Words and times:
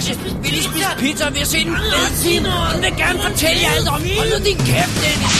Lasse, 0.00 0.14
mors 0.14 0.24
garage. 0.24 0.42
Vi 0.42 0.48
lige 0.48 0.62
spise 0.62 0.86
pizza, 0.98 1.26
og 1.26 1.32
vi 1.34 1.38
har 1.38 1.46
set 1.46 1.66
en 1.66 1.76
fed 1.76 2.22
film. 2.24 2.44
Hun 2.44 2.82
vil 2.82 2.92
gerne 2.96 3.18
fortælle 3.22 3.62
jer 3.62 3.70
alt 3.76 3.88
om. 3.88 4.02
Hold 4.18 4.38
nu 4.38 4.44
din 4.44 4.56
kæft, 4.56 4.94
Dennis. 5.02 5.36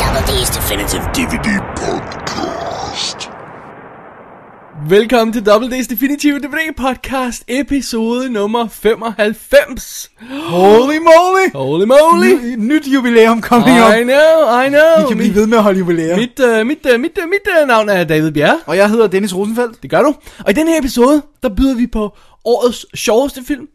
Double 0.00 0.22
D's 0.28 0.50
Definitive 0.56 1.02
DVD 1.14 1.48
Podcast. 1.76 2.19
Velkommen 4.90 5.32
til 5.32 5.46
Double 5.46 5.78
D's 5.78 5.86
Definitive 5.90 6.38
DVD 6.38 6.74
Podcast, 6.76 7.44
episode 7.48 8.30
nummer 8.30 8.68
95. 8.68 10.10
Holy 10.30 10.98
moly! 10.98 11.52
Holy 11.54 11.84
moly! 11.84 12.56
Ny, 12.56 12.72
nyt 12.72 12.86
jubilæum 12.94 13.42
coming 13.42 13.78
up. 13.78 13.94
I 13.94 14.02
know, 14.02 14.62
I 14.64 14.68
know. 14.68 15.02
Vi 15.02 15.08
kan 15.08 15.16
blive 15.16 15.34
ved 15.34 15.46
med 15.46 15.58
at 15.58 15.62
holde 15.62 15.78
jubilæer. 15.78 16.16
Mit, 16.16 16.40
uh, 16.40 16.66
mit, 16.66 16.86
uh, 16.94 17.00
mit, 17.00 17.18
uh, 17.18 17.28
mit 17.28 17.62
uh, 17.62 17.68
navn 17.68 17.88
er 17.88 18.04
David 18.04 18.32
Bjerre. 18.32 18.60
Og 18.66 18.76
jeg 18.76 18.90
hedder 18.90 19.06
Dennis 19.06 19.36
Rosenfeldt. 19.36 19.82
Det 19.82 19.90
gør 19.90 20.02
du. 20.02 20.14
Og 20.44 20.50
i 20.50 20.54
den 20.54 20.68
her 20.68 20.78
episode, 20.78 21.22
der 21.42 21.48
byder 21.48 21.74
vi 21.74 21.86
på 21.86 22.16
årets 22.44 22.86
sjoveste 22.94 23.44
film, 23.44 23.68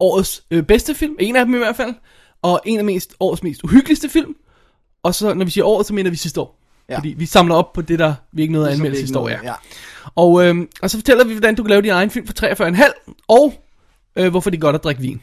årets 0.00 0.42
øh, 0.50 0.62
bedste 0.62 0.94
film, 0.94 1.16
en 1.20 1.36
af 1.36 1.44
dem 1.44 1.54
i 1.54 1.58
hvert 1.58 1.76
fald, 1.76 1.94
og 2.42 2.60
en 2.66 2.78
af 2.78 2.84
mest, 2.84 3.14
årets 3.20 3.42
mest 3.42 3.64
uhyggeligste 3.64 4.08
film. 4.08 4.34
Og 5.02 5.14
så, 5.14 5.34
når 5.34 5.44
vi 5.44 5.50
siger 5.50 5.64
året, 5.64 5.86
så 5.86 5.94
mener 5.94 6.10
vi 6.10 6.16
sidste 6.16 6.40
år. 6.40 6.59
Ja. 6.90 6.96
Fordi 6.98 7.14
vi 7.18 7.26
samler 7.26 7.54
op 7.54 7.72
på 7.72 7.82
det, 7.82 7.98
der 7.98 8.14
vi 8.32 8.42
ikke 8.42 8.52
nåede 8.54 8.68
at 8.68 8.74
anmelde 8.74 8.96
sidste 8.98 9.18
år. 9.18 9.28
Ja. 9.28 9.38
ja. 9.44 9.52
Og, 10.14 10.44
øhm, 10.46 10.68
og 10.82 10.90
så 10.90 10.96
fortæller 10.98 11.24
vi, 11.24 11.32
hvordan 11.32 11.54
du 11.54 11.62
kan 11.62 11.70
lave 11.70 11.82
din 11.82 11.90
egen 11.90 12.10
film 12.10 12.26
for 12.26 12.34
43,5, 13.06 13.24
og 13.28 13.54
øh, 14.16 14.30
hvorfor 14.30 14.50
det 14.50 14.56
er 14.56 14.60
godt 14.60 14.76
at 14.76 14.84
drikke 14.84 15.00
vin. 15.02 15.22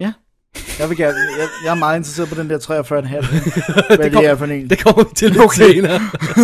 Ja. 0.00 0.12
Jeg, 0.78 0.88
vil 0.88 0.96
gerne, 0.96 1.18
jeg, 1.38 1.48
jeg 1.64 1.70
er 1.70 1.74
meget 1.74 1.96
interesseret 1.96 2.28
på 2.28 2.34
den 2.34 2.50
der 2.50 2.58
43,5. 2.58 2.66
Hvad 3.96 4.04
det, 4.04 4.12
kom- 4.12 4.24
er 4.24 4.34
for 4.36 4.44
en. 4.46 4.70
Det 4.70 4.84
kommer 4.84 5.04
vi 5.04 5.10
til 5.16 5.30
lidt 5.30 5.42
Okay. 5.44 5.72
senere. 5.74 6.00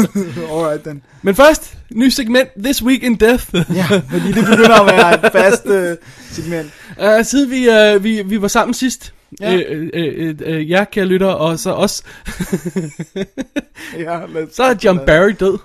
Alright 0.53 0.83
then. 0.85 1.03
Men 1.23 1.35
først, 1.35 1.79
ny 1.95 2.09
segment, 2.09 2.49
This 2.65 2.83
Week 2.83 3.03
in 3.03 3.15
Death. 3.17 3.45
Ja, 3.55 3.87
fordi 4.11 4.33
det 4.33 4.45
begynder 4.45 4.81
at 4.81 4.87
være 4.87 5.27
et 5.27 5.33
fast 5.33 5.67
uh, 5.67 6.07
segment. 6.31 6.71
Uh, 6.99 7.25
siden 7.31 7.51
vi, 7.51 7.69
uh, 7.69 8.05
vi, 8.05 8.23
vi 8.23 8.43
var 8.43 8.49
sammen 8.49 8.75
sidst, 8.75 9.15
Ja. 9.41 9.53
ja. 9.53 9.59
øh, 9.59 9.91
øh, 9.95 10.29
øh, 10.29 10.35
øh, 10.45 10.71
jer 10.71 10.85
kære 10.85 11.05
lytter, 11.05 11.27
og 11.27 11.59
så 11.59 11.73
os, 11.73 12.03
Ja, 13.99 14.21
så 14.53 14.63
er 14.63 14.75
John 14.85 15.01
Barry 15.07 15.33
død. 15.41 15.59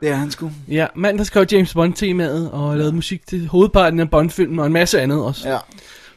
Det 0.00 0.08
er 0.08 0.14
han 0.14 0.30
sgu. 0.30 0.50
Ja, 0.68 0.86
mand, 0.94 1.18
der 1.18 1.24
skrev 1.24 1.46
James 1.52 1.74
Bond-temaet, 1.74 2.50
og 2.52 2.76
lavede 2.76 2.92
musik 2.92 3.26
til 3.26 3.48
hovedparten 3.48 4.00
af 4.00 4.10
Bond-filmen, 4.10 4.58
og 4.58 4.66
en 4.66 4.72
masse 4.72 5.00
andet 5.00 5.24
også. 5.24 5.48
Ja. 5.48 5.58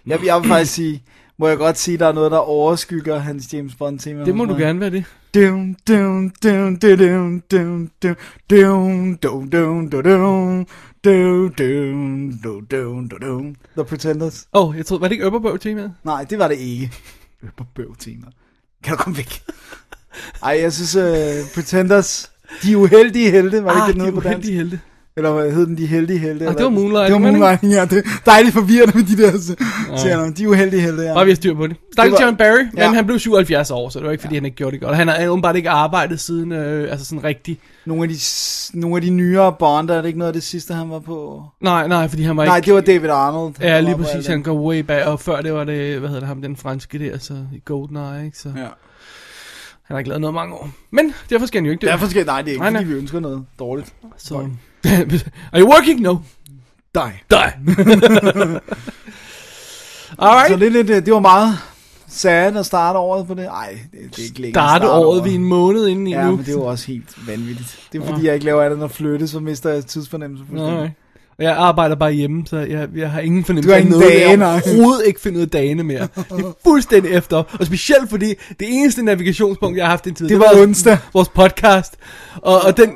Jeg, 0.07 0.25
jeg 0.25 0.41
vil 0.41 0.47
faktisk 0.47 0.73
sige, 0.73 1.03
må 1.37 1.47
jeg 1.47 1.57
godt 1.57 1.77
sige, 1.77 1.97
der 1.97 2.07
er 2.07 2.13
noget, 2.13 2.31
der 2.31 2.37
overskygger 2.37 3.17
hans 3.19 3.53
James 3.53 3.75
Bond 3.75 3.99
tema. 3.99 4.25
Det 4.25 4.35
må 4.35 4.45
du 4.45 4.55
gerne 4.55 4.79
være 4.79 4.89
det. 4.89 5.03
Dum, 5.33 5.75
dum, 5.87 6.31
dum, 6.43 6.77
dum, 6.79 6.97
dum, 6.97 7.41
dum, 7.51 7.89
dum, 8.01 8.17
dum, 8.49 9.17
dum, 9.17 9.47
dum, 9.49 9.89
dum, 9.89 9.89
dum, 9.89 10.65
dum, 11.03 11.49
dum, 11.53 12.65
dum, 12.69 13.07
dum, 13.09 13.19
dum. 13.19 13.55
The 13.75 13.83
Pretenders. 13.85 14.47
Åh, 14.53 14.67
oh, 14.69 14.77
jeg 14.77 14.85
troede, 14.85 15.01
var 15.01 15.07
det 15.07 15.13
ikke 15.15 15.25
Øpperbøv-temaet? 15.25 15.93
Nej, 16.03 16.23
det 16.23 16.39
var 16.39 16.47
det 16.47 16.57
ikke. 16.57 16.91
Øpperbøv 17.43 17.95
tema. 17.99 18.27
Kan 18.83 18.97
du 18.97 19.03
komme 19.03 19.17
væk? 19.17 19.41
Ej, 20.43 20.59
jeg 20.61 20.73
synes, 20.73 20.95
uh, 20.95 21.53
Pretenders, 21.53 22.31
de 22.63 22.77
uheldige 22.77 23.31
helte, 23.31 23.63
var 23.63 23.73
det 23.73 23.81
Ah, 23.81 23.89
ikke 23.89 23.93
de 23.93 23.97
noget 23.97 24.13
på 24.13 24.19
dansk? 24.21 24.35
uheldige 24.37 24.57
helte. 24.57 24.79
Eller 25.17 25.31
hvad 25.33 25.51
hed 25.51 25.65
den, 25.65 25.77
de 25.77 25.85
heldige 25.85 26.19
helte? 26.19 26.45
Ah, 26.45 26.51
eller 26.51 26.53
det 26.53 26.63
var? 26.63 26.69
Moonlighting, 26.69 27.23
Det 27.23 27.23
var? 27.23 27.31
Moonlighting, 27.31 27.71
ja. 27.73 27.85
Det 27.85 27.97
er 27.97 28.01
dejligt 28.25 28.53
forvirrende 28.53 28.97
med 28.97 29.05
de 29.05 29.23
der 29.23 29.55
serier. 29.97 30.31
De 30.37 30.49
uheldige 30.49 30.81
helte, 30.81 31.03
ja. 31.03 31.13
Bare 31.13 31.25
vi 31.25 31.31
har 31.31 31.35
styr 31.35 31.53
på 31.53 31.67
det. 31.67 31.75
Stakkels 31.93 32.19
var- 32.19 32.25
John 32.25 32.37
Barry, 32.37 32.59
men 32.63 32.77
Ja. 32.77 32.93
han 32.93 33.05
blev 33.05 33.19
77 33.19 33.71
år, 33.71 33.89
så 33.89 33.99
det 33.99 34.05
var 34.05 34.11
ikke 34.11 34.21
fordi, 34.21 34.35
han 34.35 34.45
ikke 34.45 34.57
gjorde 34.57 34.71
det 34.71 34.81
godt. 34.81 34.95
Han 34.95 35.07
har 35.07 35.27
åbenbart 35.27 35.55
ikke 35.55 35.69
arbejdet 35.69 36.19
siden, 36.19 36.51
øh, 36.51 36.91
altså 36.91 37.05
sådan 37.05 37.23
rigtig... 37.23 37.59
Nogle 37.85 38.03
af 38.03 38.09
de, 38.09 38.15
nogle 38.79 38.95
af 38.95 39.01
de 39.01 39.09
nyere 39.09 39.53
Bond, 39.59 39.89
er 39.89 39.95
det 40.01 40.05
ikke 40.05 40.19
noget 40.19 40.29
af 40.29 40.33
det 40.33 40.43
sidste, 40.43 40.73
han 40.73 40.89
var 40.89 40.99
på? 40.99 41.43
Nej, 41.61 41.87
nej, 41.87 42.07
fordi 42.07 42.23
han 42.23 42.37
var 42.37 42.45
Nej, 42.45 42.55
ikke... 42.55 42.65
det 42.65 42.73
var 42.73 42.81
David 42.81 43.09
Arnold. 43.09 43.53
Ja, 43.61 43.79
lige 43.79 43.97
præcis, 43.97 44.27
han 44.27 44.43
går 44.43 44.67
way 44.69 44.79
back, 44.79 45.05
og 45.07 45.19
før 45.19 45.41
det 45.41 45.53
var 45.53 45.63
det, 45.63 45.99
hvad 45.99 46.09
hedder 46.09 46.19
det 46.21 46.27
ham, 46.27 46.41
den 46.41 46.55
franske 46.55 46.99
der, 46.99 47.17
så 47.19 47.33
i 47.33 47.61
GoldenEye, 47.65 48.25
ikke? 48.25 48.37
Så. 48.37 48.49
Ja. 48.55 48.61
han 48.61 49.93
har 49.93 49.97
ikke 49.97 50.09
lavet 50.09 50.21
noget 50.21 50.33
mange 50.33 50.53
år. 50.53 50.69
Men 50.91 51.13
derfor 51.29 51.45
skal 51.45 51.59
han 51.61 51.65
jo 51.65 51.71
ikke 51.71 51.81
dø. 51.85 51.91
Derfor 51.91 52.07
skal, 52.07 52.25
nej, 52.25 52.41
det 52.41 52.47
er 52.47 52.51
ikke, 52.51 52.61
Nej, 52.61 52.69
nej. 52.71 52.81
fordi 52.81 52.93
vi 52.93 52.99
ønsker 52.99 53.19
noget 53.19 53.45
dårligt. 53.59 53.93
Så... 54.17 54.47
Are 55.53 55.61
you 55.61 55.69
working? 55.73 56.01
No. 56.01 56.17
Nej. 56.93 57.11
Die. 57.31 57.53
Alright. 60.19 60.51
Så 60.51 60.55
det, 60.59 60.67
er 60.67 60.71
lidt, 60.71 60.89
øh, 60.89 61.05
det 61.05 61.13
var 61.13 61.19
meget 61.19 61.57
sad 62.07 62.55
at 62.55 62.65
starte 62.65 62.99
året 62.99 63.27
på 63.27 63.33
det. 63.33 63.43
Nej, 63.43 63.79
det, 63.91 63.99
det 64.15 64.19
er 64.19 64.23
ikke 64.23 64.41
længere. 64.41 64.63
at 64.63 64.69
Starte 64.69 64.89
året, 64.91 65.25
vi 65.25 65.35
en 65.35 65.43
måned 65.43 65.87
inden 65.87 66.07
i 66.07 66.11
Ja, 66.11 66.25
nu. 66.25 66.31
men 66.31 66.39
det 66.39 66.47
er 66.47 66.51
jo 66.51 66.63
også 66.65 66.87
helt 66.87 67.27
vanvittigt. 67.27 67.79
Det 67.91 68.01
er 68.01 68.05
fordi, 68.05 68.25
jeg 68.25 68.33
ikke 68.33 68.45
laver 68.45 68.63
andet 68.63 68.75
end 68.75 68.83
at 68.83 68.91
flytte, 68.91 69.27
så 69.27 69.39
mister 69.39 69.69
jeg 69.69 69.85
tidsfornemmelse. 69.85 70.43
Nej. 70.51 70.89
Og 71.37 71.43
jeg 71.43 71.55
arbejder 71.55 71.95
bare 71.95 72.11
hjemme, 72.11 72.47
så 72.47 72.57
jeg, 72.57 72.87
jeg 72.95 73.11
har 73.11 73.19
ingen 73.19 73.45
fornemmelse 73.45 73.75
af 73.75 73.85
noget. 73.85 74.05
dage, 74.09 74.29
jeg 74.29 74.61
overhovedet 74.65 75.03
ikke 75.07 75.21
fundet 75.21 75.37
ud 75.37 75.41
af 75.43 75.49
dagene 75.49 75.83
mere. 75.83 76.07
Det 76.15 76.45
er 76.45 76.53
fuldstændig 76.63 77.11
efter. 77.11 77.43
Og 77.59 77.65
specielt 77.65 78.09
fordi 78.09 78.27
det 78.59 78.67
eneste 78.69 79.03
navigationspunkt, 79.03 79.77
jeg 79.77 79.85
har 79.85 79.89
haft 79.89 80.07
indtil 80.07 80.29
Det 80.29 80.39
var 80.39 80.51
onsdag. 80.61 80.97
Vores 81.13 81.29
podcast. 81.29 81.95
Og, 82.35 82.61
og 82.61 82.77
den 82.77 82.89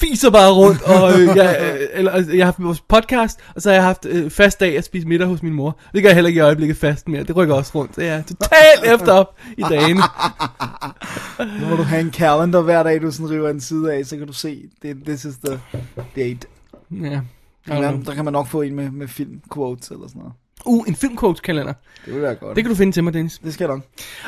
fiser 0.00 0.30
bare 0.30 0.52
rundt. 0.52 0.82
Og 0.82 1.20
øh, 1.20 1.36
jeg, 1.36 1.74
øh, 1.74 1.88
eller, 1.92 2.12
altså, 2.12 2.32
jeg 2.32 2.40
har 2.40 2.44
haft 2.44 2.62
vores 2.62 2.80
podcast, 2.80 3.40
og 3.54 3.62
så 3.62 3.68
har 3.68 3.74
jeg 3.74 3.84
haft 3.84 4.06
øh, 4.06 4.30
fast 4.30 4.60
dag 4.60 4.78
at 4.78 4.84
spise 4.84 5.08
middag 5.08 5.28
hos 5.28 5.42
min 5.42 5.54
mor. 5.54 5.78
Det 5.92 6.02
gør 6.02 6.08
jeg 6.08 6.14
heller 6.14 6.28
ikke 6.28 6.38
i 6.38 6.40
øjeblikket 6.40 6.76
fast 6.76 7.08
mere. 7.08 7.22
Det 7.22 7.36
rykker 7.36 7.54
også 7.54 7.72
rundt. 7.74 7.94
Så 7.94 8.02
jeg 8.02 8.16
er 8.16 8.22
totalt 8.22 8.94
efter 8.94 9.12
op 9.12 9.36
i 9.58 9.62
dagene. 9.62 10.00
Nu 11.60 11.68
må 11.68 11.76
du 11.76 11.82
have 11.82 12.00
en 12.00 12.12
calendar 12.12 12.60
hver 12.60 12.82
dag, 12.82 13.02
du 13.02 13.10
sådan 13.10 13.30
river 13.30 13.50
en 13.50 13.60
side 13.60 13.92
af, 13.92 14.06
så 14.06 14.16
kan 14.16 14.26
du 14.26 14.32
se, 14.32 14.62
det, 14.82 14.96
this 15.04 15.24
is 15.24 15.34
the 15.44 15.60
date. 16.16 16.46
Ja. 16.90 17.20
Ja, 17.68 17.96
der 18.06 18.14
kan 18.14 18.24
man 18.24 18.32
nok 18.32 18.46
få 18.46 18.62
en 18.62 18.74
med, 18.74 18.90
med 18.90 19.08
film 19.08 19.40
quotes 19.54 19.88
eller 19.88 20.08
sådan 20.08 20.18
noget. 20.18 20.34
Uh, 20.66 20.88
en 20.88 20.94
filmquote-kalender. 20.96 21.72
Det 22.04 22.14
vil 22.14 22.22
være 22.22 22.34
godt. 22.34 22.56
Det 22.56 22.64
kan 22.64 22.70
du 22.70 22.76
finde 22.76 22.92
til 22.92 23.04
mig, 23.04 23.14
Dennis. 23.14 23.38
det 23.38 23.54
skal 23.54 23.64
jeg 23.64 23.74
nok. 23.74 23.84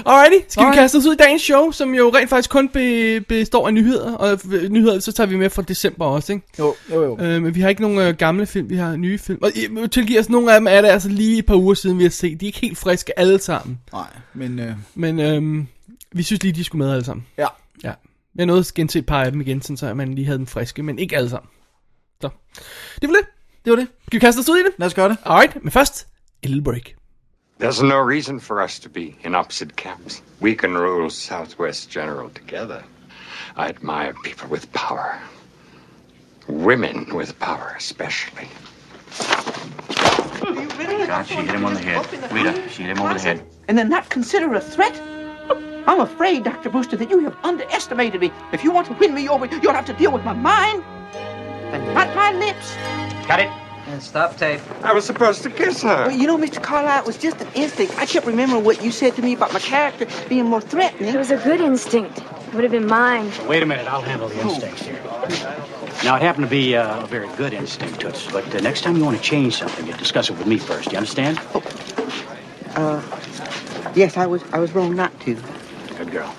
Alrighty, 0.07 0.45
skal 0.49 0.61
Alright. 0.61 0.77
vi 0.79 0.81
kaste 0.83 0.97
os 0.97 1.07
ud 1.07 1.13
i 1.13 1.17
dagens 1.17 1.43
show, 1.43 1.71
som 1.71 1.95
jo 1.95 2.11
rent 2.15 2.31
faktisk 2.31 2.51
kun 2.51 2.69
be, 2.69 3.21
består 3.21 3.67
af 3.67 3.75
nyheder, 3.75 4.13
og 4.15 4.41
nyheder, 4.71 4.99
så 4.99 5.13
tager 5.13 5.27
vi 5.29 5.37
med 5.37 5.51
fra 5.51 5.63
december 5.63 6.05
også, 6.07 6.33
ikke? 6.33 6.47
Jo, 6.59 6.75
jo, 6.91 7.03
jo. 7.05 7.19
Øh, 7.21 7.43
men 7.43 7.55
vi 7.55 7.61
har 7.61 7.69
ikke 7.69 7.83
nogen 7.83 7.99
øh, 7.99 8.15
gamle 8.15 8.47
film, 8.47 8.71
vi 8.71 8.77
har 8.77 8.97
nye 8.97 9.19
film. 9.19 9.39
Og 9.43 9.51
øh, 9.83 9.89
tilgiv 9.91 10.21
os, 10.21 10.29
nogle 10.29 10.53
af 10.55 10.61
dem 10.61 10.67
er 10.67 10.81
det 10.81 10.89
altså 10.89 11.09
lige 11.09 11.39
et 11.39 11.47
par 11.47 11.55
uger 11.57 11.75
siden, 11.75 11.99
vi 11.99 12.03
har 12.03 12.11
set. 12.11 12.41
De 12.41 12.47
er 12.47 12.49
ikke 12.49 12.61
helt 12.61 12.79
friske 12.79 13.19
alle 13.19 13.39
sammen. 13.39 13.79
Nej, 13.93 14.07
men 14.35 14.59
øh, 14.59 14.73
Men 14.95 15.21
øh, 15.21 15.65
vi 16.13 16.23
synes 16.23 16.43
lige, 16.43 16.53
de 16.53 16.65
skulle 16.65 16.85
med 16.85 16.93
alle 16.93 17.05
sammen. 17.05 17.27
ja. 17.39 17.47
Ja. 17.85 17.93
Jeg 18.37 18.47
nåede 18.47 18.61
at 18.61 18.73
gense 18.75 18.99
et 18.99 19.07
par 19.07 19.23
af 19.25 19.33
dem 19.33 19.41
igen, 19.41 19.63
sådan 19.63 19.77
så 19.77 19.95
man 19.95 20.15
lige 20.15 20.25
havde 20.25 20.39
dem 20.39 20.47
friske, 20.47 20.83
men 20.83 20.99
ikke 20.99 21.17
alle 21.17 21.31
sammen. 21.31 21.49
Så, 22.21 22.29
det 23.01 23.09
var 23.09 23.15
det. 23.15 23.25
Det 23.65 23.71
var 23.71 23.77
det. 23.77 23.87
Skal 24.07 24.17
vi 24.17 24.21
kaste 24.21 24.39
os 24.39 24.49
ud 24.49 24.57
i 24.57 24.63
det? 24.63 24.71
Lad 24.79 24.87
os 24.87 24.95
gøre 24.95 25.09
det. 25.09 25.17
Alright, 25.25 25.63
men 25.65 25.71
først, 25.71 26.07
et 26.47 26.51
lille 26.51 26.61
break. 26.61 26.95
There's 27.59 27.83
no 27.83 27.99
reason 27.99 28.39
for 28.39 28.61
us 28.61 28.79
to 28.81 28.89
be 28.89 29.17
in 29.23 29.35
opposite 29.35 29.77
camps. 29.77 30.23
We 30.41 30.55
can 30.55 30.75
rule 30.75 31.11
Southwest 31.11 31.91
General 31.91 32.31
together. 32.31 32.85
I 33.57 33.69
admire 33.69 34.15
people 34.23 34.49
with 34.49 34.73
power. 34.73 35.19
Women 36.47 37.13
with 37.15 37.39
power, 37.41 37.75
especially. 37.77 38.49
God, 41.07 41.27
she 41.27 41.35
hit 41.35 41.55
him 41.55 41.65
on 41.65 41.75
the 41.75 41.81
head. 41.81 42.33
Rita, 42.33 42.69
she 42.69 42.83
hit 42.83 42.97
him 42.97 43.03
over 43.03 43.15
the 43.15 43.21
head. 43.21 43.45
and 43.69 43.77
then 43.77 43.89
not 43.89 44.09
consider 44.11 44.55
a 44.55 44.61
threat? 44.61 44.95
I'm 45.89 46.01
afraid, 46.01 46.45
Dr. 46.45 46.69
Brewster, 46.71 46.97
that 46.97 47.11
you 47.11 47.21
have 47.21 47.37
underestimated 47.43 48.21
me. 48.21 48.31
If 48.53 48.63
you 48.63 48.71
want 48.71 48.87
to 48.89 48.93
win 48.95 49.15
me 49.15 49.29
over, 49.29 49.47
you'll 49.47 49.73
have 49.73 49.87
to 49.87 49.95
deal 49.95 50.13
with 50.13 50.25
my 50.25 50.33
mind 50.33 50.85
and 51.73 51.95
not 51.95 52.15
my 52.15 52.33
lips. 52.33 52.77
Cut 53.27 53.41
it. 53.41 53.66
And 53.89 54.03
stop 54.03 54.37
tape. 54.37 54.61
I 54.83 54.93
was 54.93 55.05
supposed 55.05 55.43
to 55.45 55.51
kiss 55.51 55.83
her. 55.83 56.07
Well, 56.07 56.11
you 56.11 56.27
know, 56.27 56.37
Mr. 56.37 56.61
Carlyle, 56.63 57.01
it 57.01 57.07
was 57.07 57.17
just 57.17 57.41
an 57.41 57.49
instinct. 57.55 57.97
I 57.99 58.07
kept 58.07 58.27
remembering 58.27 58.65
what 58.65 58.83
you 58.83 58.91
said 58.91 59.15
to 59.17 59.23
me 59.23 59.35
about 59.35 59.53
my 59.53 59.61
character 59.61 60.07
being 60.29 60.47
more 60.47 60.61
threatening. 60.61 61.15
It 61.15 61.19
was 61.19 61.31
a 61.31 61.37
good 61.37 61.61
instinct. 61.61 62.19
It 62.19 62.55
would 62.55 62.65
have 62.65 62.73
been 62.73 62.87
mine. 62.87 63.31
Wait 63.47 63.63
a 63.63 63.67
minute, 63.67 63.87
I'll 63.87 64.03
handle 64.03 64.29
the 64.29 64.41
instincts 64.41 64.83
here. 64.83 65.01
Now, 66.05 66.17
it 66.17 66.23
happened 66.23 66.47
to 66.47 66.51
be 66.51 66.77
uh, 66.77 67.05
a 67.05 67.07
very 67.07 67.29
good 67.37 67.53
instinct, 67.53 68.01
Toots, 68.01 68.27
but 68.31 68.45
uh, 68.55 68.61
next 68.61 68.83
time 68.83 68.97
you 68.97 69.05
want 69.05 69.17
to 69.17 69.23
change 69.23 69.57
something, 69.57 69.87
you 69.87 69.93
discuss 69.95 70.31
it 70.31 70.37
with 70.37 70.47
me 70.47 70.59
first. 70.59 70.91
You 70.91 70.99
understand? 70.99 71.39
Oh. 71.55 71.63
Uh, 72.75 73.03
Yes, 73.97 74.19
I 74.19 74.27
was 74.27 74.43
I 74.53 74.59
was 74.59 74.75
wrong 74.75 74.95
not 74.95 75.11
to. 75.21 75.35
Good 75.99 76.11
girl. 76.11 76.31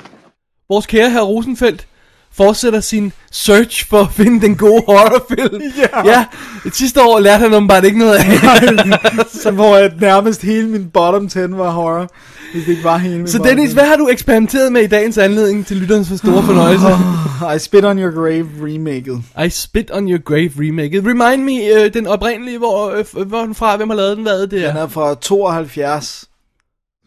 Vores 0.70 0.86
kære 0.86 1.10
herr 1.10 1.22
Rosenfeldt 1.24 1.88
fortsætter 2.34 2.80
sin 2.80 3.14
search 3.32 3.90
for 3.90 4.00
at 4.02 4.08
finde 4.12 4.42
den 4.42 4.56
gode 4.56 4.84
horrorfilm. 4.88 5.62
Ja. 6.06 6.12
ja. 6.12 6.26
Sidste 6.74 7.04
år 7.04 7.20
lærte 7.20 7.42
han 7.44 7.54
åbenbart 7.54 7.86
ikke 7.86 8.00
noget 8.00 8.14
af. 8.16 8.26
så 9.44 9.52
hvor 9.52 9.76
at 9.76 10.02
nærmest 10.02 10.42
hele 10.42 10.68
min 10.68 10.90
bottom 10.90 11.30
10 11.30 11.38
var 11.40 11.70
horror. 11.72 12.08
Hvis 12.54 12.64
det 12.66 12.72
ikke 12.72 12.84
var 12.84 12.98
hele 12.98 13.18
min 13.18 13.28
Så 13.28 13.38
bottom 13.38 13.48
Dennis, 13.56 13.70
10. 13.70 13.74
hvad 13.76 13.86
har 13.86 13.96
du 13.96 14.08
eksperimenteret 14.08 14.72
med 14.72 14.82
i 14.82 14.88
dagens 14.88 15.18
anledning 15.18 15.66
til 15.66 15.78
lytterens 15.78 16.10
for 16.10 16.16
store 16.16 16.44
fornøjelse? 16.50 16.88
I 17.56 17.60
Spit 17.60 17.86
on 17.86 18.00
Your 18.00 18.12
Grave 18.16 18.48
remaket. 18.62 19.22
I 19.46 19.50
Spit 19.50 19.92
on 19.94 20.10
Your 20.12 20.24
Grave 20.24 20.52
remake. 20.68 20.98
Remind 21.06 21.44
me, 21.44 21.84
øh, 21.84 21.94
den 21.94 22.08
oprindelige, 22.08 22.58
hvor, 22.58 22.90
øh, 23.18 23.28
hvor 23.28 23.42
den 23.42 23.56
fra, 23.56 23.78
hvem 23.78 23.90
har 23.90 23.98
lavet 23.98 24.18
den, 24.18 24.24
hvad 24.26 24.34
er 24.42 24.46
det 24.46 24.52
Den 24.52 24.64
er? 24.64 24.74
er 24.84 24.88
fra 24.88 25.16
72. 25.16 26.26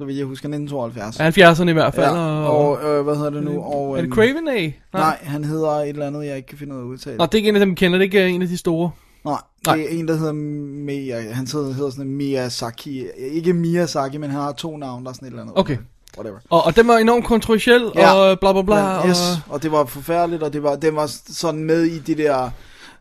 Så 0.00 0.05
vil 0.06 0.17
jeg 0.17 0.26
huske 0.26 0.49
1972. 0.49 1.61
70'erne 1.61 1.69
i 1.69 1.73
hvert 1.73 1.94
fald. 1.94 2.06
Ja, 2.06 2.20
og, 2.47 2.69
og 2.69 2.85
øh, 2.85 3.05
hvad 3.05 3.17
hedder 3.17 3.31
det 3.31 3.43
nu? 3.43 3.61
Og, 3.62 3.91
er 3.93 3.97
det 3.97 4.02
øhm, 4.02 4.12
Craven 4.12 4.49
A? 4.49 4.70
Nej, 4.99 5.19
han 5.23 5.44
hedder 5.44 5.70
et 5.70 5.88
eller 5.88 6.06
andet, 6.06 6.26
jeg 6.26 6.37
ikke 6.37 6.49
kan 6.49 6.58
finde 6.58 6.75
ud 6.75 6.79
af 6.79 6.82
at 6.82 6.87
udtale. 6.87 7.17
Nå, 7.17 7.26
det 7.26 7.35
er 7.35 7.37
ikke 7.37 7.49
en 7.49 7.56
af 7.56 7.61
dem, 7.61 7.70
vi 7.70 7.75
kender. 7.75 7.99
Det 7.99 8.02
er 8.05 8.25
ikke 8.25 8.35
en 8.35 8.43
af 8.43 8.49
de 8.49 8.56
store. 8.56 8.91
Nej, 9.25 9.35
Nej. 9.67 9.76
det 9.76 9.85
er 9.85 9.99
en, 9.99 10.08
der 10.08 10.17
hedder 10.17 10.32
Mia, 10.32 11.32
han 11.32 11.47
hedder, 11.52 11.73
hedder 11.73 11.91
sådan 11.91 12.11
Miyazaki. 12.11 13.05
Ikke 13.19 13.52
Miyazaki, 13.52 14.19
men 14.19 14.31
han 14.31 14.41
har 14.41 14.52
to 14.52 14.76
navne, 14.76 15.05
der 15.05 15.11
er 15.11 15.14
sådan 15.14 15.26
et 15.26 15.31
eller 15.31 15.43
andet. 15.43 15.58
Okay. 15.58 15.76
Whatever. 16.19 16.38
Og, 16.50 16.64
og 16.64 16.76
den 16.76 16.88
var 16.88 16.97
enormt 16.97 17.25
kontroversiel, 17.25 17.91
Ja. 17.94 18.14
og 18.14 18.41
bla 18.41 18.52
bla 18.52 18.62
bla. 18.62 19.00
Men, 19.00 19.11
yes, 19.11 19.19
og, 19.49 19.55
og 19.55 19.62
det 19.62 19.73
var 19.73 19.85
forfærdeligt, 19.85 20.43
og 20.43 20.52
det 20.52 20.62
var, 20.62 20.76
den 20.76 20.97
var 20.97 21.11
sådan 21.29 21.64
med 21.64 21.82
i 21.85 21.99
de 21.99 22.14
der 22.14 22.50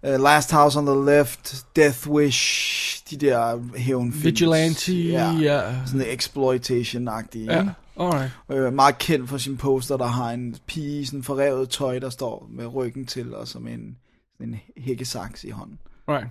uh, 0.04 0.24
Last 0.24 0.52
House 0.52 0.80
on 0.80 0.86
the 0.86 0.96
Left, 0.96 1.66
Death 1.76 2.08
Wish, 2.10 3.04
de 3.10 3.18
der 3.18 3.60
hævnfilms. 3.76 4.26
Vigilante, 4.26 4.94
ja. 4.94 5.32
ja. 5.32 5.62
Sådan 5.86 6.02
exploitation-agtige. 6.02 7.54
Ja, 7.54 7.68
alright. 8.00 8.32
Øh, 8.52 8.74
meget 8.74 8.98
kendt 8.98 9.30
for 9.30 9.38
sin 9.38 9.58
poster, 9.58 9.98
der 9.98 10.08
har 10.08 10.32
en 10.32 10.56
pige 10.68 11.02
i 11.02 11.06
sådan 11.06 11.24
forrevet 11.24 11.70
tøj, 11.70 12.00
der 12.00 12.10
står 12.10 12.48
med 12.52 12.76
ryggen 12.76 13.06
til, 13.06 13.36
og 13.36 13.48
som 13.48 13.68
en, 13.68 13.98
en 14.42 14.56
hækkesaks 14.78 15.44
i 15.44 15.50
hånden. 15.50 15.80
Right. 16.10 16.28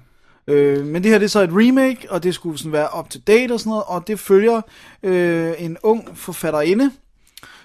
Øh, 0.46 0.86
men 0.86 1.02
det 1.02 1.10
her 1.10 1.18
det 1.18 1.24
er 1.24 1.28
så 1.28 1.40
et 1.40 1.50
remake, 1.52 2.06
og 2.10 2.22
det 2.22 2.34
skulle 2.34 2.58
sådan 2.58 2.72
være 2.72 2.88
up 2.98 3.10
to 3.10 3.18
date 3.26 3.52
og 3.52 3.60
sådan 3.60 3.70
noget, 3.70 3.84
og 3.86 4.06
det 4.06 4.20
følger 4.20 4.60
øh, 5.02 5.52
en 5.58 5.76
ung 5.82 6.16
forfatterinde, 6.16 6.90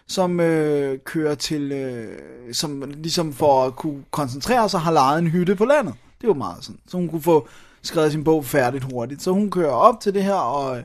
som 0.07 0.39
øh, 0.39 0.99
kører 1.05 1.35
til, 1.35 1.71
øh, 1.71 2.07
som 2.53 2.83
ligesom 2.97 3.33
for 3.33 3.65
at 3.65 3.75
kunne 3.75 4.03
koncentrere 4.11 4.69
sig, 4.69 4.79
har 4.79 4.91
lejet 4.91 5.19
en 5.19 5.27
hytte 5.27 5.55
på 5.55 5.65
landet. 5.65 5.93
Det 6.21 6.27
var 6.27 6.35
meget 6.35 6.57
sådan, 6.61 6.79
så 6.87 6.97
hun 6.97 7.09
kunne 7.09 7.21
få 7.21 7.47
skrevet 7.81 8.11
sin 8.11 8.23
bog 8.23 8.45
færdigt 8.45 8.83
hurtigt. 8.83 9.23
Så 9.23 9.31
hun 9.31 9.51
kører 9.51 9.71
op 9.71 9.99
til 10.01 10.13
det 10.13 10.23
her 10.23 10.33
og 10.33 10.77
øh, 10.77 10.83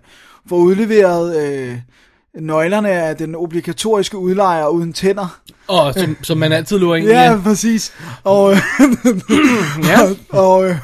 får 0.48 0.56
udleveret 0.56 1.36
øh, 1.42 1.78
nøglerne 2.34 2.90
af 2.90 3.16
den 3.16 3.34
obligatoriske 3.34 4.18
udlejer 4.18 4.66
uden 4.66 4.92
tænder. 4.92 5.40
Og 5.68 5.94
som, 5.94 6.16
som 6.22 6.38
man 6.38 6.52
altid 6.52 6.78
lurer 6.78 6.96
ind 6.96 7.06
i. 7.06 7.10
Ja, 7.10 7.40
præcis. 7.44 7.92
Og, 8.24 8.52
øh, 8.52 8.58
Ja. 9.88 9.98
og, 10.38 10.64
øh, 10.68 10.76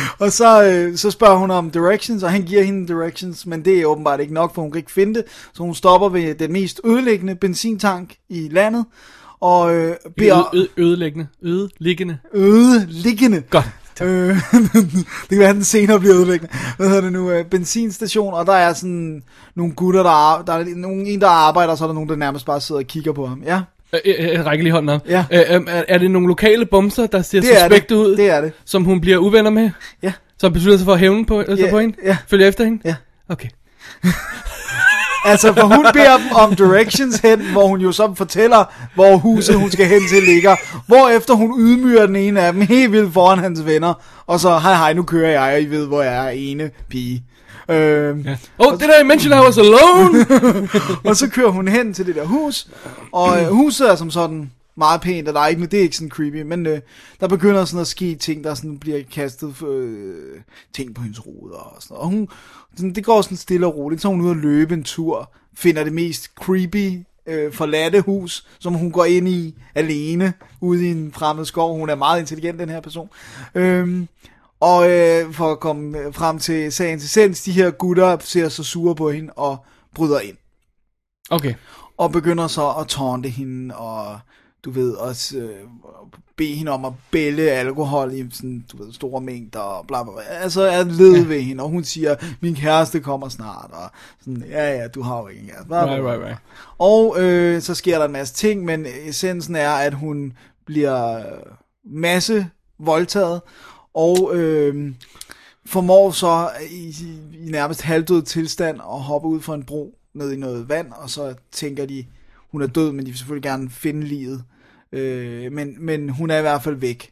og 0.18 0.32
så, 0.32 0.64
øh, 0.64 0.96
så 0.96 1.10
spørger 1.10 1.36
hun 1.36 1.50
om 1.50 1.70
directions, 1.70 2.22
og 2.22 2.30
han 2.30 2.42
giver 2.42 2.62
hende 2.62 2.88
directions, 2.88 3.46
men 3.46 3.64
det 3.64 3.80
er 3.80 3.86
åbenbart 3.86 4.20
ikke 4.20 4.34
nok, 4.34 4.54
for 4.54 4.62
hun 4.62 4.70
kan 4.70 4.78
ikke 4.78 4.92
finde 4.92 5.14
det. 5.14 5.24
Så 5.54 5.62
hun 5.62 5.74
stopper 5.74 6.08
ved 6.08 6.34
den 6.34 6.52
mest 6.52 6.80
ødelæggende 6.84 7.34
benzintank 7.34 8.14
i 8.28 8.48
landet, 8.50 8.84
og 9.40 9.74
øh, 9.74 9.96
beder 10.16 10.54
Øde, 10.54 10.68
ødelæggende. 10.76 11.26
Ødeliggende. 11.42 12.18
ødeliggende. 12.34 13.42
Godt. 13.50 13.68
Øh, 14.02 14.08
det 15.22 15.28
kan 15.28 15.38
være, 15.38 15.48
at 15.48 15.54
den 15.54 15.64
senere 15.64 16.00
bliver 16.00 16.16
ødelæggende. 16.16 16.54
Hvad 16.76 16.86
hedder 16.88 17.02
det 17.02 17.12
nu? 17.12 17.30
Øh, 17.30 17.44
benzinstation, 17.44 18.34
og 18.34 18.46
der 18.46 18.52
er 18.52 18.72
sådan 18.72 19.22
nogle 19.54 19.72
gutter, 19.74 20.02
der, 20.02 20.10
ar- 20.10 20.42
der 20.42 20.52
er 20.52 20.64
nogen, 20.76 21.06
en, 21.06 21.20
der 21.20 21.28
arbejder, 21.28 21.72
og 21.72 21.78
så 21.78 21.84
er 21.84 21.88
der 21.88 21.94
nogen, 21.94 22.08
der 22.08 22.16
nærmest 22.16 22.46
bare 22.46 22.60
sidder 22.60 22.80
og 22.80 22.86
kigger 22.86 23.12
på 23.12 23.26
ham. 23.26 23.42
Ja, 23.46 23.60
Øh, 23.92 24.00
øh, 24.04 24.38
øh, 24.38 24.46
række 24.46 24.64
lige 24.64 24.72
hånden 24.72 24.88
op. 24.88 25.00
Ja. 25.08 25.24
Øh, 25.32 25.40
øh, 25.40 25.60
er, 25.68 25.82
er 25.88 25.98
det 25.98 26.10
nogle 26.10 26.28
lokale 26.28 26.66
bumser, 26.66 27.06
der 27.06 27.22
ser 27.22 27.40
det 27.40 27.50
suspekte 27.60 27.96
ud, 27.96 28.16
Det 28.16 28.30
er 28.30 28.40
det. 28.40 28.52
som 28.64 28.84
hun 28.84 29.00
bliver 29.00 29.18
uvenner 29.18 29.50
med? 29.50 29.70
Ja. 30.02 30.12
Som 30.40 30.52
beslutter 30.52 30.78
sig 30.78 30.84
for 30.84 30.92
at 30.92 30.98
hævne 30.98 31.26
på, 31.26 31.38
altså 31.40 31.64
Ja, 31.64 31.70
på 31.70 31.78
hende? 31.80 31.96
ja. 32.04 32.16
Følger 32.28 32.48
efter 32.48 32.64
hende? 32.64 32.80
Ja. 32.84 32.94
Okay. 33.28 33.48
Altså, 35.24 35.52
for 35.52 35.66
hun 35.76 35.86
beder 35.92 36.16
dem 36.16 36.26
om 36.34 36.54
directions 36.56 37.16
hen, 37.18 37.40
hvor 37.52 37.66
hun 37.66 37.80
jo 37.80 37.92
så 37.92 38.14
fortæller, 38.14 38.64
hvor 38.94 39.16
huset 39.16 39.54
hun 39.54 39.70
skal 39.70 39.86
hen 39.86 40.00
til 40.08 40.22
ligger. 40.22 40.56
Hvorefter 40.86 41.34
hun 41.34 41.60
ydmyger 41.60 42.06
den 42.06 42.16
ene 42.16 42.40
af 42.40 42.52
dem 42.52 42.62
helt 42.62 42.92
vildt 42.92 43.12
foran 43.12 43.38
hans 43.38 43.66
venner. 43.66 43.94
Og 44.26 44.40
så, 44.40 44.58
hej 44.58 44.74
hej, 44.74 44.92
nu 44.92 45.02
kører 45.02 45.30
jeg, 45.30 45.54
og 45.54 45.62
I 45.62 45.64
ved, 45.66 45.86
hvor 45.86 46.02
jeg 46.02 46.26
er 46.26 46.30
ene 46.30 46.70
pige. 46.88 47.22
Øhm, 47.70 48.20
Ja. 48.20 48.36
Oh, 48.58 48.72
did 48.72 48.88
I 49.02 49.04
mention 49.04 49.32
I 49.32 49.44
was 49.46 49.58
alone? 49.58 50.26
og 51.08 51.16
så 51.16 51.28
kører 51.28 51.50
hun 51.50 51.68
hen 51.68 51.94
til 51.94 52.06
det 52.06 52.14
der 52.14 52.24
hus, 52.24 52.68
og 53.12 53.40
øh, 53.40 53.46
huset 53.46 53.90
er 53.90 53.94
som 53.96 54.10
sådan 54.10 54.50
meget 54.76 55.00
pænt, 55.00 55.28
og 55.28 55.34
der 55.34 55.40
er 55.40 55.46
ikke, 55.46 55.66
det 55.66 55.78
er 55.78 55.82
ikke 55.82 55.96
sådan 55.96 56.10
creepy, 56.10 56.42
men 56.42 56.66
øh, 56.66 56.80
der 57.20 57.28
begynder 57.28 57.64
sådan 57.64 57.80
at 57.80 57.86
ske 57.86 58.14
ting, 58.14 58.44
der 58.44 58.54
sådan 58.54 58.78
bliver 58.78 59.00
kastet 59.14 59.62
øh, 59.68 60.40
ting 60.74 60.94
på 60.94 61.02
hendes 61.02 61.26
ruder 61.26 61.56
og 61.56 61.82
sådan 61.82 61.94
noget. 61.94 62.04
Og 62.04 62.10
hun, 62.10 62.28
sådan, 62.76 62.94
det 62.94 63.04
går 63.04 63.22
sådan 63.22 63.36
stille 63.36 63.66
og 63.66 63.76
roligt, 63.76 64.02
så 64.02 64.08
hun 64.08 64.20
ude 64.20 64.30
at 64.30 64.36
løbe 64.36 64.74
en 64.74 64.84
tur, 64.84 65.30
finder 65.54 65.84
det 65.84 65.92
mest 65.92 66.30
creepy 66.40 66.98
øh, 67.26 67.52
forladte 67.52 68.00
hus, 68.00 68.46
som 68.58 68.74
hun 68.74 68.90
går 68.92 69.04
ind 69.04 69.28
i 69.28 69.54
alene, 69.74 70.32
ude 70.60 70.86
i 70.86 70.90
en 70.90 71.12
fremmed 71.12 71.44
skov. 71.44 71.78
Hun 71.78 71.90
er 71.90 71.94
meget 71.94 72.20
intelligent, 72.20 72.58
den 72.58 72.68
her 72.68 72.80
person. 72.80 73.08
Øhm, 73.54 74.08
og 74.60 74.90
øh, 74.90 75.32
for 75.32 75.52
at 75.52 75.60
komme 75.60 75.98
øh, 75.98 76.14
frem 76.14 76.38
til 76.38 76.72
sagens 76.72 77.04
essens, 77.04 77.42
de 77.42 77.52
her 77.52 77.70
gutter 77.70 78.16
ser 78.20 78.48
så 78.48 78.62
sure 78.64 78.94
på 78.94 79.10
hende 79.10 79.32
og 79.36 79.64
bryder 79.94 80.20
ind 80.20 80.36
Okay. 81.30 81.54
og 81.98 82.12
begynder 82.12 82.46
så 82.46 82.68
at 82.80 82.88
taunte 82.88 83.28
hende, 83.28 83.76
og 83.76 84.18
du 84.64 84.70
ved, 84.70 84.92
også 84.92 85.36
øh, 85.38 85.56
bede 86.36 86.54
hende 86.54 86.72
om 86.72 86.84
at 86.84 86.92
bælge 87.10 87.50
alkohol 87.50 88.12
i 88.12 88.26
sådan, 88.32 88.64
du 88.72 88.84
ved, 88.84 88.92
store 88.92 89.20
mængder, 89.20 89.58
og 89.60 89.86
bla 89.86 90.02
bla 90.02 90.12
bla. 90.12 90.22
Altså 90.28 90.62
er 90.62 90.84
led 90.84 91.14
ja. 91.16 91.24
ved 91.28 91.40
hende, 91.40 91.64
og 91.64 91.70
hun 91.70 91.84
siger, 91.84 92.14
min 92.40 92.54
kæreste 92.54 93.00
kommer 93.00 93.28
snart, 93.28 93.70
og 93.72 93.90
sådan, 94.20 94.44
ja 94.48 94.78
ja, 94.78 94.88
du 94.88 95.02
har 95.02 95.18
jo 95.20 95.26
ikke 95.28 95.40
en 95.42 95.48
kæreste. 95.48 95.66
Bla, 95.66 95.84
bla, 95.84 95.92
Right, 95.92 96.02
bla. 96.02 96.10
right, 96.12 96.24
right. 96.24 96.38
Og 96.78 97.16
øh, 97.22 97.62
så 97.62 97.74
sker 97.74 97.98
der 97.98 98.04
en 98.04 98.12
masse 98.12 98.34
ting, 98.34 98.64
men 98.64 98.86
essensen 99.06 99.56
er, 99.56 99.70
at 99.70 99.94
hun 99.94 100.32
bliver 100.66 101.22
masse 101.94 102.46
voldtaget, 102.78 103.40
og 103.94 104.30
øh, 104.34 104.92
formår 105.66 106.10
så 106.10 106.50
i, 106.70 106.94
i 107.46 107.50
nærmest 107.50 107.82
halvdød 107.82 108.22
tilstand 108.22 108.80
at 108.80 109.00
hoppe 109.00 109.28
ud 109.28 109.40
fra 109.40 109.54
en 109.54 109.64
bro 109.64 109.94
ned 110.14 110.32
i 110.32 110.36
noget 110.36 110.68
vand, 110.68 110.92
og 110.92 111.10
så 111.10 111.34
tænker 111.52 111.86
de, 111.86 112.04
hun 112.52 112.62
er 112.62 112.66
død, 112.66 112.92
men 112.92 113.00
de 113.00 113.10
vil 113.10 113.18
selvfølgelig 113.18 113.42
gerne 113.42 113.70
finde 113.70 114.06
livet. 114.06 114.44
Øh, 114.92 115.52
men, 115.52 115.74
men 115.78 116.08
hun 116.08 116.30
er 116.30 116.38
i 116.38 116.40
hvert 116.40 116.62
fald 116.62 116.74
væk. 116.74 117.10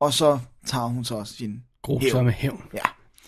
Og 0.00 0.12
så 0.12 0.38
tager 0.66 0.86
hun 0.86 1.04
så 1.04 1.24
sin 1.24 1.62
Grusomme 1.82 2.30
hævn. 2.30 2.62
Ja. 2.74 2.78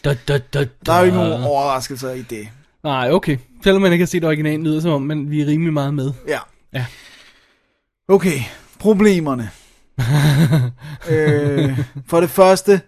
Da, 0.04 0.16
da, 0.28 0.38
da, 0.38 0.64
da. 0.64 0.68
Der 0.86 0.92
er 0.92 0.98
jo 0.98 1.04
ikke 1.04 1.16
nogen 1.16 1.42
overraskelser 1.42 2.10
i 2.10 2.22
det. 2.22 2.48
Nej, 2.82 3.10
okay. 3.10 3.38
Selvom 3.62 3.82
man 3.82 3.92
ikke 3.92 4.02
har 4.02 4.06
set 4.06 4.24
originalen, 4.24 4.64
lyder 4.64 4.80
som 4.80 4.90
om, 4.90 5.02
men 5.02 5.30
vi 5.30 5.40
er 5.40 5.46
rimelig 5.46 5.72
meget 5.72 5.94
med. 5.94 6.12
Ja. 6.28 6.38
Ja. 6.72 6.86
Okay, 8.08 8.38
problemerne. 8.78 9.50
øh, 11.10 11.78
for 12.06 12.20
det 12.20 12.30
første, 12.30 12.80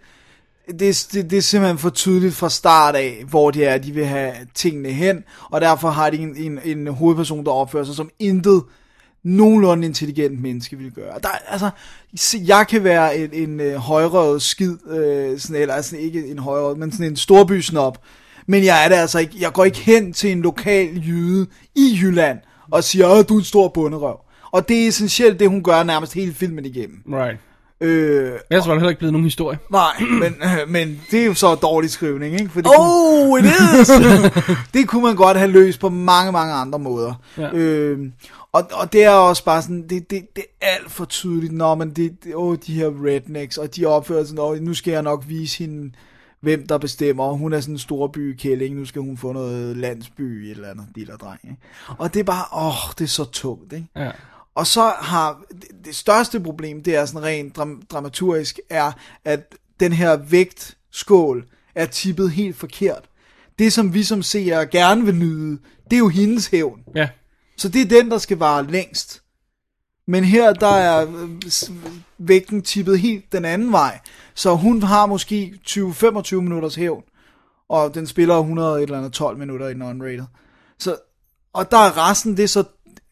det, 0.79 1.09
det, 1.12 1.31
det 1.31 1.37
er 1.37 1.43
simpelthen 1.43 1.79
for 1.79 1.91
tydeligt 1.91 2.35
fra 2.35 2.50
start 2.50 2.95
af, 2.95 3.25
hvor 3.29 3.50
det 3.50 3.67
er, 3.67 3.79
de 3.79 3.93
vil 3.93 4.07
have 4.07 4.33
tingene 4.55 4.88
hen, 4.88 5.25
og 5.50 5.61
derfor 5.61 5.91
har 5.91 6.11
de 6.11 6.17
en, 6.17 6.37
en, 6.37 6.59
en 6.65 6.87
hovedperson, 6.87 7.45
der 7.45 7.50
opfører 7.50 7.85
sig 7.85 7.95
som 7.95 8.11
intet 8.19 8.62
nogenlunde 9.23 9.87
intelligent 9.87 10.41
menneske 10.41 10.79
vil 10.79 10.91
gøre. 10.91 11.19
Der, 11.23 11.29
altså, 11.49 11.71
jeg 12.47 12.67
kan 12.69 12.85
være 12.85 13.19
en, 13.19 13.31
en 13.33 13.61
øh, 13.61 13.75
højrøvet 13.75 14.43
skid, 14.43 14.77
øh, 14.91 15.38
sådan, 15.38 15.62
eller 15.62 15.75
altså 15.75 15.97
ikke 15.97 16.27
en 16.27 16.38
højrøvet, 16.38 16.79
men 16.79 16.93
sådan 16.93 17.07
en 17.07 17.17
storbysnop, 17.17 17.99
men 18.47 18.65
jeg 18.65 18.85
er 18.85 18.88
det 18.88 18.97
altså 18.97 19.19
ikke, 19.19 19.35
jeg 19.41 19.53
går 19.53 19.65
ikke 19.65 19.79
hen 19.79 20.12
til 20.12 20.33
en 20.33 20.43
lokal 20.43 21.03
jyde 21.07 21.47
i 21.75 21.99
Jylland, 22.03 22.38
og 22.71 22.85
siger, 22.85 23.09
at 23.09 23.29
du 23.29 23.35
er 23.35 23.38
en 23.38 23.45
stor 23.45 23.69
bunderøv. 23.69 24.28
Og 24.50 24.69
det 24.69 24.85
er 24.85 24.88
essentielt 24.88 25.40
det, 25.40 25.49
hun 25.49 25.62
gør 25.62 25.83
nærmest 25.83 26.14
hele 26.14 26.35
filmen 26.35 26.64
igennem. 26.64 27.02
Right. 27.12 27.38
Øh, 27.81 28.33
Ellers 28.50 28.67
var 28.67 28.73
der 28.73 28.81
heller 28.81 28.88
ikke 28.88 28.99
blevet 28.99 29.12
nogen 29.12 29.25
historie. 29.25 29.59
nej, 29.71 29.93
men, 30.21 30.35
men 30.75 31.00
det 31.11 31.21
er 31.21 31.26
jo 31.26 31.35
så 31.35 31.55
dårlig 31.55 31.90
skrivning, 31.90 32.35
ikke? 32.35 32.49
For 32.49 32.61
det 32.61 32.71
Oh, 32.78 33.38
it 33.40 33.45
is! 33.45 33.90
det 34.75 34.88
kunne 34.88 35.02
man 35.02 35.17
godt 35.17 35.37
have 35.37 35.50
løst 35.50 35.81
på 35.81 35.88
mange, 35.88 36.33
mange 36.33 36.55
andre 36.55 36.78
måder. 36.78 37.14
Ja. 37.38 37.52
Øh, 37.52 37.99
og, 38.52 38.62
og 38.73 38.93
det 38.93 39.05
er 39.05 39.11
også 39.11 39.45
bare 39.45 39.62
sådan, 39.62 39.83
det, 39.83 40.11
det, 40.11 40.37
det 40.37 40.45
er 40.61 40.67
alt 40.67 40.90
for 40.90 41.05
tydeligt, 41.05 41.52
når 41.52 41.75
man, 41.75 41.90
det, 41.90 42.25
det, 42.25 42.35
åh, 42.35 42.57
de 42.67 42.73
her 42.75 42.87
rednecks, 42.87 43.59
og 43.59 43.76
de 43.76 43.87
opfører 43.87 44.25
sig, 44.25 44.38
åh, 44.40 44.59
nu 44.61 44.75
skal 44.75 44.93
jeg 44.93 45.02
nok 45.02 45.25
vise 45.28 45.59
hende, 45.59 45.93
hvem 46.40 46.67
der 46.67 46.78
bestemmer, 46.78 47.25
og 47.25 47.37
hun 47.37 47.52
er 47.52 47.61
sådan 47.61 47.75
en 47.75 47.78
storby 47.78 48.37
kælling, 48.38 48.76
nu 48.76 48.85
skal 48.85 49.02
hun 49.02 49.17
få 49.17 49.33
noget 49.33 49.76
landsby, 49.76 50.50
eller 50.50 50.71
andet 50.71 50.87
lille 50.95 51.12
dreng, 51.12 51.40
ikke? 51.45 51.57
Og 51.99 52.14
det 52.14 52.21
er 52.21 52.25
bare, 52.25 52.67
åh, 52.67 52.93
det 52.99 53.05
er 53.05 53.09
så 53.09 53.25
tungt, 53.25 53.73
ikke? 53.73 53.87
ja. 53.97 54.11
Og 54.59 54.67
så 54.67 54.93
har 54.99 55.43
det, 55.85 55.97
største 55.97 56.41
problem, 56.41 56.83
det 56.83 56.97
er 56.97 57.05
sådan 57.05 57.23
rent 57.23 57.57
dram, 57.57 57.83
dramaturgisk, 57.91 58.61
er, 58.71 58.93
at 59.25 59.55
den 59.81 59.93
her 59.93 60.17
vægtskål 60.17 61.47
er 61.75 61.87
tippet 61.87 62.31
helt 62.31 62.57
forkert. 62.57 63.09
Det, 63.59 63.73
som 63.73 63.95
vi 63.95 64.03
som 64.03 64.23
seere 64.23 64.67
gerne 64.67 65.05
vil 65.05 65.15
nyde, 65.15 65.59
det 65.85 65.93
er 65.93 65.99
jo 65.99 66.09
hendes 66.09 66.47
hævn. 66.47 66.81
Ja. 66.95 67.09
Så 67.57 67.69
det 67.69 67.81
er 67.81 67.85
den, 67.87 68.11
der 68.11 68.19
skal 68.19 68.38
vare 68.38 68.67
længst. 68.67 69.23
Men 70.07 70.25
her, 70.25 70.53
der 70.53 70.75
er 70.75 71.07
vægten 72.19 72.62
tippet 72.62 73.00
helt 73.00 73.33
den 73.33 73.45
anden 73.45 73.73
vej. 73.73 74.00
Så 74.35 74.55
hun 74.55 74.83
har 74.83 75.07
måske 75.07 75.61
20-25 75.69 76.35
minutters 76.35 76.75
hævn. 76.75 77.03
Og 77.69 77.95
den 77.95 78.07
spiller 78.07 78.38
100 78.38 78.77
et 78.77 78.83
eller 78.83 78.99
andet 78.99 79.12
12 79.12 79.38
minutter 79.38 79.69
i 79.69 79.75
den 79.75 79.83
unrated. 79.83 80.25
Så, 80.79 80.97
og 81.53 81.71
der 81.71 81.79
er 81.79 82.11
resten, 82.11 82.37
det 82.37 82.43
er 82.43 82.49
så... 82.49 82.65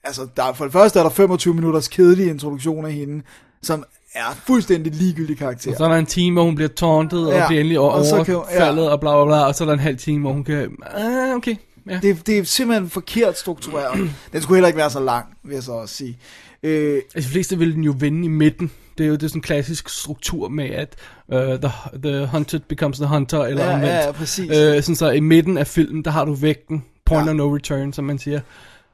Altså, 0.06 0.26
der 0.36 0.44
er, 0.44 0.52
for 0.52 0.64
det 0.64 0.72
første 0.72 0.98
er 0.98 1.02
der 1.02 1.10
25 1.10 1.54
minutters 1.54 1.88
kedelig 1.88 2.26
introduktion 2.26 2.84
af 2.86 2.92
hende, 2.92 3.22
som 3.62 3.84
er 4.14 4.36
fuldstændig 4.46 4.92
ligegyldig 4.94 5.38
karakter. 5.38 5.70
Og 5.70 5.76
så 5.76 5.84
er 5.84 5.88
der 5.88 5.96
en 5.96 6.06
time, 6.06 6.32
hvor 6.34 6.44
hun 6.44 6.54
bliver 6.54 6.68
tauntet, 6.68 7.26
og 7.26 7.32
Ja, 7.32 7.46
bliver 7.46 7.60
endelig 7.60 7.78
og 7.78 7.90
overfaldet, 7.92 8.82
ja. 8.84 8.90
og 8.90 9.00
bla 9.00 9.10
bla 9.10 9.24
bla, 9.24 9.46
og 9.46 9.54
så 9.54 9.64
er 9.64 9.66
der 9.66 9.72
en 9.72 9.80
halv 9.80 9.96
time, 9.96 10.20
hvor 10.20 10.32
hun 10.32 10.44
kan... 10.44 10.76
Ah, 10.96 11.34
okay. 11.36 11.54
Ja. 11.90 11.98
Det, 12.02 12.26
det 12.26 12.38
er 12.38 12.44
simpelthen 12.44 12.90
forkert 12.90 13.38
struktureret. 13.38 14.10
Den 14.32 14.42
skulle 14.42 14.56
heller 14.56 14.66
ikke 14.68 14.78
være 14.78 14.90
så 14.90 15.00
lang, 15.00 15.26
vil 15.44 15.54
jeg 15.54 15.62
så 15.62 15.72
også 15.72 15.94
sige. 15.94 16.18
Øh, 16.62 17.00
Altså, 17.14 17.28
de 17.28 17.32
fleste 17.32 17.58
vil 17.58 17.74
den 17.74 17.84
jo 17.84 17.94
vende 17.98 18.24
i 18.24 18.28
midten. 18.28 18.70
Det 18.98 19.04
er 19.04 19.08
jo 19.08 19.14
det 19.14 19.22
er 19.22 19.28
sådan 19.28 19.38
en 19.38 19.42
klassisk 19.42 19.88
struktur 19.88 20.48
med, 20.48 20.70
at 20.70 20.94
uh, 21.28 21.38
the, 21.38 21.70
the 22.02 22.26
hunted 22.26 22.60
becomes 22.60 22.98
the 22.98 23.06
hunter, 23.06 23.44
eller 23.44 23.64
Ja, 23.64 23.74
omvendt. 23.74 23.92
ja, 23.94 24.04
ja, 24.06 24.12
præcis. 24.12 24.50
Øh, 24.50 24.82
sådan 24.82 24.96
så 24.96 25.10
i 25.10 25.20
midten 25.20 25.58
af 25.58 25.66
filmen, 25.66 26.04
der 26.04 26.10
har 26.10 26.24
du 26.24 26.34
vægten. 26.34 26.84
Point 27.06 27.26
ja. 27.26 27.30
of 27.30 27.36
no 27.36 27.54
return, 27.56 27.92
som 27.92 28.04
man 28.04 28.18
siger. 28.18 28.40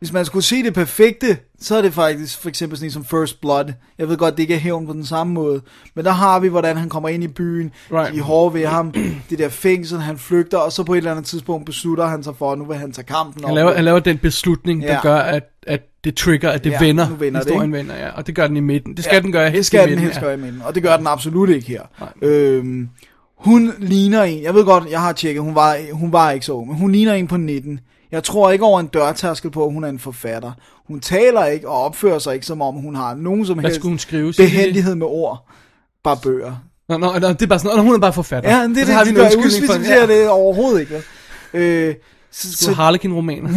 Hvis 0.02 0.12
man 0.12 0.24
skulle 0.24 0.42
se 0.44 0.62
det 0.62 0.74
perfekte, 0.74 1.36
så 1.60 1.76
er 1.76 1.82
det 1.82 1.94
faktisk 1.94 2.40
for 2.42 2.48
eksempel 2.48 2.78
sådan 2.78 2.86
en 2.86 2.92
som 2.92 3.04
First 3.04 3.40
Blood. 3.40 3.72
Jeg 3.98 4.08
ved 4.08 4.16
godt, 4.16 4.36
det 4.36 4.42
ikke 4.42 4.54
er 4.54 4.58
hævn 4.58 4.86
på 4.86 4.92
den 4.92 5.06
samme 5.06 5.32
måde. 5.32 5.60
Men 5.94 6.04
der 6.04 6.10
har 6.10 6.40
vi, 6.40 6.48
hvordan 6.48 6.76
han 6.76 6.88
kommer 6.88 7.08
ind 7.08 7.24
i 7.24 7.28
byen. 7.28 7.70
Right. 7.92 8.14
De 8.14 8.20
hårde 8.20 8.54
ved 8.54 8.66
ham. 8.66 8.92
Det 9.30 9.38
der 9.38 9.48
fængsel, 9.48 9.98
han 9.98 10.18
flygter. 10.18 10.58
Og 10.58 10.72
så 10.72 10.82
på 10.84 10.92
et 10.94 10.96
eller 10.98 11.10
andet 11.10 11.24
tidspunkt 11.26 11.66
beslutter 11.66 12.06
han 12.06 12.22
sig 12.22 12.36
for, 12.36 12.52
at 12.52 12.58
nu 12.58 12.64
vil 12.64 12.76
han 12.76 12.92
tage 12.92 13.04
kampen 13.04 13.44
Han 13.44 13.50
op. 13.50 13.56
laver, 13.56 13.74
han 13.74 13.84
laver 13.84 13.98
den 13.98 14.18
beslutning, 14.18 14.82
der 14.82 14.92
Ja. 14.92 15.00
gør, 15.02 15.16
at, 15.16 15.42
at 15.66 15.80
det 16.04 16.14
trigger, 16.16 16.50
at 16.50 16.64
det 16.64 16.70
Ja, 16.70 16.78
vender. 16.80 17.08
vender 17.16 17.40
det, 17.40 17.48
Historien 17.48 17.74
ikke? 17.74 17.78
vender, 17.78 17.96
ja. 18.06 18.10
Og 18.10 18.26
det 18.26 18.34
gør 18.34 18.46
den 18.46 18.56
i 18.56 18.60
midten. 18.60 18.96
Det 18.96 19.04
skal 19.04 19.14
ja, 19.16 19.20
den 19.20 19.32
gøre 19.32 19.44
Det 19.44 19.52
helst 19.52 19.66
skal 19.66 19.78
i 19.78 19.82
den 19.82 19.88
midten. 19.90 20.04
helst 20.04 20.16
ja. 20.16 20.24
gøre 20.24 20.34
i 20.34 20.40
midten. 20.40 20.62
Og 20.64 20.74
det 20.74 20.82
gør 20.82 20.96
den 20.96 21.06
absolut 21.06 21.48
ikke 21.48 21.68
her. 21.68 21.82
Nej. 22.00 22.30
Øhm, 22.30 22.88
hun 23.36 23.72
ligner 23.78 24.22
en, 24.22 24.42
jeg 24.42 24.54
ved 24.54 24.64
godt, 24.64 24.84
jeg 24.90 25.00
har 25.00 25.12
tjekket, 25.12 25.42
hun 25.42 25.54
var, 25.54 25.76
hun 25.92 26.12
var 26.12 26.30
ikke 26.30 26.46
så 26.46 26.52
ung, 26.52 26.68
men 26.68 26.76
hun 26.78 26.92
ligner 26.92 27.12
en 27.14 27.26
på 27.26 27.36
19. 27.36 27.80
Jeg 28.12 28.24
tror 28.24 28.50
ikke 28.50 28.64
over 28.64 28.80
en 28.80 28.86
dørtærskel 28.86 29.50
på, 29.50 29.66
at 29.66 29.72
hun 29.72 29.84
er 29.84 29.88
en 29.88 29.98
forfatter. 29.98 30.52
Hun 30.86 31.00
taler 31.00 31.44
ikke 31.44 31.68
og 31.68 31.84
opfører 31.84 32.18
sig 32.18 32.34
ikke, 32.34 32.46
som 32.46 32.62
om 32.62 32.74
hun 32.74 32.94
har 32.94 33.14
nogen 33.14 33.46
som 33.46 33.56
Hvad 33.56 33.64
helst 33.64 33.80
skulle 33.80 33.90
hun 33.90 33.98
skrive? 33.98 34.32
Behændighed 34.36 34.94
med 34.94 35.06
ord. 35.06 35.48
Bare 36.04 36.16
bøger. 36.22 36.56
Nå, 36.88 36.98
nå, 36.98 37.18
nå, 37.18 37.28
det 37.28 37.42
er 37.42 37.46
bare 37.46 37.58
sådan, 37.58 37.76
nå, 37.76 37.82
hun 37.82 37.94
er 37.94 37.98
bare 37.98 38.12
forfatter. 38.12 38.50
Ja, 38.50 38.62
det 38.62 38.78
er 38.78 38.84
det, 38.84 38.94
har 38.94 39.04
vi 39.04 39.10
en 39.10 39.20
undskyldning 39.20 39.66
for, 39.66 39.74
Udspecificerer 39.74 40.06
det 40.06 40.28
overhovedet 40.28 40.80
ikke. 40.80 41.02
Øh, 41.54 41.94
så, 42.30 42.52
Så 42.52 42.72
Harlequin-romaner. 42.72 43.50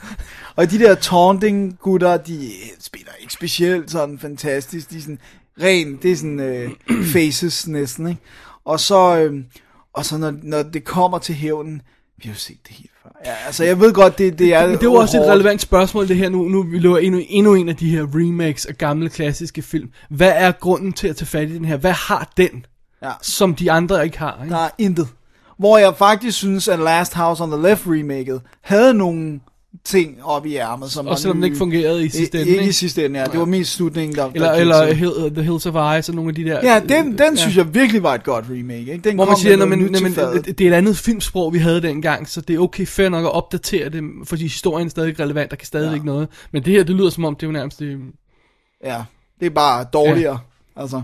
og 0.56 0.70
de 0.70 0.78
der 0.78 0.94
taunting 0.94 1.78
gutter, 1.80 2.16
de 2.16 2.50
spiller 2.80 3.12
ikke 3.20 3.32
specielt 3.32 3.90
sådan 3.90 4.18
fantastisk. 4.18 4.90
De 4.90 4.96
er 4.96 5.00
sådan 5.00 5.18
ren, 5.62 5.98
det 6.02 6.12
er 6.12 6.16
sådan 6.16 6.40
øh, 6.40 6.70
faces 7.12 7.66
næsten, 7.66 8.08
ikke? 8.08 8.20
Og 8.64 8.80
så, 8.80 9.18
øh, 9.18 9.44
og 9.92 10.04
så 10.04 10.18
når, 10.18 10.34
når 10.42 10.62
det 10.62 10.84
kommer 10.84 11.18
til 11.18 11.34
hævnen, 11.34 11.82
vi 12.16 12.22
har 12.28 12.32
jo 12.34 12.38
set 12.38 12.58
det 12.68 12.76
helt 12.76 12.90
før. 13.02 13.10
Ja, 13.24 13.34
altså 13.46 13.64
jeg 13.64 13.80
ved 13.80 13.92
godt, 13.92 14.18
det, 14.18 14.38
det 14.38 14.54
er 14.54 14.66
Men 14.68 14.78
det 14.78 14.88
var 14.88 14.94
også 14.98 15.16
et 15.16 15.20
hårdt. 15.22 15.32
relevant 15.34 15.60
spørgsmål, 15.60 16.08
det 16.08 16.16
her 16.16 16.28
nu. 16.28 16.42
Nu 16.48 16.62
vi 16.62 16.78
løber 16.78 16.98
endnu, 16.98 17.20
endnu 17.28 17.54
en 17.54 17.68
af 17.68 17.76
de 17.76 17.90
her 17.90 18.06
remakes 18.14 18.66
af 18.66 18.78
gamle 18.78 19.08
klassiske 19.10 19.62
film. 19.62 19.90
Hvad 20.10 20.32
er 20.34 20.52
grunden 20.52 20.92
til 20.92 21.08
at 21.08 21.16
tage 21.16 21.26
fat 21.26 21.48
i 21.48 21.54
den 21.54 21.64
her? 21.64 21.76
Hvad 21.76 21.92
har 21.92 22.32
den, 22.36 22.66
Ja. 23.02 23.10
som 23.22 23.54
de 23.54 23.72
andre 23.72 24.04
ikke 24.04 24.18
har? 24.18 24.38
Ikke? 24.42 24.54
Der 24.54 24.60
er 24.60 24.70
intet. 24.78 25.08
Hvor 25.58 25.78
jeg 25.78 25.94
faktisk 25.96 26.38
synes, 26.38 26.68
at 26.68 26.78
Last 26.78 27.14
House 27.14 27.42
on 27.42 27.50
the 27.50 27.62
Left 27.62 27.82
remaket 27.86 28.40
havde 28.62 28.94
nogle 28.94 29.40
ting 29.84 30.24
op 30.24 30.46
i 30.46 30.56
ærmet, 30.56 30.90
som 30.90 31.06
Og 31.06 31.18
selvom 31.18 31.36
den 31.36 31.40
nye. 31.40 31.46
ikke 31.46 31.58
fungerede 31.58 32.04
i 32.04 32.08
sidste 32.08 32.40
ende. 32.40 32.50
Ikke 32.52 32.64
i 32.68 32.72
sidste 32.72 33.04
ende, 33.04 33.20
ja. 33.20 33.26
Det 33.26 33.38
var 33.38 33.44
mest 33.44 33.72
slutningen, 33.72 34.16
der... 34.16 34.30
Eller, 34.34 34.52
der 34.52 34.58
eller 34.58 34.94
Hill, 34.94 35.12
The 35.34 35.42
Hills 35.42 35.66
of 35.66 35.98
Ice 35.98 36.12
og 36.12 36.16
nogle 36.16 36.28
af 36.28 36.34
de 36.34 36.44
der. 36.44 36.60
Ja, 36.62 36.80
den, 36.80 37.06
den 37.06 37.18
ja. 37.20 37.34
synes 37.36 37.56
jeg 37.56 37.74
virkelig 37.74 38.02
var 38.02 38.14
et 38.14 38.24
godt 38.24 38.44
remake. 38.50 38.78
Ikke? 38.92 38.96
Den 39.08 39.14
Hvor 39.16 39.24
man 39.24 39.36
siger, 39.36 39.56
når 39.56 39.66
man, 39.66 39.78
når 39.78 40.00
man, 40.00 40.12
det 40.44 40.58
det 40.58 40.66
er 40.66 40.70
et 40.70 40.74
andet 40.74 40.96
filmsprog, 40.96 41.52
vi 41.52 41.58
havde 41.58 41.82
dengang, 41.82 42.28
så 42.28 42.40
det 42.40 42.56
er 42.56 42.60
okay 42.60 42.86
fair 42.86 43.08
nok 43.08 43.24
at 43.24 43.32
opdatere 43.32 43.88
det, 43.88 44.02
fordi 44.24 44.42
historien 44.42 44.86
er 44.86 44.90
stadig 44.90 45.20
relevant, 45.20 45.50
der 45.50 45.56
kan 45.56 45.66
stadigvæk 45.66 46.00
Ja. 46.00 46.04
noget. 46.04 46.28
Men 46.52 46.64
det 46.64 46.72
her, 46.72 46.84
det 46.84 46.94
lyder 46.96 47.10
som 47.10 47.24
om, 47.24 47.34
det 47.34 47.42
er 47.42 47.46
jo 47.46 47.52
nærmest 47.52 47.78
det, 47.78 47.98
Ja, 48.84 49.02
det 49.40 49.46
er 49.46 49.50
bare 49.50 49.84
dårligere. 49.92 50.38
Ja. 50.76 50.82
Altså. 50.82 51.02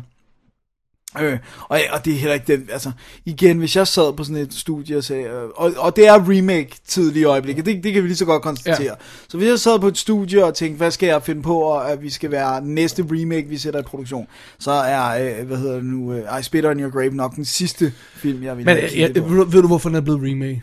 Øh, 1.21 1.39
og, 1.69 1.81
og 1.93 2.05
det 2.05 2.13
er 2.13 2.17
heller 2.19 2.35
ikke 2.35 2.57
den, 2.57 2.69
altså, 2.73 2.91
igen, 3.25 3.59
hvis 3.59 3.77
jeg 3.77 3.87
sad 3.87 4.13
på 4.17 4.25
sådan 4.25 4.43
et 4.43 4.55
studie 4.55 4.97
og 4.97 5.05
sagde, 5.05 5.25
øh, 5.25 5.43
og, 5.55 5.73
og 5.79 5.97
det 5.97 6.07
er 6.09 6.31
remake 6.31 6.71
tidlige 6.87 7.25
øjeblikke, 7.25 7.63
det, 7.63 7.85
det 7.85 7.93
kan 7.93 8.03
vi 8.03 8.09
lige 8.09 8.17
så 8.17 8.25
godt 8.25 8.43
konstatere. 8.43 8.83
Ja. 8.85 8.95
Så 9.29 9.37
hvis 9.37 9.49
jeg 9.49 9.59
sad 9.59 9.79
på 9.81 9.89
et 9.89 9.99
studie 9.99 10.45
og 10.45 10.55
tænkte, 10.55 10.77
hvad 10.77 10.91
skal 10.91 11.07
jeg 11.07 11.23
finde 11.23 11.43
på, 11.43 11.59
og 11.61 11.91
at 11.93 12.03
vi 12.03 12.11
skal 12.11 12.31
være 12.31 12.63
næste 12.65 13.07
remake, 13.11 13.49
vi 13.49 13.59
sætter 13.59 13.81
i 13.81 13.83
produktion, 13.83 14.27
så 14.59 14.71
er, 14.71 15.39
øh, 15.41 15.47
hvad 15.47 15.57
hedder 15.57 15.75
det 15.75 15.85
nu, 15.85 16.13
øh, 16.13 16.41
I 16.41 16.43
Spit 16.43 16.65
On 16.67 16.81
Your 16.81 16.91
Grave 16.91 17.11
nok 17.15 17.37
den 17.37 17.45
sidste 17.45 17.93
film, 18.15 18.43
jeg 18.43 18.57
vil 18.57 18.65
Men 18.67 18.77
kigget 18.89 19.23
på. 19.23 19.29
ved, 19.29 19.37
du- 19.39 19.45
ved 19.45 19.63
du, 19.63 19.67
hvorfor 19.69 19.89
den 19.89 19.97
er 19.97 20.01
blevet 20.01 20.21
remake? 20.23 20.63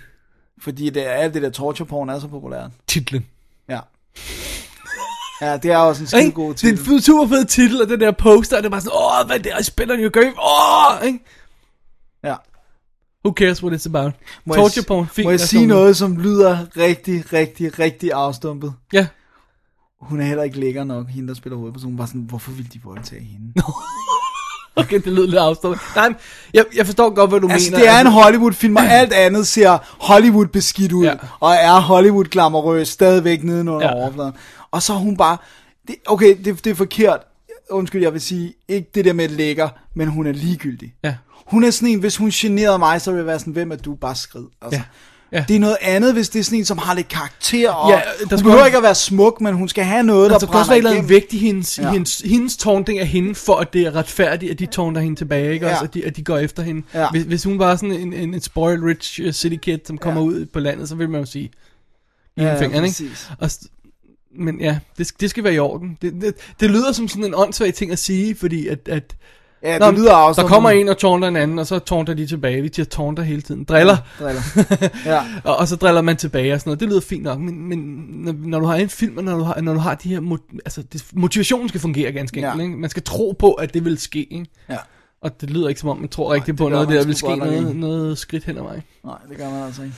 Fordi 0.62 0.90
det 0.90 1.08
er, 1.08 1.12
alt 1.12 1.34
det 1.34 1.42
der 1.42 1.50
torture 1.50 1.86
porn 1.88 2.10
er 2.10 2.20
så 2.20 2.28
populært. 2.28 2.72
Titlen. 2.88 3.26
Ja. 3.70 3.80
Ja, 5.42 5.58
det 5.58 5.72
er 5.72 5.78
også 5.78 6.04
en 6.04 6.08
skide 6.08 6.32
god 6.32 6.54
Det 6.54 6.64
er 6.64 6.70
en 6.70 6.78
titel. 6.78 7.02
super 7.04 7.28
fed 7.28 7.46
titel, 7.46 7.82
og 7.82 7.90
den 7.90 8.00
der 8.00 8.12
poster, 8.12 8.58
det 8.58 8.66
er 8.66 8.70
bare 8.70 8.82
sådan, 8.82 8.98
åh, 9.22 9.28
hvad 9.28 9.38
er 9.38 9.42
det, 9.42 9.52
I 9.60 9.64
spiller 9.64 9.96
your 10.00 10.10
grave, 10.10 10.34
åh, 10.44 11.08
ikke? 11.08 11.20
Ja. 12.24 12.36
Who 13.26 13.34
cares 13.34 13.64
what 13.64 13.80
it's 13.82 13.86
about? 13.90 14.14
Må 14.46 14.54
Torture 14.54 14.74
jeg, 14.76 14.86
porn, 14.86 15.08
fint. 15.08 15.26
Må 15.26 15.32
jeg 15.32 15.40
sige 15.40 15.66
noget, 15.66 15.98
som 15.98 16.18
lyder 16.18 16.58
rigtig, 16.78 17.34
rigtig, 17.34 17.80
rigtig 17.80 18.12
afstumpet? 18.14 18.74
Ja. 18.94 19.08
Hun 20.02 20.22
er 20.22 20.26
heller 20.26 20.44
ikke 20.44 20.60
lækker 20.60 20.84
nok, 20.84 21.08
hende 21.08 21.28
der 21.28 21.34
spiller 21.34 21.58
hovedpersonen. 21.58 21.98
Bare 21.98 22.08
sådan, 22.08 22.22
hvorfor 22.22 22.52
vil 22.52 22.74
de 22.74 22.80
voldtage 22.84 23.24
hende? 23.24 23.54
Okay, 24.78 24.96
det 24.96 25.14
lyder 25.14 25.26
lidt 25.26 25.38
afstået. 25.38 25.80
Nej, 25.96 26.08
men 26.10 26.18
jeg, 26.54 26.66
jeg 26.76 26.86
forstår 26.86 27.10
godt, 27.10 27.30
hvad 27.30 27.40
du 27.40 27.48
altså, 27.50 27.72
mener. 27.72 27.84
det 27.84 27.90
er 27.90 28.00
en 28.00 28.08
Hollywood-film, 28.08 28.76
og 28.76 28.84
alt 28.84 29.14
andet 29.14 29.48
ser 29.48 29.78
Hollywood 30.00 30.48
beskidt 30.48 30.92
ud. 30.92 31.06
Ja. 31.06 31.14
Og 31.40 31.54
er 31.54 31.80
Hollywood 31.80 32.26
glamorøs 32.26 32.88
stadigvæk 32.88 33.44
nedenunder 33.44 33.88
ja. 33.88 33.94
overfladen. 33.94 34.34
Og 34.72 34.82
så 34.84 34.94
er 34.94 34.98
hun 34.98 35.18
bare... 35.18 35.38
Det, 35.88 35.96
okay, 36.06 36.38
det, 36.46 36.64
det 36.66 36.70
er 36.72 36.76
forkert. 36.76 37.20
Undskyld, 37.70 38.02
jeg 38.02 38.14
vil 38.14 38.22
sige, 38.22 38.54
ikke 38.68 38.90
det 38.96 39.06
der 39.06 39.14
med 39.14 39.28
lækker, 39.30 39.70
men 39.96 40.08
hun 40.08 40.28
er 40.28 40.32
ligegyldig. 40.32 40.94
Ja. 41.04 41.16
Hun 41.46 41.64
er 41.64 41.72
sådan 41.72 41.90
en, 41.90 42.00
hvis 42.00 42.18
hun 42.18 42.30
generede 42.30 42.80
mig, 42.80 43.02
så 43.02 43.12
ville 43.12 43.20
jeg 43.20 43.28
være 43.28 43.40
sådan, 43.40 43.54
hvem 43.54 43.72
er 43.72 43.76
du? 43.76 43.96
Bare 43.96 44.16
skrid. 44.16 44.46
Altså. 44.62 44.78
Ja. 44.80 44.84
Ja. 45.38 45.46
Det 45.48 45.56
er 45.56 45.60
noget 45.60 45.78
andet, 45.82 46.14
hvis 46.14 46.30
det 46.30 46.40
er 46.40 46.44
sådan 46.44 46.60
en, 46.60 46.66
som 46.66 46.78
har 46.78 46.94
lidt 46.94 47.08
karakter, 47.08 47.72
og 47.72 47.90
Ja, 47.92 47.96
der 47.96 48.36
hun 48.36 48.44
behøver 48.44 48.54
også- 48.56 48.66
ikke 48.66 48.78
at 48.78 48.84
være 48.84 48.96
smuk, 48.96 49.42
men 49.42 49.54
hun 49.56 49.70
skal 49.70 49.84
have 49.84 50.04
noget, 50.04 50.30
der 50.30 50.36
Altså, 50.36 50.46
der 50.48 50.54
også 50.54 50.70
brænder 50.70 50.84
være 50.84 50.92
igennem. 50.94 51.10
noget 51.10 51.10
vægt 51.22 51.34
i 51.34 51.38
hendes, 51.38 51.80
ja. 51.80 51.92
Hendes, 51.92 52.18
hendes 52.20 52.58
taunting 52.58 53.00
af 53.00 53.08
hende, 53.08 53.36
for 53.36 53.56
at 53.56 53.74
det 53.74 53.82
er 53.82 53.96
retfærdigt, 53.96 54.52
at 54.52 54.60
de 54.60 54.66
taunter 54.66 55.02
hende 55.02 55.16
tilbage, 55.20 55.54
ikke? 55.54 55.66
Ja. 55.66 55.72
Også, 55.72 55.84
at, 55.84 55.94
de, 55.94 56.06
at 56.06 56.16
de 56.18 56.24
går 56.24 56.38
efter 56.38 56.64
hende. 56.64 56.82
Ja. 56.94 57.10
Hvis, 57.12 57.24
hvis 57.24 57.44
hun 57.44 57.60
var 57.60 57.76
sådan 57.76 57.92
en, 57.92 58.14
en, 58.14 58.34
en 58.34 58.42
spoiled 58.42 58.84
rich 58.84 59.22
uh, 59.26 59.32
city 59.32 59.56
kid, 59.62 59.80
som 59.86 59.98
kommer 59.98 60.22
Ja. 60.22 60.28
ud 60.28 60.46
på 60.46 60.60
landet, 60.60 60.90
så 60.90 60.96
vil 60.96 61.10
man 61.10 61.20
jo 61.22 61.26
sige, 61.26 61.46
i 62.38 62.42
Ja, 62.42 62.62
fingeren, 62.62 62.86
ikke? 62.86 63.06
Og, 63.40 63.50
men 64.38 64.60
ja, 64.62 64.80
det, 64.98 65.12
det 65.20 65.30
skal 65.30 65.44
være 65.44 65.54
i 65.54 65.60
orden. 65.60 65.98
Det, 66.02 66.14
det, 66.22 66.34
det 66.60 66.70
lyder 66.72 66.92
som 66.92 67.08
sådan 67.08 67.24
en 67.26 67.34
åndssvag 67.36 67.74
ting 67.74 67.92
at 67.92 68.00
sige, 68.00 68.36
fordi 68.36 68.68
at... 68.68 68.80
at 68.90 69.16
Ja, 69.64 69.78
Nå, 69.80 69.86
det 69.88 69.94
lyder 69.96 70.10
der 70.10 70.16
afstumpet. 70.16 70.52
kommer 70.54 70.70
en 70.70 70.90
og 70.90 70.98
taunter 70.98 71.28
en 71.28 71.36
anden, 71.36 71.60
og 71.60 71.68
så 71.68 71.80
taunter 71.80 72.14
de 72.14 72.28
tilbage. 72.28 72.62
Vi 72.62 72.70
siger 72.76 72.86
taunter 72.86 73.24
hele 73.24 73.42
tiden. 73.42 73.64
Driller. 73.64 73.98
Driller. 74.20 74.42
Ja. 75.06 75.22
Og, 75.52 75.58
og 75.58 75.68
så 75.68 75.76
driller 75.76 76.02
man 76.02 76.18
tilbage 76.18 76.54
og 76.54 76.60
sådan 76.60 76.70
noget. 76.70 76.80
Det 76.80 76.90
lyder 76.90 77.02
fint 77.02 77.24
nok, 77.24 77.40
men, 77.40 77.70
men 77.70 77.80
når, 78.10 78.36
når 78.40 78.60
du 78.60 78.66
har 78.66 78.76
en 78.76 78.90
film, 78.90 79.18
og 79.18 79.24
når 79.24 79.38
du 79.38 79.44
har, 79.44 79.62
når 79.62 79.74
du 79.74 79.80
har 79.80 79.96
de 79.96 80.10
her... 80.10 80.38
Altså, 80.66 80.82
det, 80.94 81.06
motivationen 81.14 81.70
skal 81.70 81.82
fungere 81.82 82.12
ganske 82.12 82.38
enkelt, 82.38 82.58
Ja. 82.60 82.64
ikke? 82.64 82.78
Man 82.78 82.90
skal 82.90 83.04
tro 83.04 83.36
på, 83.40 83.52
at 83.54 83.74
det 83.74 83.86
vil 83.86 83.98
ske, 83.98 84.24
ikke? 84.34 84.46
Ja. 84.70 84.78
Og 85.22 85.42
det 85.42 85.50
lyder 85.50 85.68
ikke 85.70 85.80
som 85.82 85.90
om, 85.90 85.98
man 85.98 86.10
tror 86.10 86.34
rigtigt 86.34 86.58
på 86.58 86.70
noget, 86.70 86.90
der 86.90 87.06
vil 87.06 87.16
ske 87.16 87.36
noget, 87.36 87.76
noget 87.76 88.18
skridt 88.18 88.44
hen 88.44 88.58
ad 88.58 88.64
vejen. 88.64 88.84
Nej, 89.06 89.18
det 89.30 89.38
gør 89.38 89.50
man 89.50 89.64
altså 89.64 89.82
ikke. 89.84 89.96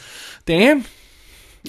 Damn. 0.47 0.85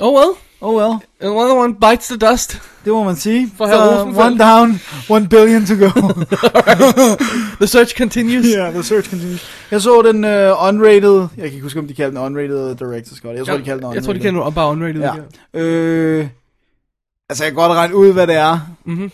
Oh 0.01 0.15
well. 0.15 0.31
Oh 0.63 0.77
well, 0.77 0.99
Another 1.21 1.55
one 1.55 1.75
bites 1.75 2.07
the 2.09 2.17
dust. 2.31 2.63
det 2.85 2.93
må 2.93 3.05
man 3.05 3.17
sige. 3.17 3.51
For 3.57 3.67
Så, 3.67 3.73
Rosenfeldt. 3.75 4.19
one 4.27 4.39
down, 4.39 4.81
one 5.11 5.29
billion 5.29 5.67
to 5.67 5.75
go. 5.75 5.89
The 7.61 7.67
search 7.67 7.97
continues. 7.97 8.47
yeah, 8.47 8.73
the 8.73 8.83
search 8.83 9.11
continues. 9.11 9.47
Jeg 9.71 9.81
så 9.83 10.03
den 10.03 10.25
uh, 10.25 10.69
unrated, 10.69 11.19
jeg 11.21 11.29
kan 11.37 11.45
ikke 11.45 11.61
huske, 11.63 11.79
om 11.79 11.87
de 11.89 11.95
kaldte 11.95 12.17
den 12.19 12.25
unrated 12.27 12.71
director's 12.83 13.21
cut. 13.21 13.37
Jeg 13.37 13.47
tror, 13.47 13.57
de 13.57 13.65
kaldte 13.65 13.73
den 13.73 13.85
unrated. 13.85 13.95
Jeg 13.95 14.05
tror, 14.05 14.13
de 14.13 14.19
kender 14.19 14.51
bare 14.51 14.69
unrated. 14.69 15.01
Ja. 15.01 15.15
Ja. 15.55 15.61
Øh, 15.61 16.29
altså, 17.29 17.45
jeg 17.45 17.53
kan 17.53 17.57
godt 17.57 17.73
regne 17.73 17.97
ud, 17.97 18.13
hvad 18.13 18.27
det 18.27 18.35
er, 18.37 18.59
Mhm. 18.85 19.11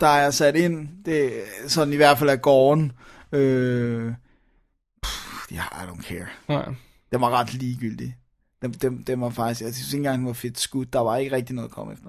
der 0.00 0.06
er 0.08 0.30
sat 0.30 0.56
ind. 0.56 0.88
Det 1.04 1.26
er 1.26 1.30
sådan 1.68 1.92
i 1.92 1.96
hvert 1.96 2.18
fald 2.18 2.30
er 2.30 2.36
gården. 2.36 2.92
Øh, 3.32 4.12
pff, 5.02 5.52
ja, 5.52 5.62
I 5.72 5.84
don't 5.90 6.08
care. 6.08 6.26
Nej. 6.48 6.64
Den 7.12 7.20
var 7.20 7.30
ret 7.30 7.54
ligegyldig. 7.54 8.14
Den, 8.62 8.72
den, 8.72 9.04
den 9.06 9.20
var 9.20 9.30
faktisk, 9.30 9.60
jeg 9.60 9.74
synes 9.74 9.92
ikke 9.92 9.98
engang, 9.98 10.18
den 10.18 10.26
var 10.26 10.32
fedt 10.32 10.60
skudt. 10.60 10.92
Der 10.92 11.00
var 11.00 11.16
ikke 11.16 11.36
rigtig 11.36 11.54
noget 11.54 11.68
at 11.68 11.74
komme 11.74 11.92
efter. 11.92 12.08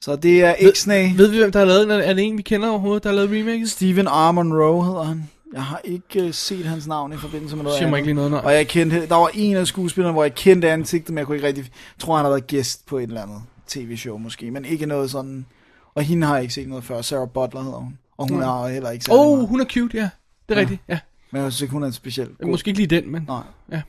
Så 0.00 0.16
det 0.16 0.44
er 0.44 0.54
Ixnay. 0.58 1.16
Ved 1.16 1.28
vi, 1.28 1.38
hvem 1.38 1.52
der 1.52 1.58
har 1.58 1.66
lavet 1.66 1.88
den? 1.88 2.00
Er 2.00 2.14
det 2.14 2.24
en, 2.24 2.36
vi 2.36 2.42
kender 2.42 2.68
overhovedet, 2.68 3.02
der 3.02 3.08
har 3.08 3.16
lavet 3.16 3.30
remaket? 3.30 3.70
Steven 3.70 4.06
R. 4.08 4.32
Monroe 4.32 4.84
hedder 4.84 5.02
han. 5.02 5.30
Jeg 5.52 5.62
har 5.62 5.80
ikke 5.84 6.24
uh, 6.24 6.30
set 6.32 6.64
hans 6.64 6.86
navn 6.86 7.12
i 7.12 7.16
forbindelse 7.16 7.56
med 7.56 7.64
noget 7.64 7.78
Siger 7.78 7.90
mig 7.90 7.98
ikke 7.98 8.06
lige 8.06 8.14
noget, 8.14 8.30
nej. 8.30 8.40
Og 8.44 8.54
jeg 8.54 8.68
kendte, 8.68 9.06
der 9.06 9.14
var 9.14 9.30
en 9.34 9.56
af 9.56 9.66
skuespillerne, 9.66 10.12
hvor 10.12 10.24
jeg 10.24 10.34
kendte 10.34 10.70
ansigtet, 10.70 11.10
men 11.10 11.18
jeg 11.18 11.26
kunne 11.26 11.36
ikke 11.36 11.48
rigtig... 11.48 11.64
Jeg 11.64 11.70
tror, 11.98 12.16
han 12.16 12.24
har 12.24 12.30
været 12.30 12.46
gæst 12.46 12.86
på 12.86 12.98
et 12.98 13.02
eller 13.02 13.22
andet 13.22 13.42
tv-show 13.66 14.18
måske, 14.18 14.50
men 14.50 14.64
ikke 14.64 14.86
noget 14.86 15.10
sådan... 15.10 15.46
Og 15.94 16.02
hende 16.02 16.26
har 16.26 16.34
jeg 16.34 16.42
ikke 16.42 16.54
set 16.54 16.68
noget 16.68 16.84
før. 16.84 17.02
Sarah 17.02 17.28
Butler 17.28 17.62
hedder 17.62 17.78
hun. 17.78 17.98
Og 18.16 18.28
hun 18.28 18.42
er 18.42 18.68
heller 18.68 18.90
ikke 18.90 19.12
Åh, 19.12 19.20
oh, 19.20 19.36
meget. 19.36 19.48
hun 19.48 19.60
er 19.60 19.64
cute, 19.64 19.96
ja. 19.96 20.08
Det 20.48 20.54
er 20.54 20.54
ja. 20.54 20.60
rigtigt, 20.60 20.82
ja. 20.88 20.98
Men 21.30 21.42
jeg 21.42 21.52
synes 21.52 21.62
ikke, 21.62 21.72
hun 21.72 21.82
er 21.82 21.90
specielt 21.90 22.38
god. 22.38 22.50
Måske 22.50 22.68
ikke 22.68 22.80
lige 22.80 23.00
den, 23.00 23.12
men... 23.12 23.24
Nej. 23.28 23.42
Ja. 23.72 23.82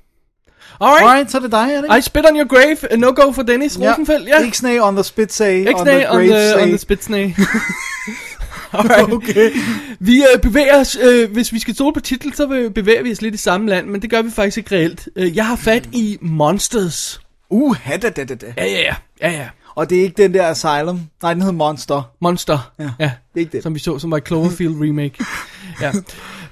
Alright. 0.82 1.04
Alright, 1.04 1.32
så 1.32 1.38
er 1.38 1.42
det 1.42 1.52
dig, 1.52 1.58
er 1.60 1.76
det 1.76 1.84
ikke? 1.84 1.98
I 1.98 2.02
spit 2.02 2.26
on 2.30 2.36
your 2.38 2.48
grave. 2.48 2.92
A 2.92 2.96
no 2.96 3.08
go 3.16 3.32
for 3.32 3.42
Dennis 3.44 3.78
ja. 3.80 3.90
Rosenfeldt. 3.92 4.28
Ja. 4.30 4.42
Ixnay 4.48 4.80
on 4.80 4.96
the 4.96 5.04
spit 5.04 5.34
say. 5.34 5.60
Ixnay 5.70 6.06
on 6.10 6.20
the, 6.28 6.62
on 6.62 6.68
the 6.68 6.78
spit 6.78 7.04
snay. 7.04 7.32
Alright. 8.74 9.14
Okay. 9.14 9.52
Vi 10.00 10.24
øh, 10.34 10.42
bevæger 10.42 10.80
os, 10.80 10.98
øh, 11.04 11.32
hvis 11.32 11.54
vi 11.54 11.60
skal 11.60 11.74
stole 11.76 11.94
på 11.94 12.00
titel, 12.00 12.34
så 12.36 12.48
be- 12.48 12.70
bevæger 12.70 13.04
vi 13.04 13.12
os 13.12 13.22
lidt 13.22 13.34
i 13.36 13.38
samme 13.38 13.70
land, 13.70 13.88
men 13.88 14.02
det 14.02 14.10
gør 14.10 14.22
vi 14.22 14.32
faktisk 14.32 14.58
ikke 14.58 14.76
reelt. 14.76 15.10
Øh, 15.16 15.36
jeg 15.36 15.46
har 15.48 15.56
fat 15.56 15.90
i 15.92 16.18
Monsters. 16.22 17.22
Uh, 17.50 17.76
da, 17.90 17.98
da, 18.10 18.10
da, 18.10 18.36
da. 18.36 18.54
Ja, 18.58 18.66
ja, 18.66 18.80
ja. 18.82 18.96
ja, 19.22 19.32
ja. 19.32 19.48
Og 19.76 19.90
det 19.90 19.98
er 19.98 20.02
ikke 20.04 20.24
den 20.24 20.34
der 20.34 20.48
Asylum. 20.48 21.02
Nej, 21.22 21.34
den 21.34 21.42
hedder 21.42 21.56
Monster. 21.58 22.12
Monster. 22.22 22.72
Ja. 22.80 22.90
ja. 23.00 23.06
Det 23.06 23.12
er 23.36 23.40
ikke 23.40 23.52
det. 23.52 23.64
Som 23.64 23.76
vi 23.76 23.80
så, 23.80 24.00
som 24.00 24.12
var 24.12 24.20
Cloverfield 24.20 24.76
remake. 24.82 25.26
ja. 25.82 25.92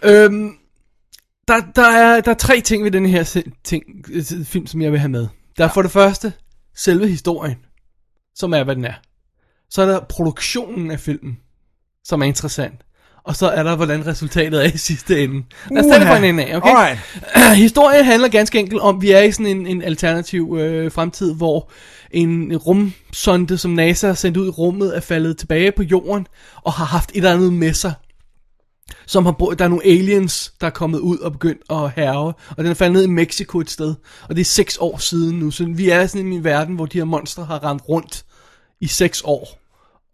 Øhm, 0.04 0.52
der, 1.48 1.62
der, 1.76 1.88
er, 1.88 2.22
der 2.22 2.32
er 2.32 2.36
tre 2.36 2.62
ting 2.62 2.84
ved 2.84 2.92
den 2.92 3.06
her 3.06 3.44
ting, 3.64 3.84
øh, 4.12 4.46
film, 4.46 4.68
som 4.68 4.82
jeg 4.82 4.92
vil 4.92 5.00
have 5.00 5.10
med. 5.10 5.28
Der 5.58 5.64
er 5.66 5.70
for 5.74 5.82
det 5.82 5.92
første 5.92 6.34
selve 6.76 7.08
historien, 7.08 7.58
som 8.36 8.54
er, 8.54 8.64
hvad 8.64 8.76
den 8.76 8.86
er. 8.86 8.94
Så 9.70 9.82
er 9.82 9.86
der 9.86 10.00
produktionen 10.00 10.92
af 10.92 11.00
filmen, 11.00 11.38
som 12.04 12.22
er 12.22 12.26
interessant. 12.26 12.82
Og 13.24 13.36
så 13.36 13.50
er 13.50 13.64
der, 13.64 13.76
hvordan 13.76 14.08
resultatet 14.08 14.66
er 14.66 14.74
i 14.74 14.78
sidste 14.78 15.24
ende. 15.24 15.44
Lad 15.72 15.80
os 15.80 15.86
tage 15.86 16.00
det 16.00 16.08
fra 16.08 16.18
en 16.18 16.24
ende 16.24 16.46
af, 16.46 16.58
okay? 16.58 16.70
Alright. 16.70 17.00
Historien 17.66 18.06
handler 18.06 18.28
ganske 18.28 18.60
enkelt 18.60 18.82
om, 18.82 19.02
vi 19.02 19.12
er 19.12 19.22
i 19.22 19.32
sådan 19.32 19.46
en, 19.46 19.68
en 19.68 19.82
alternativ 19.82 20.58
øh, 20.60 20.92
fremtid, 20.92 21.34
hvor 21.34 21.72
en 22.12 22.58
rumsonde, 22.58 23.58
som 23.58 23.72
NASA 23.72 24.08
har 24.08 24.14
sendt 24.14 24.38
ud 24.38 24.48
i 24.48 24.50
rummet, 24.50 24.98
er 24.98 25.00
faldet 25.00 25.38
tilbage 25.38 25.72
på 25.72 25.84
jorden, 25.84 26.28
og 26.64 26.74
har 26.74 26.86
haft 26.86 27.10
et 27.10 27.18
eller 27.18 27.34
andet 27.34 27.54
med 27.54 27.74
sig, 27.74 27.94
som 29.06 29.26
har 29.26 29.32
brugt, 29.32 29.60
der 29.60 29.66
er 29.66 29.70
nogle 29.70 29.86
aliens, 29.86 30.54
der 30.62 30.68
er 30.68 30.72
kommet 30.72 31.00
ud 31.00 31.18
og 31.18 31.32
begyndt 31.32 31.62
at 31.70 31.92
herve, 31.92 32.34
og 32.50 32.58
den 32.58 32.66
er 32.66 32.74
faldet 32.74 32.94
ned 32.94 33.04
i 33.04 33.10
Mexico 33.10 33.60
et 33.60 33.70
sted, 33.70 33.96
og 34.30 34.36
det 34.36 34.42
er 34.42 34.46
seks 34.46 34.78
år 34.78 34.98
siden 34.98 35.40
nu, 35.40 35.52
så 35.52 35.66
vi 35.66 35.90
er 35.90 36.08
sådan 36.08 36.32
i 36.32 36.36
en 36.36 36.44
verden, 36.44 36.76
hvor 36.76 36.86
de 36.86 36.98
her 36.98 37.06
monstre 37.06 37.46
har 37.46 37.64
rendt 37.64 37.90
rundt 37.90 38.26
i 38.82 38.88
seks 38.88 39.22
år, 39.26 39.65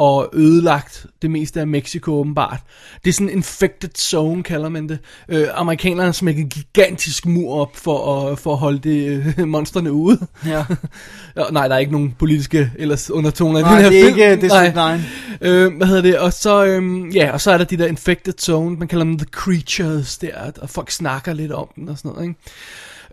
og 0.01 0.29
ødelagt 0.33 1.05
det 1.21 1.31
meste 1.31 1.59
af 1.59 1.67
Mexico 1.67 2.11
åbenbart. 2.11 2.59
Det 3.05 3.09
er 3.09 3.13
sådan 3.13 3.29
en 3.29 3.35
infected 3.35 3.89
zone, 3.97 4.43
kalder 4.43 4.69
man 4.69 4.89
det. 4.89 4.99
Øh, 5.29 5.47
amerikanerne 5.53 6.13
smækker 6.13 6.41
en 6.41 6.49
gigantisk 6.49 7.25
mur 7.25 7.55
op 7.61 7.75
for 7.77 8.27
at, 8.31 8.39
for 8.39 8.51
at 8.51 8.57
holde 8.57 8.79
det, 8.79 9.23
øh, 9.37 9.47
monsterne 9.55 9.91
ude. 9.91 10.19
Ja. 10.45 10.65
Nej, 11.51 11.67
der 11.67 11.75
er 11.75 11.79
ikke 11.79 11.91
nogen 11.91 12.15
politiske 12.19 12.71
ellers 12.75 13.11
undertoner 13.11 13.59
i 13.59 13.61
Nej, 13.61 13.71
den 13.73 13.81
her 13.83 13.89
det 13.89 13.99
er 13.99 14.05
film. 14.05 14.19
ikke 14.19 14.41
District 14.41 14.75
9. 15.41 15.47
Øh, 15.49 15.77
hvad 15.77 15.87
hedder 15.87 16.01
det? 16.01 16.19
Og 16.19 16.33
så, 16.33 16.65
øhm, 16.65 17.09
ja, 17.09 17.31
og 17.31 17.41
så 17.41 17.51
er 17.51 17.57
der 17.57 17.65
de 17.65 17.77
der 17.77 17.87
infected 17.87 18.33
zone, 18.39 18.75
man 18.75 18.87
kalder 18.87 19.03
dem 19.05 19.17
the 19.17 19.27
creatures 19.31 20.17
der, 20.17 20.51
og 20.61 20.69
folk 20.69 20.91
snakker 20.91 21.33
lidt 21.33 21.51
om 21.51 21.67
den 21.75 21.89
og 21.89 21.97
sådan 21.97 22.11
noget, 22.11 22.27
ikke? 22.27 22.39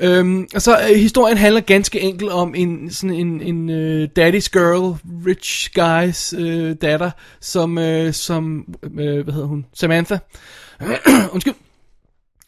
Øhm, 0.01 0.49
og 0.55 0.63
så 0.63 0.79
øh, 0.81 0.97
historien 0.97 1.37
handler 1.37 1.61
ganske 1.61 2.01
enkelt 2.01 2.31
om 2.31 2.55
en 2.55 2.91
sådan 2.91 3.17
en, 3.17 3.41
en 3.41 3.71
øh, 3.71 4.09
daddy's 4.19 4.49
girl, 4.53 4.99
rich 5.27 5.71
guys 5.75 6.33
øh, 6.33 6.77
datter, 6.83 7.11
som 7.41 7.79
øh, 7.79 8.13
som 8.13 8.75
øh, 8.83 9.25
hvad 9.25 9.35
hedder 9.35 9.49
hun, 9.49 9.67
Samantha, 9.75 10.19
undskyld, 11.33 11.55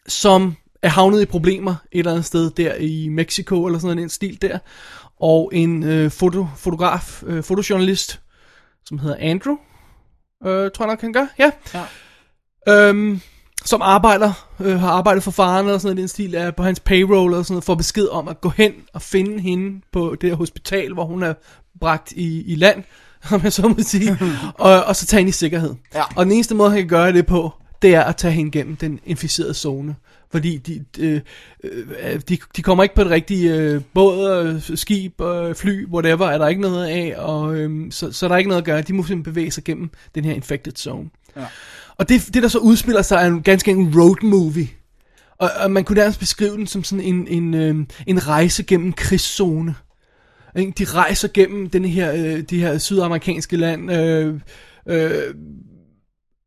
som 0.07 0.55
er 0.81 0.89
havnet 0.89 1.21
i 1.21 1.25
problemer 1.25 1.75
et 1.91 1.99
eller 1.99 2.11
andet 2.11 2.25
sted 2.25 2.51
der 2.51 2.75
i 2.75 3.07
Mexico 3.09 3.65
eller 3.65 3.79
sådan 3.79 3.99
en 3.99 4.09
stil 4.09 4.41
der, 4.41 4.59
og 5.19 5.51
en 5.53 5.83
øh, 5.83 6.11
foto, 6.11 6.47
fotograf, 6.57 7.23
øh, 7.23 7.43
fotojournalist, 7.43 8.21
som 8.85 8.99
hedder 8.99 9.15
Andrew, 9.19 9.55
øh, 10.45 10.71
tror 10.71 10.85
jeg 10.85 10.87
nok 10.87 11.01
han 11.01 11.13
gør, 11.13 11.27
ja. 11.39 11.51
Ja. 11.73 11.83
Øhm, 12.67 13.21
som 13.65 13.81
arbejder, 13.81 14.47
øh, 14.59 14.79
har 14.79 14.89
arbejdet 14.89 15.23
for 15.23 15.31
faren 15.31 15.65
eller 15.65 15.77
sådan 15.77 15.87
noget, 15.87 15.97
i 15.97 16.01
den 16.01 16.07
stil 16.07 16.35
er 16.35 16.51
på 16.51 16.63
hans 16.63 16.79
payroll 16.79 17.31
eller 17.31 17.43
sådan 17.43 17.53
noget, 17.53 17.63
får 17.63 17.75
besked 17.75 18.07
om 18.07 18.27
at 18.27 18.41
gå 18.41 18.49
hen 18.49 18.73
og 18.93 19.01
finde 19.01 19.39
hende 19.39 19.81
på 19.91 20.15
det 20.21 20.29
her 20.29 20.37
hospital, 20.37 20.93
hvor 20.93 21.05
hun 21.05 21.23
er 21.23 21.33
bragt 21.79 22.11
i, 22.11 22.41
i 22.41 22.55
land, 22.55 22.83
om 23.33 23.43
jeg 23.43 23.53
så 23.53 23.67
må 23.67 23.75
sige, 23.79 24.17
og, 24.57 24.83
og 24.83 24.95
så 24.95 25.05
tage 25.05 25.19
hende 25.19 25.29
i 25.29 25.31
sikkerhed. 25.31 25.75
Ja. 25.95 26.03
Og 26.15 26.25
den 26.25 26.33
eneste 26.33 26.55
måde, 26.55 26.69
han 26.69 26.79
kan 26.79 26.87
gøre 26.87 27.13
det 27.13 27.25
på, 27.25 27.53
det 27.81 27.95
er 27.95 28.03
at 28.03 28.15
tage 28.15 28.33
hende 28.33 28.51
gennem 28.51 28.75
den 28.75 28.99
inficerede 29.05 29.53
zone. 29.53 29.95
Fordi 30.31 30.57
de, 30.57 30.85
øh, 30.99 31.21
øh, 31.63 32.21
de, 32.29 32.37
de 32.55 32.61
kommer 32.61 32.83
ikke 32.83 32.95
på 32.95 33.03
det 33.03 33.11
rigtige 33.11 33.55
øh, 33.55 33.81
båd, 33.93 34.45
øh, 34.71 34.77
skib, 34.77 35.21
øh, 35.21 35.55
fly, 35.55 35.87
whatever, 35.87 36.27
er 36.27 36.37
der 36.37 36.47
ikke 36.47 36.61
noget 36.61 36.85
af, 36.85 37.13
og 37.17 37.55
øh, 37.55 37.91
så, 37.91 38.11
så 38.11 38.25
er 38.25 38.27
der 38.27 38.37
ikke 38.37 38.47
noget 38.47 38.61
at 38.61 38.65
gøre. 38.65 38.81
De 38.81 38.93
må 38.93 39.03
simpelthen 39.03 39.23
bevæge 39.33 39.51
sig 39.51 39.63
gennem 39.63 39.89
den 40.15 40.25
her 40.25 40.33
infected 40.33 40.73
zone. 40.75 41.09
Ja. 41.35 41.45
Og 42.01 42.09
det, 42.09 42.33
det 42.33 42.43
der 42.43 42.49
så 42.49 42.57
udspiller 42.57 43.01
sig 43.01 43.15
er 43.15 43.25
en 43.27 43.41
ganske 43.41 43.71
en 43.71 43.93
road 43.95 44.23
movie. 44.23 44.67
Og, 45.37 45.49
og 45.63 45.71
man 45.71 45.83
kunne 45.83 45.97
nærmest 45.97 46.19
beskrive 46.19 46.57
den 46.57 46.67
som 46.67 46.83
sådan 46.83 47.05
en, 47.05 47.27
en, 47.27 47.53
øh, 47.53 47.75
en 48.07 48.27
rejse 48.27 48.63
gennem 48.63 48.93
krigszone. 48.93 49.75
Ikke? 50.55 50.73
De 50.77 50.83
rejser 50.83 51.27
gennem 51.33 51.69
den 51.69 51.85
her, 51.85 52.13
øh, 52.13 52.41
de 52.41 52.59
her 52.59 52.77
sydamerikanske 52.77 53.57
land, 53.57 53.91
øh, 53.91 54.39
øh, 54.87 55.33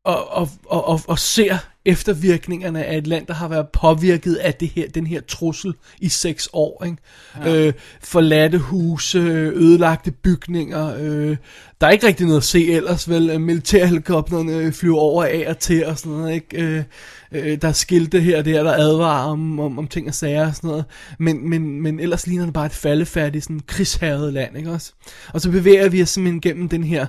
og, 0.04 0.32
og, 0.32 0.48
og, 0.66 0.88
og, 0.88 1.00
og 1.08 1.18
ser 1.18 1.58
eftervirkningerne 1.84 2.84
af 2.84 2.98
et 2.98 3.06
land, 3.06 3.26
der 3.26 3.34
har 3.34 3.48
været 3.48 3.68
påvirket 3.68 4.34
af 4.34 4.54
det 4.54 4.68
her, 4.68 4.88
den 4.88 5.06
her 5.06 5.20
trussel 5.20 5.74
i 6.00 6.08
seks 6.08 6.48
år. 6.52 6.84
Ikke? 6.84 6.96
Ja. 7.44 7.66
Øh, 7.66 7.72
forladte 8.02 8.58
huse, 8.58 9.18
ødelagte 9.18 10.10
bygninger. 10.10 10.94
Øh, 10.98 11.36
der 11.80 11.86
er 11.86 11.90
ikke 11.90 12.06
rigtig 12.06 12.26
noget 12.26 12.40
at 12.40 12.44
se 12.44 12.72
ellers, 12.72 13.08
vel? 13.08 13.40
Militærhelikopterne 13.40 14.72
flyver 14.72 14.98
over 14.98 15.24
af 15.24 15.44
og 15.48 15.58
til 15.58 15.86
og 15.86 15.98
sådan 15.98 16.12
noget. 16.12 16.34
Ikke? 16.34 16.62
Øh, 16.62 16.84
øh, 17.32 17.62
der 17.62 17.68
er 17.68 17.72
skilte 17.72 18.20
her 18.20 18.38
og 18.38 18.44
der, 18.44 18.62
der 18.62 18.72
advarer 18.72 19.30
om, 19.30 19.60
om, 19.60 19.78
om 19.78 19.88
ting 19.88 20.08
og 20.08 20.14
sager 20.14 20.46
og 20.46 20.54
sådan 20.54 20.68
noget. 20.68 20.84
Men, 21.18 21.50
men, 21.50 21.82
men 21.82 22.00
ellers 22.00 22.26
ligner 22.26 22.44
det 22.44 22.54
bare 22.54 22.66
et 22.66 22.72
faldefærdigt, 22.72 23.44
sådan 23.44 23.60
krigshavet 23.66 24.32
land. 24.32 24.56
Ikke 24.56 24.70
også? 24.70 24.92
Og 25.32 25.40
så 25.40 25.50
bevæger 25.50 25.88
vi 25.88 26.02
os 26.02 26.10
simpelthen 26.10 26.40
gennem 26.40 26.68
den 26.68 26.84
her 26.84 27.06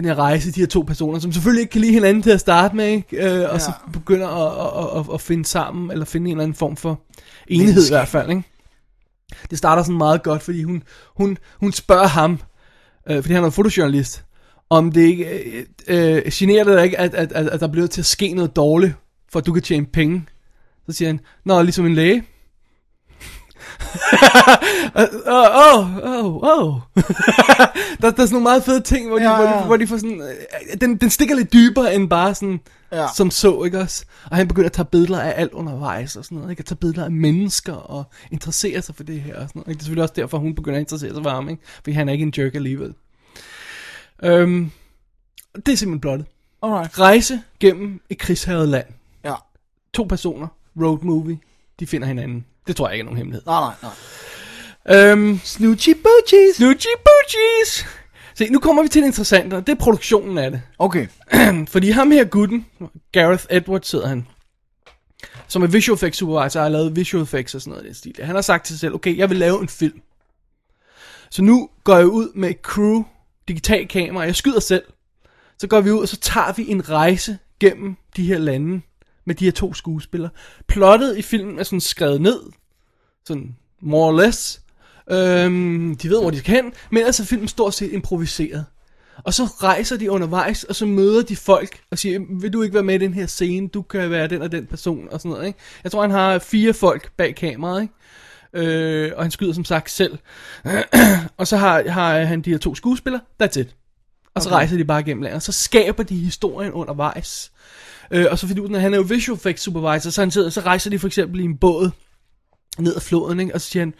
den 0.00 0.08
her 0.08 0.14
rejse, 0.14 0.52
de 0.52 0.60
her 0.60 0.66
to 0.66 0.82
personer, 0.82 1.18
som 1.18 1.32
selvfølgelig 1.32 1.60
ikke 1.60 1.70
kan 1.70 1.80
lide 1.80 1.92
hinanden 1.92 2.22
til 2.22 2.30
at 2.30 2.40
starte 2.40 2.76
med, 2.76 2.86
ikke? 2.86 3.16
Øh, 3.16 3.32
og 3.32 3.52
ja. 3.52 3.58
så 3.58 3.72
begynder 3.92 4.28
at, 4.28 4.96
at, 4.96 5.00
at, 5.00 5.14
at 5.14 5.20
finde 5.20 5.44
sammen, 5.44 5.90
eller 5.90 6.04
finde 6.04 6.30
en 6.30 6.36
eller 6.36 6.42
anden 6.42 6.54
form 6.54 6.76
for 6.76 7.00
enhed 7.48 7.66
Menneske. 7.66 7.92
i 7.92 7.96
hvert 7.96 8.08
fald, 8.08 8.30
ikke? 8.30 8.42
Det 9.50 9.58
starter 9.58 9.82
sådan 9.82 9.98
meget 9.98 10.22
godt, 10.22 10.42
fordi 10.42 10.62
hun, 10.62 10.82
hun, 11.16 11.38
hun 11.60 11.72
spørger 11.72 12.06
ham, 12.06 12.40
øh, 13.10 13.22
fordi 13.22 13.34
han 13.34 13.44
er 13.44 13.50
fotojournalist, 13.50 14.24
om 14.70 14.92
det 14.92 15.00
ikke 15.00 15.24
øh, 15.88 16.16
øh, 16.16 16.22
generer 16.32 16.64
det 16.64 16.76
dig 16.76 16.84
ikke, 16.84 16.98
at, 16.98 17.14
at, 17.14 17.32
at, 17.32 17.48
at 17.48 17.60
der 17.60 17.68
bliver 17.68 17.86
til 17.86 18.00
at 18.00 18.06
ske 18.06 18.34
noget 18.34 18.56
dårligt, 18.56 18.94
for 19.32 19.38
at 19.38 19.46
du 19.46 19.52
kan 19.52 19.62
tjene 19.62 19.86
penge. 19.86 20.24
Så 20.86 20.96
siger 20.96 21.08
han, 21.08 21.20
nå, 21.44 21.62
ligesom 21.62 21.86
en 21.86 21.94
læge. 21.94 22.24
Åh, 25.26 25.96
åh, 26.04 26.36
åh. 26.36 26.74
Der, 28.00 28.08
er 28.08 28.10
sådan 28.16 28.28
nogle 28.30 28.42
meget 28.42 28.64
fede 28.64 28.80
ting, 28.80 29.08
hvor 29.08 29.18
de, 29.18 29.24
Ja, 29.24 29.30
ja. 29.30 29.36
Hvor, 29.50 29.60
de, 29.60 29.66
hvor 29.66 29.76
de 29.76 29.86
får 29.86 29.96
sådan... 29.96 30.20
øh, 30.20 30.80
Den, 30.80 30.96
den 30.96 31.10
stikker 31.10 31.34
lidt 31.36 31.52
dybere 31.52 31.94
end 31.94 32.10
bare 32.10 32.34
sådan... 32.34 32.60
Ja. 32.92 33.06
Som 33.16 33.30
så, 33.30 33.62
ikke 33.64 33.78
også? 33.78 34.04
Og 34.30 34.36
han 34.36 34.48
begynder 34.48 34.68
at 34.68 34.72
tage 34.72 34.84
billeder 34.84 35.20
af 35.20 35.34
alt 35.40 35.52
undervejs 35.52 36.16
og 36.16 36.24
sådan 36.24 36.38
noget, 36.38 36.50
ikke? 36.50 36.60
At 36.60 36.66
tage 36.66 36.76
billeder 36.76 37.04
af 37.04 37.10
mennesker 37.10 37.72
og 37.72 38.04
interessere 38.30 38.82
sig 38.82 38.94
for 38.94 39.02
det 39.02 39.20
her 39.20 39.34
og 39.34 39.48
sådan 39.48 39.52
noget. 39.54 39.68
Ikke? 39.68 39.78
Det 39.78 39.80
er 39.80 39.84
selvfølgelig 39.84 40.02
også 40.02 40.14
derfor, 40.16 40.38
hun 40.38 40.54
begynder 40.54 40.76
at 40.76 40.80
interessere 40.82 41.14
sig 41.14 41.22
for 41.22 41.30
ham, 41.30 41.48
ikke? 41.48 41.62
Fordi 41.74 41.92
han 41.92 42.08
er 42.08 42.12
ikke 42.12 42.22
en 42.22 42.32
jerk 42.38 42.54
alligevel. 42.54 42.94
Øhm, 44.22 44.70
det 45.66 45.72
er 45.72 45.76
simpelthen 45.76 46.00
blottet. 46.00 46.26
Alright. 46.62 46.98
Rejse 46.98 47.40
gennem 47.60 48.00
et 48.10 48.18
krigshavet 48.18 48.68
land. 48.68 48.86
Ja. 49.24 49.34
To 49.94 50.02
personer, 50.04 50.46
road 50.80 50.98
movie, 51.02 51.38
de 51.80 51.86
finder 51.86 52.06
hinanden. 52.08 52.44
Det 52.68 52.76
tror 52.76 52.88
jeg 52.88 52.94
ikke 52.94 53.02
er 53.02 53.04
nogen 53.04 53.16
hemmelighed. 53.16 53.42
Nej, 53.46 53.60
nej, 53.60 53.74
nej. 53.82 55.10
Øhm, 55.10 55.40
Snoochie 55.44 55.94
boochies. 55.94 56.56
Snoochie 56.56 56.90
Boochies! 57.04 57.86
Se, 58.34 58.48
nu 58.50 58.58
kommer 58.58 58.82
vi 58.82 58.88
til 58.88 59.02
det 59.02 59.06
interessante, 59.06 59.54
og 59.54 59.66
det 59.66 59.72
er 59.72 59.76
produktionen 59.76 60.38
af 60.38 60.50
det. 60.50 60.62
Okay. 60.78 61.06
Fordi 61.72 61.90
ham 61.90 62.10
her 62.10 62.24
gutten, 62.24 62.66
Gareth 63.12 63.44
Edwards 63.50 63.90
hedder 63.90 64.08
han, 64.08 64.26
som 65.48 65.62
er 65.62 65.66
visual 65.66 65.94
effects 65.94 66.18
supervisor, 66.18 66.60
har 66.60 66.68
lavet 66.68 66.96
visual 66.96 67.22
effects 67.22 67.54
og 67.54 67.60
sådan 67.60 67.70
noget 67.70 67.84
i 67.84 67.86
den 67.86 67.94
stil. 67.94 68.14
Han 68.22 68.34
har 68.34 68.42
sagt 68.42 68.66
til 68.66 68.74
sig 68.74 68.80
selv, 68.80 68.94
okay, 68.94 69.16
jeg 69.16 69.30
vil 69.30 69.38
lave 69.38 69.60
en 69.60 69.68
film. 69.68 70.00
Så 71.30 71.42
nu 71.42 71.68
går 71.84 71.96
jeg 71.96 72.06
ud 72.06 72.32
med 72.34 72.50
et 72.50 72.60
crew, 72.62 73.04
digital 73.48 73.88
kamera, 73.88 74.24
jeg 74.24 74.36
skyder 74.36 74.60
selv. 74.60 74.84
Så 75.58 75.66
går 75.66 75.80
vi 75.80 75.90
ud, 75.90 76.02
og 76.02 76.08
så 76.08 76.16
tager 76.16 76.52
vi 76.52 76.70
en 76.70 76.90
rejse 76.90 77.38
gennem 77.60 77.96
de 78.16 78.26
her 78.26 78.38
lande 78.38 78.80
med 79.28 79.34
de 79.34 79.44
her 79.44 79.52
to 79.52 79.74
skuespillere. 79.74 80.30
Plottet 80.66 81.18
i 81.18 81.22
filmen 81.22 81.58
er 81.58 81.62
sådan 81.62 81.80
skrevet 81.80 82.20
ned, 82.20 82.40
sådan 83.26 83.56
more 83.80 84.12
or 84.12 84.20
less. 84.20 84.60
Øhm, 85.10 85.96
de 85.96 86.08
ved, 86.08 86.20
hvor 86.20 86.30
de 86.30 86.38
skal 86.38 86.54
hen, 86.54 86.72
men 86.90 87.02
er 87.02 87.24
filmen 87.28 87.48
stort 87.48 87.74
set 87.74 87.92
improviseret. 87.92 88.64
Og 89.24 89.34
så 89.34 89.44
rejser 89.44 89.96
de 89.96 90.10
undervejs, 90.10 90.64
og 90.64 90.74
så 90.74 90.86
møder 90.86 91.22
de 91.22 91.36
folk 91.36 91.80
og 91.90 91.98
siger, 91.98 92.20
vil 92.40 92.52
du 92.52 92.62
ikke 92.62 92.74
være 92.74 92.82
med 92.82 92.94
i 92.94 92.98
den 92.98 93.14
her 93.14 93.26
scene? 93.26 93.68
Du 93.68 93.82
kan 93.82 94.10
være 94.10 94.26
den 94.28 94.42
og 94.42 94.52
den 94.52 94.66
person, 94.66 95.08
og 95.10 95.20
sådan 95.20 95.30
noget, 95.30 95.46
ikke? 95.46 95.58
Jeg 95.84 95.92
tror, 95.92 96.00
han 96.00 96.10
har 96.10 96.38
fire 96.38 96.72
folk 96.72 97.10
bag 97.16 97.34
kameraet, 97.34 97.82
ikke? 97.82 97.94
Øh, 98.52 99.12
og 99.16 99.24
han 99.24 99.30
skyder 99.30 99.52
som 99.52 99.64
sagt 99.64 99.90
selv. 99.90 100.18
og 101.38 101.46
så 101.46 101.56
har, 101.56 101.88
har 101.88 102.18
han 102.18 102.40
de 102.40 102.50
her 102.50 102.58
to 102.58 102.74
skuespillere, 102.74 103.22
that's 103.42 103.60
it. 103.60 103.76
Og 104.34 104.42
så 104.42 104.50
rejser 104.50 104.76
de 104.76 104.84
bare 104.84 105.02
gennem 105.02 105.22
landet, 105.22 105.36
og 105.36 105.42
så 105.42 105.52
skaber 105.52 106.02
de 106.02 106.16
historien 106.16 106.72
undervejs. 106.72 107.52
Øh, 108.10 108.26
og 108.30 108.38
så 108.38 108.46
fordi 108.46 108.60
du, 108.60 108.78
han 108.78 108.94
er 108.94 108.98
jo 108.98 109.04
visual 109.08 109.36
effects 109.36 109.62
supervisor, 109.62 110.10
så, 110.10 110.22
han 110.22 110.30
sidder, 110.30 110.50
så 110.50 110.60
rejser 110.60 110.90
de 110.90 110.98
for 110.98 111.06
eksempel 111.06 111.40
i 111.40 111.44
en 111.44 111.56
båd 111.56 111.90
ned 112.78 112.96
ad 112.96 113.00
floden, 113.00 113.40
ikke? 113.40 113.54
og 113.54 113.60
så 113.60 113.70
siger 113.70 113.82
han, 113.82 113.94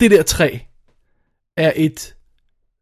det 0.00 0.10
der 0.10 0.22
træ 0.22 0.58
er 1.56 1.72
et 1.76 2.14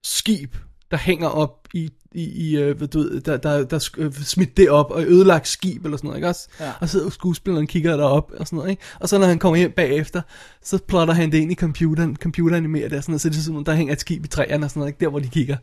skib, 0.05 0.57
der 0.91 0.97
hænger 0.97 1.29
op 1.29 1.69
i, 1.75 1.91
i, 2.15 2.25
i 2.25 2.57
øh, 2.57 2.77
hvad 2.77 2.89
du 2.89 2.99
ved, 2.99 3.21
der, 3.21 3.37
der, 3.37 3.65
der 3.65 3.91
øh, 3.99 4.13
smidt 4.13 4.57
det 4.57 4.71
op, 4.71 4.91
og 4.91 5.03
ødelagt 5.03 5.49
skib 5.49 5.85
eller 5.85 5.97
sådan 5.97 6.09
noget, 6.09 6.19
ikke 6.19 6.29
også? 6.29 6.49
Ja. 6.61 6.73
Og 6.81 6.89
så 6.89 6.93
sidder 6.93 7.11
skuespilleren 7.11 7.65
og 7.65 7.69
kigger 7.69 7.97
derop 7.97 8.33
og 8.39 8.47
sådan 8.47 8.57
noget, 8.57 8.71
ikke? 8.71 8.83
Og 9.01 9.09
så 9.09 9.19
når 9.19 9.27
han 9.27 9.39
kommer 9.39 9.57
hjem 9.57 9.73
bagefter, 9.73 10.23
så 10.63 10.79
plotter 10.89 11.15
han 11.15 11.33
det 11.33 11.39
ind 11.39 11.53
i 11.53 11.55
computeren, 11.55 12.17
computeranimerer 12.17 12.89
det 12.89 12.99
og 12.99 13.03
sådan 13.03 13.13
noget, 13.13 13.21
så 13.21 13.29
det 13.29 13.37
er 13.37 13.43
sådan, 13.43 13.65
der 13.65 13.75
hænger 13.75 13.93
et 13.93 14.01
skib 14.01 14.25
i 14.25 14.29
træerne 14.29 14.67
og 14.67 14.71
sådan 14.71 14.81
noget, 14.81 14.91
ikke? 14.91 15.01
Der 15.01 15.11
hvor 15.11 15.19
de 15.19 15.29
kigger. 15.29 15.57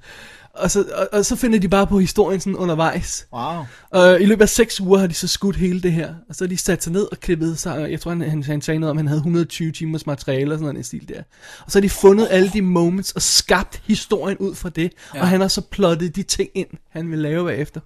Og 0.60 0.72
så, 0.72 0.86
og, 0.96 1.10
og 1.12 1.26
så 1.26 1.36
finder 1.36 1.60
de 1.60 1.70
bare 1.70 1.88
på 1.88 2.00
historien 2.00 2.40
sådan 2.40 2.56
undervejs. 2.56 3.28
Wow. 3.34 3.66
Og 3.90 4.22
i 4.22 4.26
løbet 4.26 4.42
af 4.42 4.50
seks 4.50 4.82
uger 4.82 5.00
har 5.00 5.08
de 5.08 5.14
så 5.14 5.28
skudt 5.28 5.56
hele 5.56 5.82
det 5.82 5.92
her. 5.92 6.14
Og 6.30 6.36
så 6.36 6.44
har 6.44 6.50
de 6.50 6.58
sat 6.58 6.84
sig 6.84 6.94
ned 6.94 7.08
og 7.12 7.20
klippet 7.20 7.60
sig. 7.60 7.92
Jeg 7.92 8.02
tror, 8.02 8.12
han, 8.12 8.22
han, 8.22 8.44
han 8.44 8.62
sagde 8.62 8.80
noget 8.80 8.92
om, 8.92 8.98
at 8.98 9.02
han 9.02 9.08
havde 9.08 9.20
120 9.20 9.72
timers 9.72 10.06
materiale 10.06 10.54
og 10.54 10.58
sådan 10.60 10.74
noget 10.74 10.86
i 10.86 10.88
stil 10.88 11.10
der. 11.10 11.24
Og 11.66 11.72
så 11.72 11.80
har 11.80 11.82
de 11.82 11.90
fundet 11.90 12.28
alle 12.30 12.50
de 12.54 12.62
moments 12.62 13.12
og 13.12 13.22
skabt 13.22 13.82
historien 13.86 14.38
ud 14.38 14.56
fra 14.56 14.70
det. 14.70 14.94
Ja. 15.16 15.22
Og 15.22 15.28
han 15.28 15.42
har 15.42 15.48
så 15.48 15.62
plottet 15.62 16.16
de 16.16 16.24
ting 16.24 16.50
ind, 16.54 16.70
han 16.90 17.12
vil 17.12 17.20
lave 17.20 17.46
bagefter. 17.46 17.82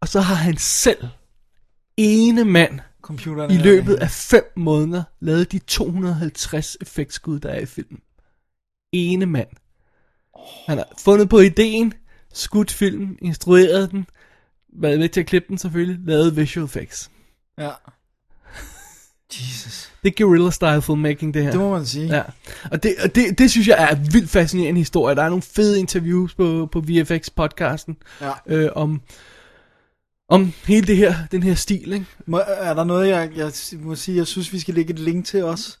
Og 0.00 0.08
så 0.08 0.20
har 0.20 0.34
han 0.34 0.56
selv, 0.56 1.08
ene 1.96 2.44
mand, 2.44 2.80
i 3.50 3.56
løbet 3.56 3.94
af 3.94 4.10
fem 4.10 4.52
måneder, 4.56 5.02
lavet 5.20 5.52
de 5.52 5.58
250 5.58 6.76
effektskud, 6.80 7.40
der 7.40 7.48
er 7.48 7.60
i 7.60 7.66
filmen. 7.66 8.00
Ene 8.92 9.26
mand. 9.26 9.48
Han 10.66 10.78
har 10.78 10.88
fundet 10.98 11.28
på 11.28 11.38
ideen, 11.38 11.92
skudt 12.32 12.70
filmen, 12.70 13.18
instrueret 13.22 13.90
den, 13.90 14.06
været 14.80 14.98
med 14.98 15.08
til 15.08 15.20
at 15.20 15.26
klippe 15.26 15.48
den 15.48 15.58
selvfølgelig, 15.58 15.98
lavet 16.06 16.36
visual 16.36 16.64
effects. 16.64 17.10
Ja. 17.58 17.70
Jesus. 19.40 19.90
Det 20.02 20.08
er 20.08 20.24
guerrilla 20.24 20.50
style 20.50 20.82
filmmaking, 20.82 21.34
det 21.34 21.42
her. 21.42 21.50
Det 21.50 21.60
må 21.60 21.70
man 21.70 21.86
sige. 21.86 22.16
Ja, 22.16 22.22
og 22.70 22.82
det, 22.82 22.94
og 23.04 23.14
det, 23.14 23.38
det 23.38 23.50
synes 23.50 23.68
jeg 23.68 23.82
er 23.90 23.96
en 23.96 24.12
vildt 24.12 24.30
fascinerende 24.30 24.80
historie. 24.80 25.16
Der 25.16 25.22
er 25.22 25.28
nogle 25.28 25.42
fede 25.42 25.78
interviews 25.80 26.34
på, 26.34 26.68
på 26.72 26.78
VFX-podcasten 26.88 27.94
Ja. 28.20 28.32
øh, 28.46 28.70
om, 28.74 29.00
om 30.28 30.52
hele 30.66 30.86
det 30.86 30.96
her, 30.96 31.14
den 31.32 31.42
her 31.42 31.54
stil, 31.54 31.92
ikke? 31.92 32.06
Må, 32.26 32.40
er 32.46 32.74
der 32.74 32.84
noget, 32.84 33.08
jeg, 33.08 33.30
jeg 33.36 33.52
må 33.78 33.94
sige, 33.94 34.16
jeg 34.16 34.26
synes, 34.26 34.52
vi 34.52 34.58
skal 34.58 34.74
lægge 34.74 34.92
et 34.92 34.98
link 34.98 35.26
til 35.26 35.44
os? 35.44 35.79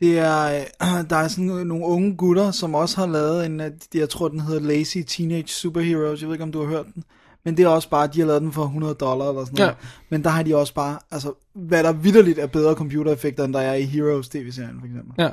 Det 0.00 0.18
er, 0.18 0.64
der 1.10 1.16
er 1.16 1.28
sådan 1.28 1.44
nogle 1.44 1.84
unge 1.84 2.16
gutter, 2.16 2.50
som 2.50 2.74
også 2.74 2.96
har 2.96 3.06
lavet 3.06 3.46
en, 3.46 3.62
jeg 3.94 4.08
tror, 4.08 4.28
den 4.28 4.40
hedder 4.40 4.60
Lazy 4.60 4.98
Teenage 5.06 5.48
Superheroes. 5.48 6.20
Jeg 6.20 6.28
ved 6.28 6.34
ikke, 6.34 6.44
om 6.44 6.52
du 6.52 6.60
har 6.60 6.68
hørt 6.68 6.86
den. 6.94 7.04
Men 7.44 7.56
det 7.56 7.64
er 7.64 7.68
også 7.68 7.90
bare, 7.90 8.06
de 8.06 8.20
har 8.20 8.26
lavet 8.26 8.42
den 8.42 8.52
for 8.52 8.62
100 8.62 8.94
dollar 8.94 9.28
eller 9.28 9.44
sådan 9.44 9.56
noget. 9.58 9.70
Ja. 9.70 9.86
Men 10.08 10.24
der 10.24 10.30
har 10.30 10.42
de 10.42 10.56
også 10.56 10.74
bare, 10.74 10.98
altså, 11.10 11.32
hvad 11.54 11.84
der 11.84 11.92
vidderligt 11.92 12.38
er 12.38 12.46
bedre 12.46 12.74
computereffekter, 12.74 13.44
end 13.44 13.54
der 13.54 13.60
er 13.60 13.74
i 13.74 13.82
Heroes 13.82 14.28
tv-serien, 14.28 14.76
for 14.80 14.86
eksempel. 14.86 15.14
Ja. 15.18 15.30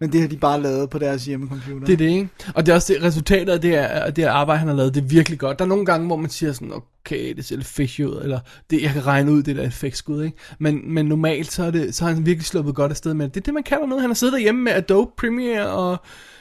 Men 0.00 0.12
det 0.12 0.20
har 0.20 0.28
de 0.28 0.36
bare 0.36 0.62
lavet 0.62 0.90
på 0.90 0.98
deres 0.98 1.24
hjemmecomputer. 1.24 1.86
Det 1.86 1.92
er 1.92 1.96
det, 1.96 2.08
ikke? 2.08 2.28
Og 2.54 2.66
det 2.66 2.72
er 2.72 2.76
også 2.76 2.92
det, 2.92 3.02
resultatet 3.02 3.52
af 3.52 3.60
det, 3.60 3.74
af 3.74 4.14
det 4.14 4.24
arbejde, 4.24 4.58
han 4.58 4.68
har 4.68 4.74
lavet, 4.74 4.94
det 4.94 5.00
er 5.02 5.06
virkelig 5.06 5.38
godt. 5.38 5.58
Der 5.58 5.64
er 5.64 5.68
nogle 5.68 5.86
gange, 5.86 6.06
hvor 6.06 6.16
man 6.16 6.30
siger 6.30 6.52
sådan, 6.52 6.72
okay, 6.72 7.34
det 7.36 7.44
ser 7.44 7.56
lidt 7.56 7.66
fishy 7.68 8.00
ud, 8.00 8.20
eller 8.22 8.40
det, 8.70 8.82
jeg 8.82 8.90
kan 8.90 9.06
regne 9.06 9.32
ud, 9.32 9.42
det 9.42 9.56
der 9.56 9.62
effektskud, 9.62 10.22
ikke? 10.24 10.36
Men, 10.58 10.94
men 10.94 11.06
normalt, 11.06 11.52
så, 11.52 11.64
er 11.64 11.70
det, 11.70 11.94
så 11.94 12.04
har 12.04 12.12
han 12.12 12.26
virkelig 12.26 12.46
sluppet 12.46 12.74
godt 12.74 12.90
afsted 12.90 13.14
med 13.14 13.24
det. 13.26 13.34
Det 13.34 13.40
er 13.40 13.44
det, 13.44 13.54
man 13.54 13.62
kalder 13.62 13.86
noget. 13.86 14.02
Han 14.02 14.10
har 14.10 14.14
siddet 14.14 14.32
derhjemme 14.32 14.62
med 14.62 14.72
Adobe 14.72 15.10
Premiere 15.18 15.66
og, 15.66 15.96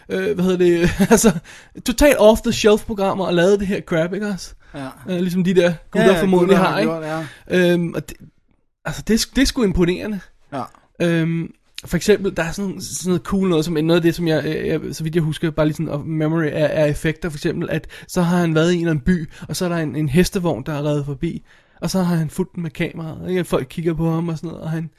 øh, 0.09 0.33
hvad 0.35 0.45
hedder 0.45 0.57
det, 0.57 0.89
altså, 1.11 1.31
totalt 1.85 2.15
off-the-shelf-programmer 2.19 3.25
og 3.25 3.33
lavet 3.33 3.59
det 3.59 3.67
her 3.67 3.81
crap, 3.81 4.13
ikke 4.13 4.27
også? 4.27 4.53
Ja. 4.75 4.87
Øh, 5.09 5.19
ligesom 5.19 5.43
de 5.43 5.53
der 5.53 5.73
gutter 5.91 6.07
ja, 6.09 6.15
ja, 6.15 6.21
formodentlig 6.21 6.57
har, 6.57 6.69
har 6.71 6.79
ikke? 6.79 6.91
gjort, 6.91 7.03
ja. 7.49 7.73
Øhm, 7.73 7.93
og 7.93 8.09
det, 8.09 8.17
altså, 8.85 9.03
det, 9.07 9.13
er- 9.13 9.27
det 9.35 9.41
er 9.41 9.45
sgu 9.45 9.63
imponerende. 9.63 10.19
Ja. 10.53 10.63
Øhm, 11.01 11.51
for 11.85 11.97
eksempel, 11.97 12.37
der 12.37 12.43
er 12.43 12.51
sådan, 12.51 12.81
sådan 12.81 13.09
noget 13.09 13.21
cool 13.21 13.49
noget, 13.49 13.65
som 13.65 13.73
noget 13.73 13.95
af 13.95 14.01
det, 14.01 14.15
som 14.15 14.27
jeg, 14.27 14.45
øh, 14.45 14.67
jeg 14.67 14.79
så 14.91 15.03
vidt 15.03 15.15
jeg 15.15 15.23
husker, 15.23 15.51
bare 15.51 15.65
lige 15.65 15.75
sådan 15.75 15.89
of 15.89 16.01
memory 16.05 16.43
er, 16.43 16.65
er 16.65 16.85
effekter, 16.85 17.29
for 17.29 17.37
eksempel, 17.37 17.69
at 17.69 17.87
så 18.07 18.21
har 18.21 18.37
han 18.37 18.55
været 18.55 18.71
i 18.71 18.75
en 18.75 18.81
eller 18.81 18.91
anden 18.91 19.05
by, 19.05 19.29
og 19.49 19.55
så 19.55 19.65
er 19.65 19.69
der 19.69 19.77
en, 19.77 19.95
en 19.95 20.09
hestevogn, 20.09 20.63
der 20.65 20.73
er 20.73 20.83
reddet 20.83 21.05
forbi, 21.05 21.43
og 21.81 21.89
så 21.89 22.03
har 22.03 22.15
han 22.15 22.29
fulgt 22.29 22.55
den 22.55 22.63
med 22.63 22.71
kameraet, 22.71 23.29
ikke? 23.29 23.43
folk 23.43 23.67
kigger 23.69 23.93
på 23.93 24.11
ham 24.11 24.29
og 24.29 24.37
sådan 24.37 24.47
noget, 24.47 24.63
og 24.63 24.71
han, 24.71 24.89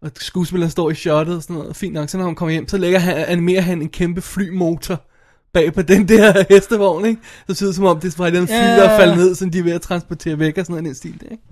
og 0.00 0.10
skuespilleren 0.16 0.70
står 0.70 0.90
i 0.90 0.94
shottet 0.94 1.36
og 1.36 1.42
sådan 1.42 1.56
noget, 1.56 1.76
fint 1.76 1.94
nok, 1.94 2.08
så 2.08 2.18
når 2.18 2.24
han 2.24 2.34
kommer 2.34 2.52
hjem, 2.52 2.68
så 2.68 2.78
lægger 2.78 2.98
han, 2.98 3.16
animerer 3.16 3.62
han 3.62 3.82
en 3.82 3.88
kæmpe 3.88 4.20
flymotor 4.20 5.09
bag 5.52 5.72
på 5.74 5.82
den 5.82 6.08
der 6.08 6.44
hestevogn, 6.54 7.04
ikke? 7.04 7.20
Så 7.48 7.54
ser 7.54 7.66
det 7.66 7.74
som 7.74 7.84
om, 7.84 8.00
det 8.00 8.08
er 8.08 8.12
fra 8.16 8.30
den 8.30 8.46
fly, 8.46 8.54
Ja, 8.54 8.76
der 8.76 8.88
er 8.88 8.98
faldet 8.98 9.16
ned, 9.16 9.34
som 9.34 9.50
de 9.50 9.58
er 9.58 9.62
ved 9.62 9.72
at 9.72 9.82
transportere 9.82 10.38
væk 10.38 10.58
og 10.58 10.64
sådan 10.66 10.72
noget 10.72 10.84
den 10.86 10.94
stil, 10.94 11.20
der, 11.20 11.26
ikke? 11.30 11.42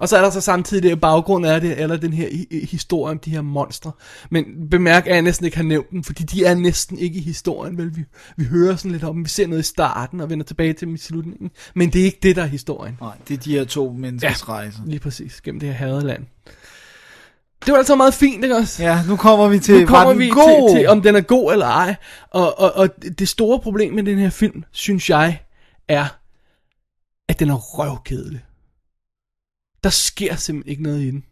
Og 0.00 0.08
så 0.08 0.16
er 0.16 0.22
der 0.22 0.30
så 0.30 0.40
samtidig 0.40 0.82
det 0.82 1.00
baggrund 1.00 1.46
af 1.46 1.60
det, 1.60 1.80
eller 1.80 1.96
den 1.96 2.12
her 2.12 2.28
hi- 2.28 2.66
historie 2.70 3.10
om 3.10 3.18
de 3.18 3.30
her 3.30 3.42
monstre. 3.42 3.92
Men 4.30 4.44
bemærk, 4.70 5.06
at 5.06 5.14
jeg 5.14 5.22
næsten 5.22 5.44
ikke 5.44 5.56
har 5.56 5.64
nævnt 5.64 5.90
dem, 5.90 6.04
fordi 6.04 6.22
de 6.22 6.44
er 6.44 6.54
næsten 6.54 6.98
ikke 6.98 7.18
i 7.18 7.22
historien, 7.22 7.78
vel? 7.78 7.96
Vi, 7.96 8.04
vi 8.36 8.44
hører 8.44 8.76
sådan 8.76 8.90
lidt 8.90 9.04
om 9.04 9.14
dem, 9.14 9.24
vi 9.24 9.28
ser 9.28 9.46
noget 9.46 9.62
i 9.62 9.66
starten 9.66 10.20
og 10.20 10.30
vender 10.30 10.44
tilbage 10.44 10.72
til 10.72 10.86
dem 10.86 10.94
i 10.94 10.98
slutningen. 10.98 11.50
Men 11.74 11.90
det 11.92 12.00
er 12.00 12.04
ikke 12.04 12.18
det, 12.22 12.36
der 12.36 12.42
er 12.42 12.46
historien. 12.46 12.96
Nej, 13.00 13.12
det 13.28 13.34
er 13.34 13.38
de 13.38 13.52
her 13.52 13.64
to 13.64 13.92
menneskers 13.98 14.44
ja. 14.48 14.52
rejse. 14.52 14.78
Lige 14.86 15.00
præcis, 15.00 15.40
gennem 15.40 15.60
det 15.60 15.68
her 15.68 15.74
hadeland. 15.76 16.22
Det 17.64 17.72
var 17.72 17.78
altså 17.78 17.96
meget 17.96 18.14
fint, 18.14 18.44
ikke 18.44 18.56
også? 18.56 18.82
Ja, 18.82 19.02
nu 19.08 19.16
kommer 19.16 19.48
vi 19.48 19.58
til, 19.58 19.80
nu 19.80 19.86
kommer 19.86 20.14
vi 20.14 20.28
god? 20.28 20.70
Til, 20.70 20.78
til, 20.78 20.88
om 20.88 21.02
den 21.02 21.16
er 21.16 21.20
god 21.20 21.52
eller 21.52 21.66
ej. 21.66 21.94
Og, 22.30 22.58
og, 22.58 22.72
og 22.72 22.88
det 23.18 23.28
store 23.28 23.60
problem 23.60 23.94
med 23.94 24.02
den 24.02 24.18
her 24.18 24.30
film, 24.30 24.64
synes 24.70 25.10
jeg, 25.10 25.42
er, 25.88 26.06
at 27.28 27.40
den 27.40 27.50
er 27.50 27.54
røvkedelig. 27.54 28.44
Der 29.84 29.90
sker 29.90 30.36
simpelthen 30.36 30.70
ikke 30.70 30.82
noget 30.82 31.00
i 31.00 31.10
den. 31.10 31.24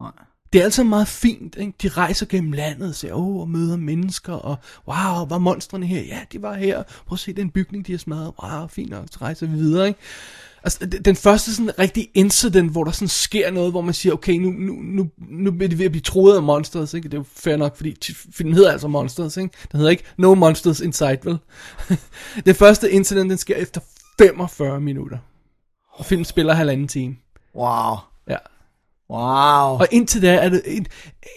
Nej. 0.00 0.12
Det 0.52 0.60
er 0.60 0.64
altså 0.64 0.84
meget 0.84 1.08
fint, 1.08 1.56
ikke? 1.56 1.72
De 1.82 1.88
rejser 1.88 2.26
gennem 2.26 2.52
landet 2.52 2.88
og 2.88 2.94
ser, 2.94 3.12
åh, 3.12 3.36
og 3.36 3.48
møder 3.48 3.76
mennesker, 3.76 4.32
og 4.32 4.56
wow, 4.88 5.26
var 5.28 5.38
monstrene 5.38 5.86
her? 5.86 6.02
Ja, 6.02 6.20
de 6.32 6.42
var 6.42 6.54
her. 6.54 6.82
Prøv 7.06 7.14
at 7.14 7.18
se 7.18 7.32
den 7.32 7.50
bygning, 7.50 7.86
de 7.86 7.92
har 7.92 7.98
smadret. 7.98 8.32
Wow, 8.42 8.66
fint 8.66 8.90
nok, 8.90 9.06
så 9.10 9.18
rejser 9.22 9.46
vi 9.46 9.52
videre, 9.52 9.88
ikke? 9.88 10.00
Altså, 10.62 10.86
den 11.04 11.16
første 11.16 11.54
sådan 11.54 11.78
rigtig 11.78 12.08
incident, 12.14 12.70
hvor 12.70 12.84
der 12.84 12.90
sådan 12.90 13.08
sker 13.08 13.50
noget, 13.50 13.72
hvor 13.72 13.80
man 13.80 13.94
siger, 13.94 14.12
okay, 14.12 14.32
nu, 14.32 14.50
nu, 14.50 14.72
nu, 14.72 15.10
nu 15.18 15.50
bliver 15.50 15.68
det 15.68 15.78
ved 15.78 15.84
at 15.84 15.90
blive 15.90 16.02
troet 16.02 16.36
af 16.36 16.42
monsters, 16.42 16.94
ikke? 16.94 17.08
Det 17.08 17.14
er 17.14 17.18
jo 17.18 17.24
fair 17.36 17.56
nok, 17.56 17.76
fordi 17.76 18.14
filmen 18.32 18.54
hedder 18.54 18.72
altså 18.72 18.88
Monsters, 18.88 19.36
ikke? 19.36 19.54
Den 19.72 19.78
hedder 19.78 19.90
ikke 19.90 20.04
No 20.16 20.34
Monsters 20.34 20.80
Inside, 20.80 21.18
vel? 21.24 21.38
den 22.46 22.54
første 22.54 22.90
incident, 22.90 23.30
den 23.30 23.38
sker 23.38 23.56
efter 23.56 23.80
45 24.18 24.80
minutter. 24.80 25.18
Og 25.92 26.06
filmen 26.06 26.24
spiller 26.24 26.54
halvanden 26.54 26.88
time. 26.88 27.16
Wow. 27.54 27.96
Ja. 28.28 28.36
Wow. 29.10 29.78
Og 29.78 29.86
indtil 29.90 30.22
da 30.22 30.34
er 30.34 30.48
det 30.48 30.62
en, 30.66 30.86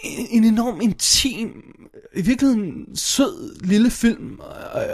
en, 0.04 0.28
en 0.30 0.44
enorm 0.44 0.82
intim, 0.82 1.64
i 2.16 2.22
virkeligheden 2.22 2.96
sød 2.96 3.56
lille 3.64 3.92
film, 3.92 4.40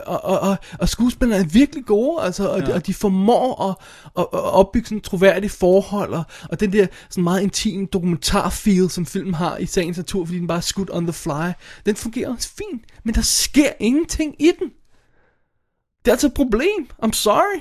og, 0.05 0.21
og, 0.23 0.39
og, 0.39 0.57
og, 0.79 0.89
skuespillerne 0.89 1.43
er 1.43 1.47
virkelig 1.47 1.85
gode, 1.85 2.21
altså, 2.21 2.47
og, 2.47 2.59
ja. 2.59 2.73
og 2.73 2.87
de 2.87 2.93
formår 2.93 3.69
at, 3.69 3.75
at, 4.17 4.27
at 4.33 4.39
opbygge 4.39 4.85
sådan 4.85 4.97
et 4.97 5.03
troværdigt 5.03 5.53
forhold, 5.53 6.13
og, 6.13 6.23
og 6.49 6.59
den 6.59 6.73
der 6.73 6.87
sådan 7.09 7.23
meget 7.23 7.41
intim 7.41 7.87
dokumentarfeel, 7.87 8.89
som 8.89 9.05
filmen 9.05 9.33
har 9.33 9.57
i 9.57 9.65
sagens 9.65 9.97
natur, 9.97 10.25
fordi 10.25 10.39
den 10.39 10.47
bare 10.47 10.57
er 10.57 10.61
skudt 10.61 10.89
on 10.93 11.03
the 11.03 11.13
fly, 11.13 11.51
den 11.85 11.95
fungerer 11.95 12.33
også 12.33 12.49
fint, 12.57 12.83
men 13.03 13.15
der 13.15 13.21
sker 13.21 13.69
ingenting 13.79 14.35
i 14.39 14.51
den. 14.59 14.69
Det 16.09 16.13
er 16.13 16.15
altså 16.15 16.27
et 16.27 16.33
problem. 16.33 16.87
I'm 17.05 17.11
sorry. 17.11 17.59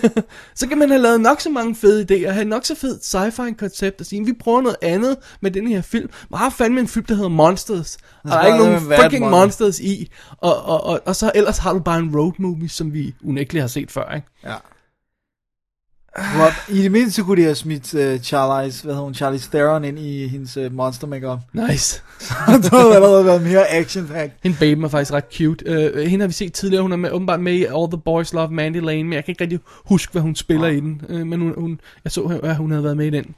så 0.60 0.68
kan 0.68 0.78
man 0.78 0.88
have 0.90 1.02
lavet 1.02 1.20
nok 1.20 1.40
så 1.40 1.50
mange 1.50 1.74
fede 1.74 2.06
idéer, 2.10 2.30
have 2.30 2.44
nok 2.44 2.64
så 2.64 2.74
fedt 2.74 3.00
sci-fi 3.14 3.54
koncept 3.54 4.00
og 4.00 4.06
sige, 4.06 4.24
vi 4.26 4.32
prøver 4.40 4.60
noget 4.60 4.76
andet 4.82 5.16
med 5.40 5.50
den 5.50 5.66
her 5.68 5.82
film. 5.82 6.10
Bare 6.32 6.50
fandme 6.50 6.80
en 6.80 6.88
film, 6.88 7.04
der 7.04 7.14
hedder 7.14 7.28
Monsters. 7.28 7.96
Og 8.24 8.30
der 8.30 8.36
er 8.36 8.46
ikke 8.46 8.58
nogen 8.58 8.74
mon- 9.18 9.30
monsters 9.30 9.80
i. 9.80 10.10
Og, 10.38 10.62
og, 10.62 10.84
og, 10.84 11.00
og 11.06 11.16
så 11.16 11.32
ellers 11.34 11.58
har 11.58 11.72
du 11.72 11.78
bare 11.78 11.98
en 11.98 12.16
road 12.16 12.32
movie, 12.38 12.68
som 12.68 12.92
vi 12.92 13.14
unægteligt 13.24 13.62
har 13.62 13.68
set 13.68 13.90
før, 13.90 14.14
ikke? 14.14 14.26
Ja. 14.44 14.54
Rob, 16.18 16.52
I 16.68 16.82
det 16.82 16.92
mindste 16.92 17.22
kunne 17.22 17.36
de 17.36 17.42
have 17.42 17.54
smidt 17.54 17.94
uh, 17.94 18.20
Charlize, 18.22 18.84
hvad 18.84 18.94
hedder 18.94 19.04
hun, 19.04 19.14
Charlize 19.14 19.50
Theron 19.50 19.84
ind 19.84 19.98
i 19.98 20.26
hendes 20.26 20.56
uh, 20.56 20.72
monster 20.72 21.06
makeup. 21.06 21.38
Nice. 21.52 22.02
Så 22.20 22.34
det 22.62 22.70
havde 22.70 22.94
allerede 22.94 23.24
været 23.24 23.42
mere 23.42 23.70
action 23.70 24.06
packed. 24.06 24.36
Hende 24.42 24.56
baby 24.60 24.84
er 24.84 24.88
faktisk 24.88 25.12
ret 25.12 25.24
cute. 25.36 25.90
Uh, 25.94 26.00
hende 26.00 26.22
har 26.22 26.26
vi 26.26 26.32
set 26.32 26.52
tidligere, 26.52 26.82
hun 26.82 26.92
er 26.92 26.96
med, 26.96 27.10
åbenbart 27.10 27.40
med 27.40 27.52
i 27.52 27.64
All 27.64 27.90
the 27.90 28.00
Boys 28.04 28.32
Love 28.32 28.50
Mandy 28.50 28.80
Lane, 28.80 29.04
men 29.04 29.12
jeg 29.12 29.24
kan 29.24 29.32
ikke 29.32 29.44
rigtig 29.44 29.60
huske, 29.84 30.12
hvad 30.12 30.22
hun 30.22 30.34
spiller 30.34 30.66
i 30.68 30.80
den. 30.80 31.02
Uh, 31.08 31.26
men 31.26 31.40
hun, 31.40 31.54
hun, 31.58 31.80
jeg 32.04 32.12
så, 32.12 32.40
at 32.42 32.56
hun 32.56 32.70
havde 32.70 32.84
været 32.84 32.96
med 32.96 33.06
i 33.06 33.10
den. 33.10 33.34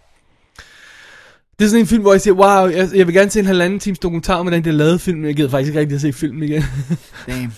Det 1.58 1.64
er 1.64 1.68
sådan 1.68 1.80
en 1.80 1.86
film, 1.86 2.02
hvor 2.02 2.12
jeg 2.12 2.20
siger, 2.20 2.34
wow, 2.34 2.68
jeg, 2.68 2.88
jeg 2.94 3.06
vil 3.06 3.14
gerne 3.14 3.30
se 3.30 3.40
en 3.40 3.46
halvanden 3.46 3.80
times 3.80 3.98
dokumentar 3.98 4.34
om, 4.34 4.46
hvordan 4.46 4.64
det 4.64 4.70
er 4.70 4.74
lavet 4.74 5.00
film, 5.00 5.18
men 5.18 5.26
jeg 5.26 5.36
gider 5.36 5.48
faktisk 5.48 5.68
ikke 5.68 5.80
rigtig 5.80 5.94
at 5.94 6.00
se 6.00 6.12
filmen 6.12 6.42
igen. 6.42 6.64
Damn. 7.28 7.52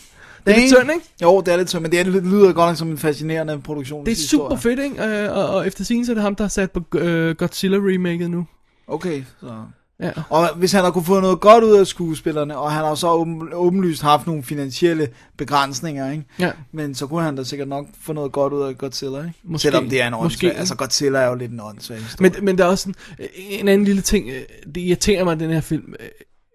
Det 0.46 0.52
er 0.52 0.56
lidt 0.56 0.68
synd, 0.68 0.90
ikke? 0.94 1.06
Jo, 1.22 1.40
det 1.40 1.52
er 1.52 1.56
lidt 1.56 1.68
synd, 1.68 1.82
men 1.82 1.92
det 1.92 2.00
er, 2.00 2.04
lyder 2.04 2.52
godt 2.52 2.70
nok 2.70 2.76
som 2.76 2.90
en 2.90 2.98
fascinerende 2.98 3.60
produktion. 3.60 4.06
Det 4.06 4.12
er 4.12 4.16
super 4.16 4.56
fedt, 4.56 4.80
ikke? 4.80 5.30
Og, 5.32 5.54
og 5.54 5.66
efter 5.66 5.84
sin 5.84 6.06
så 6.06 6.12
er 6.12 6.14
det 6.14 6.22
ham, 6.22 6.34
der 6.34 6.44
har 6.44 6.48
sat 6.48 6.70
på 6.70 6.80
uh, 6.94 7.30
Godzilla 7.30 7.76
remaket 7.76 8.30
nu. 8.30 8.46
Okay, 8.86 9.22
så... 9.40 9.54
Ja. 10.00 10.10
Og 10.30 10.48
hvis 10.56 10.72
han 10.72 10.84
har 10.84 10.90
kunne 10.90 11.04
få 11.04 11.20
noget 11.20 11.40
godt 11.40 11.64
ud 11.64 11.76
af 11.76 11.86
skuespillerne, 11.86 12.58
og 12.58 12.72
han 12.72 12.84
har 12.84 12.94
så 12.94 13.08
åben, 13.08 13.48
åbenlyst 13.52 14.02
haft 14.02 14.26
nogle 14.26 14.42
finansielle 14.42 15.08
begrænsninger, 15.36 16.10
ikke? 16.10 16.24
Ja. 16.38 16.50
Men 16.72 16.94
så 16.94 17.06
kunne 17.06 17.22
han 17.22 17.36
da 17.36 17.44
sikkert 17.44 17.68
nok 17.68 17.86
få 18.00 18.12
noget 18.12 18.32
godt 18.32 18.52
ud 18.52 18.62
af 18.62 18.78
Godzilla, 18.78 19.18
ikke? 19.18 19.32
Måske. 19.44 19.62
Selvom 19.62 19.88
det 19.88 20.02
er 20.02 20.06
en 20.06 20.14
åndssvag. 20.14 20.56
Altså 20.56 20.74
Godzilla 20.76 21.18
er 21.18 21.28
jo 21.28 21.34
lidt 21.34 21.52
en 21.52 21.60
åndssvag. 21.60 21.98
Men, 22.20 22.34
men 22.42 22.58
der 22.58 22.64
er 22.64 22.68
også 22.68 22.92
øh, 23.18 23.26
en 23.34 23.68
anden 23.68 23.84
lille 23.84 24.02
ting, 24.02 24.28
øh, 24.28 24.42
det 24.74 24.80
irriterer 24.80 25.24
mig, 25.24 25.40
den 25.40 25.50
her 25.50 25.60
film, 25.60 25.94
øh, 26.00 26.06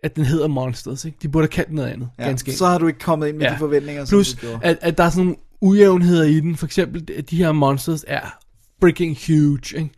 at 0.03 0.15
den 0.15 0.25
hedder 0.25 0.47
Monsters, 0.47 1.05
ikke? 1.05 1.17
De 1.21 1.27
burde 1.29 1.43
have 1.43 1.49
kaldt 1.51 1.67
den 1.67 1.75
noget 1.75 1.89
andet, 1.89 2.09
ja, 2.19 2.23
ganske 2.23 2.53
så 2.53 2.65
har 2.65 2.77
du 2.77 2.87
ikke 2.87 2.99
kommet 2.99 3.27
ind 3.27 3.37
med 3.37 3.45
Ja. 3.45 3.53
de 3.53 3.57
forventninger, 3.57 4.05
som 4.05 4.15
Plus, 4.15 4.33
du 4.33 4.37
gjorde. 4.39 4.59
at, 4.63 4.77
at 4.81 4.97
der 4.97 5.03
er 5.03 5.09
sådan 5.09 5.23
nogle 5.23 5.37
ujævnheder 5.61 6.23
i 6.23 6.39
den. 6.39 6.55
For 6.57 6.65
eksempel, 6.65 7.07
at 7.17 7.29
de 7.29 7.37
her 7.37 7.51
monsters 7.51 8.05
er 8.07 8.37
freaking 8.81 9.17
huge, 9.27 9.59
ikke? 9.77 9.89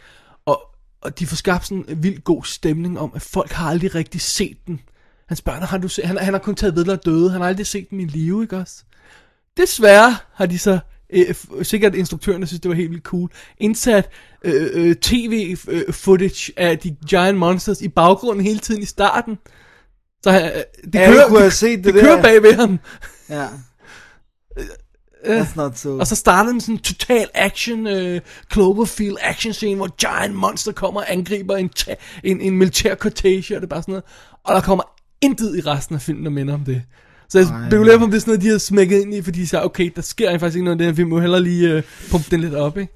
Og, 0.46 0.62
og 1.02 1.20
de 1.20 1.28
får 1.28 1.36
skabt 1.36 1.66
sådan 1.68 1.86
en 1.88 2.04
vild 2.04 2.22
god 2.24 2.44
stemning 2.44 3.00
om, 3.00 3.12
at 3.16 3.22
folk 3.22 3.52
har 3.52 3.70
aldrig 3.70 3.96
rigtig 3.96 4.22
set 4.22 4.58
den. 4.68 4.80
Han 5.28 5.38
spørger, 5.38 5.60
har 5.66 5.78
du 5.78 5.88
set? 5.88 6.06
Han, 6.06 6.18
han 6.18 6.34
har 6.34 6.40
kun 6.40 6.56
taget 6.56 6.74
billeder 6.74 6.94
af 6.94 7.00
døde. 7.00 7.32
Han 7.32 7.42
har 7.42 7.48
aldrig 7.48 7.68
set 7.68 7.90
dem 7.90 8.00
i 8.00 8.06
live, 8.06 8.42
ikke 8.42 8.58
også? 8.58 8.84
Desværre 9.58 10.16
har 10.34 10.46
de 10.46 10.60
så, 10.60 10.80
øh, 11.10 11.36
sikkert 11.64 11.96
instruktørerne 11.96 12.48
synes, 12.48 12.62
det 12.62 12.70
var 12.70 12.76
helt 12.76 12.90
vildt 12.92 13.04
cool, 13.04 13.30
indsat 13.58 14.10
øh, 14.44 14.70
øh, 14.74 14.96
tv-footage 14.96 16.54
af 16.58 16.80
de 16.80 16.96
giant 17.10 17.38
monsters 17.38 17.82
i 17.82 17.88
baggrunden 17.88 18.46
hele 18.46 18.60
tiden 18.60 18.82
i 18.82 18.86
starten. 18.86 19.38
Så 20.24 20.30
øh, 20.32 20.46
det 20.84 20.94
kører, 20.94 21.28
kunne 21.28 21.38
have 21.40 21.46
det, 21.46 21.54
set 21.54 21.78
det 21.78 21.86
det 21.86 21.94
der. 21.94 22.02
kører 22.02 22.22
bag 22.22 22.44
ved 22.44 22.54
ham. 22.54 22.80
Ja. 23.30 23.48
Øh, 25.26 25.42
That's 25.42 25.56
not 25.56 25.78
so. 25.78 25.98
Og 26.00 26.08
så 26.08 26.16
starter 26.16 26.52
den 26.52 26.62
sådan 26.62 26.76
en 26.76 26.80
total 26.82 27.30
action, 27.34 27.88
øh, 27.88 28.22
Cloverfield 28.54 29.16
action 29.22 29.54
scene, 29.54 29.76
hvor 29.76 29.88
Giant 29.96 30.36
Monster 30.36 30.72
kommer 30.72 31.02
og 31.02 31.12
angriber 31.12 31.56
en, 31.56 31.70
en, 32.24 32.42
en 32.42 32.58
militær 32.58 32.96
cortege, 32.96 33.56
og 33.56 33.62
det 33.62 33.68
er 33.68 33.70
bare 33.70 33.82
sådan 33.82 33.92
noget. 33.92 34.04
Og 34.44 34.56
der 34.56 34.62
kommer 34.62 34.84
intet 35.22 35.58
i 35.58 35.62
resten 35.62 35.96
af 35.96 36.02
filmen, 36.02 36.24
der 36.26 36.32
minder 36.32 36.54
om 36.54 36.66
det. 36.66 36.84
Så 37.30 37.38
jeg 37.40 37.48
spekulerer 37.68 37.98
på, 37.98 38.04
om 38.04 38.10
det 38.12 38.18
er 38.18 38.22
sådan 38.22 38.32
noget, 38.32 38.42
de 38.42 38.48
har 38.48 38.58
smækket 38.58 39.02
ind 39.02 39.14
i, 39.14 39.22
fordi 39.22 39.40
de 39.40 39.48
sagde, 39.48 39.66
okay, 39.66 39.92
der 39.96 40.02
sker 40.02 40.38
faktisk 40.38 40.56
ikke 40.56 40.64
noget 40.66 40.78
i 40.78 40.80
den 40.80 40.88
her 40.88 40.96
film, 40.96 41.08
vi 41.08 41.10
må 41.10 41.20
hellere 41.20 41.42
lige 41.42 41.70
øh, 41.70 41.84
pumpe 42.12 42.28
den 42.32 42.40
lidt 42.40 42.54
op, 42.54 42.78
ikke? 42.78 42.94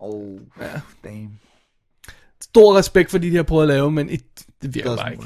Oh, 0.00 0.38
ja. 0.60 0.80
damn. 1.04 1.28
Stor 2.42 2.76
respekt 2.76 3.10
for 3.10 3.18
de, 3.18 3.30
de 3.30 3.36
har 3.36 3.42
prøvet 3.42 3.62
at 3.62 3.68
lave, 3.68 3.90
men 3.90 4.10
et, 4.10 4.22
det 4.62 4.74
virker 4.74 4.96
bare 4.96 5.12
ikke. 5.12 5.24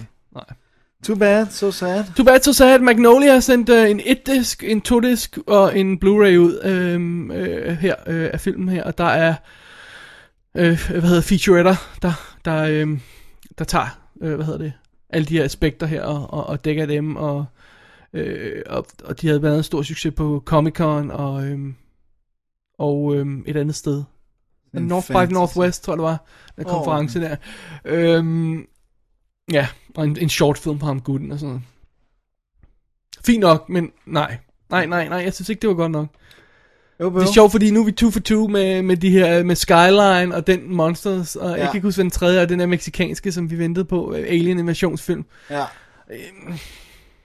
Too 1.04 1.16
bad, 1.16 1.46
so 1.46 1.70
sad. 1.70 2.04
Too 2.16 2.24
bad, 2.24 2.40
so 2.40 2.52
sad. 2.52 2.80
Magnolia 2.80 3.32
har 3.32 3.40
sendt 3.40 3.68
øh, 3.68 3.90
en 3.90 4.00
1-disk, 4.00 4.62
en 4.64 4.82
2-disk 4.88 5.38
og 5.46 5.78
en 5.78 5.98
Blu-ray 6.04 6.36
ud 6.36 6.60
øh, 6.64 7.00
øh, 7.40 7.76
her 7.76 7.94
øh, 8.06 8.30
af 8.32 8.40
filmen 8.40 8.68
her, 8.68 8.84
og 8.84 8.98
der 8.98 9.04
er, 9.04 9.34
øh, 10.56 10.88
hvad 10.90 11.02
hedder 11.02 11.20
featuretter, 11.20 11.74
der, 12.02 12.12
der, 12.44 12.62
øh, 12.62 12.98
der 13.58 13.64
tager, 13.64 14.00
øh, 14.22 14.34
hvad 14.34 14.44
hedder 14.44 14.58
det, 14.58 14.72
alle 15.10 15.26
de 15.26 15.36
her 15.36 15.44
aspekter 15.44 15.86
her 15.86 16.02
og, 16.02 16.30
og, 16.30 16.46
og 16.46 16.64
dækker 16.64 16.86
dem, 16.86 17.16
og, 17.16 17.44
øh, 18.12 18.62
og, 18.66 18.86
og 19.04 19.20
de 19.20 19.26
havde 19.26 19.40
blandt 19.40 19.54
andet 19.54 19.64
stor 19.64 19.82
succes 19.82 20.14
på 20.14 20.42
Comic-Con 20.50 21.12
og, 21.12 21.44
øh, 21.44 21.58
og 22.78 23.16
øh, 23.16 23.26
et 23.46 23.56
andet 23.56 23.74
sted. 23.74 24.02
En 24.74 24.82
North 24.82 25.08
by. 25.08 25.32
Northwest, 25.32 25.84
tror 25.84 25.92
jeg 25.92 25.98
det 25.98 26.04
var, 26.04 26.24
den 26.56 26.64
konference 26.64 27.20
der. 27.20 27.36
Øhm, 27.84 28.66
ja, 29.52 29.68
og 29.94 30.04
en, 30.04 30.18
en 30.20 30.28
short 30.28 30.58
film 30.58 30.78
på 30.78 30.86
ham 30.86 31.00
gutten 31.00 31.32
og 31.32 31.38
sådan 31.38 31.48
noget. 31.48 31.62
Fint 33.26 33.40
nok, 33.40 33.68
men 33.68 33.90
nej. 34.06 34.36
Nej, 34.70 34.86
nej, 34.86 35.08
nej, 35.08 35.18
jeg 35.18 35.34
synes 35.34 35.48
ikke, 35.48 35.60
det 35.60 35.68
var 35.68 35.74
godt 35.74 35.92
nok. 35.92 36.06
Jo, 37.00 37.10
Det 37.18 37.28
er 37.28 37.32
sjovt, 37.32 37.52
fordi 37.52 37.70
nu 37.70 37.80
er 37.80 37.84
vi 37.84 37.92
two 37.92 38.10
for 38.10 38.20
two 38.20 38.48
med, 38.48 38.82
med 38.82 38.96
de 38.96 39.10
her, 39.10 39.42
med 39.42 39.56
Skyline 39.56 40.34
og 40.34 40.46
den 40.46 40.74
Monsters, 40.74 41.36
og 41.36 41.44
ja. 41.48 41.50
jeg 41.50 41.58
Ja. 41.58 41.66
kan 41.66 41.74
ikke 41.76 41.86
huske, 41.86 41.96
hvad 41.96 42.04
den 42.04 42.10
tredje 42.10 42.40
er, 42.40 42.46
den 42.46 42.58
der 42.60 42.66
meksikanske, 42.66 43.32
som 43.32 43.50
vi 43.50 43.58
ventede 43.58 43.84
på, 43.84 44.14
øh, 44.14 44.24
Alien 44.28 44.58
invasionsfilm. 44.58 45.24
Ja. 45.50 45.64
Øhm, 46.12 46.58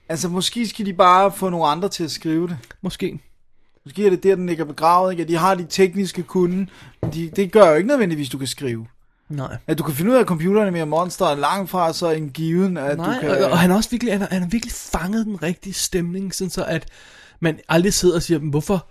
Altså, 0.10 0.30
måske 0.30 0.68
skal 0.68 0.86
de 0.86 0.94
bare 0.94 1.32
få 1.32 1.50
nogle 1.50 1.66
andre 1.68 1.90
til 1.90 2.04
at 2.04 2.12
skrive 2.12 2.48
det. 2.48 2.58
måske. 2.82 3.20
Måske 3.86 4.06
er 4.06 4.10
det 4.10 4.24
der, 4.24 4.36
den 4.36 4.48
ligger 4.48 4.66
begravet, 4.66 5.12
ikke? 5.12 5.22
At 5.24 5.30
de 5.30 5.36
har 5.38 5.56
de 5.56 5.66
tekniske 5.70 6.24
kunde, 6.24 6.68
de, 7.14 7.30
det 7.36 7.52
gør 7.52 7.70
jo 7.70 7.76
ikke 7.76 7.88
nødvendigvis, 7.88 8.30
du 8.30 8.38
kan 8.38 8.48
skrive. 8.48 8.88
Nej. 9.32 9.58
At 9.67 9.78
du 9.78 9.84
kan 9.84 9.94
finde 9.96 10.12
ud 10.12 10.15
af, 10.15 10.20
at 10.20 10.26
computeren 10.28 10.74
med 10.74 10.86
monster 10.86 11.26
er 11.26 11.36
langt 11.36 11.70
fra 11.70 11.94
så 11.94 12.12
en 12.12 12.30
given, 12.30 12.78
at 12.78 12.98
Nej, 12.98 13.13
du 13.15 13.20
kan... 13.20 13.30
og, 13.30 13.52
og 13.52 13.60
han 13.60 13.72
også 13.72 13.89
virkelig, 13.89 14.13
han 14.13 14.28
han 14.32 14.41
har 14.41 14.50
virkelig 14.50 14.72
fanget 14.74 15.26
den 15.26 15.44
rigtige 15.44 15.74
stemning, 15.74 16.34
sådan 16.36 16.50
så 16.50 16.63
at 16.65 16.86
man 17.39 17.60
aldrig 17.70 17.94
sidder 17.94 18.15
og 18.15 18.22
siger, 18.22 18.39
"Men 18.39 18.50
hvorfor, 18.50 18.88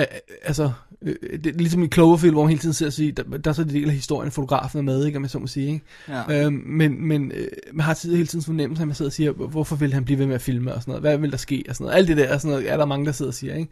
øh, 0.00 0.06
altså, 0.42 0.70
øh, 1.02 1.14
det 1.44 1.46
er 1.46 1.58
ligesom 1.58 1.82
i 1.82 1.88
Cloverfield, 1.88 2.34
hvor 2.34 2.42
man 2.42 2.48
hele 2.48 2.60
tiden 2.60 2.74
sidder 2.74 2.90
og 2.90 2.94
siger, 2.94 3.12
der, 3.12 3.22
der 3.22 3.50
er 3.50 3.54
så 3.54 3.62
en 3.62 3.68
del 3.68 3.88
af 3.88 3.94
historien, 3.94 4.32
fotografen 4.32 4.78
er 4.78 4.82
med, 4.82 5.06
ikke, 5.06 5.16
om 5.16 5.22
jeg 5.22 5.30
så 5.30 5.38
må 5.38 5.46
sige, 5.46 5.66
ikke? 5.66 5.84
Ja. 6.08 6.44
Øhm, 6.44 6.62
men 6.66 7.06
men 7.08 7.32
øh, 7.34 7.48
man 7.72 7.84
har 7.84 8.06
hele 8.10 8.26
tiden 8.26 8.44
fornemmelse, 8.44 8.82
at 8.82 8.86
man 8.88 8.94
sidder 8.94 9.08
og 9.08 9.12
siger, 9.12 9.32
hvorfor 9.32 9.76
vil 9.76 9.94
han 9.94 10.04
blive 10.04 10.18
ved 10.18 10.26
med 10.26 10.34
at 10.34 10.42
filme 10.42 10.74
og 10.74 10.80
sådan 10.82 10.90
noget, 10.92 11.02
hvad 11.02 11.18
vil 11.18 11.30
der 11.30 11.36
ske 11.36 11.64
og 11.68 11.74
sådan 11.74 11.84
noget, 11.84 11.98
alt 11.98 12.08
det 12.08 12.16
der, 12.16 12.34
og 12.34 12.40
sådan 12.40 12.50
noget, 12.52 12.72
er 12.72 12.76
der 12.76 12.84
mange, 12.84 13.06
der 13.06 13.12
sidder 13.12 13.30
og 13.30 13.34
siger, 13.34 13.54
ikke? 13.54 13.70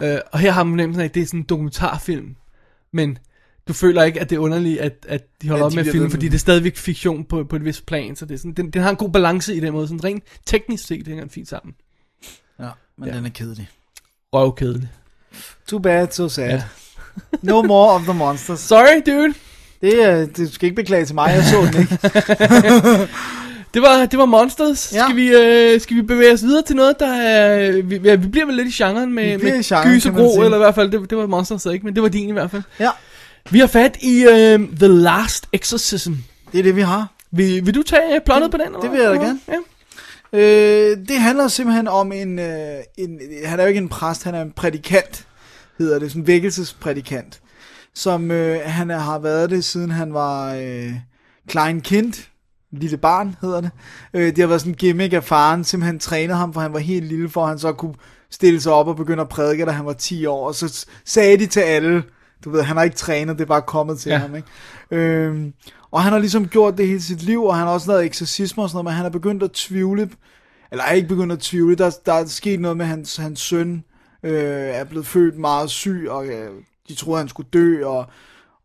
Ja. 0.00 0.14
Øh, 0.14 0.20
og 0.32 0.38
her 0.38 0.50
har 0.50 0.62
man 0.64 0.72
fornemmelsen 0.72 1.00
af, 1.00 1.04
at 1.04 1.14
det 1.14 1.22
er 1.22 1.26
sådan 1.26 1.40
en 1.40 1.46
dokumentarfilm, 1.46 2.36
men 2.92 3.18
du 3.68 3.72
føler 3.72 4.02
ikke, 4.02 4.20
at 4.20 4.30
det 4.30 4.36
er 4.36 4.40
underligt, 4.40 4.80
at, 4.80 4.92
at 5.08 5.20
de 5.42 5.48
holder 5.48 5.62
Ja, 5.64 5.66
op 5.66 5.74
med 5.74 5.86
at 5.86 5.92
filme, 5.92 6.10
fordi 6.10 6.26
det 6.28 6.34
er 6.34 6.38
stadigvæk 6.38 6.76
fiktion 6.76 7.24
på, 7.24 7.44
på 7.44 7.56
et 7.56 7.64
vist 7.64 7.86
plan, 7.86 8.16
så 8.16 8.24
det 8.26 8.34
er 8.34 8.38
sådan, 8.38 8.52
den, 8.52 8.70
den 8.70 8.82
har 8.82 8.90
en 8.90 8.96
god 8.96 9.10
balance 9.10 9.54
i 9.54 9.60
den 9.60 9.72
måde, 9.72 9.88
sådan 9.88 10.04
rent 10.04 10.24
teknisk 10.46 10.86
set 10.86 11.06
hænger 11.06 11.22
den 11.24 11.30
fint 11.30 11.48
sammen. 11.48 11.74
ja, 12.60 12.68
men 12.98 13.08
Ja. 13.08 13.16
den 13.16 13.26
er 13.26 13.30
kedelig. 13.30 13.68
Røvkedelig. 14.32 14.88
Too 15.68 15.78
bad, 15.78 16.08
so 16.10 16.28
sad. 16.28 16.48
Ja. 16.50 16.62
no 17.42 17.62
more 17.62 17.94
of 17.94 18.02
the 18.02 18.12
monsters. 18.14 18.60
Sorry, 18.72 19.02
dude. 19.06 19.34
Det, 19.80 20.04
er, 20.04 20.16
det 20.16 20.36
du 20.36 20.52
skal 20.52 20.66
ikke 20.66 20.76
beklage 20.76 21.04
til 21.04 21.14
mig, 21.14 21.30
jeg 21.34 21.44
så 21.44 21.56
den 21.72 21.80
ikke. 21.80 23.08
Det 23.74 23.82
var, 23.82 24.06
det 24.06 24.18
var 24.18 24.24
Monsters. 24.24 24.92
Ja. 24.94 25.04
Skal, 25.04 25.16
vi, 25.16 25.28
øh, 25.28 25.80
skal 25.80 25.96
vi 25.96 26.02
bevæge 26.02 26.32
os 26.32 26.42
videre 26.42 26.62
til 26.62 26.76
noget, 26.76 26.96
der 27.00 27.12
er... 27.12 27.82
Vi, 27.82 27.96
ja, 28.04 28.14
vi 28.14 28.28
bliver 28.28 28.46
vel 28.46 28.54
lidt 28.54 28.68
i 28.68 28.82
genren 28.84 29.12
med, 29.12 29.38
med 29.38 29.84
gys 29.84 30.06
og 30.06 30.14
gro, 30.14 30.42
eller 30.42 30.56
i 30.56 30.58
hvert 30.60 30.74
fald, 30.74 30.90
det, 30.90 31.10
det 31.10 31.18
var 31.18 31.26
Monsters 31.26 31.62
så 31.62 31.70
ikke, 31.70 31.86
men 31.86 31.94
det 31.94 32.02
var 32.02 32.08
din 32.08 32.28
i 32.28 32.32
hvert 32.32 32.50
fald. 32.50 32.62
ja, 32.80 32.90
Vi 33.50 33.58
har 33.58 33.66
fat 33.66 33.96
i 34.00 34.22
øh, 34.24 34.58
The 34.78 34.88
Last 34.88 35.46
Exorcism. 35.52 36.12
det 36.52 36.58
er 36.58 36.62
det, 36.62 36.76
vi 36.76 36.80
har. 36.80 37.12
Vil, 37.30 37.66
vil 37.66 37.74
du 37.74 37.82
tage 37.82 38.14
øh, 38.14 38.20
plottet 38.26 38.50
på 38.50 38.56
den? 38.56 38.66
Eller? 38.66 38.80
Det 38.80 38.90
vil 38.90 39.00
jeg 39.00 39.10
da 39.10 39.16
gerne. 39.16 39.40
Ja. 39.48 39.56
Øh, 40.32 40.96
det 41.08 41.16
handler 41.18 41.48
simpelthen 41.48 41.88
om 41.88 42.12
en, 42.12 42.38
øh, 42.38 42.78
en... 42.98 43.20
Han 43.44 43.58
er 43.60 43.62
jo 43.64 43.68
ikke 43.68 43.78
en 43.78 43.88
præst, 43.88 44.24
han 44.24 44.34
er 44.34 44.42
en 44.42 44.52
prædikant, 44.56 45.26
hedder 45.78 45.98
det. 45.98 46.10
Sådan 46.10 46.22
en 46.22 46.26
vækkelsesprædikant. 46.26 47.40
Som 47.94 48.30
øh, 48.30 48.60
han 48.64 48.90
er- 48.90 48.98
har 48.98 49.18
været 49.18 49.50
det, 49.50 49.64
siden 49.64 49.90
han 49.90 50.14
var 50.14 50.54
øh, 50.54 50.92
klein 51.48 51.80
kind. 51.80 52.12
Lille 52.72 52.96
barn, 52.96 53.36
hedder 53.40 53.60
det. 53.60 53.70
Øh, 54.14 54.26
det 54.26 54.38
har 54.38 54.46
været 54.46 54.60
sådan 54.60 54.72
en 54.72 54.76
gimmick 54.76 55.12
af 55.12 55.24
faren, 55.24 55.64
simpelthen 55.64 55.98
trænede 55.98 56.38
ham, 56.38 56.52
for 56.54 56.60
han 56.60 56.72
var 56.72 56.78
helt 56.78 57.04
lille, 57.06 57.28
for 57.30 57.46
han 57.46 57.58
så 57.58 57.72
kunne 57.72 57.94
stille 58.30 58.60
sig 58.60 58.72
op 58.72 58.88
og 58.88 58.96
begynde 58.96 59.20
at 59.20 59.28
prædike, 59.28 59.64
da 59.64 59.70
han 59.70 59.86
var 59.86 59.92
10 59.92 60.26
år. 60.26 60.46
Og 60.48 60.54
så 60.54 60.86
sagde 61.04 61.38
de 61.38 61.46
til 61.46 61.60
alle, 61.60 62.02
du 62.44 62.50
ved, 62.50 62.62
han 62.62 62.76
har 62.76 62.84
ikke 62.84 62.96
trænet, 62.96 63.36
det 63.38 63.42
er 63.44 63.48
bare 63.48 63.62
kommet 63.62 63.98
til 63.98 64.10
Ja. 64.10 64.18
ham, 64.18 64.36
ikke? 64.36 64.48
Øhm, 64.90 65.52
og 65.90 66.02
han 66.02 66.12
har 66.12 66.18
ligesom 66.18 66.48
gjort 66.48 66.78
det 66.78 66.86
hele 66.88 67.02
sit 67.02 67.22
liv, 67.22 67.44
og 67.44 67.56
han 67.56 67.66
har 67.66 67.74
også 67.74 67.88
lavet 67.90 68.04
eksorcismer 68.04 68.64
og 68.64 68.70
sådan 68.70 68.76
noget, 68.76 68.84
men 68.84 68.94
han 68.94 69.06
er 69.06 69.10
begyndt 69.10 69.42
at 69.42 69.50
tvivle, 69.52 70.10
eller 70.70 70.84
er 70.84 70.92
ikke 70.92 71.08
begyndt 71.08 71.32
at 71.32 71.38
tvivle, 71.38 71.76
der, 71.76 71.90
der 72.06 72.12
er 72.12 72.26
sket 72.26 72.60
noget 72.60 72.76
med 72.76 72.86
hans, 72.86 73.16
hans 73.16 73.40
søn, 73.40 73.84
øh, 74.22 74.32
er 74.68 74.84
blevet 74.84 75.06
født 75.06 75.38
meget 75.38 75.70
syg, 75.70 76.06
og 76.10 76.26
øh, 76.26 76.50
de 76.88 76.94
troede, 76.94 77.18
han 77.18 77.28
skulle 77.28 77.48
dø, 77.52 77.84
og, 77.86 78.06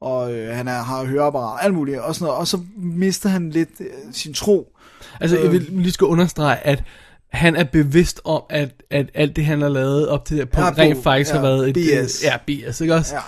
og 0.01 0.33
øh, 0.33 0.55
han 0.55 0.67
er, 0.67 0.81
har 0.83 1.03
høreapparat, 1.05 1.59
alt 1.65 1.73
muligt, 1.73 1.99
og 1.99 2.15
sådan 2.15 2.25
noget, 2.25 2.39
og 2.39 2.47
så 2.47 2.59
mister 2.77 3.29
han 3.29 3.49
lidt 3.49 3.69
øh, 3.79 3.87
sin 4.11 4.33
tro. 4.33 4.77
Altså, 5.21 5.37
jeg 5.37 5.45
Øh. 5.45 5.51
vil 5.51 5.61
lige 5.69 5.91
skal 5.91 6.05
understrege, 6.07 6.57
at 6.57 6.83
han 7.29 7.55
er 7.55 7.63
bevidst 7.63 8.21
om, 8.23 8.41
at, 8.49 8.69
at 8.89 9.05
alt 9.13 9.35
det, 9.35 9.45
han 9.45 9.61
har 9.61 9.69
lavet 9.69 10.07
op 10.07 10.25
til 10.25 10.37
det 10.37 10.49
punkt, 10.49 10.77
Ja, 10.77 10.83
rent 10.83 11.03
faktisk 11.03 11.29
ja, 11.31 11.35
har 11.35 11.41
været 11.41 11.69
et... 11.69 12.05
BS. 12.05 12.23
Ja, 12.23 12.37
BS, 12.69 12.81
ikke 12.81 12.95
også? 12.95 13.15
Ja. 13.15 13.21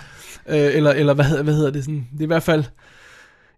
Øh, 0.48 0.56
eller, 0.76 0.90
eller 0.90 1.14
hvad, 1.14 1.24
hedder, 1.24 1.42
hvad 1.42 1.54
hedder 1.54 1.70
det 1.70 1.84
sådan? 1.84 2.06
Det 2.12 2.18
er 2.20 2.24
i 2.24 2.26
hvert 2.26 2.42
fald 2.42 2.64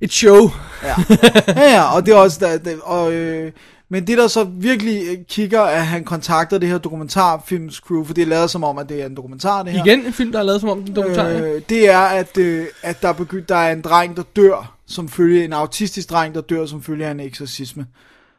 et 0.00 0.12
show. 0.12 0.50
Ja, 0.82 0.94
ja, 1.56 1.72
ja 1.72 1.94
og 1.96 2.06
det 2.06 2.12
er 2.12 2.16
også, 2.16 2.38
der, 2.40 2.58
det, 2.58 2.78
og, 2.82 3.12
øh, 3.12 3.52
men 3.88 4.06
det 4.06 4.18
der 4.18 4.26
så 4.28 4.44
virkelig 4.44 5.02
øh, 5.10 5.24
kigger, 5.28 5.60
at 5.60 5.86
han 5.86 6.04
kontakter 6.04 6.58
det 6.58 6.68
her 6.68 6.78
dokumentarfilms 6.78 7.76
crew, 7.76 8.04
for 8.04 8.14
det 8.14 8.22
er 8.22 8.26
lavet 8.26 8.50
som 8.50 8.64
om, 8.64 8.78
at 8.78 8.88
det 8.88 9.02
er 9.02 9.06
en 9.06 9.16
dokumentar, 9.16 9.62
det 9.62 9.72
her. 9.72 9.84
Igen 9.84 10.06
en 10.06 10.12
film, 10.12 10.32
der 10.32 10.38
er 10.38 10.42
lavet 10.42 10.60
som 10.60 10.70
om 10.70 10.82
den 10.82 10.96
dokumentar. 10.96 11.28
Øh, 11.28 11.62
det 11.68 11.90
er, 11.90 11.98
at, 11.98 12.38
øh, 12.38 12.66
at 12.82 13.02
der, 13.02 13.08
er 13.08 13.12
begy- 13.12 13.44
der 13.48 13.56
er 13.56 13.72
en 13.72 13.80
dreng, 13.80 14.16
der 14.16 14.22
dør, 14.36 14.76
som 14.86 15.08
følge, 15.08 15.44
en 15.44 15.52
autistisk 15.52 16.10
dreng, 16.10 16.34
der 16.34 16.40
dør 16.40 16.66
som 16.66 16.82
følge 16.82 17.06
af 17.06 17.10
en 17.10 17.20
eksorcisme. 17.20 17.86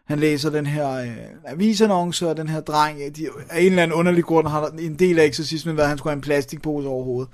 Han 0.08 0.20
læser 0.20 0.50
den 0.50 0.66
her 0.66 0.90
øh, 0.94 1.08
avisannonce, 1.46 2.28
og 2.28 2.38
den 2.38 2.50
her 2.50 2.60
dreng, 2.60 3.00
øh, 3.06 3.16
de, 3.16 3.28
af 3.50 3.60
en 3.60 3.66
eller 3.66 3.84
anden 3.84 3.98
underlig 3.98 4.24
grund, 4.24 4.48
har 4.48 4.72
en 4.80 4.96
del 4.96 5.20
af 5.20 5.26
eksorcismen 5.26 5.78
været, 5.78 5.86
at 5.86 5.90
han 5.90 5.98
skulle 5.98 6.12
have 6.12 6.18
en 6.18 6.22
plastikpose 6.22 6.88
over 6.88 7.04
hovedet. 7.04 7.30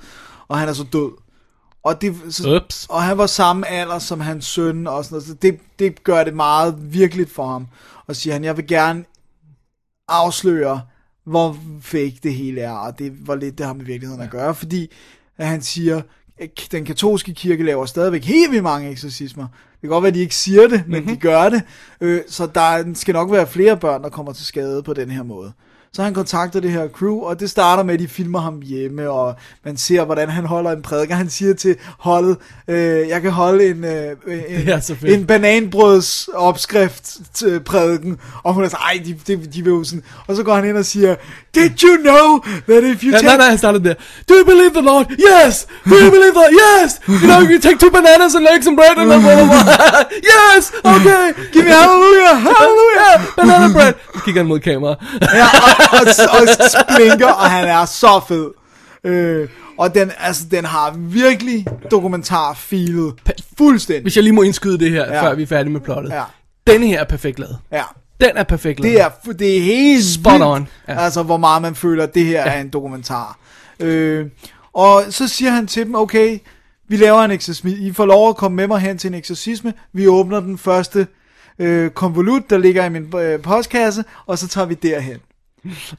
Og 0.48 0.60
han 0.60 0.70
er 0.70 0.74
så 0.74 0.86
død. 0.94 1.12
Og, 1.84 2.02
det, 2.02 2.16
så, 2.30 2.56
Ups. 2.56 2.86
og 2.90 3.04
han 3.04 3.18
var 3.18 3.26
samme 3.28 3.68
alder 3.68 4.00
som 4.00 4.20
hans 4.20 4.46
søn, 4.46 4.88
og 4.88 5.06
sådan 5.06 5.16
noget, 5.16 5.28
så 5.28 5.34
det, 5.34 5.60
det 5.80 6.04
gør 6.04 6.24
det 6.24 6.34
meget 6.34 6.94
virkeligt 6.94 7.32
for 7.32 7.48
ham. 7.48 7.68
Og 8.08 8.16
siger 8.16 8.34
han, 8.34 8.44
jeg 8.44 8.58
vil 8.58 8.68
gerne 8.68 9.06
afsløre, 10.08 10.82
hvor 11.26 11.58
fake 11.82 12.16
det 12.24 12.34
hele 12.34 12.62
er, 12.62 12.72
og 12.72 13.00
det, 13.00 13.12
hvor 13.12 13.36
lidt 13.36 13.58
det 13.58 13.66
har 13.66 13.74
med 13.74 13.86
virkeligheden 13.86 14.22
at 14.24 14.30
gøre, 14.30 14.56
fordi 14.56 14.92
at 15.38 15.48
han 15.48 15.62
siger, 15.62 16.02
at 16.38 16.68
den 16.72 16.86
katolske 16.86 17.34
kirke 17.34 17.64
laver 17.64 17.86
stadigvæk 17.86 18.24
helt 18.26 18.52
vildt 18.52 18.64
mange 18.64 18.90
eksorcismer. 18.90 19.48
kan 19.82 19.90
godt 19.90 20.04
være, 20.04 20.08
at 20.08 20.16
de 20.16 20.20
ikke 20.20 20.36
siger 20.36 20.62
det, 20.68 20.72
men 20.72 20.82
Mhm. 20.88 20.92
mm-hmm. 21.00 21.16
de 21.16 21.22
gør 21.22 21.50
det. 21.50 21.62
Øh, 22.02 22.22
så 22.28 22.46
der 22.46 22.94
skal 22.94 23.14
nok 23.14 23.32
være 23.32 23.48
flere 23.48 23.78
børn, 23.78 24.04
der 24.04 24.10
kommer 24.10 24.34
til 24.34 24.46
skade 24.46 24.84
på 24.84 24.94
den 24.94 25.12
her 25.12 25.24
måde. 25.24 25.54
Så 25.96 26.04
han 26.04 26.14
kontakter 26.14 26.60
det 26.60 26.72
her 26.72 26.88
crew, 26.88 27.20
og 27.20 27.40
det 27.40 27.50
starter 27.50 27.84
med, 27.84 27.94
at 27.94 28.00
de 28.00 28.08
filmer 28.08 28.40
ham 28.42 28.62
hjemme, 28.62 29.10
og 29.10 29.36
man 29.66 29.78
ser, 29.78 30.06
hvordan 30.06 30.30
han 30.30 30.46
holder 30.46 30.72
en 30.72 30.82
prædiker. 30.82 31.16
Han 31.16 31.30
siger 31.30 31.54
til 31.54 31.76
holdet, 32.00 32.38
øh, 32.68 33.08
jeg 33.10 33.22
kan 33.22 33.32
holde 33.32 33.70
en, 33.70 33.86
øh, 33.86 34.16
en, 35.04 35.14
en 35.20 35.26
bananbrøds 35.26 36.30
opskrift 36.34 37.18
til 37.34 37.60
prædiken, 37.60 38.18
og 38.44 38.54
hun 38.54 38.64
er 38.64 38.70
så, 38.70 38.78
ej, 38.78 39.02
de, 39.06 39.14
de, 39.28 39.46
de 39.46 39.64
vil 39.64 39.72
jo 39.72 39.84
sådan, 39.84 40.04
og 40.28 40.36
så 40.36 40.44
går 40.44 40.56
han 40.56 40.66
ind 40.66 40.78
og 40.78 40.86
siger, 40.86 41.16
did 41.56 41.84
you 41.84 41.96
know 42.04 42.40
that 42.70 42.84
if 42.84 43.04
you 43.04 43.12
Ja, 43.12 43.18
take... 43.18 43.26
nej, 43.26 43.38
nej, 43.38 43.50
han 43.50 43.58
startede 43.58 43.84
der. 43.90 43.94
Do 44.30 44.34
you 44.40 44.46
believe 44.46 44.72
the 44.74 44.82
Lord? 44.82 45.06
Yes! 45.30 45.68
Do 45.90 45.96
you 46.04 46.12
believe 46.12 46.34
the 46.42 46.48
Yes! 46.64 46.90
You 47.08 47.28
know, 47.30 47.40
you 47.52 47.58
take 47.68 47.78
two 47.80 47.92
bananas 47.98 48.36
and 48.36 48.48
eggs 48.54 48.68
and 48.68 48.76
bread 48.80 48.96
and 48.98 49.08
blah, 49.10 49.20
blah, 49.20 49.46
blah. 49.52 50.04
Yes! 50.34 50.64
Okay! 50.96 51.26
Give 51.54 51.64
me 51.68 51.72
hallelujah, 51.82 52.36
hallelujah! 52.50 53.16
Banana 53.38 53.68
bread! 53.78 53.94
Så 54.16 54.20
kigger 54.26 54.42
han 54.42 54.48
mod 54.48 54.60
kamera. 54.60 54.96
Ja, 55.22 55.48
og, 55.66 55.83
og, 55.94 56.00
og 56.40 56.96
blinker, 56.96 57.28
og 57.28 57.50
han 57.52 57.68
er 57.68 57.86
så 57.86 58.22
fed. 58.28 58.48
Øh, 59.04 59.50
og 59.78 59.96
den, 59.96 60.12
altså, 60.20 60.44
den 60.52 60.66
har 60.66 60.94
virkelig 60.98 61.66
dokumentar-feelet 61.92 63.14
fuldstændig. 63.58 64.02
Hvis 64.04 64.16
jeg 64.16 64.24
lige 64.24 64.34
må 64.34 64.42
indskyde 64.42 64.80
det 64.80 64.92
her, 64.92 65.06
Ja. 65.14 65.24
før 65.24 65.36
vi 65.36 65.44
er 65.44 65.48
færdige 65.48 65.74
med 65.74 65.82
plottet. 65.82 66.12
Ja. 66.12 66.24
Denne 66.68 66.88
her 66.88 67.00
er 67.00 67.04
perfekt 67.06 67.40
lavet. 67.40 67.58
Ja, 67.72 67.84
Den 68.22 68.30
er 68.36 68.44
perfekt 68.44 68.80
lavet. 68.80 68.94
det 68.96 69.02
er, 69.02 69.34
det 69.34 69.58
er 69.58 69.62
helt 69.62 70.06
Spot 70.06 70.34
vildt, 70.34 70.46
on. 70.46 70.68
Ja. 70.88 71.00
altså 71.00 71.24
hvor 71.24 71.38
meget 71.38 71.62
man 71.62 71.76
føler, 71.76 72.04
at 72.04 72.16
det 72.16 72.26
her 72.26 72.40
ja. 72.40 72.54
er 72.54 72.62
en 72.62 72.70
dokumentar. 72.70 73.38
Øh, 73.80 74.26
og 74.74 75.04
så 75.10 75.28
siger 75.28 75.52
han 75.52 75.68
til 75.68 75.86
dem, 75.86 75.96
okay, 75.96 76.40
vi 76.90 76.96
laver 76.98 77.22
en 77.22 77.32
eksorcisme, 77.32 77.72
I 77.72 77.94
får 77.94 78.06
lov 78.06 78.30
at 78.30 78.36
komme 78.38 78.56
med 78.56 78.68
mig 78.68 78.80
hen 78.80 78.98
til 78.98 79.08
en 79.08 79.14
eksorcisme, 79.14 79.74
vi 79.94 80.08
åbner 80.08 80.40
den 80.40 80.58
første 80.58 81.08
øh, 81.60 81.90
konvolut, 81.92 82.50
der 82.50 82.58
ligger 82.58 82.86
i 82.86 82.90
min 82.90 83.14
øh, 83.18 83.40
postkasse, 83.42 84.04
og 84.26 84.38
så 84.38 84.48
tager 84.48 84.66
vi 84.68 84.74
derhen. 84.74 85.18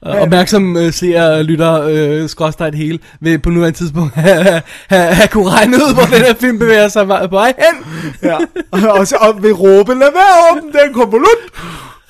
Og 0.01 0.19
Opmærksom 0.19 0.77
øh, 0.77 0.93
seer, 0.93 1.43
lytter, 1.43 1.83
øh, 1.83 2.29
skråstrej 2.29 2.71
det 2.71 2.79
hele, 2.79 2.99
vil 3.21 3.39
på 3.39 3.51
nuværende 3.51 3.79
tidspunkt 3.79 4.15
have, 4.27 4.63
have, 4.89 5.15
have 5.15 5.29
kunne 5.29 5.51
regne 5.51 5.77
ud, 5.77 5.95
hvor 5.95 6.03
den 6.03 6.25
her 6.25 6.35
film 6.35 6.59
bevæger 6.59 6.89
sig 6.89 7.07
på 7.07 7.29
vej 7.31 7.55
hen. 7.59 7.85
Ja. 8.23 8.39
og 9.01 9.07
så 9.07 9.17
og 9.21 9.43
vil 9.43 9.53
råbe, 9.53 9.95
lad 9.95 10.13
være 10.13 10.57
åben 10.57 10.73
den 10.73 10.95
konvolut. 10.95 11.39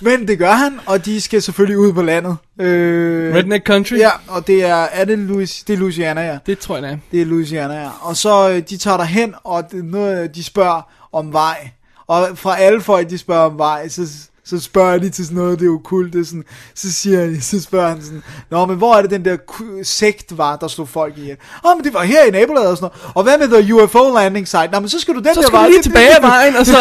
Men 0.01 0.29
det 0.29 0.39
gør 0.39 0.53
han, 0.53 0.81
og 0.87 1.05
de 1.05 1.21
skal 1.21 1.43
selvfølgelig 1.43 1.79
ud 1.79 1.93
på 1.93 2.03
landet. 2.03 2.37
Øh, 2.61 3.35
Redneck 3.35 3.67
Country? 3.67 3.97
Ja, 3.97 4.11
og 4.29 4.47
det 4.47 4.65
er, 4.65 4.87
er 4.93 5.05
det, 5.05 5.19
Louis, 5.19 5.63
det 5.67 5.73
er 5.73 5.77
Louisiana, 5.77 6.21
ja. 6.21 6.39
Det 6.47 6.59
tror 6.59 6.75
jeg, 6.77 6.83
det 6.83 6.91
er. 6.91 6.97
Det 7.13 7.21
er 7.21 7.25
Louisiana, 7.25 7.75
ja. 7.75 7.89
Og 8.01 8.17
så 8.17 8.51
øh, 8.51 8.63
de 8.71 8.77
tager 8.77 8.97
derhen, 8.97 9.35
og 9.45 9.71
det, 9.71 9.85
noget, 9.85 10.35
de 10.35 10.45
spørger 10.45 10.89
om 11.13 11.33
vej. 11.33 11.69
Og 12.07 12.29
fra 12.35 12.59
alle 12.59 12.81
folk, 12.81 13.11
de 13.11 13.19
spørger 13.19 13.51
om 13.51 13.59
vej, 13.59 13.89
så, 13.89 14.03
så 14.47 14.61
spørger 14.61 14.99
de 14.99 15.11
til 15.11 15.25
sådan 15.25 15.37
noget, 15.37 15.59
det 15.59 15.65
er 15.65 15.71
jo 15.71 15.81
kult, 15.85 16.13
det 16.13 16.21
er 16.21 16.25
sådan, 16.25 16.45
så, 16.75 16.93
siger 16.93 17.27
de, 17.27 17.41
så 17.43 17.61
spørger 17.63 17.89
han 17.89 18.03
sådan, 18.03 18.23
Nå, 18.51 18.67
men 18.67 18.77
hvor 18.77 18.95
er 18.95 19.03
det 19.03 19.11
den 19.11 19.25
der 19.25 19.37
sekt 19.83 20.39
var, 20.39 20.57
der 20.57 20.69
slog 20.69 20.89
folk 20.89 21.19
ihjel? 21.19 21.37
Åh, 21.65 21.71
oh, 21.71 21.77
men 21.77 21.85
det 21.85 21.95
var 21.95 22.03
her 22.03 22.25
i 22.25 22.31
nabolaget 22.31 22.71
og 22.71 22.77
sådan 22.77 22.91
noget. 23.05 23.13
Og 23.17 23.23
hvad 23.23 23.39
med 23.39 23.63
the 23.63 23.75
UFO 23.75 24.15
landing 24.15 24.49
site? 24.49 24.69
Nå, 24.73 24.81
men 24.81 24.89
så 24.89 25.01
skal 25.01 25.15
du 25.15 25.19
den 25.21 25.35
Så 25.35 25.41
der 25.41 25.47
skal 25.47 25.57
vej. 25.57 25.65
du 25.65 25.69
lige 25.69 25.77
Det- 25.77 25.85
tilbage 25.85 26.17
af 26.17 26.23
vejen, 26.23 26.57
og 26.57 26.67
så... 26.67 26.77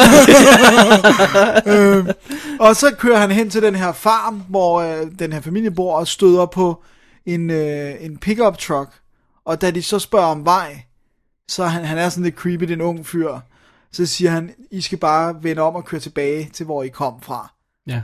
Og 2.68 2.76
så 2.76 2.92
kører 3.00 3.18
han 3.18 3.32
hen 3.32 3.50
til 3.50 3.62
den 3.62 3.76
her 3.76 3.92
farm, 3.92 4.42
hvor 4.50 4.82
øh, 4.82 5.08
den 5.20 5.34
her 5.34 5.42
familie 5.42 5.72
bor, 5.72 5.98
og 5.98 6.08
støder 6.08 6.46
på 6.46 6.84
en, 7.26 7.50
øh, 7.50 7.92
en 8.00 8.18
pickup 8.18 8.58
truck. 8.58 8.90
Og 9.46 9.62
da 9.62 9.72
de 9.72 9.82
så 9.84 10.00
spørger 10.00 10.26
om 10.28 10.46
vej, 10.46 10.82
så 11.48 11.66
han, 11.66 11.86
han 11.86 11.98
er 11.98 12.10
sådan 12.10 12.24
lidt 12.24 12.36
creepy, 12.36 12.64
den 12.64 12.82
ung 12.82 13.08
fyr. 13.08 13.32
Så 13.94 14.06
siger 14.06 14.32
han, 14.32 14.52
I 14.72 14.82
skal 14.82 14.98
bare 14.98 15.44
vende 15.44 15.62
om 15.62 15.76
og 15.76 15.86
køre 15.86 16.02
tilbage 16.02 16.50
til, 16.54 16.66
hvor 16.66 16.84
I 16.84 16.88
kom 16.88 17.22
fra. 17.22 17.54
ja. 17.88 18.02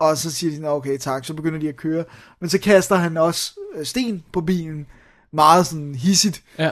Og 0.00 0.16
så 0.18 0.30
siger 0.30 0.56
de, 0.56 0.62
"Nå, 0.62 0.68
okay 0.68 0.98
tak, 0.98 1.24
så 1.24 1.34
begynder 1.34 1.58
de 1.60 1.68
at 1.68 1.76
køre. 1.76 2.04
Men 2.40 2.50
så 2.50 2.58
kaster 2.58 2.96
han 2.96 3.16
også 3.16 3.52
øh, 3.76 3.86
sten 3.86 4.22
på 4.32 4.40
bilen. 4.40 4.86
Meget 5.32 5.66
sådan 5.66 5.94
hissigt. 5.94 6.42
ja. 6.58 6.70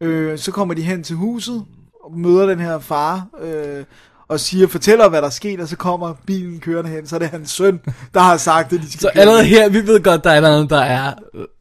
Øh, 0.00 0.38
så 0.38 0.52
kommer 0.52 0.74
de 0.74 0.82
hen 0.82 1.02
til 1.02 1.16
huset, 1.16 1.64
og 2.04 2.18
møder 2.18 2.46
den 2.46 2.60
her 2.60 2.78
far, 2.78 3.26
øh, 3.40 3.84
og 4.28 4.40
siger, 4.40 4.66
fortæller, 4.66 5.08
hvad 5.08 5.20
der 5.22 5.26
er 5.26 5.30
sket, 5.32 5.60
og 5.60 5.68
så 5.68 5.76
kommer 5.76 6.14
bilen 6.26 6.60
kørende 6.60 6.90
hen, 6.90 7.06
så 7.06 7.14
er 7.14 7.18
det 7.18 7.28
hans 7.28 7.50
søn, 7.50 7.80
der 8.14 8.20
har 8.20 8.36
sagt, 8.36 8.72
at 8.72 8.80
de 8.80 8.90
skal 8.90 9.00
Så 9.00 9.08
allerede 9.14 9.44
her, 9.44 9.68
vi 9.68 9.86
ved 9.86 10.02
godt, 10.02 10.24
der 10.24 10.30
er 10.30 10.34
et 10.34 10.36
eller 10.36 10.56
andet, 10.56 10.70
der 10.70 10.80
er... 10.80 11.14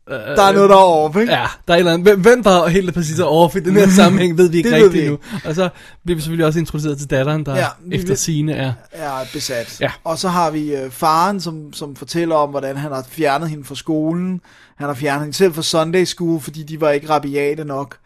Øh, 0.10 0.16
Der 0.16 0.44
er 0.44 0.54
noget, 0.54 0.70
der 0.70 0.76
er 0.76 0.80
off, 0.80 1.16
ikke? 1.18 1.34
Ja, 1.34 1.46
der 1.68 1.74
er 1.74 1.78
et 1.78 1.80
eller 1.80 1.94
andet. 1.94 2.18
Hvem, 2.18 2.40
er 2.40 2.68
helt 2.68 2.94
præcis 2.94 3.20
er 3.20 3.26
off 3.26 3.56
i 3.56 3.60
den 3.60 3.76
her 3.76 3.90
sammenhæng, 4.02 4.38
ved 4.38 4.50
vi 4.50 4.58
ikke 4.58 4.76
rigtigt 4.76 5.10
nu. 5.12 5.18
Og 5.46 5.56
så 5.56 5.70
bliver 6.06 6.16
vi 6.16 6.22
selvfølgelig 6.22 6.46
også 6.46 6.60
introduceret 6.60 6.98
til 6.98 7.10
datteren, 7.10 7.46
der 7.46 7.56
Ja, 7.56 7.68
efter 7.92 8.16
sine 8.16 8.54
er... 8.54 8.74
er 8.92 9.12
besat. 9.34 9.78
Ja. 9.82 9.92
Og 10.04 10.18
så 10.18 10.30
har 10.30 10.52
vi 10.52 10.76
øh, 10.76 10.92
faren, 10.92 11.40
som, 11.42 11.74
som 11.74 11.96
fortæller 11.96 12.36
om, 12.36 12.50
hvordan 12.50 12.78
han 12.78 12.92
har 12.92 13.06
fjernet 13.10 13.50
hende 13.50 13.64
fra 13.64 13.76
skolen. 13.76 14.42
Han 14.78 14.88
har 14.88 14.94
fjernet 14.94 15.22
hende 15.22 15.38
selv 15.38 15.54
fra 15.54 15.62
Sunday 15.62 16.04
School, 16.06 16.40
fordi 16.42 16.64
de 16.64 16.82
var 16.82 16.90
ikke 16.90 17.10
rabiate 17.10 17.66
nok. 17.66 17.98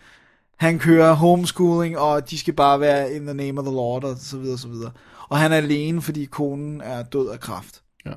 Han 0.60 0.80
kører 0.80 1.14
homeschooling, 1.14 1.98
og 1.98 2.30
de 2.30 2.40
skal 2.40 2.54
bare 2.54 2.80
være 2.80 3.14
in 3.14 3.26
the 3.26 3.34
name 3.34 3.60
of 3.60 3.66
the 3.66 3.76
Lord, 3.76 4.04
og 4.04 4.16
så 4.22 4.38
videre, 4.38 4.58
så 4.58 4.68
videre. 4.68 4.92
Og 5.30 5.38
han 5.40 5.52
er 5.52 5.58
alene, 5.58 6.02
fordi 6.02 6.26
konen 6.26 6.82
er 6.82 7.04
død 7.04 7.30
af 7.30 7.40
kræft. 7.40 7.82
Ja. 8.06 8.12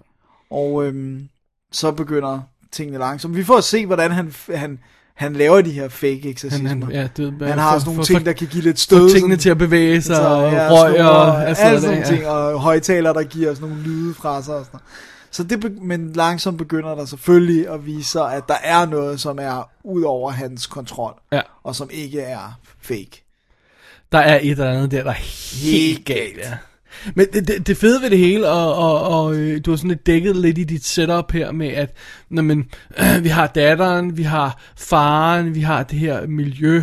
Og 0.51 0.85
øhm, 0.85 1.29
så 1.73 1.93
begynder 1.93 2.41
tingene 2.73 2.99
langsomt. 2.99 3.37
Vi 3.37 3.45
får 3.45 3.57
at 3.57 3.65
se, 3.65 3.87
hvordan 3.87 4.11
han, 4.11 4.35
han, 4.55 4.79
han 5.15 5.33
laver 5.33 5.61
de 5.61 5.71
her 5.71 5.89
fake 5.89 6.21
Han, 6.23 6.31
eksorcismer. 6.31 6.69
han, 6.69 6.85
ja, 6.91 7.09
det, 7.17 7.35
han 7.49 7.59
har 7.59 7.79
sådan 7.79 7.87
nogle 7.89 7.99
for, 7.99 8.05
ting, 8.05 8.19
for, 8.21 8.25
der 8.25 8.33
kan 8.33 8.47
give 8.49 8.63
lidt 8.63 8.79
stød. 8.81 9.11
tingene 9.11 9.33
sådan- 9.35 9.39
til 9.39 9.51
at 9.51 9.59
bevæge 9.59 10.03
sig, 10.03 10.17
så, 10.17 10.23
og 10.29 10.53
ja, 10.53 10.69
røg 10.71 11.01
og 11.07 11.39
alt 11.41 11.49
alt 11.49 11.59
sådan 11.59 11.81
nogle 11.83 11.95
noget. 11.95 12.07
ting, 12.07 12.27
og 12.29 12.61
højtaler, 12.61 13.13
der 13.13 13.23
giver 13.23 13.55
sådan 13.55 13.69
nogle 13.69 13.85
lyde 13.85 14.15
fra 14.15 14.43
sig 14.43 14.55
og 14.55 14.65
sådan 14.65 14.71
noget. 14.81 14.85
Så 15.31 15.43
det, 15.45 15.83
men 15.83 16.13
langsomt 16.13 16.59
begynder 16.59 16.95
der 16.95 17.05
selvfølgelig 17.05 17.69
at 17.69 17.87
vise 17.87 18.11
sig, 18.11 18.35
at 18.35 18.43
der 18.49 18.55
er 18.63 18.87
noget, 18.87 19.21
som 19.21 19.39
er 19.41 19.71
ud 19.85 20.03
over 20.03 20.31
hans 20.31 20.67
kontrol, 20.67 21.15
Ja. 21.33 21.41
og 21.65 21.77
som 21.77 21.89
ikke 21.93 22.21
er 22.21 22.59
fake. 22.83 23.25
Der 24.13 24.19
er 24.19 24.39
et 24.43 24.51
eller 24.51 24.71
andet 24.71 24.91
der, 24.91 25.03
der 25.03 25.11
er 25.11 25.65
helt 25.67 26.05
galt, 26.05 26.37
ja. 26.39 26.53
Men 27.15 27.27
det, 27.33 27.49
det, 27.49 27.67
det 27.67 27.77
fede 27.77 28.03
ved 28.03 28.11
det 28.11 28.19
hele, 28.19 28.49
og, 28.49 28.75
og, 28.75 29.03
og 29.25 29.35
øh, 29.35 29.61
du 29.67 29.71
har 29.71 29.77
sådan 29.77 29.89
lidt 29.91 30.07
dækket 30.07 30.37
lidt 30.37 30.59
i 30.59 30.65
dit 30.65 30.85
setup 30.87 31.33
her 31.33 31.53
med, 31.53 31.69
at 31.69 31.93
når 32.31 32.43
man, 32.43 32.65
øh, 32.99 33.25
vi 33.25 33.29
har 33.29 33.47
datteren, 33.47 34.17
vi 34.17 34.23
har 34.23 34.61
faren, 34.77 35.55
vi 35.55 35.61
har 35.61 35.83
det 35.83 35.99
her 35.99 36.27
miljø, 36.27 36.83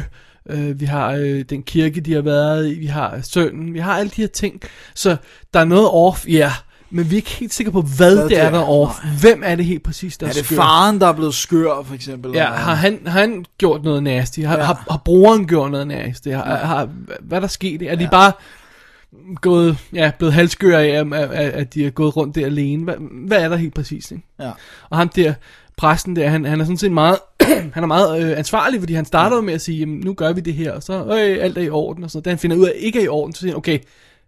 øh, 0.49 0.79
vi 0.79 0.85
har 0.85 1.11
øh, 1.11 1.41
den 1.49 1.63
kirke, 1.63 2.01
de 2.01 2.13
har 2.13 2.21
været 2.21 2.71
i, 2.71 2.79
vi 2.79 2.85
har 2.85 3.19
sønnen, 3.23 3.73
vi 3.73 3.79
har 3.79 3.97
alle 3.97 4.09
de 4.15 4.21
her 4.21 4.27
ting. 4.27 4.61
Så 4.95 5.15
der 5.53 5.59
er 5.59 5.65
noget 5.65 5.89
off, 5.91 6.25
ja, 6.27 6.51
men 6.95 7.09
vi 7.09 7.15
er 7.15 7.17
ikke 7.17 7.29
helt 7.29 7.53
sikre 7.53 7.71
på, 7.71 7.81
hvad, 7.81 8.15
hvad 8.15 8.29
det 8.29 8.39
er, 8.39 8.49
der 8.49 8.59
er 8.59 8.69
off. 8.69 8.93
Hvem 9.21 9.41
er 9.45 9.55
det 9.55 9.65
helt 9.65 9.83
præcis, 9.83 10.17
der 10.17 10.25
Er 10.25 10.29
er 10.29 10.33
det 10.33 10.45
skør? 10.45 10.55
faren, 10.55 10.99
der 11.01 11.07
er 11.07 11.13
blevet 11.13 11.33
skør, 11.33 11.83
for 11.85 11.93
eksempel? 11.95 12.31
Ja, 12.33 12.45
har 12.45 12.75
han, 12.75 12.99
har 13.05 13.19
han 13.19 13.45
gjort 13.57 13.83
noget 13.83 14.03
nasty? 14.03 14.39
Har, 14.39 14.53
Ja. 14.53 14.59
ja. 14.59 14.65
har, 14.65 14.85
har 14.89 15.01
broren 15.05 15.47
gjort 15.47 15.71
noget 15.71 15.87
nasty? 15.87 16.27
Har, 16.27 16.55
har, 16.57 16.89
hvad 17.21 17.37
er 17.37 17.39
der 17.39 17.47
sket? 17.47 17.81
Er 17.81 17.95
de 17.95 18.07
bare 18.11 18.31
gået, 19.41 19.77
ja, 19.93 20.11
blevet 20.17 20.33
halskøre 20.33 20.83
af, 20.83 20.99
at, 20.99 21.13
at, 21.13 21.51
at 21.51 21.73
de 21.73 21.85
er 21.85 21.89
gået 21.89 22.17
rundt 22.17 22.35
der 22.35 22.45
alene? 22.45 22.83
Hvad, 22.83 22.95
hvad 23.27 23.41
er 23.41 23.49
der 23.49 23.55
helt 23.55 23.73
præcis? 23.73 24.11
Ikke? 24.11 24.23
Ja. 24.39 24.51
Og 24.89 24.97
ham 24.97 25.09
der, 25.09 25.33
præsten 25.77 26.15
der, 26.15 26.29
han, 26.29 26.45
han 26.45 26.61
er 26.61 26.65
sådan 26.65 26.77
set 26.77 26.91
meget, 26.91 27.17
han 27.73 27.83
er 27.83 27.87
meget 27.87 28.23
øh, 28.23 28.37
ansvarlig, 28.37 28.79
fordi 28.79 28.93
han 28.93 29.05
starter 29.05 29.35
jo 29.35 29.41
med 29.41 29.53
at 29.53 29.61
sige, 29.61 29.79
jamen, 29.79 29.99
nu 29.99 30.13
gør 30.13 30.33
vi 30.33 30.41
det 30.41 30.53
her, 30.53 30.71
og 30.71 30.83
så 30.83 30.93
øh, 30.93 31.43
alt 31.43 31.57
er 31.57 31.61
i 31.61 31.69
orden, 31.69 32.03
og 32.03 32.11
så 32.11 32.19
da 32.19 32.29
han 32.29 32.39
finder 32.39 32.57
ud 32.57 32.65
af, 32.65 32.69
at 32.69 32.75
ikke 32.75 32.99
er 32.99 33.03
i 33.03 33.07
orden, 33.07 33.33
så 33.33 33.39
siger 33.39 33.51
han, 33.51 33.57
okay, 33.57 33.79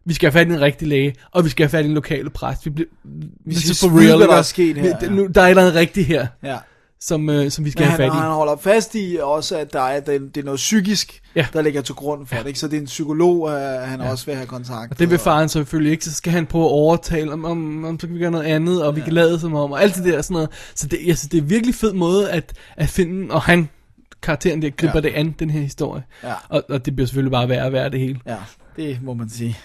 vi 0.05 0.13
skal 0.13 0.31
have 0.31 0.39
fat 0.39 0.51
i 0.51 0.53
en 0.53 0.61
rigtig 0.61 0.87
læge, 0.87 1.15
og 1.31 1.45
vi 1.45 1.49
skal 1.49 1.63
have 1.63 1.69
fat 1.69 1.85
i 1.85 1.87
en 1.87 1.93
lokale 1.93 2.29
præst. 2.29 2.65
Vi, 2.65 2.69
bliver, 2.69 2.89
vi 3.45 3.55
skal 3.55 3.91
vide, 3.91 4.17
hvad 4.17 4.27
der 4.27 4.35
er 4.35 4.41
sket 4.41 4.77
her, 4.77 4.83
Vi, 4.99 5.05
ja. 5.05 5.11
nu, 5.11 5.27
der 5.27 5.41
er 5.41 5.45
et 5.45 5.49
eller 5.49 5.61
andet 5.61 5.75
rigtigt 5.75 6.07
her, 6.07 6.27
ja. 6.43 6.57
Som, 7.01 7.29
øh, 7.29 7.51
som 7.51 7.65
vi 7.65 7.71
skal 7.71 7.81
Men 7.81 7.89
have 7.89 8.01
han, 8.01 8.11
fat 8.11 8.17
i. 8.17 8.21
han 8.21 8.31
holder 8.31 8.55
fast 8.57 8.95
i 8.95 9.17
også, 9.21 9.57
at 9.57 9.73
der 9.73 9.81
er, 9.81 9.99
det, 9.99 10.35
det 10.35 10.41
er 10.41 10.45
noget 10.45 10.57
psykisk, 10.57 11.21
Ja. 11.35 11.47
der 11.53 11.61
ligger 11.61 11.81
til 11.81 11.95
grund 11.95 12.27
for 12.27 12.35
det. 12.35 12.47
Ikke? 12.47 12.59
Så 12.59 12.67
det 12.67 12.77
er 12.77 12.81
en 12.81 12.85
psykolog, 12.85 13.41
uh, 13.41 13.51
han 13.89 14.01
ja. 14.01 14.11
også 14.11 14.25
vil 14.25 14.35
have 14.35 14.47
kontakt 14.47 14.91
Og 14.91 14.99
det 14.99 15.09
vil 15.09 15.19
faren 15.19 15.49
selvfølgelig 15.49 15.91
ikke, 15.91 16.05
så 16.05 16.13
skal 16.13 16.31
han 16.33 16.45
prøve 16.45 16.63
at 16.65 16.71
overtale 16.71 17.33
om, 17.33 17.45
om, 17.45 17.85
om 17.85 17.99
så 17.99 18.07
kan 18.07 18.13
vi 18.15 18.19
gøre 18.19 18.31
noget 18.31 18.45
andet, 18.45 18.83
og 18.83 18.95
vi 18.95 19.01
kan 19.01 19.13
lade 19.13 19.39
som 19.39 19.53
om, 19.55 19.71
og 19.71 19.81
alt 19.81 19.95
det 19.95 20.03
der 20.05 20.21
sådan 20.21 20.33
noget. 20.33 20.49
Så 20.75 20.87
det, 20.87 20.99
jeg 21.05 21.17
synes, 21.17 21.29
det 21.29 21.37
er 21.37 21.41
virkelig 21.41 21.75
fed 21.75 21.93
måde 21.93 22.31
at, 22.31 22.53
at 22.77 22.89
finde, 22.89 23.33
og 23.33 23.41
han, 23.41 23.69
karakteren 24.21 24.61
der, 24.61 24.69
griber 24.69 24.91
Ja. 24.93 24.99
ja. 24.99 25.01
det 25.09 25.15
an, 25.15 25.35
den 25.39 25.49
her 25.49 25.61
historie. 25.61 26.03
Ja. 26.23 26.33
Og, 26.49 26.63
og 26.69 26.85
det 26.85 26.95
bliver 26.95 27.07
selvfølgelig 27.07 27.31
bare 27.31 27.49
værd 27.49 27.65
at 27.65 27.73
være 27.73 27.89
det 27.89 27.99
hele. 27.99 28.19
Ja, 28.25 28.37
det 28.75 28.99
må 29.03 29.13
man 29.13 29.29
sige. 29.29 29.57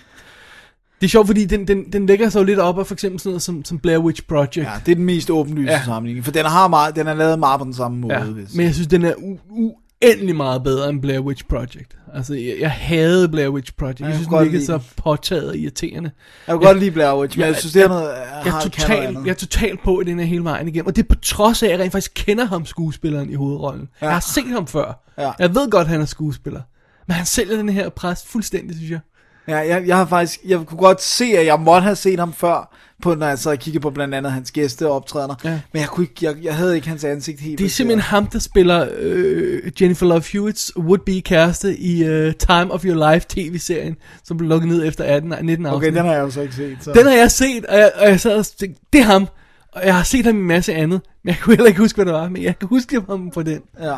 Det 1.01 1.07
er 1.07 1.09
sjovt, 1.09 1.26
fordi 1.26 1.44
den, 1.44 1.68
den, 1.68 1.92
den 1.92 2.07
lægger 2.07 2.28
sig 2.28 2.40
jo 2.40 2.44
lidt 2.44 2.59
op 2.59 2.78
af 2.78 2.86
for 2.86 2.94
eksempel 2.94 3.20
sådan 3.20 3.30
noget 3.30 3.42
som, 3.42 3.64
som 3.64 3.78
Blair 3.78 3.98
Witch 3.98 4.22
Project. 4.28 4.57
Ja, 4.57 4.70
det 4.86 4.92
er 4.92 4.96
den 4.96 5.05
mest 5.05 5.30
åbenlyse 5.30 5.72
ja. 5.72 5.82
Sammenligning, 5.84 6.24
for 6.24 6.32
den 6.32 6.44
har 6.46 6.68
meget, 6.68 6.96
den 6.96 7.07
er 7.07 7.14
lavet 7.14 7.38
meget 7.38 7.59
på 7.59 7.64
den 7.64 7.74
samme 7.74 7.98
måde. 7.98 8.14
Ja, 8.14 8.24
hvis. 8.24 8.55
men 8.55 8.66
jeg 8.66 8.74
synes, 8.74 8.86
den 8.88 9.05
er 9.05 9.12
uendelig 9.51 10.36
meget 10.36 10.62
bedre 10.62 10.88
end 10.88 11.01
Blair 11.03 11.20
Witch 11.20 11.44
Project. 11.48 11.96
Altså, 12.14 12.34
jeg, 12.34 12.55
jeg 12.61 12.70
havde 12.70 13.28
Blair 13.28 13.48
Witch 13.48 13.72
Project. 13.78 14.01
jeg 14.01 14.07
Jeg, 14.09 14.14
synes, 14.16 14.28
den 14.28 14.48
lide 14.53 14.66
så 14.66 14.78
påtaget 14.96 15.48
og 15.48 15.57
irriterende. 15.57 16.11
jeg 16.46 16.53
kan 16.59 16.66
godt 16.66 16.78
lide 16.78 16.90
Blair 16.90 17.20
Witch, 17.20 17.38
men 17.38 17.40
jeg, 17.46 17.48
Jeg- 17.53 17.57
synes, 17.57 17.72
det 17.72 17.80
er 17.82 17.84
jeg- 17.84 17.88
noget, 17.88 18.11
Jeg 18.44 18.53
noget 18.53 18.62
total, 18.62 19.16
jeg 19.24 19.30
er 19.30 19.34
totalt 19.34 19.82
på 19.84 20.01
i 20.01 20.05
den 20.05 20.18
her 20.18 20.26
hele 20.26 20.44
vejen 20.44 20.68
igennem. 20.68 20.86
Og 20.86 20.96
det 20.96 21.03
er 21.03 21.07
på 21.09 21.14
trods 21.22 21.62
af, 21.62 21.66
at 21.66 21.72
jeg 21.72 21.80
rent 21.80 21.92
faktisk 21.92 22.12
kender 22.14 22.44
ham, 22.44 22.66
skuespilleren, 22.66 23.30
i 23.30 23.34
hovedrollen. 23.34 23.88
Ja. 24.01 24.07
Jeg 24.07 24.14
har 24.14 24.20
set 24.20 24.46
ham 24.48 24.66
før. 24.66 25.05
Ja. 25.18 25.30
Jeg 25.38 25.55
ved 25.55 25.70
godt, 25.70 25.84
at 25.84 25.88
han 25.88 26.01
er 26.01 26.05
skuespiller. 26.07 26.61
Men 27.09 27.14
han 27.14 27.26
sælger 27.26 27.57
den 27.57 27.68
her 27.68 27.88
præst 27.88 28.26
fuldstændig, 28.28 28.76
synes 28.76 28.90
jeg. 28.90 29.01
Ja, 29.49 29.57
jeg, 29.57 29.86
jeg 29.86 29.97
har 29.97 30.07
faktisk, 30.07 30.41
jeg 30.45 30.59
kunne 30.66 30.78
godt 30.78 31.03
se, 31.03 31.24
at 31.24 31.47
jeg 31.47 31.61
måtte 31.61 31.84
have 31.84 31.97
set 31.97 32.18
ham 32.18 32.32
før, 32.32 32.76
på, 33.03 33.14
når 33.14 33.26
jeg 33.26 33.38
så 33.38 33.57
kiggede 33.57 33.82
på 33.82 33.91
blandt 33.91 34.14
andet 34.14 34.32
hans 34.32 34.51
gæsteoptrædener. 34.51 35.34
Ja. 35.45 35.61
Men 35.72 35.80
jeg, 35.80 35.88
kunne 35.88 36.05
ikke, 36.05 36.14
jeg, 36.22 36.36
jeg 36.43 36.57
havde 36.57 36.76
ikke 36.76 36.88
hans 36.88 37.05
ansigt 37.05 37.41
helt. 37.41 37.59
Det 37.59 37.64
er 37.64 37.68
simpelthen 37.68 38.01
ham, 38.01 38.26
der 38.26 38.38
spiller 38.38 38.88
øh, 38.99 39.72
Jennifer 39.80 40.07
Love 40.07 40.22
Hewitts 40.32 40.72
would-be 40.76 41.20
kæreste 41.20 41.76
i 41.76 42.05
øh, 42.05 42.34
Time 42.34 42.72
of 42.72 42.84
Your 42.84 43.12
Life 43.12 43.26
tv-serien, 43.28 43.97
som 44.24 44.36
blev 44.36 44.49
lukket 44.49 44.68
ned 44.68 44.86
efter 44.86 45.05
18, 45.05 45.34
19 45.43 45.66
afsnit. 45.66 45.76
Okay, 45.76 45.99
den 45.99 46.07
har 46.07 46.12
jeg 46.12 46.20
jo 46.20 46.30
så 46.30 46.41
ikke 46.41 46.55
set. 46.55 46.78
Så. 46.80 46.93
Den 46.93 47.07
har 47.07 47.14
jeg 47.14 47.30
set, 47.30 47.66
og 47.66 47.78
jeg, 47.78 47.93
og 47.97 48.09
jeg 48.09 48.20
sad 48.20 48.38
og 48.38 48.47
tænkte, 48.47 48.80
det 48.93 49.01
er 49.01 49.05
ham. 49.05 49.28
Og 49.72 49.86
jeg 49.86 49.97
har 49.97 50.03
set 50.03 50.26
ham 50.26 50.36
i 50.36 50.41
en 50.41 50.47
masse 50.47 50.74
andet, 50.74 51.01
men 51.24 51.28
jeg 51.28 51.38
kunne 51.43 51.57
heller 51.57 51.68
ikke 51.68 51.80
huske, 51.80 51.97
hvad 51.97 52.07
det 52.07 52.14
var, 52.14 52.28
men 52.28 52.43
jeg 52.43 52.59
kan 52.59 52.68
huske 52.68 53.03
ham 53.09 53.30
på 53.30 53.43
den. 53.43 53.61
Ja. 53.80 53.97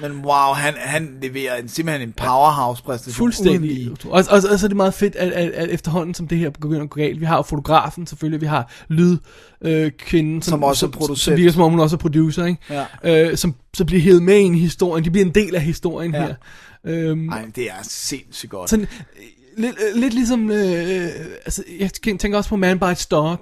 Men 0.00 0.12
wow, 0.12 0.52
han, 0.54 0.74
han 0.78 1.18
leverer 1.22 1.56
en, 1.56 1.68
simpelthen 1.68 2.08
en 2.08 2.12
powerhouse-præstation. 2.12 3.08
uden 3.10 3.16
Fuldstændig. 3.16 3.60
lige. 3.60 3.90
Og, 4.04 4.10
og, 4.10 4.24
og, 4.30 4.58
så 4.58 4.66
er 4.66 4.68
det 4.68 4.76
meget 4.76 4.94
fedt, 4.94 5.16
at, 5.16 5.32
at, 5.32 5.50
at 5.50 5.68
efterhånden, 5.70 6.14
som 6.14 6.28
det 6.28 6.38
her 6.38 6.50
begynder 6.50 6.82
at 6.82 6.90
gå 6.90 7.00
galt, 7.00 7.20
vi 7.20 7.24
har 7.24 7.42
fotografen 7.42 8.06
selvfølgelig, 8.06 8.40
vi 8.40 8.46
har 8.46 8.72
lydkvinden, 8.88 9.84
øh, 9.84 9.90
kvinden, 9.98 10.42
Som 10.42 10.62
også 10.62 10.86
er 10.86 10.90
som, 10.90 10.98
producent. 10.98 11.18
som 11.20 11.36
virker 11.36 11.52
som 11.52 11.62
om 11.62 11.70
hun 11.70 11.80
også 11.80 11.96
er 11.96 11.98
producer, 11.98 12.44
ikke? 12.44 12.60
Ja. 13.04 13.30
Øh, 13.30 13.36
som 13.36 13.54
så 13.74 13.84
bliver 13.84 14.02
hævet 14.02 14.22
med 14.22 14.38
ind 14.38 14.56
i 14.56 14.58
historien, 14.58 15.04
de 15.04 15.10
bliver 15.10 15.26
en 15.26 15.34
del 15.34 15.54
af 15.54 15.60
historien 15.62 16.14
Ja. 16.14 16.20
her. 16.26 16.34
Øhm, 16.84 17.28
Ej, 17.28 17.44
det 17.56 17.70
er 17.70 17.74
sindssygt 17.82 18.50
godt. 18.50 18.70
sådan, 18.70 18.86
øh, 19.16 19.22
lidt, 19.64 19.76
øh, 19.94 20.00
lidt 20.00 20.14
ligesom, 20.14 20.50
øh, 20.50 21.08
altså, 21.44 21.62
jeg 21.80 21.90
tænker 21.92 22.36
også 22.38 22.50
på 22.50 22.56
Man 22.56 22.78
Bites 22.78 23.06
Dog, 23.06 23.38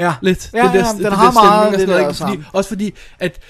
ja. 0.00 0.14
lidt. 0.22 0.50
Ja, 0.54 0.66
ja, 0.66 0.84
den 0.98 1.12
har 1.12 1.32
meget 1.32 1.34
stemning 1.34 1.66
og 1.66 1.72
det 1.72 1.80
sådan 1.80 1.88
noget, 1.88 2.02
der 2.02 2.08
ikke? 2.08 2.42
fordi. 2.42 2.42
Også 2.52 2.68
fordi, 2.68 2.94
at 3.18 3.40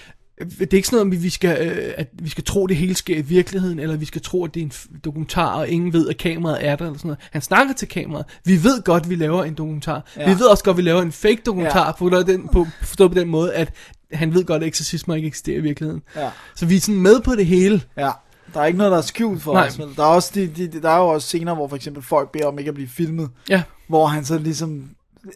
det 0.41 0.73
er 0.73 0.77
ikke 0.77 0.89
sådan 0.89 1.07
noget, 1.07 1.17
at 1.19 1.23
vi 1.23 1.31
skal, 1.31 1.69
øh, 1.69 1.93
at 1.97 2.09
vi 2.13 2.29
skal 2.29 2.45
tro, 2.45 2.65
at 2.65 2.69
det 2.69 2.77
hele 2.77 2.95
sker 2.95 3.17
i 3.17 3.21
virkeligheden, 3.21 3.79
eller 3.79 3.97
vi 3.97 4.05
skal 4.05 4.23
tro, 4.23 4.45
at 4.45 4.55
det 4.55 4.61
er 4.61 4.65
en 4.65 4.73
dokumentar, 5.05 5.55
og 5.55 5.69
ingen 5.69 5.93
ved, 5.93 6.09
at 6.09 6.17
kameraet 6.17 6.67
er 6.67 6.77
der, 6.77 6.85
eller 6.85 6.99
sådan 6.99 7.09
noget. 7.09 7.19
Han 7.33 7.43
snakker 7.43 7.75
til 7.75 7.89
kameraet. 7.89 8.27
Vi 8.45 8.65
ved 8.65 8.83
godt, 8.83 9.03
at 9.03 9.11
vi 9.11 9.15
laver 9.15 9.45
en 9.45 9.55
dokumentar. 9.55 10.05
Ja. 10.17 10.35
Vi 10.35 10.39
ved 10.39 10.47
også 10.47 10.65
godt, 10.65 10.75
at 10.75 10.79
vi 10.79 10.83
laver 10.83 11.03
en 11.03 11.13
fake 11.13 11.39
dokumentar, 11.47 11.87
Ja. 11.87 11.93
på, 11.93 12.23
den, 12.23 12.49
på, 12.53 12.67
forstået 12.83 13.11
på 13.13 13.19
den 13.19 13.29
måde, 13.29 13.55
at 13.55 13.73
han 14.13 14.35
ved 14.35 14.45
godt, 14.45 14.63
at 14.63 14.67
eksorcismer 14.67 15.15
ikke 15.15 15.29
eksisterer 15.29 15.59
i 15.59 15.61
virkeligheden. 15.61 16.03
Ja. 16.17 16.31
Så 16.57 16.67
vi 16.67 16.77
er 16.77 16.81
sådan 16.81 17.01
med 17.01 17.21
på 17.21 17.35
det 17.35 17.47
hele. 17.47 17.83
Ja, 17.97 18.11
der 18.55 18.61
er 18.61 18.67
ikke 18.67 18.79
noget, 18.79 18.91
der 18.91 18.99
er 18.99 19.03
skjult 19.03 19.43
for 19.43 19.53
Nej. 19.53 19.67
os. 19.67 19.79
vel? 19.79 19.89
Der 19.97 20.03
er, 20.03 20.07
også 20.07 20.31
de, 20.35 20.47
de, 20.47 20.83
der 20.83 20.91
er 20.91 20.97
jo 20.97 21.09
også 21.09 21.27
scener, 21.29 21.55
hvor 21.55 21.69
for 21.69 21.77
eksempel 21.77 22.03
folk 22.03 22.33
beder 22.33 22.47
om 22.47 22.59
ikke 22.59 22.69
at 22.69 22.75
blive 22.75 22.89
filmet, 22.89 23.29
Ja. 23.49 23.63
hvor 23.89 24.07
han 24.07 24.25
så 24.25 24.39
ligesom 24.39 24.91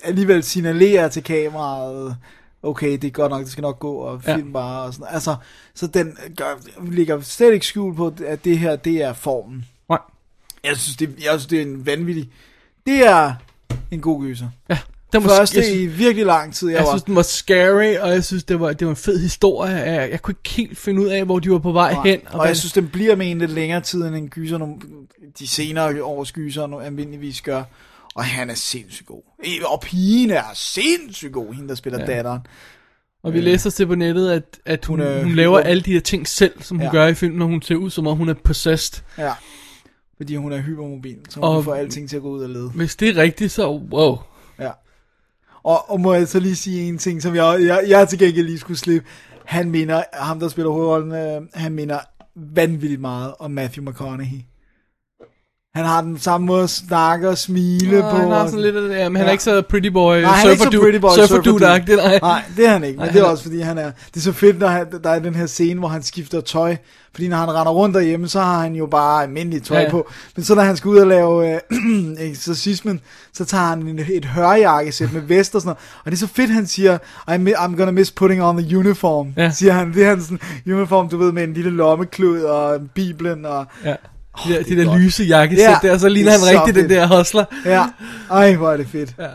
alligevel 0.05 0.43
signalerer 0.43 1.09
til 1.09 1.23
kameraet, 1.23 2.17
okay, 2.63 2.93
det 2.93 3.05
er 3.05 3.11
godt 3.11 3.31
nok, 3.31 3.43
det 3.43 3.51
skal 3.51 3.63
nok 3.63 3.79
gå, 3.79 3.95
og 3.95 4.23
Ja. 4.27 4.37
film 4.37 4.53
bare, 4.53 4.83
og 4.83 4.95
sådan 4.95 5.07
Altså, 5.11 5.37
så 5.75 5.87
den 5.87 6.17
gør, 6.37 6.61
ligger 6.91 7.21
slet 7.21 7.53
ikke 7.53 7.67
skjult 7.67 7.97
på, 7.97 8.15
at 8.27 8.45
det 8.45 8.59
her, 8.59 8.77
det 8.77 9.03
er 9.03 9.13
formen. 9.13 9.65
Nej. 9.89 9.99
Jeg 10.65 10.77
synes, 10.77 10.97
det, 10.97 11.09
jeg 11.09 11.31
synes, 11.31 11.47
det 11.47 11.59
er 11.59 11.63
en 11.63 11.87
vanvittig, 11.87 12.31
det 12.87 13.07
er 13.07 13.35
en 13.91 14.01
god 14.01 14.23
gyser. 14.23 14.49
Ja. 14.69 14.79
Den 15.13 15.25
var, 15.25 15.29
Første 15.29 15.59
jeg, 15.61 15.77
i 15.77 15.87
virkelig 15.87 16.27
lang 16.27 16.55
tid, 16.55 16.69
jeg, 16.69 16.77
jeg 16.77 16.85
var. 16.85 16.91
synes, 16.93 17.03
den 17.03 17.17
var 17.17 17.23
scary, 17.23 17.97
og 18.01 18.11
jeg 18.11 18.25
synes, 18.25 18.45
det 18.45 18.61
var, 18.61 18.73
det 18.73 18.87
var 18.87 18.91
en 18.91 18.97
fed 18.97 19.19
historie. 19.21 19.73
Jeg, 19.75 20.11
jeg 20.11 20.23
kunne 20.23 20.35
ikke 20.45 20.51
helt 20.57 20.79
finde 20.79 21.03
ud 21.03 21.07
af, 21.07 21.25
hvor 21.25 21.39
de 21.39 21.51
var 21.51 21.59
på 21.59 21.73
vej 21.73 21.93
Nej. 21.93 22.03
hen. 22.07 22.21
Og, 22.31 22.41
og 22.41 22.47
jeg 22.47 22.57
synes, 22.57 22.73
den 22.73 22.89
bliver 22.89 23.17
med 23.17 23.31
en 23.31 23.39
lidt 23.39 23.51
længere 23.51 23.81
tid, 23.81 24.05
end 24.05 24.15
en 24.17 24.29
gyser, 24.29 24.77
de 25.39 25.49
senere 25.49 26.05
års 26.05 26.33
gyser 26.33 26.79
almindeligvis 26.81 27.41
gør. 27.43 27.63
Og 28.15 28.25
han 28.25 28.51
er 28.51 28.55
sindssygt 28.55 29.07
god. 29.07 29.23
Og 29.65 29.81
pigen 29.81 30.31
er 30.31 30.43
sindssygt 30.55 31.33
god, 31.33 31.55
hende 31.55 31.69
der 31.69 31.75
spiller 31.75 31.99
ja. 32.01 32.07
Datteren. 32.07 32.41
Og 33.23 33.33
vi 33.33 33.41
læser 33.41 33.71
til 33.71 33.87
på 33.87 33.95
nettet, 33.95 34.31
at, 34.31 34.61
at 34.67 34.85
hun, 34.85 34.99
Hun 34.99 35.09
er 35.09 35.15
hun, 35.17 35.25
hun 35.25 35.35
laver 35.35 35.59
alle 35.61 35.83
de 35.83 35.93
her 35.93 36.01
ting 36.01 36.29
selv, 36.29 36.63
som 36.63 36.77
hun 36.77 36.83
Ja. 36.83 36.87
ja. 36.87 36.93
gør 36.93 37.07
i 37.07 37.15
filmen, 37.15 37.39
når 37.39 37.47
hun 37.47 37.63
ser 37.63 37.75
ud, 37.75 37.91
som 37.91 38.07
om 38.07 38.17
hun 38.17 38.29
er 38.29 38.35
possessed. 38.35 39.03
Ja. 39.19 39.33
Fordi 40.17 40.37
hun 40.37 40.53
er 40.53 40.61
hypermobil, 40.63 41.19
så 41.29 41.35
hun 41.41 41.45
Og- 41.45 41.57
og... 41.57 41.65
får 41.65 41.75
alting 41.75 42.09
til 42.09 42.17
at 42.17 42.23
gå 42.23 42.31
ud 42.31 42.43
af 42.43 42.53
led. 42.53 42.71
Hvis 42.71 42.97
det 42.97 43.09
er 43.09 43.17
rigtigt, 43.23 43.53
så 43.53 43.69
wow. 43.93 44.19
Ja. 44.59 44.71
Og, 45.63 45.91
og 45.91 46.01
må 46.01 46.15
jeg 46.15 46.29
så 46.29 46.41
lige 46.41 46.57
sige 46.57 46.89
en 46.89 46.99
ting, 46.99 47.23
som 47.23 47.35
jeg, 47.35 47.57
jeg, 47.61 47.85
jeg 47.89 48.09
til 48.09 48.19
gengæld 48.19 48.47
lige 48.47 48.59
skulle 48.59 48.79
slippe. 48.79 49.09
Han 49.45 49.71
minder, 49.71 50.03
ham 50.13 50.41
der 50.41 50.49
spiller 50.49 50.71
hovedrollen, 50.71 51.13
øh, 51.13 51.43
han 51.55 51.73
minder 51.73 51.99
vanvittigt 52.37 53.01
meget 53.01 53.35
om 53.39 53.51
Matthew 53.51 53.85
McConaughey. 53.91 54.39
Han 55.75 55.85
har 55.85 56.01
den 56.03 56.19
samme 56.19 56.47
måde 56.47 56.63
at 56.63 56.71
snakke 56.71 57.29
og 57.29 57.39
smile 57.39 58.01
Nå, 58.01 58.11
på. 58.11 58.17
han 58.17 58.29
har 58.31 58.47
sådan 58.47 58.61
lidt 58.61 58.77
af 58.77 58.83
det 58.83 58.91
der, 58.91 59.09
men 59.09 59.17
han 59.17 59.25
Ja. 59.25 59.29
er 59.29 59.33
ikke 59.33 59.45
så 59.45 59.63
pretty 59.63 59.89
boy, 59.89 60.17
Nej, 60.21 60.31
han 60.33 60.47
er 60.47 60.51
ikke 60.51 60.63
så 60.63 60.71
pretty 60.81 60.99
boy, 60.99 61.11
surfer 61.11 61.27
surfer 61.27 61.43
dude, 61.43 61.59
dude. 61.87 61.97
nej. 61.97 62.19
Nej, 62.23 62.43
det 62.57 62.67
er 62.67 62.71
han 62.71 62.85
ikke, 62.85 62.97
men 62.99 63.05
Nej, 63.07 63.13
det 63.13 63.19
er 63.21 63.25
han 63.25 63.31
også 63.33 63.43
fordi 63.43 63.61
han 63.61 63.79
er, 63.79 63.91
det 64.09 64.17
er 64.17 64.21
så 64.21 64.33
fedt, 64.33 64.59
når 64.59 64.67
han, 64.67 64.87
der 65.05 65.11
er 65.11 65.19
den 65.19 65.35
her 65.35 65.47
scene, 65.47 65.79
hvor 65.79 65.89
han 65.89 66.03
skifter 66.03 66.41
tøj, 66.41 66.77
fordi 67.15 67.29
når 67.29 67.37
han 67.37 67.49
render 67.55 67.73
rundt 67.73 67.95
derhjemme, 67.95 68.29
så 68.29 68.41
har 68.41 68.61
han 68.61 68.75
jo 68.75 68.87
bare 68.87 69.23
almindeligt 69.23 69.65
tøj 69.67 69.81
Ja, 69.81 69.91
på, 69.91 70.11
men 70.37 70.45
så 70.45 70.55
når 70.55 70.63
han 70.63 70.77
skal 70.77 70.89
ud 70.89 70.97
og 70.99 71.07
lave 71.07 71.55
øh, 71.55 71.61
eksorcismen, 72.29 73.01
så 73.33 73.45
tager 73.45 73.65
han 73.65 73.83
en, 73.89 73.99
et 74.13 74.25
hørjakkesæt 74.25 75.13
med 75.13 75.21
vest 75.21 75.55
og 75.55 75.61
sådan 75.61 75.69
noget, 75.69 75.79
og 76.05 76.11
det 76.11 76.17
er 76.17 76.27
så 76.27 76.35
fedt, 76.35 76.51
han 76.51 76.67
siger, 76.67 76.99
I'm, 77.31 77.49
I'm 77.59 77.77
gonna 77.77 77.91
miss 77.91 78.11
putting 78.11 78.43
on 78.43 78.57
the 78.63 78.79
uniform, 78.79 79.33
Ja. 79.37 79.51
siger 79.51 79.73
han, 79.73 79.93
det 79.95 80.05
er 80.05 80.09
han 80.09 80.23
sådan, 80.23 80.41
uniform, 80.67 81.09
du 81.09 81.17
ved, 81.17 81.33
med 81.33 81.45
en 81.45 81.53
lille 81.53 81.71
lommeklud 81.71 82.41
og 82.43 82.81
biblen, 82.95 83.45
og 83.47 83.67
Ja. 83.85 83.95
De 84.47 84.53
der, 84.53 84.59
det 84.59 84.67
de 84.67 84.73
er 84.73 84.77
der 84.77 84.85
godt. 84.85 85.01
lyse 85.03 85.25
jakkesæt 85.25 85.65
Ja, 85.65 85.79
der, 85.83 85.99
så 85.99 86.09
ligner 86.09 86.31
han 86.31 86.41
rigtig 86.59 86.75
den 86.75 86.83
fedt. 86.83 86.91
der 86.91 87.19
hustler. 87.19 87.45
ja, 87.65 87.85
ej, 88.31 88.55
hvor 88.57 88.71
er 88.73 88.77
det 88.77 88.87
fedt. 88.87 89.15
Ja. 89.19 89.29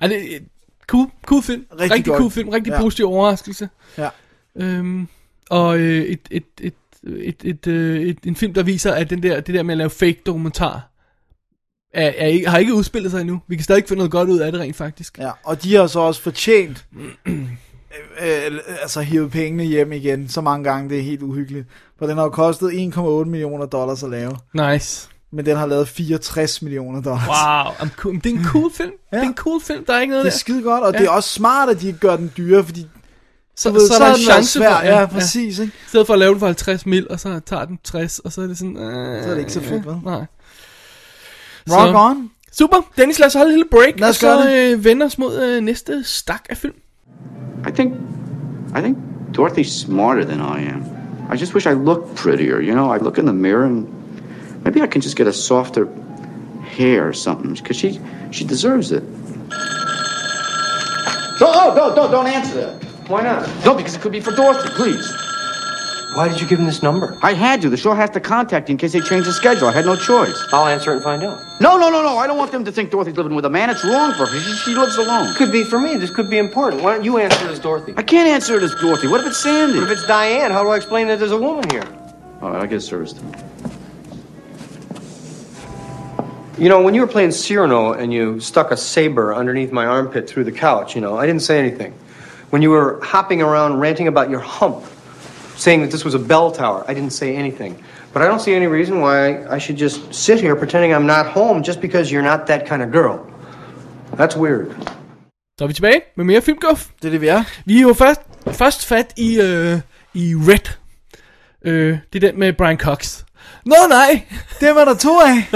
Ej, 0.00 0.08
det 0.08 0.34
er 0.36 0.38
cool, 0.86 1.08
cool 1.26 1.42
film. 1.42 1.64
Rigtig 1.72 1.90
Rigtig, 1.90 2.04
godt. 2.06 2.18
cool 2.18 2.30
film. 2.30 2.48
Rigtig 2.48 2.70
Ja. 2.70 2.80
positiv 2.80 3.06
overraskelse. 3.06 3.68
Ja. 3.98 4.08
Øhm, 4.56 5.08
og 5.50 5.78
øh, 5.78 6.02
et, 6.04 6.20
et, 6.30 6.44
et, 6.60 6.74
et, 7.06 7.36
et, 7.44 7.66
øh, 7.66 8.00
et, 8.02 8.18
en 8.26 8.36
film, 8.36 8.54
der 8.54 8.62
viser, 8.62 8.92
at 8.92 9.10
den 9.10 9.22
der, 9.22 9.40
det 9.40 9.54
der 9.54 9.62
med 9.62 9.74
at 9.74 9.78
lave 9.78 9.90
fake 9.90 10.22
dokumentar, 10.26 10.88
er, 11.94 12.12
er 12.16 12.26
ikke, 12.26 12.48
har 12.48 12.58
ikke 12.58 12.74
udspillet 12.74 13.10
sig 13.10 13.20
endnu. 13.20 13.40
Vi 13.48 13.56
kan 13.56 13.64
stadig 13.64 13.84
få 13.88 13.94
noget 13.94 14.10
godt 14.10 14.28
ud 14.28 14.38
af 14.38 14.52
det 14.52 14.60
rent 14.60 14.76
faktisk. 14.76 15.18
Ja, 15.18 15.30
og 15.44 15.62
de 15.62 15.74
har 15.74 15.86
så 15.86 16.00
også 16.00 16.22
fortjent 16.22 16.84
øh, 18.22 18.52
øh, 18.54 18.58
altså 18.82 19.00
hivet 19.00 19.30
pengene 19.30 19.64
hjem 19.64 19.92
igen 19.92 20.28
så 20.28 20.40
mange 20.40 20.64
gange, 20.64 20.90
det 20.90 20.98
er 20.98 21.02
helt 21.02 21.22
uhyggeligt. 21.22 21.66
For 21.98 22.06
den 22.06 22.16
har 22.16 22.24
jo 22.24 22.30
kostet 22.30 22.70
1,8 22.70 23.02
millioner 23.24 23.66
dollars 23.66 24.02
at 24.02 24.10
lave, 24.10 24.36
Nice. 24.54 25.08
men 25.32 25.46
den 25.46 25.56
har 25.56 25.66
lavet 25.66 25.88
64 25.88 26.62
millioner 26.62 27.02
dollars. 27.02 27.28
Wow. 27.80 27.88
Cool. 27.96 28.14
Det 28.14 28.26
er 28.26 28.30
en 28.38 28.44
cool 28.44 28.72
film. 28.80 28.92
Ja. 29.12 29.16
Det 29.16 29.22
er 29.24 29.28
en 29.28 29.34
cool 29.34 29.60
film. 29.62 29.84
Der 29.84 29.94
er 29.94 30.00
ikke 30.00 30.10
noget 30.10 30.24
Det 30.24 30.30
er 30.30 30.34
der. 30.34 30.38
skide 30.38 30.62
godt, 30.62 30.84
og 30.84 30.92
Ja. 30.92 30.98
det 30.98 31.06
er 31.06 31.10
også 31.10 31.28
smart, 31.28 31.68
at 31.68 31.80
de 31.80 31.86
ikke 31.86 31.98
gør 31.98 32.16
den 32.16 32.32
dyre, 32.36 32.64
fordi 32.64 32.86
Så, 33.56 33.70
ved, 33.70 33.80
så, 33.80 33.86
så 33.86 33.94
er 33.94 34.06
der 34.08 34.14
en 34.14 34.20
chance 34.20 34.52
svær. 34.58 34.76
for, 34.80 34.86
Ja, 34.86 35.06
præcis, 35.06 35.58
ikke? 35.58 35.72
I 35.86 35.88
stedet 35.88 36.06
for 36.06 36.12
at 36.14 36.18
lave 36.18 36.30
den 36.32 36.38
for 36.40 36.46
50 36.46 36.86
mil, 36.86 37.06
og 37.10 37.20
så 37.20 37.40
tager 37.46 37.64
den 37.64 37.78
60, 37.84 38.18
og 38.18 38.32
så 38.32 38.42
er 38.42 38.46
det 38.46 38.58
sådan... 38.58 38.76
Øh, 38.76 39.22
Så 39.24 39.28
er 39.28 39.32
det 39.34 39.40
ikke 39.40 39.52
så 39.52 39.60
fedt, 39.60 39.86
vel? 39.86 39.96
Nej. 40.04 40.24
Rock 41.70 41.88
Så- 41.92 41.96
on. 41.98 42.30
Super. 42.58 42.76
Dennis, 42.96 43.18
lad 43.18 43.26
os 43.26 43.34
holde 43.34 43.46
en 43.50 43.56
lille 43.58 43.68
break, 43.70 44.00
Lad 44.00 44.08
og 44.08 44.10
os 44.10 44.20
gøre 44.20 44.42
så 44.42 44.50
øh, 44.76 44.84
vende 44.84 45.06
os 45.06 45.18
mod 45.18 45.42
øh, 45.42 45.62
næste 45.62 46.04
stak 46.04 46.42
af 46.50 46.56
film. 46.56 46.74
I 47.64 47.70
think, 47.70 47.98
I 48.74 48.80
think 48.80 48.98
Dorothy's 49.32 49.74
smarter 49.74 50.24
than 50.24 50.40
I 50.40 50.60
am. 50.62 51.26
I 51.28 51.36
just 51.36 51.54
wish 51.54 51.66
I 51.66 51.72
looked 51.72 52.14
prettier. 52.16 52.60
You 52.60 52.74
know, 52.74 52.90
I 52.90 52.98
look 52.98 53.18
in 53.18 53.24
the 53.24 53.32
mirror 53.32 53.64
and 53.64 54.64
maybe 54.64 54.82
I 54.82 54.86
can 54.86 55.00
just 55.00 55.16
get 55.16 55.26
a 55.26 55.32
softer 55.32 55.88
hair 56.62 57.08
or 57.08 57.12
something 57.12 57.54
because 57.54 57.76
she 57.76 58.00
she 58.30 58.44
deserves 58.44 58.92
it. 58.92 59.02
No, 61.40 61.50
oh, 61.50 61.74
no, 61.76 61.94
no, 61.94 62.10
don't 62.10 62.26
answer 62.26 62.54
that. 62.60 62.84
Why 63.08 63.22
not? 63.22 63.48
No, 63.64 63.74
because 63.74 63.94
it 63.96 64.00
could 64.00 64.12
be 64.12 64.20
for 64.20 64.32
Dorothy. 64.32 64.68
Please. 64.70 65.12
Why 66.14 66.28
did 66.28 66.40
you 66.42 66.46
give 66.46 66.58
him 66.58 66.66
this 66.66 66.82
number? 66.82 67.16
I 67.22 67.32
had 67.32 67.62
to. 67.62 67.70
The 67.70 67.76
show 67.78 67.94
has 67.94 68.10
to 68.10 68.20
contact 68.20 68.68
you 68.68 68.74
in 68.74 68.78
case 68.78 68.92
they 68.92 69.00
change 69.00 69.24
the 69.24 69.32
schedule. 69.32 69.68
I 69.68 69.72
had 69.72 69.86
no 69.86 69.96
choice. 69.96 70.38
I'll 70.52 70.66
answer 70.66 70.90
it 70.90 70.96
and 70.96 71.02
find 71.02 71.22
out. 71.22 71.40
No, 71.58 71.78
no, 71.78 71.88
no, 71.90 72.02
no. 72.02 72.18
I 72.18 72.26
don't 72.26 72.36
want 72.36 72.52
them 72.52 72.66
to 72.66 72.72
think 72.72 72.90
Dorothy's 72.90 73.16
living 73.16 73.34
with 73.34 73.46
a 73.46 73.50
man. 73.50 73.70
It's 73.70 73.82
wrong 73.82 74.12
for 74.12 74.26
her. 74.26 74.40
She, 74.40 74.52
she 74.56 74.74
lives 74.74 74.98
alone. 74.98 75.32
Could 75.34 75.50
be 75.50 75.64
for 75.64 75.80
me. 75.80 75.96
This 75.96 76.10
could 76.10 76.28
be 76.28 76.36
important. 76.36 76.82
Why 76.82 76.94
don't 76.94 77.04
you 77.04 77.16
answer 77.16 77.46
it 77.46 77.50
as 77.50 77.58
Dorothy? 77.58 77.94
I 77.96 78.02
can't 78.02 78.28
answer 78.28 78.56
it 78.58 78.62
as 78.62 78.74
Dorothy. 78.74 79.08
What 79.08 79.22
if 79.22 79.26
it's 79.28 79.38
Sandy? 79.38 79.80
What 79.80 79.90
if 79.90 79.98
it's 79.98 80.06
Diane, 80.06 80.50
how 80.50 80.62
do 80.62 80.68
I 80.68 80.76
explain 80.76 81.08
that 81.08 81.18
there's 81.18 81.32
a 81.32 81.40
woman 81.40 81.70
here? 81.70 81.86
All 82.42 82.50
right, 82.50 82.60
I'll 82.60 82.66
get 82.66 82.80
service 82.82 83.14
to 83.14 83.22
You 86.58 86.68
know, 86.68 86.82
when 86.82 86.92
you 86.94 87.00
were 87.00 87.06
playing 87.06 87.30
Cyrano 87.30 87.94
and 87.94 88.12
you 88.12 88.38
stuck 88.40 88.70
a 88.70 88.76
saber 88.76 89.34
underneath 89.34 89.72
my 89.72 89.86
armpit 89.86 90.28
through 90.28 90.44
the 90.44 90.52
couch, 90.52 90.94
you 90.94 91.00
know, 91.00 91.16
I 91.16 91.24
didn't 91.24 91.42
say 91.42 91.58
anything. 91.58 91.94
When 92.50 92.60
you 92.60 92.68
were 92.68 93.00
hopping 93.02 93.40
around 93.40 93.80
ranting 93.80 94.08
about 94.08 94.28
your 94.28 94.40
hump, 94.40 94.84
saying 95.64 95.80
that 95.82 95.90
this 95.90 96.04
was 96.04 96.14
a 96.14 96.18
bell 96.18 96.48
tower, 96.62 96.78
I 96.90 96.94
didn't 96.94 97.10
say 97.22 97.28
anything. 97.36 97.72
But 98.12 98.22
I 98.22 98.26
don't 98.26 98.40
see 98.40 98.54
any 98.56 98.66
reason 98.78 98.94
why 99.04 99.16
I 99.56 99.58
should 99.58 99.78
just 99.80 100.00
sit 100.14 100.40
here 100.40 100.54
pretending 100.54 100.92
I'm 100.96 101.06
not 101.16 101.26
home 101.26 101.62
just 101.68 101.80
because 101.80 102.12
you're 102.12 102.28
not 102.32 102.40
that 102.46 102.68
kind 102.68 102.82
of 102.82 102.88
girl. 102.92 103.16
That's 104.20 104.36
weird. 104.38 104.66
Så 105.58 105.64
er 105.64 105.66
vi 105.68 105.74
tilbage 105.74 106.00
med 106.16 106.24
mere 106.24 106.40
filmguff. 106.42 106.86
Det 107.02 107.08
er 107.08 107.10
det, 107.10 107.20
vi 107.20 107.28
er. 107.28 107.44
Vi 107.64 107.76
er 107.78 107.82
jo 107.82 107.92
først, 107.94 108.20
først 108.50 108.86
fat 108.86 109.12
i, 109.16 109.40
øh, 109.40 109.78
i 110.14 110.34
Red. 110.34 110.72
Øh, 111.64 111.98
det 112.12 112.24
er 112.24 112.30
den 112.30 112.40
med 112.40 112.52
Brian 112.52 112.78
Cox. 112.78 113.22
Nå 113.66 113.74
nej! 113.88 114.22
Det 114.60 114.74
var 114.74 114.84
der 114.84 114.94
to 114.94 115.18
af. 115.20 115.48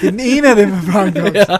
det 0.00 0.06
er 0.06 0.10
den 0.10 0.20
ene 0.20 0.48
af 0.50 0.56
dem 0.56 0.68
med 0.68 0.78
Brian 0.92 1.14
Cox. 1.14 1.34
ja. 1.34 1.56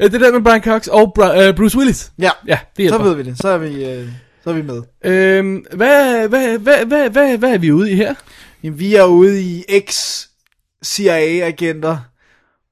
Øh, 0.00 0.10
det 0.10 0.14
er 0.14 0.18
den 0.18 0.32
med 0.34 0.42
Brian 0.42 0.62
Cox 0.62 0.86
og 0.86 1.14
Bra- 1.18 1.42
øh, 1.42 1.54
Bruce 1.56 1.78
Willis. 1.78 2.12
ja. 2.18 2.30
Ja, 2.46 2.58
det 2.76 2.76
Så 2.76 2.82
hjælper. 2.82 2.98
ved 3.04 3.14
vi 3.14 3.22
det. 3.22 3.38
Så 3.38 3.48
er 3.48 3.58
vi, 3.58 3.84
øh, 3.90 4.08
så 4.48 4.52
er 4.52 4.56
vi 4.56 4.62
med. 4.62 4.82
Øhm, 5.04 5.64
hvad, 5.72 6.28
hvad, 6.28 6.58
hvad, 6.58 6.84
hvad, 6.86 7.10
hvad, 7.10 7.38
hvad 7.38 7.54
er 7.54 7.58
vi 7.58 7.72
ude 7.72 7.90
i 7.90 7.94
her? 7.94 8.14
Jamen, 8.62 8.78
vi 8.78 8.94
er 8.94 9.04
ude 9.04 9.42
i 9.42 9.64
X 9.90 10.24
CIA-agenter 10.84 11.98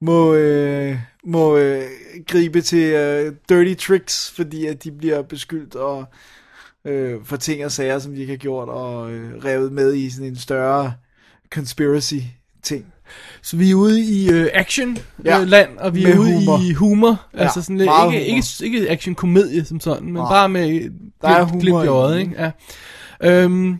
må, 0.01 0.33
øh, 0.33 0.97
må 1.23 1.57
øh, 1.57 1.83
gribe 2.27 2.61
til 2.61 2.83
øh, 2.83 3.33
dirty 3.49 3.85
tricks, 3.85 4.31
fordi 4.31 4.65
at 4.65 4.83
de 4.83 4.91
bliver 4.91 5.21
beskyldt 5.21 5.75
og 5.75 6.05
øh, 6.85 7.15
for 7.25 7.37
ting 7.37 7.65
og 7.65 7.71
sager, 7.71 7.99
som 7.99 8.13
de 8.13 8.21
ikke 8.21 8.33
har 8.33 8.37
gjort, 8.37 8.69
og 8.69 9.11
øh, 9.11 9.43
revet 9.45 9.71
med 9.71 9.93
i 9.93 10.09
sådan 10.09 10.27
en 10.27 10.35
større 10.35 10.93
conspiracy-ting. 11.49 12.93
Så 13.41 13.57
vi 13.57 13.71
er 13.71 13.75
ude 13.75 14.01
i 14.01 14.29
øh, 14.29 14.47
action 14.53 14.97
Ja. 15.25 15.39
øh, 15.41 15.47
land, 15.47 15.69
og 15.77 15.95
vi 15.95 16.03
er 16.03 16.07
Med 16.07 16.17
ude 16.17 16.33
humor. 16.33 16.59
i 16.69 16.73
humor. 16.73 17.21
Ja, 17.33 17.39
altså 17.39 17.61
sådan 17.61 17.77
lidt, 17.77 17.89
ikke, 18.13 18.25
ikke, 18.25 18.43
ikke 18.61 18.89
action-komedie 18.89 19.65
som 19.65 19.79
sådan, 19.79 20.03
men 20.05 20.13
Nej. 20.13 20.29
bare 20.31 20.49
med 20.49 20.89
Der 21.21 21.27
er 21.27 21.43
humor 21.43 21.59
glimt 21.61 21.83
i 21.83 21.87
øjet, 21.87 22.19
ikke? 22.19 22.33
Ja. 22.39 22.51
Øhm, 23.43 23.75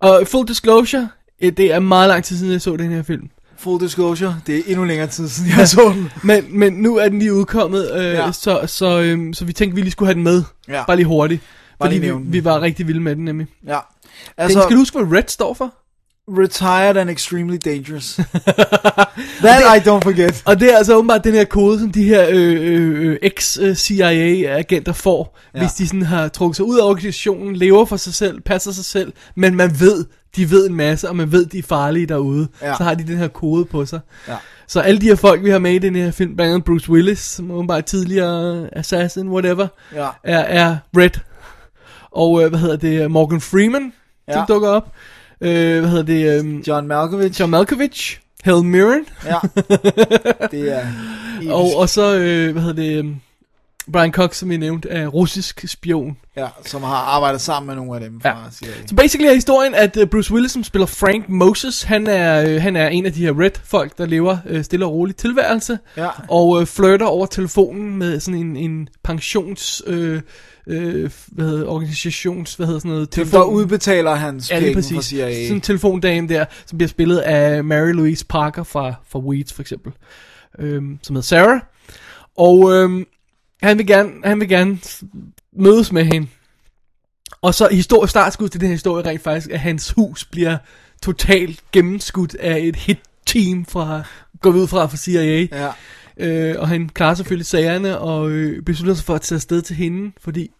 og 0.00 0.22
full 0.26 0.48
disclosure, 0.48 1.08
øh, 1.42 1.52
det 1.52 1.72
er 1.72 1.78
meget 1.80 2.08
lang 2.08 2.24
tid 2.24 2.36
siden, 2.38 2.52
jeg 2.52 2.60
så 2.60 2.76
den 2.76 2.90
her 2.90 3.02
film. 3.02 3.28
Full 3.58 3.80
disclosure, 3.80 4.40
det 4.46 4.58
er 4.58 4.62
endnu 4.66 4.84
længere 4.84 5.06
tid 5.08 5.28
siden, 5.28 5.50
jeg 5.58 5.68
så 5.68 5.92
den. 5.94 6.10
Men, 6.22 6.44
men 6.58 6.72
nu 6.72 6.96
er 6.96 7.08
den 7.08 7.18
lige 7.18 7.34
udkommet, 7.34 7.90
øh, 7.94 8.04
Ja. 8.04 8.24
ja. 8.24 8.32
så, 8.32 8.60
så, 8.66 9.00
øhm, 9.00 9.32
så 9.34 9.44
vi 9.44 9.52
tænkte, 9.52 9.74
vi 9.74 9.80
lige 9.80 9.90
skulle 9.92 10.06
have 10.06 10.14
den 10.14 10.22
med. 10.22 10.42
Ja. 10.68 10.84
Bare 10.84 10.96
lige 10.96 11.06
hurtigt. 11.06 11.42
Bare 11.78 11.88
Fordi 11.88 11.98
lige 11.98 12.16
vi, 12.18 12.22
vi 12.24 12.44
var 12.44 12.60
rigtig 12.60 12.86
vilde 12.86 13.00
med 13.00 13.16
den 13.16 13.24
nemlig. 13.24 13.46
Ja. 13.66 13.78
Altså, 14.36 14.58
den, 14.58 14.62
skal 14.66 14.74
du 14.76 14.80
huske, 14.80 14.98
hvad 14.98 15.18
RED 15.18 15.28
står 15.28 15.54
for? 15.54 15.74
Retired 16.28 16.96
and 16.96 17.10
extremely 17.10 17.56
dangerous. 17.64 18.14
That 19.44 19.60
I 19.76 19.88
don't 19.88 20.00
forget. 20.02 20.42
Og 20.46 20.60
det 20.60 20.72
er 20.72 20.76
altså 20.76 20.96
åbenbart 20.96 21.24
den 21.24 21.34
her 21.34 21.44
kode, 21.44 21.78
som 21.80 21.92
de 21.92 22.04
her 22.04 22.26
øh, 22.30 22.56
øh, 22.60 23.06
øh, 23.10 23.16
ex-CIA-agenter 23.22 24.92
får, 24.92 25.38
Ja. 25.54 25.58
hvis 25.60 25.72
de 25.72 25.86
sådan 25.88 26.02
har 26.02 26.28
trukket 26.28 26.56
sig 26.56 26.64
ud 26.64 26.78
af 26.78 26.84
organisationen, 26.84 27.56
lever 27.56 27.84
for 27.84 27.96
sig 27.96 28.14
selv, 28.14 28.40
passer 28.40 28.72
sig 28.72 28.84
selv, 28.84 29.12
men 29.36 29.54
man 29.54 29.80
ved, 29.80 30.04
de 30.36 30.50
ved 30.50 30.68
en 30.68 30.74
masse, 30.74 31.08
og 31.08 31.16
man 31.16 31.32
ved, 31.32 31.46
de 31.46 31.58
er 31.58 31.62
farlige 31.62 32.06
derude. 32.06 32.48
Ja. 32.62 32.74
Så 32.76 32.82
har 32.84 32.94
de 32.94 33.06
den 33.06 33.16
her 33.18 33.28
kode 33.28 33.64
på 33.64 33.86
sig. 33.86 34.00
Ja. 34.28 34.34
Så 34.66 34.80
alle 34.80 35.00
de 35.00 35.06
her 35.06 35.14
folk, 35.14 35.44
vi 35.44 35.50
har 35.50 35.58
med 35.58 35.72
i 35.72 35.78
den 35.78 35.96
her 35.96 36.10
film, 36.10 36.36
blandt 36.36 36.52
andet 36.54 36.64
Bruce 36.64 36.90
Willis, 36.90 37.18
som 37.18 37.50
åbenbart 37.50 37.78
er 37.78 37.82
tidligere 37.82 38.68
assassin, 38.72 39.28
whatever, 39.28 39.66
Ja. 39.94 40.08
er, 40.24 40.38
er 40.38 40.76
Red. 40.96 41.10
Og 42.12 42.42
øh, 42.42 42.48
hvad 42.48 42.58
hedder 42.58 42.76
det, 42.76 43.10
Morgan 43.10 43.40
Freeman, 43.40 43.92
ja. 44.28 44.32
som 44.32 44.44
dukker 44.48 44.68
op. 44.68 44.92
Øh, 45.40 45.80
hvad 45.80 45.90
hedder 45.90 46.02
det, 46.02 46.44
øh, 46.44 46.68
John 46.68 46.86
Malkovich. 46.86 47.40
John 47.40 47.50
Malkovich, 47.50 48.18
Helen 48.44 48.70
Mirren, 48.70 49.06
Ja. 49.24 49.38
Det 50.50 50.72
er 50.72 50.86
og, 51.50 51.76
og 51.76 51.88
så, 51.88 52.18
øh, 52.18 52.52
hvad 52.52 52.62
hedder 52.62 52.82
det, 52.82 53.00
um, 53.00 53.20
Brian 53.92 54.12
Cox, 54.12 54.36
som 54.36 54.50
jeg 54.50 54.58
nævnte, 54.58 54.88
er 54.88 55.06
russisk 55.06 55.64
spion. 55.68 56.16
ja, 56.36 56.46
som 56.66 56.82
har 56.82 56.96
arbejdet 56.96 57.40
sammen 57.40 57.66
med 57.66 57.74
nogle 57.76 57.94
af 57.94 58.10
dem 58.10 58.20
fra 58.20 58.28
Ja. 58.28 58.34
CIA. 58.52 58.68
Så 58.86 58.94
basically 58.94 59.30
er 59.30 59.34
historien, 59.34 59.74
at 59.74 59.96
uh, 59.96 60.04
Bruce 60.08 60.32
Willis, 60.34 60.52
som 60.52 60.64
spiller 60.64 60.86
Frank 60.86 61.28
Moses, 61.28 61.82
han 61.82 62.06
er, 62.06 62.48
øh, 62.48 62.62
han 62.62 62.76
er 62.76 62.88
en 62.88 63.06
af 63.06 63.12
de 63.12 63.20
her 63.20 63.40
red-folk, 63.40 63.98
der 63.98 64.06
lever 64.06 64.36
øh, 64.46 64.64
stille 64.64 64.86
og 64.86 64.92
roligt 64.92 65.18
tilværelse, 65.18 65.78
Ja. 65.96 66.08
og 66.28 66.60
øh, 66.60 66.66
flirter 66.66 67.06
over 67.06 67.26
telefonen 67.26 67.96
med 67.96 68.20
sådan 68.20 68.40
en, 68.40 68.56
en 68.56 68.88
pensions... 69.04 69.82
Øh, 69.86 70.20
øh, 70.66 71.10
hvad 71.26 71.46
hedder, 71.46 71.66
organisations, 71.66 72.54
hvad 72.54 72.66
hedder 72.66 72.80
sådan 72.80 72.90
noget, 72.90 73.16
Dem, 73.16 73.26
der 73.28 73.42
udbetaler 73.44 74.14
hans 74.14 74.50
Ja, 74.50 74.58
penge 74.58 74.72
fra 74.74 74.78
præcis. 74.80 75.04
CIA. 75.04 75.42
Sådan 75.42 75.56
en 75.56 75.60
telefondame 75.60 76.28
der, 76.28 76.44
som 76.66 76.78
bliver 76.78 76.88
spillet 76.88 77.18
af 77.18 77.64
Mary 77.64 77.92
Louise 77.92 78.26
Parker 78.26 78.62
fra, 78.62 78.94
fra 79.08 79.18
Weeds 79.18 79.52
for 79.52 79.62
eksempel. 79.62 79.92
Øhm, 80.58 80.98
som 81.02 81.16
hedder 81.16 81.26
Sarah. 81.26 81.60
Og 82.38 82.72
øhm, 82.72 83.04
han, 83.62 83.78
vil 83.78 83.86
gerne, 83.86 84.10
han 84.24 84.40
vil 84.40 84.48
gerne 84.48 84.78
mødes 85.52 85.92
med 85.92 86.04
hende. 86.04 86.28
Og 87.42 87.54
så 87.54 87.68
historie, 87.72 88.08
startskud 88.08 88.48
til 88.48 88.60
den 88.60 88.68
her 88.68 88.74
historie 88.74 89.06
rent 89.06 89.22
faktisk, 89.22 89.50
at 89.50 89.60
hans 89.60 89.90
hus 89.90 90.24
bliver 90.24 90.56
totalt 91.02 91.60
gennemskudt 91.72 92.34
af 92.34 92.58
et 92.58 92.76
hit-team 92.76 93.66
fra, 93.66 94.02
går 94.40 94.50
vi 94.50 94.58
ud 94.58 94.66
fra, 94.66 94.86
fra 94.86 94.96
CIA. 94.96 95.46
Ja. 95.52 95.70
Øh, 96.16 96.54
og 96.58 96.68
han 96.68 96.88
klarer 96.88 97.14
selvfølgelig 97.14 97.46
sagerne 97.46 97.98
og 97.98 98.30
øh, 98.30 98.62
beslutter 98.62 98.94
sig 98.94 99.04
for 99.04 99.14
at 99.14 99.20
tage 99.20 99.36
afsted 99.36 99.62
til 99.62 99.76
hende, 99.76 100.12
fordi 100.20 100.50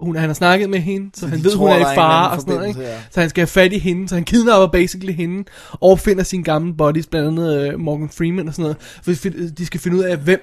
hun, 0.00 0.16
han 0.16 0.28
har 0.28 0.34
snakket 0.34 0.70
med 0.70 0.78
hende, 0.78 1.10
så, 1.14 1.20
Så 1.20 1.26
han 1.26 1.44
ved, 1.44 1.50
tror, 1.50 1.72
hun 1.72 1.82
er 1.82 1.92
i 1.92 1.94
fare 1.94 2.30
og 2.30 2.40
sådan 2.40 2.54
noget. 2.54 2.68
Ikke? 2.68 2.80
ja. 2.80 2.98
Så 3.10 3.20
han 3.20 3.30
skal 3.30 3.40
have 3.40 3.46
fat 3.46 3.72
i 3.72 3.78
hende, 3.78 4.08
så 4.08 4.14
han 4.14 4.24
kidnapper 4.24 4.66
basically 4.66 5.12
hende, 5.12 5.44
og 5.72 5.98
finder 5.98 6.22
sine 6.22 6.44
gamle 6.44 6.74
buddies, 6.74 7.06
blandt 7.06 7.28
andet 7.28 7.72
øh, 7.72 7.80
Morgan 7.80 8.08
Freeman 8.08 8.48
og 8.48 8.54
sådan 8.54 8.62
noget. 8.62 8.76
For 9.02 9.28
de 9.58 9.66
skal 9.66 9.80
finde 9.80 9.96
ud 9.96 10.02
af, 10.02 10.16
hvem 10.16 10.40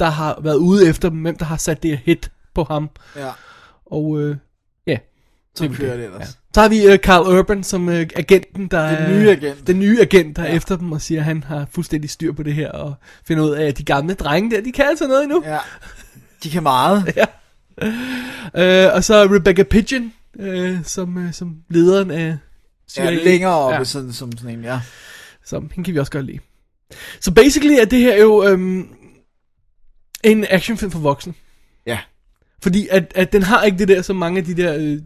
der 0.00 0.06
har 0.10 0.38
været 0.42 0.56
ude 0.56 0.88
efter 0.88 1.08
dem, 1.08 1.18
hvem 1.22 1.36
der 1.36 1.44
har 1.44 1.56
sat 1.56 1.82
det 1.82 1.98
hit 2.04 2.30
på 2.54 2.64
ham. 2.64 2.90
Ja. 3.16 3.30
Og 3.86 4.20
øh, 4.20 4.36
ja, 4.86 4.96
Så 5.54 5.64
det 5.64 5.70
er 5.72 5.74
kører 5.76 5.96
det. 5.96 6.04
ellers. 6.04 6.20
Ja. 6.20 6.26
Så 6.54 6.60
har 6.60 6.68
vi 6.68 6.86
øh, 6.86 6.98
Carl 6.98 7.38
Urban 7.38 7.62
som 7.64 7.88
øh, 7.88 8.06
agenten, 8.16 8.68
der 8.68 8.86
Den 8.88 8.96
er- 8.96 9.18
nye 9.18 9.30
agent. 9.30 9.66
Den 9.66 9.78
nye 9.78 10.00
agent, 10.00 10.36
der 10.36 10.42
er 10.42 10.48
Ja. 10.50 10.56
efter 10.56 10.76
dem 10.76 10.92
og 10.92 11.00
siger, 11.00 11.20
at 11.20 11.24
han 11.24 11.42
har 11.42 11.66
fuldstændig 11.72 12.10
styr 12.10 12.32
på 12.32 12.42
det 12.42 12.54
her, 12.54 12.70
og 12.72 12.94
finder 13.26 13.44
ud 13.44 13.50
af, 13.50 13.66
at 13.66 13.78
de 13.78 13.84
gamle 13.84 14.14
drenge 14.14 14.50
der, 14.50 14.60
de 14.62 14.72
kan 14.72 14.84
altså 14.84 15.06
noget 15.06 15.22
endnu. 15.22 15.42
Ja. 15.46 15.58
De 16.44 16.50
kan 16.50 16.62
meget. 16.62 17.04
Øh, 18.56 18.86
og 18.94 19.04
så 19.04 19.28
Rebecca 19.34 19.62
Pigeon, 19.62 20.12
øh, 20.38 20.78
som, 20.84 21.18
øh, 21.18 21.32
som 21.32 21.56
lederen 21.68 22.10
af 22.10 22.26
Ja, 22.26 22.36
CIA. 22.88 23.10
længere 23.24 23.52
oppe, 23.54 23.76
Ja. 23.76 23.84
sådan, 23.84 24.12
som 24.12 24.32
sådan 24.38 24.58
en, 24.58 24.64
ja. 24.64 24.80
Så 25.44 25.60
hende 25.60 25.84
kan 25.84 25.94
vi 25.94 25.98
også 25.98 26.12
godt 26.12 26.26
lide. 26.26 26.38
Så 27.20 27.30
basically 27.32 27.74
er 27.80 27.84
det 27.84 27.98
her 27.98 28.16
jo 28.20 28.44
øhm, 28.48 28.88
en 30.24 30.46
actionfilm 30.50 30.90
for 30.90 30.98
voksne. 30.98 31.34
Ja. 31.86 31.98
Fordi 32.62 32.88
at, 32.90 33.12
at 33.14 33.32
den 33.32 33.42
har 33.42 33.62
ikke 33.62 33.78
det 33.78 33.88
der, 33.88 34.02
som 34.02 34.16
mange 34.16 34.38
af 34.38 34.44
de 34.44 34.56
der, 34.56 34.76
øh, 34.76 34.98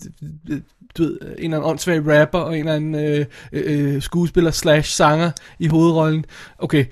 øh, 0.51 0.61
du 0.99 1.03
ved, 1.03 1.19
en 1.21 1.29
eller 1.29 1.57
anden 1.57 1.63
åndssvag 1.71 2.21
rapper 2.21 2.39
og 2.39 2.53
en 2.53 2.59
eller 2.59 2.75
anden 2.75 2.95
øh, 2.95 3.27
øh, 3.53 4.03
skuespiller 4.03 4.51
slash 4.51 4.91
sanger 4.91 5.31
i 5.59 5.67
hovedrollen. 5.67 6.25
Okay, 6.59 6.85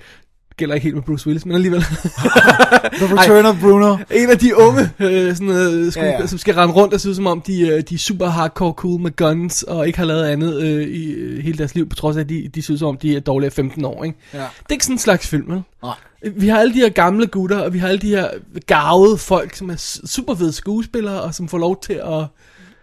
det 0.53 0.57
gælder 0.57 0.75
ikke 0.75 0.83
helt 0.83 0.95
med 0.95 1.03
Bruce 1.03 1.27
Willis, 1.27 1.45
men 1.45 1.55
alligevel. 1.55 1.81
The 3.01 3.15
Return 3.15 3.45
of 3.45 3.59
Bruno. 3.59 3.97
en 4.11 4.29
af 4.29 4.37
de 4.39 4.57
unge 4.57 4.81
øh, 4.99 5.35
sådan, 5.35 5.49
øh, 5.49 5.71
skuespillere, 5.71 6.05
Ja, 6.13 6.19
ja. 6.21 6.27
som 6.27 6.37
skal 6.37 6.53
rende 6.55 6.73
rundt 6.73 6.93
og 6.93 7.01
se 7.01 7.09
ud 7.09 7.15
som 7.15 7.27
om, 7.27 7.41
de, 7.41 7.61
øh, 7.61 7.81
de 7.89 7.95
er 7.95 7.99
super 7.99 8.27
hardcore 8.27 8.73
cool 8.73 9.01
med 9.01 9.15
guns, 9.15 9.63
og 9.63 9.87
ikke 9.87 9.99
har 9.99 10.05
lavet 10.05 10.23
andet 10.23 10.61
øh, 10.61 10.87
i 10.87 11.11
øh, 11.11 11.43
hele 11.43 11.57
deres 11.57 11.75
liv, 11.75 11.89
på 11.89 11.95
trods 11.95 12.15
af, 12.17 12.21
at 12.21 12.29
de, 12.29 12.49
de 12.55 12.61
synes 12.61 12.79
som 12.79 12.87
om, 12.89 12.97
de 12.97 13.15
er 13.15 13.19
dårlige 13.19 13.45
af 13.45 13.53
15 13.53 13.85
år. 13.85 14.03
Ikke? 14.03 14.17
Ja. 14.33 14.37
Det 14.37 14.45
er 14.45 14.71
ikke 14.71 14.85
sådan 14.85 14.95
en 14.95 14.99
slags 14.99 15.27
film, 15.27 15.49
vel? 15.51 15.61
Nej. 15.83 15.93
Vi 16.35 16.47
har 16.47 16.59
alle 16.59 16.73
de 16.73 16.79
her 16.79 16.89
gamle 16.89 17.27
gutter, 17.27 17.57
og 17.59 17.73
vi 17.73 17.79
har 17.79 17.87
alle 17.87 18.01
de 18.01 18.09
her 18.09 18.27
garvede 18.67 19.17
folk, 19.17 19.55
som 19.55 19.69
er 19.69 19.99
super 20.05 20.35
fede 20.35 20.53
skuespillere, 20.53 21.21
og 21.21 21.33
som 21.35 21.47
får 21.47 21.57
lov 21.57 21.81
til 21.81 21.93
at... 21.93 22.25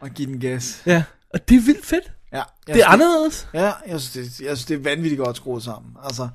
Og 0.01 0.11
give 0.15 0.29
den 0.33 0.41
gas. 0.41 0.83
Ja, 0.87 1.03
og 1.35 1.49
det 1.49 1.57
er 1.57 1.61
vildt 1.61 1.87
fedt. 1.87 2.05
Ja. 2.33 2.37
Jeg 2.37 2.45
Det 2.67 2.73
er 2.73 2.75
synes, 2.75 2.85
anderledes. 2.87 3.49
Ja, 3.55 3.73
jeg 3.87 4.01
synes, 4.01 4.11
det, 4.13 4.41
jeg 4.47 4.57
synes, 4.57 4.65
det 4.65 4.75
er 4.75 4.83
vanvittigt 4.83 5.19
godt 5.19 5.37
skruet 5.37 5.63
sammen. 5.63 5.93
Altså, 6.05 6.29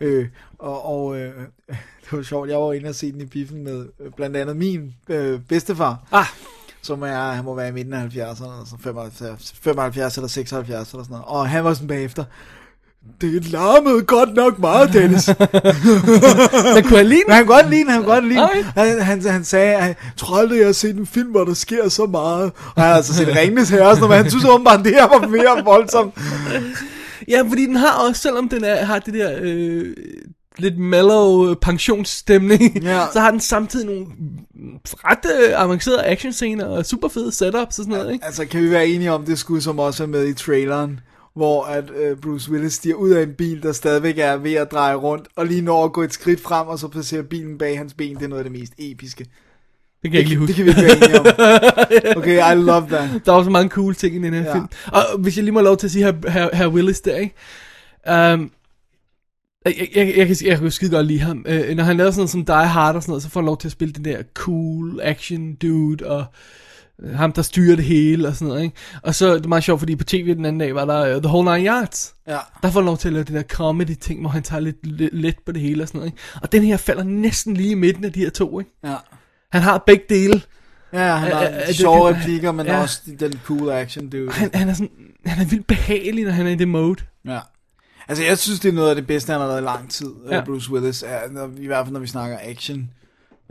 øh, 0.00 0.28
og, 0.58 0.84
og 0.86 1.16
øh, 1.20 1.34
det 2.02 2.12
var 2.12 2.22
sjovt, 2.22 2.48
jeg 2.50 2.58
var 2.58 2.72
inde 2.72 2.88
og 2.88 2.94
se 2.94 3.12
den 3.12 3.20
i 3.20 3.24
biffen 3.26 3.64
med 3.64 3.86
øh, 4.00 4.12
blandt 4.12 4.36
andet 4.36 4.56
min 4.56 4.94
øh, 5.08 5.40
bedstefar, 5.40 5.98
Ah, 6.12 6.26
som 6.82 7.02
er, 7.02 7.30
han 7.32 7.44
må 7.44 7.54
være 7.54 7.68
i 7.68 7.72
midten 7.72 7.92
af 7.92 8.04
70'erne, 8.06 8.58
altså 8.60 8.76
75, 8.80 9.52
75 9.62 10.16
eller 10.16 10.28
76 10.28 10.90
eller 10.92 11.04
sådan 11.04 11.10
noget, 11.12 11.24
og 11.26 11.48
han 11.48 11.64
var 11.64 11.74
sådan 11.74 11.88
bagefter, 11.88 12.24
det 13.20 13.50
larmede 13.50 14.02
godt 14.02 14.34
nok 14.34 14.58
meget, 14.58 14.92
Dennis. 14.92 15.28
men 16.74 16.84
kunne 16.84 16.96
jeg 16.96 17.04
lide 17.04 17.22
den? 17.26 17.32
han 17.34 17.46
kunne 17.46 17.56
godt 17.56 17.70
lide 17.70 17.80
den, 17.80 17.90
han 17.90 18.02
kunne 18.02 18.14
godt 18.14 18.28
lide 18.28 18.40
den. 18.54 18.64
Han, 18.64 19.00
han, 19.02 19.22
han 19.22 19.44
sagde, 19.44 19.74
at 19.76 19.96
tror 20.16 20.36
aldrig, 20.36 20.58
jeg 20.58 20.66
har 20.66 20.72
set 20.72 20.96
en 20.96 21.06
film, 21.06 21.30
hvor 21.30 21.44
der 21.44 21.54
sker 21.54 21.88
så 21.88 22.06
meget. 22.06 22.52
Og 22.74 22.82
han 22.82 22.84
har 22.84 22.94
altså 22.94 23.14
set 23.14 23.36
Ringnes 23.36 23.68
her 23.70 23.84
også, 23.84 24.02
men 24.02 24.12
han 24.16 24.30
synes 24.30 24.44
åbenbart, 24.44 24.78
at 24.78 24.84
det 24.84 24.94
her 24.94 25.08
var 25.08 25.26
mere 25.28 25.64
voldsomt. 25.64 26.14
Ja, 27.28 27.42
fordi 27.48 27.66
den 27.66 27.76
har 27.76 27.92
også, 28.08 28.20
selvom 28.22 28.48
den 28.48 28.64
er, 28.64 28.84
har 28.84 28.98
det 28.98 29.14
der 29.14 29.30
øh, 29.40 29.84
lidt 30.58 30.78
mellow 30.78 31.54
pensionsstemning, 31.54 32.82
Ja. 32.82 33.04
så 33.12 33.20
har 33.20 33.30
den 33.30 33.40
samtidig 33.40 33.86
nogle 33.86 34.06
ret 34.84 35.26
øh, 35.48 35.62
avancerede 35.62 36.04
actionscener 36.06 36.64
og 36.66 36.86
super 36.86 37.08
fede 37.08 37.32
setups 37.32 37.78
og 37.78 37.84
sådan 37.84 37.92
noget, 37.92 38.12
ikke? 38.12 38.24
Altså, 38.24 38.44
kan 38.46 38.62
vi 38.62 38.70
være 38.70 38.86
enige 38.86 39.12
om 39.12 39.24
det 39.24 39.38
skud, 39.38 39.60
som 39.60 39.78
også 39.78 40.02
er 40.02 40.06
med 40.06 40.26
i 40.28 40.34
traileren? 40.34 41.00
Hvor 41.34 41.64
at 41.64 41.84
øh, 41.90 42.16
Bruce 42.16 42.50
Willis 42.52 42.72
stiger 42.72 42.94
ud 42.94 43.10
af 43.10 43.22
en 43.22 43.32
bil, 43.34 43.62
der 43.62 43.72
stadigvæk 43.72 44.18
er 44.18 44.36
ved 44.36 44.52
at 44.54 44.72
dreje 44.72 44.94
rundt, 44.94 45.28
og 45.36 45.46
lige 45.46 45.62
når 45.62 45.84
at 45.84 45.92
gå 45.92 46.02
et 46.02 46.12
skridt 46.12 46.40
frem, 46.40 46.66
og 46.68 46.78
så 46.78 46.88
placerer 46.88 47.22
bilen 47.22 47.58
bag 47.58 47.78
hans 47.78 47.94
ben. 47.94 48.16
Det 48.16 48.22
er 48.24 48.28
noget 48.28 48.44
af 48.44 48.50
det 48.50 48.60
mest 48.60 48.72
episke. 48.78 49.24
Det 50.02 50.10
kan 50.10 50.12
jeg 50.12 50.18
ikke 50.18 50.28
lige 50.30 50.38
huske. 50.38 50.48
Det 50.48 50.56
kan 50.56 50.64
vi 50.64 50.70
ikke 50.70 50.82
være 50.82 50.96
enige 50.96 51.20
om. 51.20 52.16
Okay, 52.22 52.52
I 52.52 52.58
love 52.58 52.86
that. 52.88 53.10
Der 53.26 53.32
er 53.32 53.36
også 53.36 53.50
mange 53.50 53.68
cool 53.70 53.94
ting 53.94 54.14
i 54.14 54.18
den 54.18 54.34
her 54.34 54.42
Ja. 54.42 54.54
film. 54.54 54.66
Og 54.86 55.02
hvis 55.18 55.36
jeg 55.36 55.44
lige 55.44 55.52
må 55.52 55.60
lov 55.60 55.76
til 55.76 55.86
at 55.86 55.90
sige 55.90 56.04
her, 56.04 56.30
her, 56.30 56.56
her 56.56 56.68
Willis 56.68 57.00
der, 57.00 57.16
ikke? 57.16 57.34
Um, 58.34 58.50
jeg, 59.64 59.74
jeg, 59.78 59.88
jeg, 59.94 60.16
jeg, 60.16 60.26
kan, 60.26 60.36
jeg 60.44 60.58
kan 60.58 60.70
skide 60.70 60.90
godt 60.90 61.06
lide 61.06 61.20
ham. 61.20 61.46
Uh, 61.48 61.76
når 61.76 61.84
han 61.84 61.96
laver 61.96 62.10
sådan 62.10 62.20
noget 62.20 62.30
som 62.30 62.44
Die 62.44 62.54
Hard 62.66 62.96
og 62.96 63.02
sådan 63.02 63.10
noget, 63.10 63.22
så 63.22 63.28
får 63.30 63.40
han 63.40 63.46
lov 63.46 63.58
til 63.58 63.68
at 63.68 63.72
spille 63.72 63.94
den 63.94 64.04
der 64.04 64.22
cool 64.34 65.00
action 65.02 65.54
dude, 65.54 66.06
og 66.06 66.18
øh, 66.20 66.24
ham, 67.14 67.32
der 67.32 67.42
styrer 67.42 67.76
det 67.76 67.84
hele 67.84 68.28
og 68.28 68.34
sådan 68.34 68.48
noget, 68.48 68.62
ikke? 68.62 68.76
Og 69.02 69.14
så, 69.14 69.34
det 69.34 69.44
er 69.44 69.48
meget 69.48 69.64
sjovt, 69.64 69.80
fordi 69.80 69.96
på 69.96 70.04
tv 70.04 70.34
den 70.34 70.44
anden 70.44 70.60
dag 70.60 70.74
var 70.74 70.84
der 70.84 71.16
uh, 71.16 71.22
The 71.22 71.28
Whole 71.28 71.54
Nine 71.56 71.68
Yards. 71.70 72.14
Ja. 72.28 72.38
Der 72.62 72.70
får 72.70 72.80
han 72.80 72.84
lov 72.86 72.98
til 72.98 73.08
at 73.08 73.12
lave 73.12 73.24
det 73.24 73.34
der 73.34 73.42
comedy 73.42 73.94
ting, 74.00 74.20
hvor 74.20 74.30
han 74.30 74.42
tager 74.42 74.60
lidt, 74.60 74.86
lidt 74.86 75.14
let 75.14 75.36
på 75.46 75.52
det 75.52 75.60
hele 75.62 75.82
og 75.82 75.88
sådan 75.88 75.98
noget, 75.98 76.12
ikke? 76.12 76.22
Og 76.42 76.52
den 76.52 76.62
her 76.62 76.76
falder 76.76 77.02
næsten 77.02 77.54
lige 77.54 77.70
i 77.70 77.74
midten 77.74 78.04
af 78.04 78.12
de 78.12 78.20
her 78.20 78.30
to, 78.30 78.58
ikke? 78.60 78.70
Ja. 78.84 78.94
Han 79.52 79.62
har 79.62 79.82
begge 79.86 80.04
dele. 80.08 80.42
Ja, 80.92 81.14
han 81.16 81.32
Er- 81.32 81.36
har 81.36 81.64
det- 81.66 81.76
sjove 81.76 82.08
replikker, 82.14 82.52
men 82.52 82.66
ja. 82.66 82.80
også 82.82 83.00
den 83.20 83.32
cool 83.44 83.70
action 83.70 84.08
dude. 84.08 84.30
Han, 84.32 84.50
han 84.54 84.68
er 84.68 84.72
sådan, 84.74 84.90
han 85.26 85.42
er 85.46 85.48
vildt 85.48 85.66
behagelig, 85.66 86.24
når 86.24 86.30
han 86.32 86.46
er 86.46 86.50
i 86.50 86.54
det 86.54 86.68
mode. 86.68 87.00
Ja. 87.24 87.38
Altså, 88.08 88.24
jeg 88.24 88.38
synes, 88.38 88.60
det 88.60 88.68
er 88.68 88.72
noget 88.72 88.88
af 88.88 88.94
det 88.94 89.06
bedste, 89.06 89.32
han 89.32 89.40
har 89.40 89.48
lavet 89.48 89.60
i 89.60 89.64
lang 89.64 89.90
tid, 89.90 90.10
ja. 90.30 90.44
Bruce 90.44 90.70
Willis. 90.72 91.02
Er, 91.02 91.18
når, 91.30 91.50
I 91.58 91.66
hvert 91.66 91.86
fald, 91.86 91.92
når 91.92 92.00
vi 92.00 92.06
snakker 92.06 92.38
action. 92.42 92.90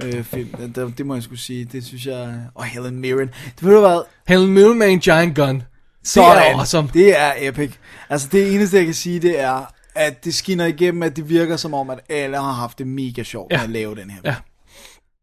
Øh, 0.04 0.24
film. 0.24 0.50
Det, 0.76 0.98
det, 0.98 1.06
må 1.06 1.14
jeg 1.14 1.24
skulle 1.24 1.40
sige. 1.40 1.66
Det 1.66 1.86
synes 1.86 2.06
jeg... 2.06 2.40
Og 2.56 2.66
Helen 2.66 3.00
Mirren. 3.00 3.28
Det 3.28 3.64
ved 3.64 3.74
du 3.74 3.80
hvad? 3.80 4.02
Helen 4.28 4.54
Mirren 4.54 4.78
med 4.80 4.88
en 4.88 5.00
giant 5.00 5.36
gun. 5.36 5.64
Sådan. 6.04 6.38
Det 6.38 6.48
er 6.52 6.58
awesome. 6.58 6.90
Det 6.94 7.20
er 7.20 7.34
epic. 7.38 7.72
Altså, 8.10 8.28
det 8.32 8.56
eneste, 8.56 8.78
jeg 8.78 8.86
kan 8.86 8.94
sige, 8.94 9.20
det 9.20 9.40
er, 9.40 9.74
at 9.96 10.26
det 10.26 10.34
skinner 10.34 10.66
igennem, 10.66 11.04
at 11.04 11.16
det 11.16 11.30
virker 11.30 11.58
som 11.58 11.74
om, 11.74 11.90
at 11.90 12.00
alle 12.10 12.38
har 12.38 12.52
haft 12.52 12.78
det 12.78 12.88
mega 12.88 13.24
sjovt 13.24 13.52
Ja. 13.52 13.58
med 13.58 13.64
at 13.64 13.70
lave 13.70 13.96
den 13.96 14.10
her. 14.10 14.20
Ja. 14.26 14.36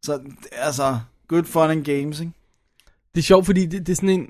Så, 0.03 0.21
altså, 0.53 0.99
good 1.29 1.45
fun 1.45 1.71
and 1.71 1.85
games, 1.85 2.21
ikke? 2.21 2.33
Det 3.15 3.21
er 3.21 3.25
sjovt, 3.25 3.47
fordi 3.47 3.67
det, 3.67 3.87
det 3.87 3.93
er 3.93 3.97
sådan 3.97 4.09
en... 4.09 4.27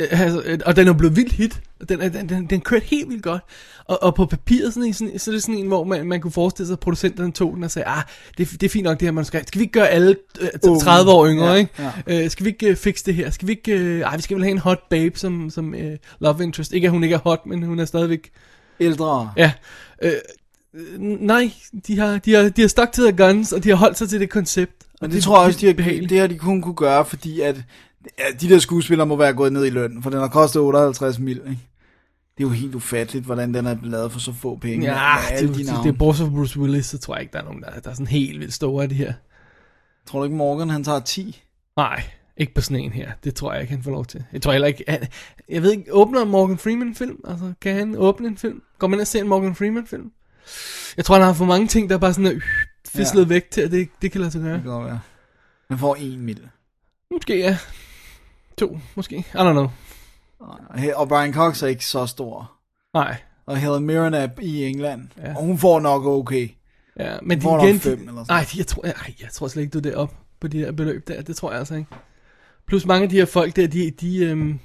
øh, 0.00 0.20
Altså, 0.20 0.42
øh, 0.44 0.58
og 0.66 0.76
den 0.76 0.88
er 0.88 0.92
blevet 0.92 1.16
vildt 1.16 1.32
hit. 1.32 1.60
Og 1.80 1.88
Den, 1.88 2.00
den, 2.00 2.28
den, 2.28 2.46
den 2.46 2.60
kørte 2.60 2.86
helt 2.86 3.08
vildt 3.08 3.22
godt. 3.22 3.42
Og, 3.84 4.02
og 4.02 4.14
på 4.14 4.26
papiret 4.26 4.74
sådan 4.74 4.86
en, 4.86 4.94
sådan, 4.94 5.18
så 5.18 5.30
er 5.30 5.32
det 5.32 5.42
sådan 5.42 5.54
en, 5.54 5.66
hvor 5.66 5.84
man, 5.84 6.06
man 6.06 6.20
kunne 6.20 6.32
forestille 6.32 6.66
sig, 6.66 6.72
at 6.72 6.80
producenterne 6.80 7.32
tog 7.32 7.54
den 7.54 7.64
og 7.64 7.70
sagde, 7.70 7.86
ah, 7.86 8.02
det, 8.38 8.50
det 8.50 8.62
er 8.62 8.68
fint 8.68 8.84
nok 8.84 9.00
det 9.00 9.06
her 9.06 9.12
manuskript. 9.12 9.48
Skal 9.48 9.58
vi 9.58 9.62
ikke 9.62 9.72
gøre 9.72 9.88
alle 9.88 10.16
øh, 10.40 10.48
Unge. 10.64 10.80
30 10.80 11.10
år 11.10 11.26
yngre, 11.26 11.46
Ja, 11.46 11.54
ikke? 11.54 11.70
ja. 12.06 12.24
Øh, 12.24 12.30
skal 12.30 12.44
vi 12.44 12.50
ikke 12.50 12.66
øh, 12.66 12.76
fikse 12.76 13.04
det 13.04 13.14
her? 13.14 13.30
Skal 13.30 13.48
vi 13.48 13.52
ikke... 13.52 13.72
Øh, 13.72 14.00
ej, 14.00 14.16
vi 14.16 14.22
skal 14.22 14.34
vel 14.34 14.44
have 14.44 14.52
en 14.52 14.58
hot 14.58 14.88
babe 14.90 15.18
som, 15.18 15.50
som 15.50 15.74
øh, 15.74 15.96
love 16.18 16.42
interest. 16.42 16.72
Ikke 16.72 16.86
at 16.86 16.90
hun 16.90 17.02
ikke 17.02 17.14
er 17.14 17.18
hot, 17.18 17.46
men 17.46 17.62
hun 17.62 17.78
er 17.78 17.84
stadigvæk... 17.84 18.30
Ældre. 18.80 19.30
Ja. 19.36 19.52
Øh, 20.02 20.12
nej, 20.98 21.50
de 21.86 21.98
har, 21.98 22.18
de, 22.18 22.34
har, 22.34 22.48
de 22.48 22.60
har 22.60 22.68
stak 22.68 22.92
til 22.92 23.04
their 23.04 23.16
guns, 23.16 23.52
og 23.52 23.64
de 23.64 23.68
har 23.68 23.76
holdt 23.76 23.98
sig 23.98 24.08
til 24.08 24.20
det 24.20 24.30
koncept. 24.30 24.72
Men 25.00 25.10
det, 25.10 25.22
tror 25.22 25.38
jeg 25.38 25.46
også, 25.46 25.60
de 25.60 25.66
har, 25.66 26.06
det 26.08 26.20
har 26.20 26.26
de 26.26 26.38
kun 26.38 26.62
kunne 26.62 26.74
gøre, 26.74 27.04
fordi 27.04 27.40
at 27.40 27.56
ja, 28.18 28.24
de 28.40 28.48
der 28.48 28.58
skuespillere 28.58 29.06
må 29.06 29.16
være 29.16 29.34
gået 29.34 29.52
ned 29.52 29.64
i 29.64 29.70
løn, 29.70 30.02
for 30.02 30.10
den 30.10 30.20
har 30.20 30.28
kostet 30.28 30.62
58 30.62 31.18
mil, 31.18 31.36
ikke? 31.36 31.68
Det 32.38 32.44
er 32.44 32.48
jo 32.48 32.54
helt 32.54 32.74
ufatteligt, 32.74 33.24
hvordan 33.24 33.54
den 33.54 33.66
er 33.66 33.74
blevet 33.74 33.90
lavet 33.90 34.12
for 34.12 34.20
så 34.20 34.32
få 34.32 34.56
penge. 34.56 34.92
Ja, 34.92 35.16
det, 35.40 35.48
de 35.48 35.58
det, 35.58 35.86
er 35.86 35.92
bortset 35.92 36.26
fra 36.26 36.34
Bruce 36.34 36.60
Willis, 36.60 36.86
så 36.86 36.98
tror 36.98 37.14
jeg 37.14 37.22
ikke, 37.22 37.32
der 37.32 37.38
er 37.38 37.44
nogen, 37.44 37.62
der, 37.62 37.80
der 37.80 37.90
er 37.90 37.94
sådan 37.94 38.06
helt 38.06 38.40
vildt 38.40 38.54
store 38.54 38.82
af 38.82 38.88
det 38.88 38.98
her. 38.98 39.12
Tror 40.06 40.18
du 40.18 40.24
ikke, 40.24 40.36
Morgan 40.36 40.70
han 40.70 40.84
tager 40.84 41.00
10? 41.00 41.42
Nej, 41.76 42.02
ikke 42.36 42.54
på 42.54 42.60
sådan 42.60 42.84
en 42.84 42.92
her. 42.92 43.12
Det 43.24 43.34
tror 43.34 43.52
jeg 43.52 43.62
ikke, 43.62 43.74
han 43.74 43.82
får 43.82 43.90
lov 43.90 44.04
til. 44.04 44.24
Jeg 44.32 44.42
tror 44.42 44.52
heller 44.52 44.68
ikke... 44.68 44.84
Han, 44.88 45.06
jeg 45.48 45.62
ved 45.62 45.72
ikke, 45.72 45.94
åbner 45.94 46.24
Morgan 46.24 46.58
Freeman 46.58 46.86
en 46.86 46.94
film? 46.94 47.20
Altså, 47.24 47.52
kan 47.60 47.74
han 47.74 47.94
åbne 47.96 48.28
en 48.28 48.36
film? 48.36 48.62
Går 48.78 48.86
man 48.86 48.96
ind 48.96 49.00
og 49.00 49.06
ser 49.06 49.20
en 49.20 49.28
Morgan 49.28 49.54
Freeman 49.54 49.86
film? 49.86 50.12
Jeg 50.96 51.04
tror, 51.04 51.14
han 51.14 51.24
har 51.24 51.32
for 51.32 51.44
mange 51.44 51.66
ting, 51.66 51.90
der 51.90 51.98
bare 51.98 52.14
sådan 52.14 52.26
er 52.26 52.34
øh, 52.34 52.42
fislet 52.88 53.22
ja. 53.22 53.28
væk 53.28 53.50
til, 53.50 53.60
at 53.60 53.70
det, 53.70 53.88
det 54.02 54.12
kan 54.12 54.20
lade 54.20 54.30
sig 54.30 54.40
gøre. 54.40 54.54
Det 54.54 54.62
kan 54.62 54.70
godt 54.70 54.86
være. 54.86 55.00
Han 55.68 55.78
får 55.78 55.96
1 56.00 56.18
mil. 56.18 56.48
Måske 57.10 57.38
ja. 57.38 57.58
To, 58.58 58.78
måske. 58.94 59.16
I 59.16 59.22
don't 59.36 59.52
know. 59.52 59.68
Og 60.96 61.08
Brian 61.08 61.32
Cox 61.32 61.62
er 61.62 61.66
ikke 61.66 61.86
så 61.86 62.06
stor. 62.06 62.52
Nej. 62.94 63.16
Og 63.46 63.56
Helen 63.56 63.86
Mirren 63.86 64.14
er 64.14 64.28
i 64.42 64.64
England. 64.64 65.08
Ja. 65.18 65.36
Og 65.36 65.42
hun 65.44 65.58
får 65.58 65.80
nok 65.80 66.04
okay. 66.04 66.48
Ja, 67.00 67.16
men 67.22 67.38
de 67.38 67.42
Får 67.42 67.56
nok 67.56 67.64
igen... 67.66 67.80
fem 67.80 67.96
de- 67.98 68.02
eller 68.04 68.24
sådan. 68.24 68.26
Nej, 68.28 68.46
de- 68.52 68.58
jeg 68.58 68.66
tror, 68.66 68.82
ej, 68.84 69.14
jeg 69.20 69.28
tror 69.32 69.48
slet 69.48 69.62
ikke, 69.62 69.72
du 69.72 69.78
er 69.78 69.82
deroppe 69.82 70.14
på 70.40 70.48
de 70.48 70.58
der 70.60 70.72
beløb 70.72 71.08
der. 71.08 71.22
Det 71.22 71.36
tror 71.36 71.50
jeg 71.50 71.58
altså 71.58 71.74
ikke. 71.74 71.90
Plus 72.66 72.86
mange 72.86 73.02
af 73.02 73.08
de 73.08 73.16
her 73.16 73.24
folk 73.24 73.56
der, 73.56 73.66
de, 73.66 73.90
de, 73.90 74.18
øhm, 74.24 74.58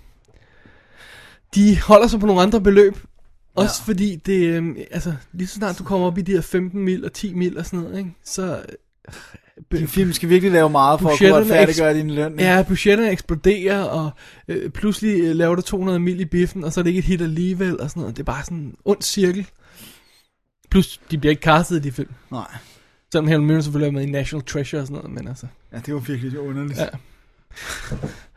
de 1.55 1.81
holder 1.81 2.07
sig 2.07 2.19
på 2.19 2.25
nogle 2.25 2.41
andre 2.41 2.61
beløb. 2.61 2.97
Også 3.55 3.81
ja. 3.87 3.91
fordi 3.91 4.15
det, 4.15 4.43
øhm, 4.45 4.77
altså, 4.91 5.13
lige 5.31 5.47
så 5.47 5.55
snart 5.55 5.79
du 5.79 5.83
kommer 5.83 6.07
op 6.07 6.17
i 6.17 6.21
de 6.21 6.31
her 6.31 6.41
15 6.41 6.81
mil 6.81 7.05
og 7.05 7.13
10 7.13 7.33
mil 7.33 7.57
og 7.57 7.65
sådan 7.65 7.79
noget, 7.79 7.97
ikke? 7.97 8.11
Så... 8.23 8.61
Din 9.71 9.87
film 9.87 10.13
skal 10.13 10.29
virkelig 10.29 10.51
lave 10.51 10.69
meget 10.69 10.99
for 11.01 11.09
at 11.09 11.17
kunne 11.17 11.33
retfærdiggøre 11.33 11.93
din 11.93 12.09
løn. 12.11 12.31
ikke? 12.31 12.43
Ja, 12.43 12.63
budgetterne 12.67 13.11
eksploderer, 13.11 13.83
og 13.83 14.09
øh, 14.47 14.69
pludselig 14.69 15.21
øh, 15.21 15.35
laver 15.35 15.55
du 15.55 15.61
200 15.61 15.99
mil 15.99 16.19
i 16.19 16.25
biffen, 16.25 16.63
og 16.63 16.73
så 16.73 16.79
er 16.79 16.83
det 16.83 16.89
ikke 16.89 16.99
et 16.99 17.05
hit 17.05 17.21
alligevel, 17.21 17.79
og 17.81 17.89
sådan 17.89 18.01
noget. 18.01 18.17
Det 18.17 18.23
er 18.23 18.25
bare 18.25 18.43
sådan 18.43 18.57
en 18.57 18.75
ond 18.85 19.01
cirkel. 19.01 19.47
Plus, 20.69 21.01
de 21.11 21.17
bliver 21.17 21.31
ikke 21.31 21.43
castet 21.43 21.77
i 21.77 21.79
de 21.79 21.91
film. 21.91 22.09
Nej. 22.31 22.47
Selvom 23.11 23.27
Helen 23.27 23.45
Mirren 23.45 23.63
selvfølgelig 23.63 23.87
er 23.87 23.91
med 23.91 24.07
i 24.07 24.11
National 24.11 24.45
Treasure 24.45 24.81
og 24.81 24.87
sådan 24.87 25.01
noget, 25.01 25.11
men 25.17 25.27
altså... 25.27 25.45
Ja, 25.73 25.77
det 25.85 25.93
var 25.93 25.99
virkelig 25.99 26.39
underligt. 26.39 26.79
Ja. 26.79 26.85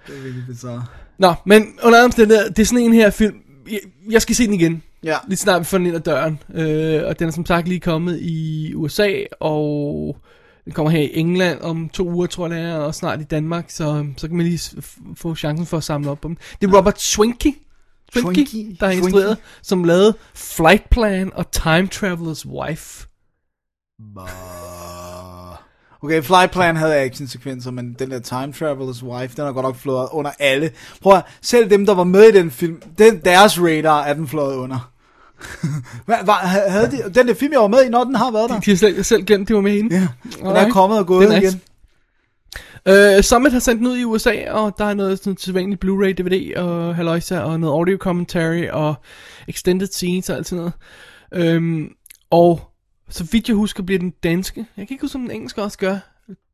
Det 0.06 0.16
er 0.16 0.22
virkelig 0.22 0.44
bizarre. 0.46 0.84
Nå, 1.18 1.34
men 1.46 1.78
under 1.82 2.04
omstændigheder, 2.04 2.48
det 2.48 2.58
er 2.58 2.66
sådan 2.66 2.84
en 2.84 2.92
her 2.92 3.10
film, 3.10 3.36
jeg, 3.70 3.80
jeg 4.10 4.22
skal 4.22 4.36
se 4.36 4.46
den 4.46 4.54
igen. 4.54 4.82
Ja. 5.02 5.16
Lige 5.28 5.36
snart 5.36 5.60
vi 5.60 5.64
får 5.64 5.78
den 5.78 5.86
ind 5.86 5.96
ad 5.96 6.00
døren. 6.00 6.38
Øh, 6.54 7.02
og 7.06 7.18
den 7.18 7.28
er 7.28 7.32
som 7.32 7.46
sagt 7.46 7.68
lige 7.68 7.80
kommet 7.80 8.18
i 8.20 8.72
USA, 8.74 9.12
og 9.40 10.16
den 10.64 10.72
kommer 10.72 10.90
her 10.90 11.00
i 11.00 11.10
England 11.14 11.60
om 11.60 11.88
to 11.88 12.08
uger, 12.08 12.26
tror 12.26 12.48
jeg 12.48 12.56
det 12.56 12.64
er, 12.64 12.76
og 12.76 12.94
snart 12.94 13.20
i 13.20 13.24
Danmark, 13.24 13.64
så, 13.70 14.06
så 14.16 14.28
kan 14.28 14.36
man 14.36 14.46
lige 14.46 14.82
få 15.16 15.34
chancen 15.34 15.66
for 15.66 15.76
at 15.76 15.84
samle 15.84 16.10
op 16.10 16.20
på 16.20 16.28
dem. 16.28 16.36
Det 16.60 16.70
er 16.70 16.76
Robert 16.76 17.00
Swinky, 17.00 17.54
Swinky, 18.12 18.46
Swinky? 18.46 18.76
der 18.80 18.86
har 18.86 18.92
instrueret, 18.92 19.38
som 19.62 19.84
lavede 19.84 20.14
Flight 20.34 20.90
Plan 20.90 21.32
og 21.34 21.50
Time 21.50 21.88
Traveler's 21.94 22.46
Wife. 22.48 23.06
Okay, 26.02 26.22
Flight 26.22 26.50
Plan 26.50 26.76
havde 26.76 26.96
actionsekvenser, 26.96 27.70
men 27.70 27.96
den 27.98 28.10
der 28.10 28.18
Time 28.18 28.52
Traveler's 28.52 29.04
Wife, 29.04 29.36
den 29.36 29.44
har 29.44 29.52
godt 29.52 29.64
nok 29.64 29.76
flået 29.76 30.08
under 30.12 30.30
alle. 30.38 30.70
Prøv 31.02 31.16
at, 31.16 31.24
selv 31.42 31.70
dem, 31.70 31.86
der 31.86 31.94
var 31.94 32.04
med 32.04 32.22
i 32.22 32.32
den 32.32 32.50
film, 32.50 32.82
den, 32.98 33.20
deres 33.24 33.60
radar 33.60 34.02
er 34.02 34.14
den 34.14 34.28
flået 34.28 34.56
under. 34.56 34.93
Hvad, 36.06 36.16
hvad, 36.24 36.34
havde 36.70 36.90
de, 36.90 37.14
den 37.14 37.28
der 37.28 37.34
film, 37.34 37.52
jeg 37.52 37.60
var 37.60 37.68
med 37.68 37.84
i, 37.84 37.88
når 37.88 38.04
den 38.04 38.14
har 38.14 38.30
været 38.30 38.50
der? 38.50 38.60
De 38.60 38.70
har 38.70 38.76
selv, 38.76 39.04
selv 39.04 39.24
glemt, 39.24 39.48
de 39.48 39.54
var 39.54 39.60
med 39.60 39.72
i. 39.72 39.94
Ja, 39.94 40.08
den 40.38 40.46
er 40.46 40.70
kommet 40.70 40.98
og 40.98 41.06
gået 41.06 41.26
er 41.26 41.30
igen. 41.30 41.42
nice. 41.42 41.58
Øh, 43.16 43.22
Summit 43.22 43.52
har 43.52 43.60
sendt 43.60 43.78
den 43.78 43.86
ud 43.86 43.98
i 43.98 44.04
USA, 44.04 44.50
og 44.50 44.74
der 44.78 44.84
er 44.84 44.94
noget 44.94 45.18
sådan 45.18 45.36
tilsvanligt 45.36 45.84
Blu-ray, 45.84 46.12
DVD 46.12 46.56
og 46.56 46.94
halløjsa, 46.96 47.38
og 47.40 47.60
noget 47.60 47.72
audio 47.72 47.96
commentary, 48.00 48.68
og 48.70 48.94
extended 49.48 49.86
scenes 49.86 50.30
og 50.30 50.36
alt 50.36 50.48
sådan 50.48 50.58
noget. 50.58 50.72
Øhm, 51.54 51.88
og 52.30 52.60
så 53.10 53.24
vidt 53.32 53.48
jeg 53.48 53.56
husker, 53.56 53.82
bliver 53.82 53.98
den 53.98 54.10
danske. 54.10 54.66
Jeg 54.76 54.88
kan 54.88 54.94
ikke 54.94 55.02
huske, 55.02 55.16
om 55.16 55.22
den 55.22 55.30
engelske 55.30 55.62
også 55.62 55.78
gør. 55.78 55.98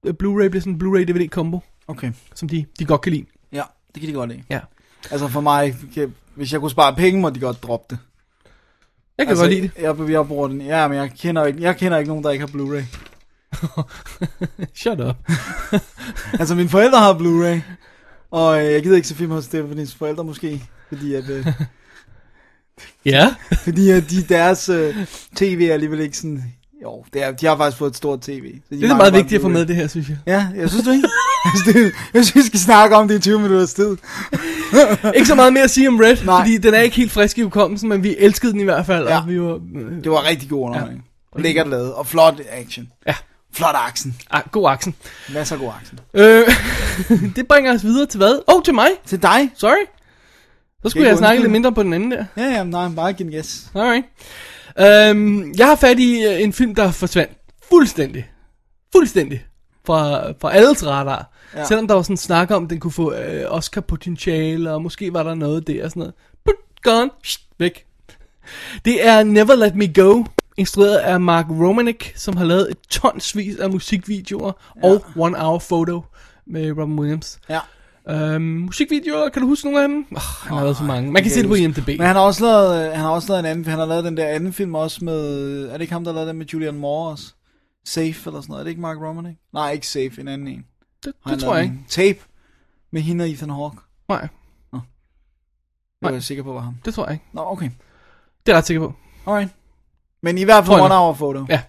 Blu-ray 0.07 0.49
bliver 0.49 0.61
sådan 0.61 0.73
en 0.73 0.83
Blu-ray 0.83 1.05
DVD 1.13 1.29
combo, 1.29 1.61
Okay, 1.89 2.13
som 2.35 2.49
de, 2.49 2.65
de 2.79 2.85
godt 2.85 3.01
kan 3.01 3.13
lide. 3.13 3.25
ja, 3.53 3.63
det 3.95 4.01
kan 4.01 4.09
de 4.09 4.15
godt 4.15 4.31
lide. 4.31 4.43
Ja. 4.51 4.61
Altså 5.11 5.29
for 5.29 5.41
mig, 5.41 5.77
hvis 6.35 6.53
jeg 6.53 6.61
kunne 6.61 6.71
spare 6.71 6.95
penge, 6.97 7.21
må 7.21 7.31
de 7.31 7.41
godt 7.41 7.63
droppe 7.63 7.87
det. 7.91 7.99
Jeg 9.21 9.27
kan 9.27 9.29
altså, 9.29 9.45
godt 9.45 9.55
lide 9.55 9.63
det. 9.63 9.83
Jeg, 9.83 10.11
jeg 10.11 10.27
bruger 10.27 10.49
den, 10.49 10.61
ja, 10.61 10.89
men 10.89 10.99
jeg 10.99 11.11
kender, 11.19 11.45
ikke, 11.45 11.63
jeg 11.63 11.77
kender 11.77 11.99
ikke 11.99 12.09
nogen, 12.09 12.25
der 12.25 12.31
ikke 12.31 12.47
har 12.47 12.53
Blu-ray. 12.53 12.85
Shut 14.81 15.01
up. 15.01 15.17
Altså 16.41 16.55
mine 16.55 16.69
forældre 16.69 16.99
har 16.99 17.15
Blu-ray, 17.15 17.61
og 18.31 18.65
øh, 18.65 18.73
jeg 18.73 18.83
gider 18.83 18.97
ikke 18.97 19.09
se 19.09 19.15
film 19.15 19.31
hos 19.31 19.45
Stephanies 19.45 19.95
forældre 19.95 20.25
måske, 20.25 20.63
fordi 20.89 21.15
at... 21.15 21.31
Øh, 21.31 21.47
Ja. 23.05 23.35
Fordi 23.65 23.91
at 23.91 24.11
de, 24.11 24.23
deres 24.23 24.69
øh, 24.69 25.07
tv 25.37 25.67
er 25.71 25.75
alligevel 25.75 26.01
ikke 26.01 26.17
sådan... 26.17 26.55
Jo, 26.83 27.05
det 27.13 27.23
er, 27.25 27.31
de 27.33 27.47
har 27.47 27.57
faktisk 27.57 27.79
fået 27.79 27.91
et 27.91 27.97
stort 27.97 28.21
tv. 28.21 28.55
Så 28.55 28.75
de 28.75 28.81
Det 28.81 28.91
er 28.91 28.97
meget 28.97 29.13
vigtigt 29.15 29.39
at 29.39 29.43
få 29.43 29.49
med 29.49 29.67
det 29.67 29.77
her, 29.77 29.87
synes 29.87 30.09
jeg. 30.09 30.17
Ja, 30.27 30.47
jeg 30.57 30.69
synes 30.71 30.85
du 30.85 30.91
ikke? 30.91 31.09
Altså, 31.45 31.73
det, 31.73 31.93
jeg 32.15 32.25
synes, 32.25 32.35
vi 32.35 32.43
skal 32.47 32.61
snakke 32.61 32.97
om 32.97 33.09
det 33.09 33.15
i 33.15 33.21
20 33.21 33.39
minutters 33.41 33.75
tid. 33.75 33.97
ikke 35.17 35.27
så 35.27 35.35
meget 35.35 35.53
mere 35.53 35.63
at 35.65 35.71
sige 35.71 35.89
om 35.89 35.97
Red, 35.99 36.17
Nej. 36.25 36.41
fordi 36.43 36.57
den 36.59 36.75
er 36.75 36.81
ikke 36.81 36.97
helt 36.97 37.13
frisk 37.13 37.39
i 37.39 37.43
hukommelsen, 37.43 37.89
men 37.89 38.03
vi 38.03 38.17
elskede 38.19 38.53
den 38.53 38.61
i 38.61 38.65
hvert 38.65 38.87
fald, 38.87 39.09
Ja. 39.09 39.21
og 39.21 39.29
vi 39.29 39.41
var... 39.41 39.55
Øh, 39.77 40.05
Det 40.05 40.11
var 40.11 40.29
rigtig 40.29 40.49
god 40.51 40.65
underholdning. 40.67 41.05
Ja. 41.37 41.43
Lækkert 41.43 41.69
lavet, 41.69 41.95
og 41.95 42.07
flot 42.07 42.41
action. 42.51 42.89
Ja. 43.07 43.15
Flot 43.55 43.75
aksen. 43.75 44.17
ah, 44.31 44.43
god 44.53 44.71
aksen. 44.71 44.95
Masser 45.35 45.55
af 45.57 45.61
god 45.61 45.71
aksen. 45.81 45.99
Øh, 46.15 46.49
det 47.37 47.49
bringer 47.49 47.75
os 47.75 47.85
videre 47.85 48.07
til 48.07 48.19
hvad? 48.19 48.35
Åh, 48.49 48.55
oh, 48.57 48.63
til 48.63 48.75
mig. 48.75 48.89
Til 49.07 49.23
dig? 49.23 49.51
Sorry. 49.57 49.87
Så 50.83 50.89
skulle 50.89 51.09
jeg 51.09 51.19
snakke 51.19 51.43
lidt 51.43 51.53
mindre 51.53 51.73
på 51.73 51.83
den 51.83 51.93
anden 51.93 52.11
der. 52.11 52.25
Ja, 52.37 52.43
ja, 52.45 52.65
nej, 52.65 52.89
bare 52.89 53.13
giv 53.13 53.27
en 53.27 53.33
yes. 53.33 53.67
Alright. 53.75 54.05
Øhm, 54.79 55.55
jeg 55.59 55.67
har 55.67 55.77
fat 55.77 55.99
i 55.99 56.25
øh, 56.25 56.43
en 56.43 56.53
film, 56.53 56.75
der 56.75 56.91
forsvandt 56.91 57.33
fuldstændig. 57.69 58.31
Fuldstændig. 58.93 59.45
Fra, 59.87 60.31
fra 60.41 60.53
alles 60.55 60.87
radar. 60.87 61.31
Ja. 61.55 61.59
Ja. 61.59 61.65
Selvom 61.65 61.89
der 61.89 61.95
var 61.95 62.03
sådan 62.03 62.17
snak 62.17 62.51
om, 62.51 62.65
at 62.65 62.71
den 62.71 62.81
kunne 62.81 62.93
få 62.93 63.15
øh, 63.15 63.45
Oscar-potentiale, 63.49 64.73
og 64.73 64.83
måske 64.83 65.13
var 65.13 65.23
der 65.23 65.35
noget 65.35 65.67
der 65.67 65.85
og 65.85 65.91
sådan 65.91 66.01
noget. 66.01 66.15
Put, 66.45 66.55
gone, 66.83 67.11
Shht, 67.25 67.43
væk. 67.59 67.87
Det 68.85 69.07
er 69.07 69.23
Never 69.23 69.55
Let 69.55 69.75
Me 69.75 69.95
Go, 69.95 70.25
instrueret 70.57 70.97
af 70.97 71.21
Mark 71.21 71.47
Romanek, 71.51 72.13
som 72.17 72.37
har 72.37 72.45
lavet 72.45 72.71
et 72.71 72.79
tonsvis 72.91 73.57
af 73.57 73.71
musikvideoer 73.71 74.53
ja. 74.77 74.89
og 74.89 75.05
One 75.17 75.39
Hour 75.39 75.59
Photo 75.69 76.03
med 76.47 76.71
Robin 76.71 76.99
Williams. 76.99 77.39
Ja. 77.49 77.61
Øhm, 78.09 78.43
musikvideoer, 78.43 79.29
kan 79.29 79.43
du 79.43 79.49
huske 79.49 79.67
nogle 79.67 79.83
af 79.83 79.89
dem? 79.89 80.07
Oh, 80.13 80.21
han 80.43 80.57
har 80.57 80.63
lavet 80.63 80.77
så 80.77 80.85
mange. 80.85 81.13
Man 81.13 81.23
kan 81.23 81.33
se 81.33 81.41
det 81.41 81.49
på 81.49 81.55
IMDb. 81.55 81.87
Men 81.89 82.01
han 82.01 82.17
har 82.17 82.23
også 82.23 82.45
lavet, 82.45 82.85
øh, 82.87 82.91
han 82.93 83.01
har 83.01 83.11
også 83.11 83.29
lavet 83.29 83.41
en 83.41 83.47
anden, 83.47 83.65
han 83.65 83.79
har 83.79 83.87
lavet 83.87 84.05
den 84.05 84.17
der 84.17 84.27
anden 84.27 84.53
film 84.53 84.75
også 84.75 85.05
med, 85.05 85.65
er 85.69 85.73
det 85.73 85.81
ikke 85.81 85.93
ham, 85.93 86.05
der 86.05 86.13
lavet 86.13 86.29
den 86.29 86.37
med 86.39 86.47
Julian 86.47 86.75
Moore 86.75 87.11
også? 87.13 87.33
Safe 87.85 88.07
eller 88.09 88.17
sådan 88.41 88.45
noget, 88.49 88.61
er 88.61 88.65
det 88.65 88.71
ikke 88.71 88.81
Mark 88.81 88.97
Romanek? 89.01 89.37
Nej, 89.55 89.71
ikke 89.73 89.87
Safe, 89.87 90.21
en 90.21 90.29
anden 90.29 90.49
en. 90.49 90.65
Det, 91.05 91.13
han 91.27 91.35
det 91.35 91.43
tror 91.43 91.55
jeg 91.55 91.65
ikke. 91.65 91.77
Tape 91.89 92.19
med 92.93 93.03
hende 93.03 93.23
og 93.25 93.29
Ethan 93.31 93.51
Hawke. 93.51 93.77
Nej, 94.09 94.21
Det 94.21 94.29
var 94.73 96.09
Nej. 96.11 96.13
jeg 96.15 96.23
sikker 96.23 96.43
på, 96.45 96.53
var 96.53 96.61
ham. 96.61 96.75
det 96.85 96.95
tror 96.95 97.05
jeg 97.05 97.13
ikke. 97.13 97.25
Nå, 97.33 97.43
okay. 97.47 97.65
Det 97.67 97.73
er 98.47 98.53
jeg 98.53 98.57
ret 98.57 98.67
sikker 98.67 98.81
på. 98.89 98.95
Alright. 99.27 99.51
Men 100.23 100.39
i 100.39 100.43
hvert 100.45 100.67
fald 100.67 100.81
one 100.81 100.95
hour 100.95 101.13
photo. 101.13 101.45
Ja. 101.49 101.61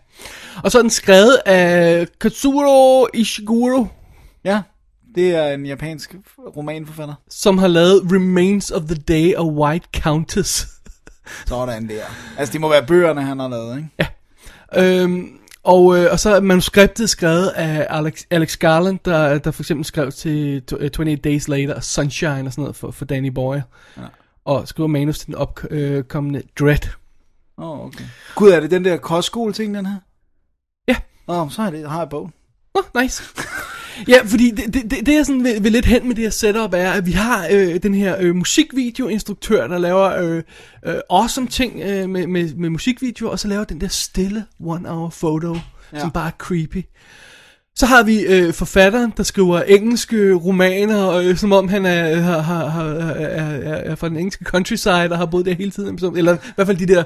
Og 0.64 0.72
så 0.72 0.78
er 0.78 0.82
den 0.82 0.90
skrevet 0.90 1.40
af 1.46 2.08
Katsuro 2.22 3.08
Ishiguro, 3.14 3.88
det 5.16 5.36
er 5.36 5.54
en 5.54 5.66
japansk 5.66 6.16
romanforfatter. 6.58 7.14
som 7.30 7.58
har 7.58 7.68
lavet 7.68 8.02
Remains 8.12 8.72
of 8.72 8.82
the 8.82 8.96
Day 8.96 9.36
of 9.36 9.46
White 9.46 9.88
Countess. 10.02 10.68
Sådan 11.48 11.90
der. 11.90 12.04
Altså, 12.38 12.52
det 12.54 12.62
må 12.62 12.70
være 12.70 12.86
bøgerne, 12.86 13.22
han 13.24 13.40
har 13.40 13.48
lavet, 13.48 13.78
ikke? 13.78 15.02
Øhm, 15.04 15.28
og, 15.64 15.98
øh, 15.98 16.08
og 16.12 16.20
så 16.20 16.36
er 16.36 16.40
manuskriptet 16.40 17.10
skrevet 17.10 17.48
af 17.48 17.88
Alex, 17.90 18.24
Alex 18.30 18.58
Garland, 18.58 19.00
der, 19.06 19.38
der 19.38 19.52
for 19.52 19.64
eksempel 19.64 19.86
skrev 19.86 20.12
til 20.12 20.62
to- 20.64 20.78
øh, 20.78 20.84
28 20.86 21.16
Days 21.16 21.48
Later 21.48 21.76
og 21.76 21.84
Sunshine 21.84 22.46
og 22.46 22.52
sådan 22.52 22.62
noget 22.62 22.76
for, 22.76 22.92
for 22.92 23.06
Danny 23.06 23.28
Boyle. 23.28 23.64
Ja. 23.98 24.02
Og 24.46 24.68
skriver 24.68 24.88
manus 24.88 25.20
til 25.20 25.28
den 25.28 25.36
opkommende 25.36 26.42
Dread. 26.60 26.88
Åh, 27.58 27.70
oh, 27.70 27.86
okay. 27.86 28.04
Gud, 28.36 28.50
er 28.50 28.60
det 28.60 28.72
den 28.72 28.86
der 28.86 28.98
kostskole-ting, 28.98 29.76
den 29.76 29.86
her? 29.86 29.98
Ja. 30.88 30.96
Åh, 31.28 31.42
oh, 31.42 31.52
så 31.52 31.62
er 31.62 31.70
det, 31.70 31.90
har 31.90 32.00
jeg 32.00 32.10
bog. 32.10 32.32
Oh, 32.74 33.02
nice. 33.02 33.24
ja, 34.08 34.20
fordi 34.26 34.52
det, 34.52 34.74
det, 34.74 34.92
det, 34.92 35.06
det 35.06 35.16
jeg 35.16 35.26
sådan 35.26 35.44
vil, 35.44 35.64
vil 35.64 35.72
lidt 35.72 35.86
hen 35.86 36.08
med 36.08 36.16
det 36.16 36.24
her 36.24 36.32
setup 36.32 36.74
er, 36.74 36.92
at 36.92 37.06
vi 37.06 37.12
har 37.12 37.48
øh, 37.52 37.84
den 37.84 37.94
her 37.94 38.16
øh, 38.20 38.36
musikvideoinstruktør, 38.36 39.68
der 39.68 39.78
laver 39.78 40.16
øh, 40.24 40.44
øh, 40.86 40.96
awesome 41.10 41.48
ting 41.48 41.82
øh, 41.82 42.10
med, 42.10 42.28
med, 42.28 42.54
med 42.54 42.70
musikvideoer, 42.70 43.32
og 43.32 43.40
så 43.40 43.48
laver 43.48 43.64
den 43.64 43.82
der 43.82 43.88
stille 43.88 44.46
one-hour 44.62 45.10
photo, 45.20 45.58
ja. 45.94 46.00
som 46.00 46.12
bare 46.12 46.28
er 46.28 46.32
creepy. 46.38 46.86
Så 47.76 47.86
har 47.86 48.04
vi 48.04 48.20
øh, 48.22 48.54
forfatteren, 48.54 49.14
der 49.18 49.24
skriver 49.24 49.62
engelske 49.62 50.34
romaner, 50.34 51.12
øh, 51.12 51.38
som 51.38 51.52
om 51.52 51.68
han 51.68 51.86
er, 51.86 52.16
har, 52.16 52.40
har, 52.42 52.68
har, 52.68 52.84
er, 52.84 53.76
er, 53.76 53.96
fra 53.96 54.10
den 54.10 54.18
engelske 54.18 54.46
countryside 54.46 55.12
og 55.12 55.18
har 55.18 55.26
boet 55.26 55.46
der 55.46 55.54
hele 55.54 55.72
tiden. 55.72 56.18
Eller 56.18 56.36
i 56.36 56.40
hvert 56.56 56.68
fald 56.68 56.78
de 56.78 56.86
der 56.86 57.04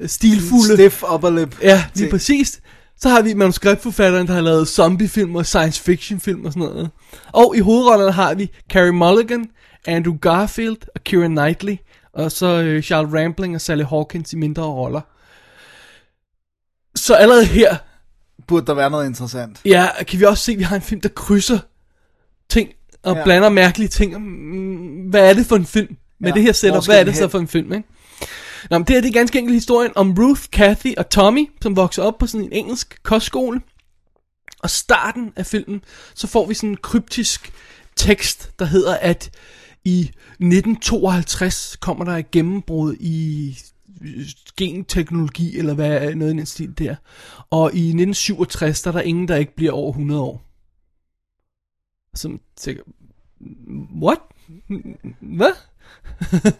øh, 0.00 0.08
stilfulde... 0.08 0.74
Stiff 0.74 1.02
upper 1.14 1.30
lip. 1.30 1.62
Ja, 1.62 1.84
lige 1.94 2.04
ting. 2.04 2.10
præcis. 2.10 2.60
Så 3.00 3.08
har 3.08 3.22
vi 3.22 3.34
manuskriptforfatteren, 3.34 4.26
der 4.26 4.32
har 4.34 4.40
lavet 4.40 4.68
zombiefilm 4.68 5.36
og 5.36 5.46
science 5.46 5.82
fiction 5.82 6.20
film 6.20 6.44
og 6.44 6.52
sådan 6.52 6.68
noget. 6.68 6.90
Og 7.32 7.56
i 7.56 7.60
hovedrollerne 7.60 8.12
har 8.12 8.34
vi 8.34 8.50
Carey 8.70 8.90
Mulligan, 8.90 9.50
Andrew 9.86 10.16
Garfield 10.18 10.76
og 10.94 11.04
Keira 11.04 11.26
Knightley. 11.26 11.76
Og 12.12 12.32
så 12.32 12.46
øh, 12.62 12.82
Charles 12.82 13.12
Rampling 13.14 13.54
og 13.54 13.60
Sally 13.60 13.84
Hawkins 13.84 14.32
i 14.32 14.36
mindre 14.36 14.62
roller. 14.62 15.00
Så 16.94 17.14
allerede 17.14 17.44
her, 17.44 17.76
Burde 18.46 18.66
der 18.66 18.74
være 18.74 18.90
noget 18.90 19.06
interessant. 19.06 19.60
ja, 19.64 19.88
kan 20.08 20.20
vi 20.20 20.24
også 20.24 20.44
se, 20.44 20.52
at 20.52 20.58
vi 20.58 20.62
har 20.62 20.76
en 20.76 20.82
film, 20.82 21.00
der 21.00 21.08
krydser 21.08 21.58
ting 22.50 22.68
og 23.02 23.16
Ja. 23.16 23.24
blander 23.24 23.48
mærkelige 23.48 23.88
ting. 23.88 24.18
Mm, 24.20 25.10
Hvad 25.10 25.30
er 25.30 25.34
det 25.34 25.46
for 25.46 25.56
en 25.56 25.66
film? 25.66 25.96
Med 26.20 26.28
Ja, 26.30 26.34
det 26.34 26.42
her 26.42 26.52
setup, 26.52 26.84
hvad 26.86 27.00
er 27.00 27.04
det 27.04 27.16
så 27.16 27.28
for 27.28 27.38
en 27.38 27.48
film, 27.48 27.72
ikke? 27.72 27.88
Nå, 28.70 28.78
men 28.78 28.86
det 28.86 28.94
her 28.94 29.00
det 29.00 29.08
er 29.08 29.12
ganske 29.12 29.38
enkelt 29.38 29.54
historien 29.54 29.92
om 29.96 30.14
Ruth, 30.18 30.42
Kathy 30.52 30.94
og 30.96 31.10
Tommy, 31.10 31.50
som 31.62 31.76
vokser 31.76 32.02
op 32.02 32.18
på 32.18 32.26
sådan 32.26 32.46
en 32.46 32.52
engelsk 32.52 32.98
kostskole. 33.02 33.60
Og 34.62 34.70
starten 34.70 35.32
af 35.36 35.46
filmen, 35.46 35.84
så 36.14 36.26
får 36.26 36.46
vi 36.46 36.54
sådan 36.54 36.70
en 36.70 36.76
kryptisk 36.76 37.52
tekst, 37.96 38.58
der 38.58 38.64
hedder, 38.64 38.96
at 38.96 39.30
i 39.84 40.00
1952 40.00 41.76
kommer 41.80 42.04
der 42.04 42.12
et 42.12 42.30
gennembrud 42.30 42.94
i 43.00 43.56
øh, 44.02 44.26
genteknologi, 44.56 45.58
eller 45.58 45.74
hvad 45.74 45.90
er 45.90 46.14
noget 46.14 46.34
i 46.34 46.36
den 46.36 46.46
stil 46.46 46.78
der. 46.78 46.96
Og 47.50 47.74
i 47.74 47.88
1967, 47.88 48.82
der 48.82 48.90
er 48.90 48.92
der 48.92 49.00
ingen, 49.00 49.28
der 49.28 49.36
ikke 49.36 49.56
bliver 49.56 49.72
over 49.72 49.90
100 49.90 50.20
år. 50.20 50.44
Som 52.14 52.40
tænker, 52.56 52.82
what? 54.02 54.18
Hvad? 55.20 55.52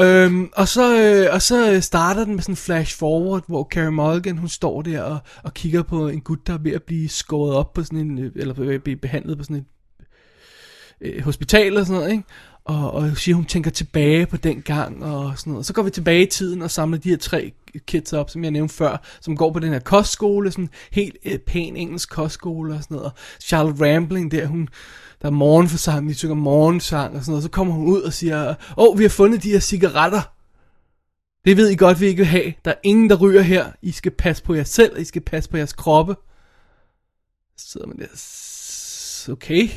øhm, 0.00 0.48
og, 0.52 0.68
så, 0.68 1.02
øh, 1.02 1.34
og 1.34 1.42
så 1.42 1.72
øh, 1.72 1.82
starter 1.82 2.24
den 2.24 2.34
med 2.34 2.42
sådan 2.42 2.52
en 2.52 2.56
flash 2.56 2.98
forward, 2.98 3.44
hvor 3.46 3.68
Carey 3.70 3.92
Mulligan, 3.92 4.38
hun 4.38 4.48
står 4.48 4.82
der 4.82 5.02
og, 5.02 5.18
og 5.42 5.54
kigger 5.54 5.82
på 5.82 6.08
en 6.08 6.20
gut, 6.20 6.46
der 6.46 6.54
er 6.54 6.58
ved 6.58 6.72
at 6.72 6.82
blive 6.82 7.08
skåret 7.08 7.54
op 7.54 7.72
på 7.72 7.82
sådan 7.82 7.98
en, 7.98 8.18
øh, 8.18 8.32
eller 8.36 8.54
ved 8.54 8.74
at 8.74 8.82
blive 8.82 8.96
behandlet 8.96 9.38
på 9.38 9.44
sådan 9.44 9.56
et 9.56 9.64
øh, 11.00 11.24
hospital 11.24 11.66
eller 11.66 11.84
sådan 11.84 12.00
noget, 12.00 12.12
ikke? 12.12 12.24
Og, 12.64 12.92
og 12.92 13.16
siger, 13.16 13.34
hun 13.34 13.44
tænker 13.44 13.70
tilbage 13.70 14.26
på 14.26 14.36
den 14.36 14.62
gang 14.62 15.04
og 15.04 15.38
sådan 15.38 15.50
noget. 15.50 15.66
Så 15.66 15.72
går 15.72 15.82
vi 15.82 15.90
tilbage 15.90 16.22
i 16.22 16.30
tiden 16.30 16.62
og 16.62 16.70
samler 16.70 16.98
de 16.98 17.08
her 17.08 17.16
tre 17.16 17.52
kids 17.86 18.12
op, 18.12 18.30
som 18.30 18.44
jeg 18.44 18.50
nævnte 18.50 18.74
før, 18.74 19.04
som 19.20 19.36
går 19.36 19.52
på 19.52 19.58
den 19.58 19.72
her 19.72 19.78
kostskole, 19.78 20.50
sådan 20.50 20.68
helt 20.92 21.16
øh, 21.24 21.38
pæn 21.38 21.76
engelsk 21.76 22.10
kostskole 22.10 22.74
og 22.74 22.82
sådan 22.82 22.94
noget. 22.94 23.12
Og 23.12 23.18
Charlotte 23.40 23.94
Rambling 23.94 24.30
der, 24.30 24.46
hun, 24.46 24.68
der 25.26 25.32
er 25.32 25.36
morgenforsamling, 25.36 26.08
de 26.08 26.14
synger 26.18 26.34
morgensang 26.34 27.14
og 27.16 27.20
sådan 27.20 27.30
noget. 27.30 27.42
Så 27.42 27.50
kommer 27.50 27.74
hun 27.74 27.86
ud 27.88 28.02
og 28.02 28.12
siger, 28.12 28.48
åh, 28.50 28.54
oh, 28.76 28.98
vi 28.98 29.04
har 29.04 29.08
fundet 29.08 29.42
de 29.42 29.50
her 29.50 29.60
cigaretter. 29.60 30.32
Det 31.44 31.56
ved 31.56 31.68
I 31.68 31.76
godt, 31.76 32.00
vi 32.00 32.06
ikke 32.06 32.18
vil 32.18 32.26
have. 32.26 32.52
Der 32.64 32.70
er 32.70 32.74
ingen, 32.82 33.10
der 33.10 33.16
ryger 33.16 33.42
her. 33.42 33.66
I 33.82 33.92
skal 33.92 34.12
passe 34.12 34.42
på 34.42 34.54
jer 34.54 34.64
selv, 34.64 34.94
og 34.94 35.00
I 35.00 35.04
skal 35.04 35.22
passe 35.22 35.50
på 35.50 35.56
jeres 35.56 35.72
kroppe. 35.72 36.16
Så 37.58 37.68
sidder 37.70 37.86
man 37.86 37.98
der, 37.98 38.06
"S- 38.16 39.28
okay. 39.32 39.68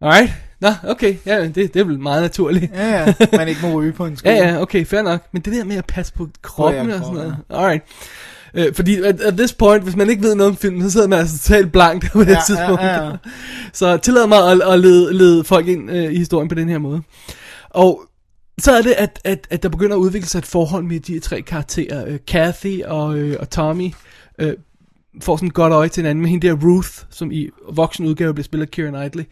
Alright. 0.00 0.32
Nå, 0.60 0.68
okay. 0.88 1.16
Ja, 1.26 1.44
det, 1.44 1.54
det 1.54 1.76
er 1.76 1.84
vel 1.84 1.98
meget 2.00 2.22
naturligt. 2.22 2.72
Ja, 2.74 2.88
ja. 3.06 3.14
Man 3.32 3.48
ikke 3.48 3.60
må 3.62 3.72
ryge 3.80 3.92
på 3.92 4.06
en 4.06 4.16
skole. 4.16 4.34
Ja, 4.34 4.48
ja, 4.48 4.60
okay, 4.62 4.84
fair 4.86 5.02
nok. 5.02 5.26
Men 5.32 5.42
det 5.42 5.52
der 5.52 5.64
med 5.64 5.76
at 5.76 5.86
passe 5.86 6.12
på 6.12 6.28
kroppen 6.42 6.88
ja, 6.88 6.94
og 6.94 7.04
sådan 7.04 7.14
kroppen, 7.16 7.22
noget. 7.48 7.64
Alright. 7.64 7.82
Øh, 8.54 8.74
fordi 8.74 8.96
at, 9.00 9.20
at 9.20 9.36
this 9.36 9.52
point, 9.52 9.82
hvis 9.82 9.96
man 9.96 10.10
ikke 10.10 10.22
ved 10.22 10.34
noget 10.34 10.50
om 10.50 10.56
filmen, 10.56 10.82
så 10.82 10.90
sidder 10.90 11.08
man 11.08 11.18
altså 11.18 11.38
totalt 11.38 11.72
blank 11.72 12.04
på 12.12 12.20
det 12.20 12.26
Ja, 12.26 12.32
ja, 12.32 12.40
tidspunkt. 12.46 12.82
ja, 12.82 13.04
ja. 13.04 13.10
Så 13.72 13.96
tillad 13.96 14.26
mig 14.26 14.50
at, 14.52 14.60
at 14.72 14.80
lede, 14.80 15.14
lede 15.14 15.44
folk 15.44 15.68
ind 15.68 15.90
øh, 15.90 16.12
i 16.12 16.18
historien 16.18 16.48
på 16.48 16.54
den 16.54 16.68
her 16.68 16.78
måde. 16.78 17.02
Og 17.70 18.02
så 18.60 18.72
er 18.72 18.82
det, 18.82 18.92
at, 18.92 19.20
at, 19.24 19.46
at 19.50 19.62
der 19.62 19.68
begynder 19.68 19.96
at 19.96 20.00
udvikle 20.00 20.28
sig 20.28 20.38
et 20.38 20.46
forhold 20.46 20.84
med 20.84 21.00
de 21.00 21.18
tre 21.20 21.42
karakterer. 21.42 22.06
Øh, 22.08 22.18
Kathy 22.28 22.82
og, 22.82 23.18
øh, 23.18 23.36
og 23.40 23.50
Tommy 23.50 23.92
øh, 24.38 24.52
får 25.22 25.36
sådan 25.36 25.46
et 25.48 25.54
godt 25.54 25.72
øje 25.72 25.88
til 25.88 26.00
hinanden 26.00 26.22
med 26.22 26.30
hende 26.30 26.46
der 26.48 26.54
Ruth, 26.64 26.90
som 27.10 27.32
i 27.32 27.48
voksen 27.72 28.06
udgave 28.06 28.34
bliver 28.34 28.44
spillet 28.44 28.66
af 28.66 28.70
Keira 28.70 28.90
Knightley, 28.90 29.24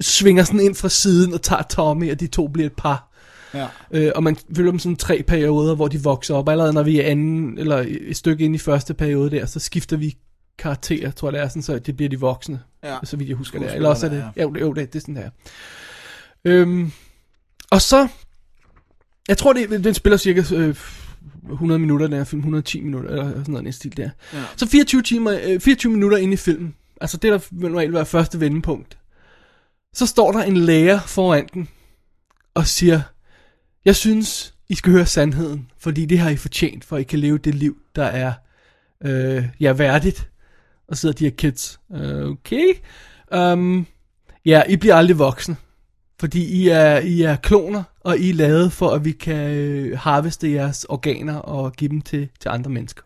svinger 0.00 0.44
sådan 0.44 0.60
ind 0.60 0.74
fra 0.74 0.88
siden 0.88 1.34
og 1.34 1.42
tager 1.42 1.62
Tommy, 1.62 2.10
og 2.12 2.20
de 2.20 2.26
to 2.26 2.48
bliver 2.48 2.66
et 2.66 2.72
par. 2.76 3.09
Ja. 3.54 3.66
Øh, 3.90 4.12
og 4.14 4.22
man 4.22 4.36
følger 4.56 4.70
dem 4.70 4.78
sådan 4.78 4.96
tre 4.96 5.22
perioder, 5.26 5.74
hvor 5.74 5.88
de 5.88 6.02
vokser 6.02 6.34
op. 6.34 6.48
Allerede 6.48 6.72
når 6.72 6.82
vi 6.82 7.00
er 7.00 7.06
anden, 7.06 7.58
eller 7.58 7.84
et 7.88 8.16
stykke 8.16 8.44
ind 8.44 8.54
i 8.54 8.58
første 8.58 8.94
periode 8.94 9.30
der, 9.30 9.46
så 9.46 9.60
skifter 9.60 9.96
vi 9.96 10.16
karakterer, 10.58 11.10
tror 11.10 11.28
jeg 11.28 11.32
det 11.32 11.40
er, 11.40 11.48
sådan, 11.48 11.62
så 11.62 11.78
det 11.78 11.96
bliver 11.96 12.08
de 12.08 12.20
voksne. 12.20 12.60
Ja. 12.84 12.96
Så 13.04 13.16
vidt 13.16 13.28
jeg 13.28 13.36
husker 13.36 13.58
det. 13.58 13.68
er. 13.70 13.74
Eller 13.74 13.88
også 13.88 14.06
er 14.06 14.10
det, 14.10 14.24
ja. 14.36 14.42
jo, 14.42 14.52
det, 14.52 14.60
jo, 14.60 14.72
det, 14.72 14.92
det 14.92 14.98
er 14.98 15.00
sådan 15.00 15.16
her. 15.16 15.30
Øhm, 16.44 16.92
og 17.70 17.82
så, 17.82 18.08
jeg 19.28 19.38
tror, 19.38 19.52
det, 19.52 19.84
den 19.84 19.94
spiller 19.94 20.16
cirka 20.16 20.42
øh, 20.54 20.76
100 21.52 21.78
minutter, 21.78 22.06
den 22.06 22.16
her 22.16 22.24
film, 22.24 22.40
110 22.40 22.80
minutter, 22.80 23.10
eller 23.10 23.24
sådan 23.30 23.44
noget, 23.48 23.64
den 23.64 23.72
stil 23.72 23.96
der. 23.96 24.10
Ja. 24.32 24.42
Så 24.56 24.66
24, 24.66 25.02
timer, 25.02 25.38
øh, 25.44 25.60
24 25.60 25.92
minutter 25.92 26.18
inde 26.18 26.34
i 26.34 26.36
filmen, 26.36 26.74
altså 27.00 27.16
det 27.16 27.32
der 27.32 27.38
vil 27.50 27.70
normalt 27.70 27.92
være 27.92 28.06
første 28.06 28.40
vendepunkt, 28.40 28.98
så 29.94 30.06
står 30.06 30.32
der 30.32 30.42
en 30.42 30.56
læger 30.56 31.00
foran 31.00 31.48
den, 31.54 31.68
og 32.54 32.66
siger, 32.66 33.00
jeg 33.84 33.96
synes, 33.96 34.54
I 34.68 34.74
skal 34.74 34.92
høre 34.92 35.06
sandheden, 35.06 35.70
fordi 35.78 36.06
det 36.06 36.18
har 36.18 36.30
I 36.30 36.36
fortjent, 36.36 36.84
for 36.84 36.96
I 36.96 37.02
kan 37.02 37.18
leve 37.18 37.38
det 37.38 37.54
liv, 37.54 37.76
der 37.96 38.04
er 38.04 38.32
øh, 39.04 39.44
ja, 39.60 39.72
værdigt. 39.72 40.30
Og 40.88 40.96
så 40.96 41.00
sidder 41.00 41.14
de 41.14 41.24
her 41.24 41.30
kids, 41.30 41.80
øh, 41.94 42.26
okay, 42.26 42.74
um, 43.36 43.86
ja, 44.44 44.62
I 44.68 44.76
bliver 44.76 44.94
aldrig 44.94 45.18
voksne, 45.18 45.56
fordi 46.20 46.44
I 46.44 46.68
er, 46.68 46.98
I 46.98 47.22
er 47.22 47.36
kloner, 47.36 47.82
og 48.00 48.18
I 48.18 48.30
er 48.30 48.34
lavet 48.34 48.72
for, 48.72 48.90
at 48.90 49.04
vi 49.04 49.12
kan 49.12 49.50
øh, 49.50 49.98
harveste 49.98 50.52
jeres 50.52 50.84
organer 50.84 51.36
og 51.36 51.72
give 51.72 51.90
dem 51.90 52.00
til, 52.00 52.28
til 52.40 52.48
andre 52.48 52.70
mennesker. 52.70 53.02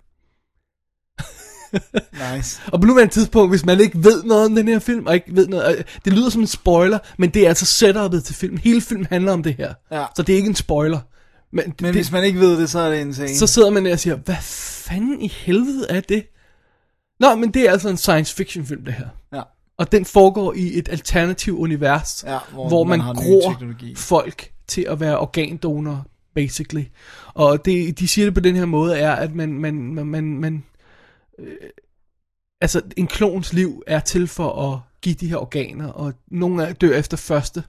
Nice. 2.34 2.60
Og 2.72 2.80
på 2.80 2.86
nuværende 2.86 3.14
tidspunkt, 3.14 3.52
hvis 3.52 3.64
man 3.64 3.80
ikke 3.80 4.04
ved 4.04 4.22
noget 4.22 4.46
om 4.46 4.54
den 4.54 4.68
her 4.68 4.78
film, 4.78 5.06
og 5.06 5.14
ikke 5.14 5.36
ved 5.36 5.48
noget, 5.48 5.84
det 6.04 6.12
lyder 6.12 6.30
som 6.30 6.40
en 6.40 6.46
spoiler, 6.46 6.98
men 7.18 7.30
det 7.30 7.44
er 7.44 7.48
altså 7.48 7.66
setupet 7.66 8.24
til 8.24 8.34
filmen. 8.34 8.58
Hele 8.58 8.80
filmen 8.80 9.06
handler 9.10 9.32
om 9.32 9.42
det 9.42 9.54
her. 9.58 9.74
Ja. 9.92 10.04
Så 10.16 10.22
det 10.22 10.32
er 10.32 10.36
ikke 10.36 10.48
en 10.48 10.54
spoiler. 10.54 11.00
Men, 11.52 11.64
Men 11.66 11.74
det, 11.78 11.94
hvis 11.94 12.12
man 12.12 12.24
ikke 12.24 12.40
ved 12.40 12.60
det, 12.60 12.70
så 12.70 12.78
er 12.78 12.90
det 12.90 13.00
insane. 13.00 13.36
så 13.36 13.46
sidder 13.46 13.70
man 13.70 13.84
der 13.84 13.92
og 13.92 13.98
siger, 13.98 14.16
hvad 14.16 14.36
fanden 14.40 15.20
i 15.20 15.28
helvede 15.28 15.86
er 15.88 16.00
det? 16.00 16.26
Nå, 17.20 17.34
men 17.34 17.50
det 17.50 17.68
er 17.68 17.72
altså 17.72 17.88
en 17.88 17.96
science 17.96 18.34
fiction 18.34 18.66
film, 18.66 18.84
det 18.84 18.94
her. 18.94 19.06
Ja. 19.32 19.42
Og 19.78 19.92
den 19.92 20.04
foregår 20.04 20.52
i 20.52 20.78
et 20.78 20.88
alternativt 20.88 21.58
univers, 21.58 22.24
Ja, 22.26 22.38
hvor, 22.52 22.68
hvor 22.68 22.84
man, 22.84 22.98
man 22.98 23.14
gror 23.14 23.56
folk 23.96 24.50
til 24.68 24.86
at 24.90 25.00
være 25.00 25.18
organdonorer, 25.18 26.02
basically. 26.34 26.84
Og 27.34 27.64
det, 27.64 27.98
de 27.98 28.08
siger 28.08 28.26
det 28.26 28.34
på 28.34 28.40
den 28.40 28.56
her 28.56 28.64
måde, 28.64 28.98
er, 28.98 29.12
at 29.12 29.34
man, 29.34 29.52
man, 29.52 29.74
man, 29.94 30.06
man, 30.06 30.24
man 30.24 30.64
øh, 31.38 31.56
altså 32.60 32.82
en 32.96 33.06
klons 33.06 33.52
liv 33.52 33.82
er 33.86 34.00
til 34.00 34.28
for 34.28 34.72
at 34.72 34.80
give 35.02 35.14
de 35.14 35.28
her 35.28 35.36
organer, 35.36 35.88
og 35.88 36.14
nogle 36.26 36.66
af 36.66 36.76
dør 36.76 36.96
efter 36.96 37.16
første 37.16 37.64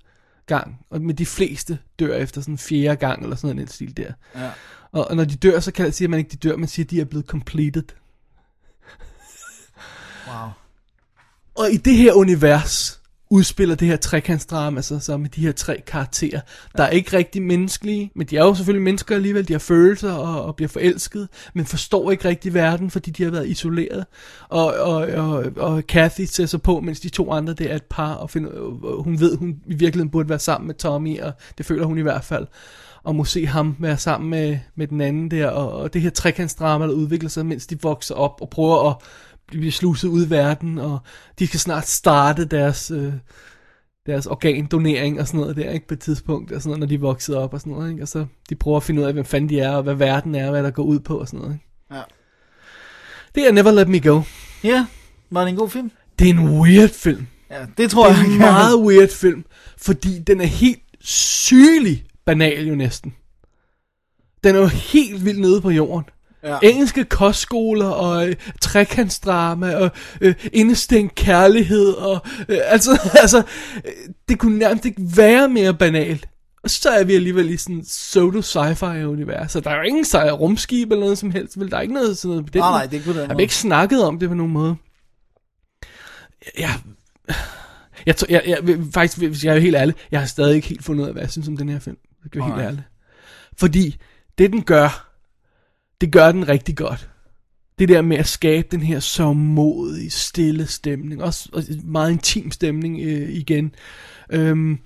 gang, 0.46 0.86
og 0.90 1.02
med 1.02 1.14
de 1.14 1.26
fleste 1.26 1.80
dør 2.00 2.16
efter 2.16 2.42
sådan 2.42 2.58
fjerde 2.58 2.96
gang, 2.96 3.24
eller 3.24 3.36
sådan 3.36 3.60
en 3.60 3.68
stil 3.68 3.98
der. 3.98 4.14
Ja. 4.36 4.52
Og, 4.92 5.08
og 5.08 5.16
når 5.16 5.26
de 5.26 5.36
dør, 5.36 5.60
så 5.60 5.72
kan, 5.72 5.92
siger 5.92 6.10
man 6.10 6.20
ikke, 6.20 6.30
de 6.30 6.50
dør, 6.50 6.58
man 6.58 6.68
siger, 6.68 6.86
de 6.86 7.02
er 7.02 7.06
blevet 7.06 7.26
completed. 7.26 7.84
Wow. 10.28 10.50
Og 11.56 11.72
i 11.72 11.78
det 11.78 11.96
her 11.96 12.14
univers 12.14 13.02
udspiller 13.36 13.76
det 13.76 13.88
her 13.88 13.96
trekantsdrama, 13.96 14.78
altså 14.78 15.00
så 15.00 15.18
med 15.18 15.30
de 15.30 15.42
her 15.42 15.52
tre 15.52 15.82
karakterer, 15.88 16.40
der 16.78 16.84
er 16.84 16.90
ikke 16.90 17.18
rigtig 17.18 17.42
menneskelige, 17.42 18.12
men 18.16 18.28
de 18.28 18.38
er 18.38 18.46
jo 18.46 18.56
selvfølgelig 18.56 18.84
mennesker 18.84 19.16
alligevel, 19.16 19.48
de 19.48 19.54
har 19.54 19.60
følelser 19.60 20.12
og, 20.12 20.46
og 20.46 20.56
bliver 20.56 20.70
forelsket, 20.70 21.28
men 21.54 21.66
forstår 21.66 22.12
ikke 22.12 22.28
rigtig 22.28 22.54
verden, 22.54 22.92
fordi 22.92 23.12
de 23.12 23.24
har 23.24 23.32
været 23.32 23.48
isoleret. 23.48 24.06
Og, 24.50 24.74
og, 24.74 25.08
og, 25.08 25.46
og 25.58 25.88
Kathy 25.88 26.26
ser 26.26 26.46
sig 26.46 26.62
på, 26.62 26.80
mens 26.80 27.00
de 27.00 27.10
to 27.10 27.32
andre, 27.32 27.54
det 27.54 27.72
er 27.72 27.76
et 27.76 27.84
par, 27.84 28.14
og 28.14 28.30
finder, 28.30 28.52
hun 29.04 29.20
ved, 29.20 29.38
hun 29.38 29.56
i 29.66 29.76
virkeligheden 29.76 30.10
burde 30.10 30.30
være 30.30 30.40
sammen 30.40 30.68
med 30.68 30.76
Tommy, 30.76 31.20
og 31.20 31.34
det 31.58 31.66
føler 31.66 31.86
hun 31.86 31.98
i 31.98 32.02
hvert 32.02 32.24
fald. 32.24 32.48
Og 33.04 33.16
må 33.16 33.24
se 33.24 33.46
ham 33.46 33.76
være 33.80 33.98
sammen 33.98 34.30
med, 34.30 34.60
med 34.76 34.88
den 34.88 35.02
anden 35.02 35.32
der, 35.32 35.48
og, 35.48 35.72
og 35.72 35.94
det 35.94 36.02
her 36.02 36.10
trekantsdrama, 36.10 36.86
der 36.86 36.92
udvikler 36.92 37.30
sig, 37.30 37.46
mens 37.46 37.68
de 37.68 37.82
vokser 37.82 38.16
op 38.16 38.42
og 38.42 38.50
prøver 38.50 38.90
at 38.90 38.96
blive 39.48 39.72
sluset 39.72 40.08
ud 40.08 40.26
i 40.26 40.30
verden, 40.30 40.78
og 40.78 41.00
de 41.40 41.48
skal 41.48 41.60
snart 41.60 41.88
starte 41.88 42.46
deres, 42.46 42.92
øh, 42.92 43.14
deres 44.06 44.26
organdonering 44.26 45.20
og 45.20 45.28
sådan 45.28 45.40
noget 45.40 45.56
der, 45.56 45.70
ikke, 45.72 45.88
på 45.88 45.94
et 45.94 46.00
tidspunkt, 46.00 46.52
og 46.52 46.62
sådan 46.62 46.70
noget, 46.70 46.80
når 46.80 46.88
de 46.88 46.96
er 46.96 47.00
vokset 47.00 47.36
op 47.36 47.54
og 47.54 47.60
sådan 47.60 47.74
noget, 47.74 47.90
ikke, 47.92 48.04
og 48.04 48.08
så 48.08 48.26
de 48.50 48.56
prøver 48.56 48.78
at 48.78 48.84
finde 48.84 49.02
ud 49.02 49.08
af, 49.08 49.14
hvem 49.14 49.26
fanden 49.26 49.50
de 49.50 49.60
er, 49.60 49.72
og 49.72 49.84
hvad 49.84 49.96
verden 49.96 50.36
er, 50.36 50.46
og 50.46 50.52
hvad 50.52 50.64
der 50.64 50.72
går 50.72 50.84
ud 50.84 51.00
på 51.00 51.20
og 51.20 51.28
sådan 51.28 51.40
noget, 51.40 51.54
ikke. 51.54 51.66
Ja. 51.92 52.02
Det 53.36 53.48
er 53.48 53.52
Never 53.52 53.72
Let 53.72 53.90
Me 53.90 54.00
Go. 54.00 54.22
Ja, 54.64 54.86
var 55.32 55.42
det 55.42 55.50
en 55.50 55.56
god 55.56 55.70
film? 55.70 55.92
Det 56.20 56.30
er 56.30 56.34
en 56.34 56.50
weird 56.60 56.90
film. 56.90 57.28
Ja, 57.52 57.66
det 57.78 57.92
tror 57.92 58.08
Det 58.08 58.18
jeg. 58.18 58.26
er 58.26 58.32
en 58.32 58.38
meget 58.38 58.80
weird 58.80 59.10
film, 59.10 59.46
fordi 59.78 60.20
den 60.20 60.42
er 60.42 60.46
helt 60.46 60.80
sygelig 61.00 62.06
banal 62.26 62.68
jo 62.68 62.76
næsten. 62.76 63.14
Den 64.44 64.56
er 64.56 64.60
jo 64.60 64.66
helt 64.68 65.26
vildt 65.26 65.40
nede 65.40 65.62
på 65.62 65.70
jorden. 65.70 66.06
Ja. 66.46 66.58
Engelske 66.64 67.04
kostskoler 67.04 67.88
og 67.88 68.30
øh, 68.30 68.36
trekantsdrama 68.62 69.76
og 69.76 69.92
øh, 70.22 70.36
indestængt 70.54 71.16
kærlighed 71.16 71.88
og 71.94 72.22
øh, 72.50 72.58
altså, 72.64 73.02
altså 73.22 73.38
øh, 73.86 73.92
det 74.30 74.40
kunne 74.40 74.58
nærmest 74.60 74.86
ikke 74.86 75.02
være 75.16 75.50
mere 75.50 75.74
banalt. 75.74 76.28
Og 76.64 76.70
så 76.70 76.90
er 76.90 77.04
vi 77.04 77.16
alligevel 77.16 77.50
i 77.50 77.58
sådan 77.58 77.82
pseudo 77.82 78.40
sci-fi 78.40 78.86
univers. 79.06 79.52
Så 79.52 79.60
der 79.60 79.70
er 79.70 79.76
jo 79.76 79.82
ingen 79.82 80.06
sej 80.06 80.30
rumskib 80.32 80.92
eller 80.92 81.04
noget 81.04 81.18
som 81.18 81.32
helst. 81.32 81.60
Vel, 81.60 81.72
der 81.72 81.78
er 81.78 81.82
ikke 81.82 81.94
noget 81.94 82.18
sådan 82.18 82.30
noget 82.30 82.46
på 82.46 82.52
den 82.52 82.60
Nej, 82.62 82.70
nej, 82.72 82.86
det 82.86 82.92
den 83.06 83.14
Der 83.14 83.14
måde. 83.16 83.28
bliver 83.28 83.40
ikke 83.42 83.56
snakket 83.56 84.04
om 84.04 84.20
det 84.20 84.30
på 84.30 84.36
nogen 84.36 84.54
måde. 84.54 84.76
Jeg, 86.60 86.70
jeg, 88.06 88.16
tror- 88.16 88.28
jeg, 88.30 88.42
jeg, 88.48 88.58
jeg 88.70 88.78
faktisk, 88.94 89.18
hvis 89.18 89.44
jeg 89.44 89.56
er 89.56 89.60
helt 89.60 89.76
ærlig, 89.76 89.96
jeg 90.12 90.20
har 90.20 90.28
stadig 90.28 90.56
ikke 90.56 90.68
helt 90.68 90.84
fundet 90.84 91.02
ud 91.04 91.08
af, 91.08 91.14
hvad 91.14 91.24
jeg 91.24 91.32
synes 91.32 91.48
om 91.48 91.58
den 91.58 91.70
her 91.70 91.80
film. 91.80 91.98
Jeg 92.24 92.30
skal 92.30 92.42
være 92.42 92.50
helt 92.50 92.62
ærlig. 92.62 92.84
Fordi 93.58 93.98
det 94.38 94.52
den 94.54 94.62
gør, 94.64 95.05
det 96.02 96.12
gør 96.12 96.32
den 96.32 96.48
rigtig 96.48 96.78
godt. 96.78 97.10
Det 97.80 97.90
der 97.90 98.02
med 98.02 98.18
at 98.18 98.28
skabe 98.28 98.68
den 98.72 98.82
her 98.82 99.00
så 99.00 99.34
modige, 99.34 100.10
stille 100.10 100.68
stemning, 100.68 101.24
også 101.24 101.50
og 101.54 101.64
meget 101.84 102.12
intim 102.12 102.52
stemning 102.52 103.02
øh, 103.02 103.30
igen. 103.30 103.76
Øhm, 104.30 104.80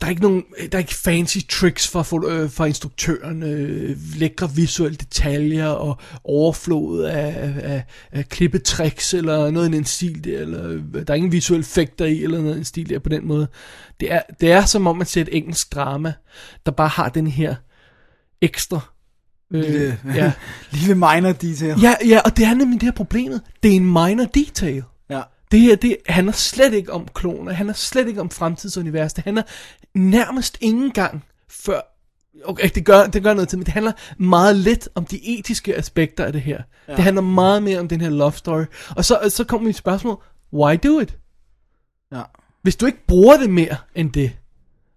der 0.00 0.06
er 0.06 0.10
ikke 0.10 0.22
nogen, 0.22 0.44
der 0.72 0.78
er 0.78 0.78
ikke 0.78 0.94
fancy 0.94 1.38
tricks 1.48 1.88
fra, 1.88 2.02
for, 2.02 2.28
øh, 2.28 2.50
fra 2.50 2.64
instruktøren, 2.64 3.42
øh, 3.42 3.96
lækre 4.16 4.50
visuelle 4.54 4.96
detaljer 4.96 5.68
og 5.68 5.98
overflod 6.24 7.04
af, 7.04 7.54
af, 7.62 7.84
af 8.12 8.28
klippetricks 8.28 9.14
eller 9.14 9.50
noget 9.50 9.68
i 9.68 9.72
den 9.72 9.84
stil 9.84 10.24
der, 10.24 10.40
eller 10.40 10.82
der 10.92 11.12
er 11.12 11.14
ingen 11.14 11.32
visuelle 11.32 11.62
effekter 11.62 12.04
i 12.04 12.22
eller 12.22 12.40
noget 12.40 12.54
i 12.54 12.56
den 12.56 12.64
stil 12.64 12.88
der 12.88 12.98
på 12.98 13.08
den 13.08 13.26
måde. 13.26 13.48
Det 14.00 14.12
er, 14.12 14.22
det 14.40 14.52
er 14.52 14.64
som 14.64 14.86
om 14.86 14.96
man 14.96 15.06
ser 15.06 15.22
et 15.22 15.36
engelsk 15.36 15.74
drama, 15.74 16.12
der 16.66 16.72
bare 16.72 16.88
har 16.88 17.08
den 17.08 17.26
her 17.26 17.54
ekstra 18.40 18.93
øh, 19.54 19.62
Lille, 19.62 19.98
ja. 20.14 20.32
lille 20.70 20.94
minor 20.94 21.32
detail. 21.32 21.80
ja, 21.82 21.94
ja, 22.08 22.20
og 22.24 22.36
det 22.36 22.44
er 22.44 22.54
nemlig 22.54 22.80
det 22.80 22.86
her 22.86 22.92
problemet. 22.92 23.40
Det 23.62 23.70
er 23.72 23.76
en 23.76 23.84
minor 23.86 24.24
detail. 24.34 24.82
ja. 25.10 25.22
Det 25.50 25.60
her, 25.60 25.76
det 25.76 25.96
handler 26.08 26.32
slet 26.32 26.72
ikke 26.74 26.92
om 26.92 27.08
kloner, 27.14 27.48
det 27.48 27.56
handler 27.56 27.74
slet 27.74 28.08
ikke 28.08 28.20
om 28.20 28.30
fremtidsunivers, 28.30 29.12
det 29.12 29.24
handler 29.24 29.42
nærmest 29.94 30.58
ingen 30.60 30.90
gang 30.90 31.24
før, 31.50 31.80
okay, 32.44 32.70
det 32.74 32.84
gør, 32.84 33.06
det 33.06 33.22
gør 33.22 33.34
noget 33.34 33.48
til, 33.48 33.58
men 33.58 33.64
det 33.66 33.72
handler 33.74 33.92
meget 34.18 34.56
lidt 34.56 34.88
om 34.94 35.04
de 35.04 35.38
etiske 35.38 35.76
aspekter 35.76 36.24
af 36.24 36.32
det 36.32 36.40
her. 36.42 36.62
Ja. 36.88 36.94
Det 36.94 37.04
handler 37.04 37.22
meget 37.22 37.62
mere 37.62 37.78
om 37.78 37.88
den 37.88 38.00
her 38.00 38.10
love 38.10 38.32
story. 38.32 38.64
Og 38.96 39.04
så, 39.04 39.18
så 39.28 39.44
kommer 39.44 39.66
mit 39.66 39.76
spørgsmål, 39.76 40.22
why 40.52 40.76
do 40.84 41.00
it? 41.00 41.18
Ja. 42.12 42.22
Hvis 42.62 42.76
du 42.76 42.86
ikke 42.86 43.06
bruger 43.06 43.36
det 43.36 43.50
mere 43.50 43.76
end 43.94 44.12
det, 44.12 44.32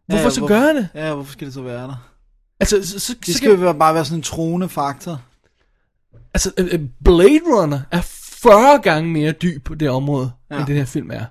hvorfor 0.07 0.23
ja, 0.23 0.29
så 0.29 0.39
hvor- 0.39 0.47
gøre 0.47 0.73
det? 0.73 0.87
Ja, 0.95 1.13
hvorfor 1.13 1.31
skal 1.31 1.45
det 1.45 1.53
så 1.53 1.61
være 1.61 1.83
der? 1.83 2.09
Altså, 2.59 2.87
så, 2.87 2.99
så, 2.99 3.13
Det 3.25 3.25
så 3.27 3.37
skal 3.37 3.49
jo 3.59 3.73
bare 3.73 3.93
være 3.93 4.05
sådan 4.05 4.17
en 4.19 4.23
troende 4.23 4.69
faktor. 4.69 5.21
Altså, 6.33 6.51
øh, 6.57 6.67
øh, 6.71 6.79
Blade 7.03 7.39
Runner 7.55 7.79
er 7.91 8.01
40 8.03 8.79
gange 8.83 9.11
mere 9.11 9.31
dyb 9.31 9.63
på 9.65 9.75
det 9.75 9.89
område, 9.89 10.31
ja. 10.49 10.55
Ja. 10.55 10.59
end 10.61 10.67
den 10.67 10.75
her 10.77 10.85
film 10.85 11.11
er. 11.11 11.25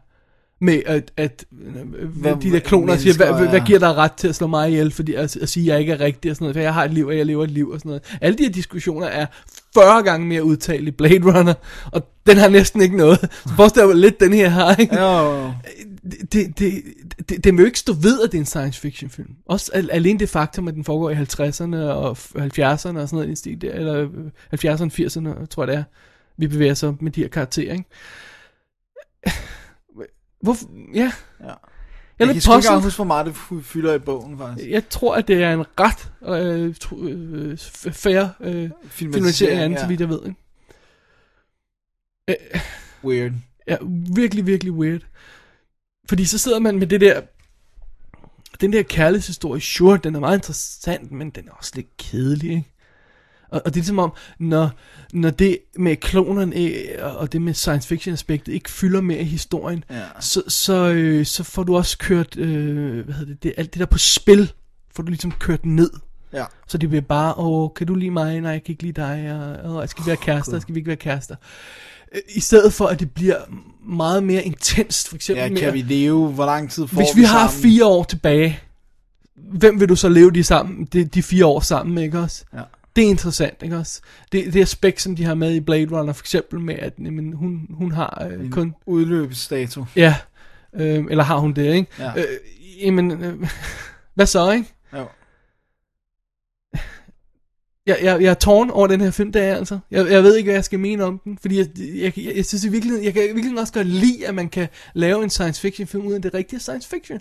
Med 0.60 0.82
at, 0.86 1.12
at 1.16 1.44
øh, 1.76 2.08
Hvad- 2.08 2.36
de 2.36 2.50
der 2.50 2.58
kloner 2.58 2.96
siger, 2.96 3.16
hvad, 3.16 3.26
hvad, 3.32 3.48
hvad 3.48 3.60
er- 3.60 3.64
giver 3.64 3.78
dig 3.78 3.94
ret 3.96 4.12
til 4.12 4.28
at 4.28 4.34
slå 4.34 4.46
mig 4.46 4.68
ihjel, 4.70 4.90
fordi 4.92 5.14
at, 5.14 5.36
at 5.36 5.48
sige, 5.48 5.64
at 5.64 5.72
jeg 5.72 5.80
ikke 5.80 5.92
er 5.92 6.00
rigtig 6.00 6.30
og 6.30 6.36
sådan 6.36 6.44
noget, 6.44 6.54
for 6.56 6.60
jeg 6.60 6.74
har 6.74 6.84
et 6.84 6.94
liv, 6.94 7.06
og 7.06 7.16
jeg 7.18 7.26
lever 7.26 7.44
et 7.44 7.50
liv 7.50 7.68
og 7.70 7.78
sådan 7.78 7.88
noget. 7.88 8.02
Alle 8.20 8.38
de 8.38 8.42
her 8.42 8.50
diskussioner 8.50 9.06
er 9.06 9.26
40 9.74 10.02
gange 10.02 10.26
mere 10.26 10.44
udtalt 10.44 10.88
i 10.88 10.90
Blade 10.90 11.20
Runner, 11.38 11.54
og 11.92 12.02
den 12.26 12.36
har 12.36 12.48
næsten 12.48 12.80
ikke 12.80 12.96
noget. 12.96 13.18
Så 13.20 13.52
forestil 13.56 13.82
dig, 13.82 13.94
lidt 13.96 14.20
den 14.20 14.32
her 14.32 14.48
har, 14.48 14.74
ikke? 14.76 15.00
Jo, 15.00 15.52
det, 16.32 16.58
det, 16.58 16.84
det, 17.28 17.44
det, 17.44 17.52
vil 17.52 17.58
jo 17.60 17.64
ikke 17.66 17.78
stå 17.78 17.92
ved, 17.92 18.20
at 18.22 18.32
det 18.32 18.38
er 18.38 18.42
en 18.42 18.46
science 18.46 18.80
fiction 18.80 19.10
film. 19.10 19.30
Også 19.46 19.70
al, 19.74 19.90
alene 19.90 20.18
det 20.18 20.28
faktum, 20.28 20.68
at 20.68 20.74
den 20.74 20.84
foregår 20.84 21.10
i 21.10 21.14
50'erne 21.14 21.76
og 21.76 22.10
70'erne 22.36 22.72
og 22.72 22.78
sådan 22.80 23.08
noget 23.12 23.24
i 23.24 23.28
den 23.28 23.36
stil 23.36 23.60
der, 23.60 23.72
eller 23.72 23.94
øh, 23.94 24.08
70'erne, 24.54 24.90
80'erne, 25.40 25.46
tror 25.46 25.62
jeg 25.64 25.68
det 25.68 25.74
er. 25.76 25.84
Vi 26.36 26.46
bevæger 26.46 26.72
os 26.72 26.84
med 27.00 27.10
de 27.12 27.20
her 27.20 27.28
karakterer, 27.28 27.72
ikke? 27.72 27.84
Hvorfor? 30.42 30.66
Ja. 30.94 31.12
Ja. 31.40 31.46
Jeg 31.46 31.56
Jeg 32.18 32.26
lidt 32.26 32.34
kan 32.34 32.42
sgu 32.42 32.56
ikke 32.56 32.84
huske, 32.84 32.96
hvor 32.98 33.04
meget 33.04 33.26
det 33.26 33.64
fylder 33.64 33.94
i 33.94 33.98
bogen, 33.98 34.38
faktisk. 34.38 34.70
Jeg 34.70 34.88
tror, 34.88 35.14
at 35.14 35.28
det 35.28 35.42
er 35.42 35.52
en 35.52 35.64
ret 35.80 36.12
øh, 36.42 36.74
tro- 36.74 37.02
øh, 37.08 37.52
f- 37.52 37.90
fair 37.90 38.28
øh, 38.40 38.70
filmatisering 38.84 39.58
af 39.60 39.68
den, 39.68 39.78
så 39.78 39.86
vidt 39.86 40.00
jeg 40.00 40.08
ved. 40.08 40.20
Ikke? 40.26 40.36
Øh, 42.54 42.60
Weird. 43.04 43.32
Ja, 43.68 43.76
virkelig, 44.16 44.46
virkelig 44.46 44.72
weird. 44.72 45.00
Fordi 46.08 46.24
så 46.24 46.38
sidder 46.38 46.58
man 46.58 46.78
med 46.78 46.86
det 46.86 47.00
der, 47.00 47.20
den 48.60 48.72
der 48.72 48.82
kærlighedshistorie, 48.82 49.60
sure, 49.60 49.98
den 50.04 50.14
er 50.14 50.20
meget 50.20 50.36
interessant, 50.38 51.12
men 51.12 51.30
den 51.30 51.48
er 51.48 51.52
også 51.52 51.72
lidt 51.74 51.96
kedelig, 51.96 52.50
ikke? 52.50 52.72
Og, 53.48 53.62
og 53.64 53.74
det 53.74 53.80
er 53.80 53.84
som 53.84 53.98
om, 53.98 54.12
når, 54.38 54.70
når 55.12 55.30
det 55.30 55.58
med 55.78 55.96
klonerne 55.96 56.56
øh, 56.56 57.16
og 57.16 57.32
det 57.32 57.42
med 57.42 57.54
science 57.54 57.88
fiction 57.88 58.12
aspektet 58.12 58.52
ikke 58.52 58.70
fylder 58.70 59.00
mere 59.00 59.20
i 59.20 59.24
historien, 59.24 59.84
Ja. 59.90 60.02
så, 60.20 60.42
så, 60.48 60.88
øh, 60.92 61.26
så 61.26 61.42
får 61.44 61.62
du 61.62 61.76
også 61.76 61.98
kørt, 61.98 62.36
øh, 62.38 63.04
hvad 63.04 63.14
hedder 63.14 63.32
det, 63.32 63.42
det, 63.42 63.52
alt 63.56 63.74
det 63.74 63.80
der 63.80 63.86
på 63.86 63.98
spil, 63.98 64.52
får 64.96 65.02
du 65.02 65.08
ligesom 65.08 65.32
kørt 65.32 65.66
ned. 65.66 65.90
Ja. 66.32 66.44
Så 66.68 66.78
det 66.78 66.88
bliver 66.88 67.02
bare, 67.02 67.34
åh, 67.38 67.70
kan 67.76 67.86
du 67.86 67.94
lide 67.94 68.10
mig? 68.10 68.40
Nej, 68.40 68.50
jeg 68.50 68.64
kan 68.64 68.72
ikke 68.72 68.82
lide 68.82 69.00
dig. 69.00 69.32
Og, 69.64 69.74
åh, 69.76 69.88
skal 69.88 70.04
vi 70.04 70.06
være 70.06 70.16
kærester? 70.16 70.58
Skal 70.60 70.74
vi 70.74 70.78
ikke 70.78 70.88
være 70.88 70.96
kærester? 70.96 71.36
I 72.28 72.40
stedet 72.40 72.72
for, 72.72 72.86
at 72.86 73.00
det 73.00 73.10
bliver 73.10 73.36
meget 73.88 74.22
mere 74.22 74.44
intenst, 74.44 75.08
for 75.08 75.16
eksempel 75.16 75.52
Ja, 75.52 75.58
kan 75.60 75.74
vi 75.74 75.82
leve? 75.82 76.28
Hvor 76.28 76.46
lang 76.46 76.70
tid 76.70 76.86
får 76.86 76.96
hvis 76.96 77.16
vi 77.16 77.22
har 77.22 77.48
sammen? 77.48 77.62
fire 77.62 77.86
år 77.86 78.04
tilbage, 78.04 78.60
hvem 79.36 79.80
vil 79.80 79.88
du 79.88 79.96
så 79.96 80.08
leve 80.08 80.30
de, 80.30 80.44
sammen, 80.44 80.84
de, 80.84 81.04
de 81.04 81.22
fire 81.22 81.46
år 81.46 81.60
sammen 81.60 81.94
med, 81.94 82.02
ikke 82.02 82.18
også? 82.18 82.44
Ja. 82.54 82.60
Det 82.96 83.04
er 83.04 83.08
interessant, 83.08 83.62
ikke 83.62 83.76
også? 83.76 84.00
Det, 84.32 84.52
det 84.54 84.62
aspekt, 84.62 85.02
som 85.02 85.16
de 85.16 85.24
har 85.24 85.34
med 85.34 85.54
i 85.54 85.60
Blade 85.60 85.86
Runner, 85.98 86.12
for 86.12 86.22
eksempel 86.22 86.60
med, 86.60 86.74
at 86.78 86.92
jamen, 86.98 87.32
hun, 87.32 87.66
hun 87.70 87.92
har 87.92 88.28
øh, 88.30 88.44
En 88.44 88.50
kun... 88.50 88.74
udløbsdato. 88.86 89.84
Ja, 89.96 90.14
øh, 90.74 91.04
eller 91.10 91.24
har 91.24 91.38
hun 91.38 91.52
det, 91.52 91.74
ikke? 91.74 91.90
Ja. 91.98 92.12
Øh, 92.16 92.24
jamen, 92.82 93.10
øh, 93.24 93.48
hvad 94.14 94.26
så, 94.26 94.50
ikke? 94.50 94.72
Jo. 94.92 95.06
Jeg, 97.86 97.98
jeg, 98.02 98.22
jeg 98.22 98.30
er 98.30 98.34
tårn 98.34 98.70
over 98.70 98.86
den 98.86 99.00
her 99.00 99.10
film, 99.10 99.32
det 99.32 99.42
er 99.42 99.54
altså. 99.54 99.78
Jeg, 99.90 100.10
jeg 100.10 100.22
ved 100.22 100.36
ikke, 100.36 100.46
hvad 100.46 100.54
jeg 100.54 100.64
skal 100.64 100.78
mene 100.80 101.04
om 101.04 101.18
den, 101.24 101.38
fordi 101.40 101.58
jeg, 101.58 101.66
jeg, 101.78 102.18
jeg, 102.18 102.36
jeg 102.36 102.44
synes 102.44 102.64
i 102.64 102.68
virkeligheden, 102.68 103.04
jeg 103.04 103.12
kan 103.12 103.22
i 103.22 103.26
virkeligheden 103.26 103.58
også 103.58 103.72
godt 103.72 103.86
lide, 103.86 104.26
at 104.26 104.34
man 104.34 104.48
kan 104.48 104.68
lave 104.94 105.24
en 105.24 105.30
science 105.30 105.60
fiction 105.60 105.86
film 105.86 106.06
uden 106.06 106.22
det 106.22 106.34
rigtige 106.34 106.60
science 106.60 106.88
fiction. 106.88 107.20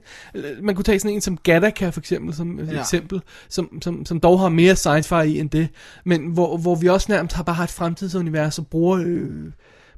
Man 0.61 0.76
kunne 0.76 0.84
tage 0.84 0.99
sådan 0.99 1.16
en 1.16 1.22
som 1.22 1.38
Gattaca 1.38 1.89
for 1.89 1.99
eksempel, 1.99 2.36
som 2.36 2.59
Ja. 2.59 2.80
eksempel, 2.80 3.22
som, 3.49 3.82
som, 3.82 4.05
som 4.05 4.20
dog 4.20 4.39
har 4.39 4.49
mere 4.49 4.74
sci-fi 4.74 5.24
i 5.24 5.39
end 5.39 5.49
det, 5.49 5.68
men 6.05 6.26
hvor, 6.26 6.57
hvor 6.57 6.76
vi 6.76 6.88
også 6.88 7.11
nærmest 7.11 7.36
har 7.36 7.43
bare 7.43 7.55
har 7.55 7.63
et 7.63 7.70
fremtidsunivers 7.72 8.59
og 8.59 8.68
bruger... 8.68 8.97
Øh, 9.05 9.30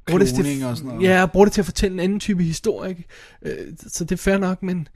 bruger 0.06 0.18
det 0.18 0.34
til, 0.34 0.64
og 0.64 0.76
sådan 0.76 0.90
noget. 0.90 1.08
Ja, 1.08 1.26
bruger 1.26 1.44
det 1.44 1.52
til 1.52 1.60
at 1.60 1.64
fortælle 1.64 1.94
en 1.94 2.00
anden 2.00 2.20
type 2.20 2.42
historie. 2.42 2.90
ikke? 2.90 3.04
Øh, 3.42 3.72
så 3.86 4.04
det 4.04 4.12
er 4.12 4.16
fair 4.16 4.38
nok, 4.38 4.62
men... 4.62 4.88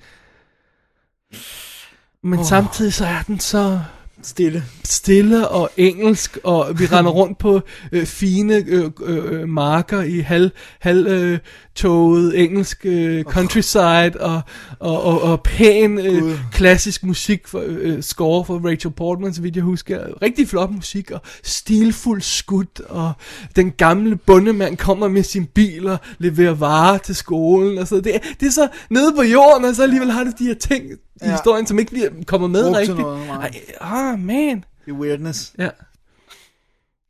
Men 2.24 2.38
oh. 2.38 2.44
samtidig 2.44 2.92
så 2.92 3.06
er 3.06 3.22
den 3.26 3.40
så 3.40 3.80
Stille. 4.22 4.64
stille 4.84 5.48
og 5.48 5.70
engelsk, 5.76 6.38
og 6.44 6.78
vi 6.78 6.86
render 6.92 7.10
rundt 7.10 7.38
på 7.38 7.60
øh, 7.92 8.06
fine 8.06 8.54
øh, 8.66 8.90
øh, 9.04 9.48
marker 9.48 10.02
i 10.02 10.18
halv, 10.18 10.50
halv 10.80 11.06
øh, 11.06 11.38
toget 11.74 12.40
engelsk 12.42 12.80
øh, 12.84 13.24
countryside, 13.24 14.12
og, 14.20 14.40
og, 14.78 15.02
og, 15.02 15.22
og 15.22 15.42
pæn 15.42 15.98
øh, 15.98 16.38
klassisk 16.52 17.04
musik, 17.04 17.48
for, 17.48 17.62
øh, 17.66 18.02
score 18.02 18.44
for 18.44 18.68
Rachel 18.70 18.90
Portman, 18.90 19.34
så 19.34 19.42
vidt 19.42 19.56
jeg 19.56 19.64
husker. 19.64 20.22
Rigtig 20.22 20.48
flot 20.48 20.70
musik, 20.70 21.10
og 21.10 21.20
stilfuld 21.42 22.22
skud, 22.22 22.82
og 22.88 23.12
den 23.56 23.70
gamle 23.70 24.16
bondemand 24.16 24.76
kommer 24.76 25.08
med 25.08 25.22
sin 25.22 25.46
bil 25.46 25.86
og 25.88 25.98
leverer 26.18 26.54
varer 26.54 26.98
til 26.98 27.14
skolen, 27.14 27.78
og 27.78 27.88
så 27.88 27.96
det, 28.00 28.14
er- 28.14 28.18
det 28.40 28.46
er 28.46 28.52
så 28.52 28.68
nede 28.90 29.12
på 29.16 29.22
jorden, 29.22 29.64
og 29.64 29.74
så 29.74 29.82
alligevel 29.82 30.10
har 30.10 30.24
det 30.24 30.38
de 30.38 30.44
her 30.44 30.54
ting 30.54 30.82
i 31.22 31.26
Ja. 31.26 31.30
historien, 31.32 31.66
som 31.66 31.78
ikke 31.78 31.90
bliver, 31.92 32.08
kommer 32.26 32.48
med 32.48 32.64
Brugt 32.64 32.76
rigtigt. 32.78 32.98
noget, 32.98 33.28
ah, 33.80 34.18
man. 34.18 34.64
Det 34.84 34.90
er 34.90 34.96
weirdness. 34.96 35.52
Ja. 35.58 35.68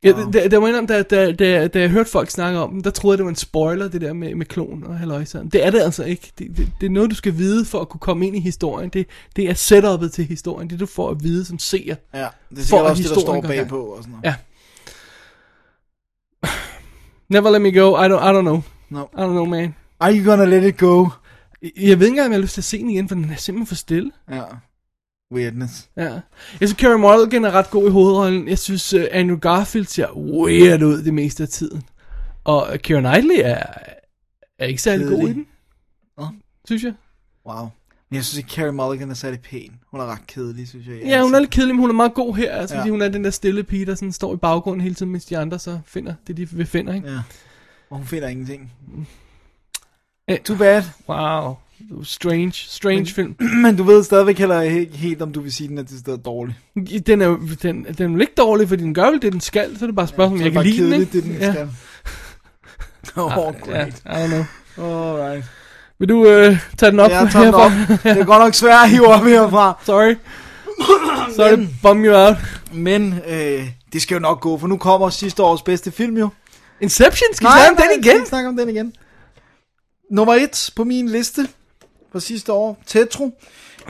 Ja, 0.03 0.11
der, 0.33 0.47
der 0.49 0.57
var 0.57 0.67
en 0.67 0.75
om, 0.75 0.87
da, 0.87 1.01
da, 1.01 1.31
da, 1.31 1.67
da 1.67 1.79
jeg 1.79 1.89
hørte 1.89 2.09
folk 2.11 2.29
snakke 2.29 2.59
om 2.59 2.71
den, 2.71 2.83
der 2.83 2.89
troede 2.89 3.13
jeg, 3.13 3.17
det 3.17 3.23
var 3.25 3.29
en 3.29 3.35
spoiler, 3.35 3.87
det 3.87 4.01
der 4.01 4.13
med, 4.13 4.35
med 4.35 4.45
klon 4.45 4.83
og 4.83 4.97
halløjseren. 4.97 5.49
Det 5.49 5.65
er 5.65 5.71
det 5.71 5.81
altså 5.81 6.03
ikke. 6.03 6.31
Det, 6.39 6.47
det, 6.57 6.71
det 6.81 6.85
er 6.85 6.89
noget, 6.89 7.09
du 7.09 7.15
skal 7.15 7.37
vide 7.37 7.65
for 7.65 7.79
at 7.79 7.89
kunne 7.89 7.99
komme 7.99 8.27
ind 8.27 8.35
i 8.35 8.39
historien. 8.39 8.89
Det, 8.89 9.07
det 9.35 9.49
er 9.49 9.53
setupet 9.53 10.11
til 10.11 10.25
historien. 10.25 10.69
Det 10.69 10.79
du 10.79 10.85
får 10.85 11.09
at 11.09 11.23
vide 11.23 11.45
som 11.45 11.59
seer. 11.59 11.95
Ja, 12.13 12.27
det 12.49 12.59
er 12.59 12.63
For 12.69 12.77
også 12.77 13.03
det, 13.03 13.11
der 13.15 13.19
står 13.21 13.41
bagpå 13.41 13.81
og 13.83 14.03
sådan 14.03 14.15
noget. 14.23 14.35
Ja. 16.43 16.49
Never 17.29 17.49
let 17.49 17.61
me 17.61 17.71
go. 17.71 17.95
I 17.97 18.07
don't, 18.07 18.23
I 18.29 18.31
don't 18.37 18.41
know. 18.41 18.61
No. 18.89 19.01
I 19.03 19.21
don't 19.21 19.31
know, 19.33 19.45
man. 19.45 19.75
Are 19.99 20.13
you 20.17 20.25
gonna 20.31 20.45
let 20.45 20.63
it 20.63 20.77
go? 20.77 21.07
Jeg 21.63 21.71
jeg 21.77 21.99
ved 21.99 22.05
ikke 22.07 22.11
engang, 22.13 22.25
om 22.25 22.31
jeg 22.31 22.37
har 22.37 22.41
lyst 22.41 22.53
til 22.53 22.61
at 22.61 22.65
se 22.65 22.77
den 22.77 22.89
igen, 22.89 23.07
for 23.07 23.15
den 23.15 23.23
er 23.31 23.35
simpelthen 23.35 23.67
for 23.67 23.75
stille. 23.75 24.11
Ja. 24.31 24.43
Weirdness. 25.33 25.89
Ja. 25.97 26.03
Jeg 26.11 26.21
synes, 26.69 26.71
Carey 26.79 26.99
Mulligan 26.99 27.45
er 27.45 27.51
ret 27.51 27.69
god 27.69 27.87
i 27.87 27.91
hovedrollen. 27.91 28.47
Jeg 28.47 28.59
synes, 28.59 28.93
uh, 28.93 29.01
Andrew 29.11 29.37
Garfield 29.39 29.85
ser 29.85 30.17
weird 30.17 30.81
ud 30.83 31.03
det 31.03 31.13
meste 31.13 31.43
af 31.43 31.49
tiden. 31.49 31.83
Og 32.43 32.67
uh, 32.73 32.77
Keira 32.79 32.99
Knightley 32.99 33.35
er, 33.43 33.63
er 34.59 34.65
ikke 34.65 34.81
særlig 34.81 35.07
god 35.07 35.13
i 35.17 35.19
Kedelig. 35.19 35.35
den. 35.35 35.45
Nå. 36.17 36.27
Synes 36.65 36.83
jeg. 36.83 36.93
Wow. 37.47 37.67
Men 38.09 38.15
jeg 38.15 38.25
synes 38.25 38.37
ikke, 38.37 38.49
Carey 38.49 38.69
Mulligan 38.73 39.09
er 39.09 39.13
særlig 39.13 39.39
pæn. 39.39 39.71
Hun 39.91 39.99
er 39.99 40.05
ret 40.05 40.27
kedelig, 40.27 40.67
synes 40.67 40.87
jeg. 40.87 40.95
Ja, 41.05 41.21
hun 41.23 41.35
er 41.35 41.39
lidt 41.39 41.51
kedelig, 41.51 41.75
men 41.75 41.79
hun 41.81 41.89
er 41.89 41.93
meget 41.93 42.13
god 42.13 42.35
her. 42.35 42.51
Altså, 42.55 42.75
Ja. 42.75 42.81
fordi 42.81 42.89
hun 42.89 43.01
er 43.01 43.09
den 43.09 43.23
der 43.23 43.29
stille 43.29 43.63
pige, 43.63 43.85
der 43.85 43.95
sådan 43.95 44.11
står 44.11 44.33
i 44.33 44.37
baggrunden 44.37 44.81
hele 44.81 44.95
tiden, 44.95 45.11
mens 45.11 45.25
de 45.25 45.37
andre 45.37 45.59
så 45.59 45.79
finder 45.85 46.13
det, 46.27 46.37
de 46.37 46.49
vil 46.49 46.65
finde, 46.65 46.95
ikke? 46.95 47.11
Ja. 47.11 47.19
Og 47.89 47.97
hun 47.97 48.05
finder 48.05 48.27
ingenting. 48.27 48.71
Eh, 50.27 50.39
Too 50.39 50.55
bad. 50.57 50.83
Wow. 51.09 51.55
Strange, 52.03 52.53
strange 52.55 53.05
film. 53.13 53.35
Men 53.63 53.75
du 53.75 53.83
ved 53.83 54.03
stadigvæk 54.03 54.37
heller 54.39 54.61
ikke 54.61 54.97
helt, 54.97 55.21
om 55.21 55.31
du 55.31 55.41
vil 55.41 55.53
sige, 55.53 55.67
den 55.67 55.77
er 55.77 55.83
til 55.83 55.99
stedet 55.99 56.25
dårlig. 56.25 56.55
Den 57.07 57.21
er, 57.21 57.27
den, 57.61 57.85
den 57.97 58.09
er 58.09 58.13
jo 58.15 58.19
ikke 58.19 58.33
dårlig, 58.37 58.67
fordi 58.69 58.83
den 58.83 58.93
gør 58.93 59.11
vel 59.11 59.21
det, 59.21 59.31
den 59.33 59.41
skal. 59.41 59.77
Så 59.79 59.85
er 59.85 59.87
det 59.87 59.95
bare 59.95 60.03
et 60.03 60.09
spørgsmål, 60.09 60.39
om 60.39 60.43
jeg 60.45 60.53
kan 60.53 60.63
lide 60.65 60.83
den, 60.91 61.01
ikke? 61.01 61.11
det 61.11 61.23
den 61.23 61.35
skal. 61.35 61.69
Oh, 63.15 63.31
Ja, 63.35 63.71
great. 63.71 63.93
I 64.05 64.09
don't 64.09 64.27
know. 64.27 64.45
Alright. 65.17 65.45
Vil 65.99 66.09
du 66.09 66.25
øh, 66.27 66.57
tage 66.77 66.91
den 66.91 66.99
op 66.99 67.09
Ja, 67.11 67.27
tager 67.31 67.45
den 67.45 67.53
op. 67.53 67.71
herfra? 67.71 68.09
Det 68.13 68.19
er 68.21 68.25
godt 68.25 68.39
nok 68.43 68.53
svært 68.53 68.83
at 68.83 68.89
hive 68.89 69.07
op 69.07 69.23
herfra. 69.23 69.77
Sorry. 69.85 70.15
Sorry, 71.35 71.55
Men- 71.55 71.79
bum 71.81 72.05
you 72.05 72.15
out. 72.15 72.35
Men 72.73 73.19
øh, 73.27 73.67
det 73.93 74.01
skal 74.01 74.15
jo 74.15 74.19
nok 74.19 74.41
gå, 74.41 74.57
for 74.57 74.67
nu 74.67 74.77
kommer 74.77 75.09
sidste 75.09 75.43
års 75.43 75.61
bedste 75.61 75.91
film 75.91 76.17
jo. 76.17 76.29
Inception, 76.81 77.27
skal 77.33 77.47
vi 77.47 77.51
snakke 77.51 77.69
om 77.69 77.75
den 77.75 77.85
vi 77.97 78.03
skal 78.03 78.05
igen? 78.11 78.15
ikke 78.21 78.29
snakke 78.29 78.49
om 78.49 78.57
den 78.57 78.69
igen. 78.69 78.93
Nummer 80.13 80.33
et 80.33 80.71
på 80.75 80.83
min 80.83 81.09
liste 81.09 81.47
fra 82.11 82.19
sidste 82.19 82.53
år, 82.53 82.83
Tetro. 82.85 83.39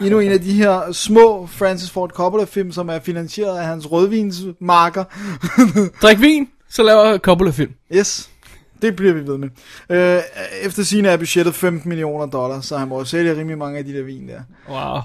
Endnu 0.01 0.19
en 0.19 0.31
af 0.31 0.41
de 0.41 0.53
her 0.53 0.91
små 0.91 1.47
Francis 1.47 1.91
Ford 1.91 2.09
Coppola 2.09 2.43
film, 2.43 2.71
som 2.71 2.89
er 2.89 2.99
finansieret 2.99 3.57
af 3.57 3.65
hans 3.65 3.91
rødvinsmarker. 3.91 5.03
Drik 6.01 6.21
vin, 6.21 6.47
så 6.69 6.83
laver 6.83 7.17
Coppola 7.17 7.51
film. 7.51 7.71
Yes, 7.95 8.29
det 8.81 8.95
bliver 8.95 9.13
vi 9.13 9.27
ved 9.27 9.37
med. 9.37 9.49
Øh, 9.89 10.21
efter 10.61 10.83
sine 10.83 11.07
er 11.07 11.17
budgettet 11.17 11.55
15 11.55 11.89
millioner 11.89 12.25
dollars, 12.25 12.65
så 12.65 12.77
han 12.77 12.87
må 12.87 12.97
jo 12.97 13.05
sælge 13.05 13.37
rimelig 13.37 13.57
mange 13.57 13.77
af 13.77 13.85
de 13.85 13.93
der 13.93 14.03
vin 14.03 14.27
der. 14.27 14.41
Wow. 14.69 15.01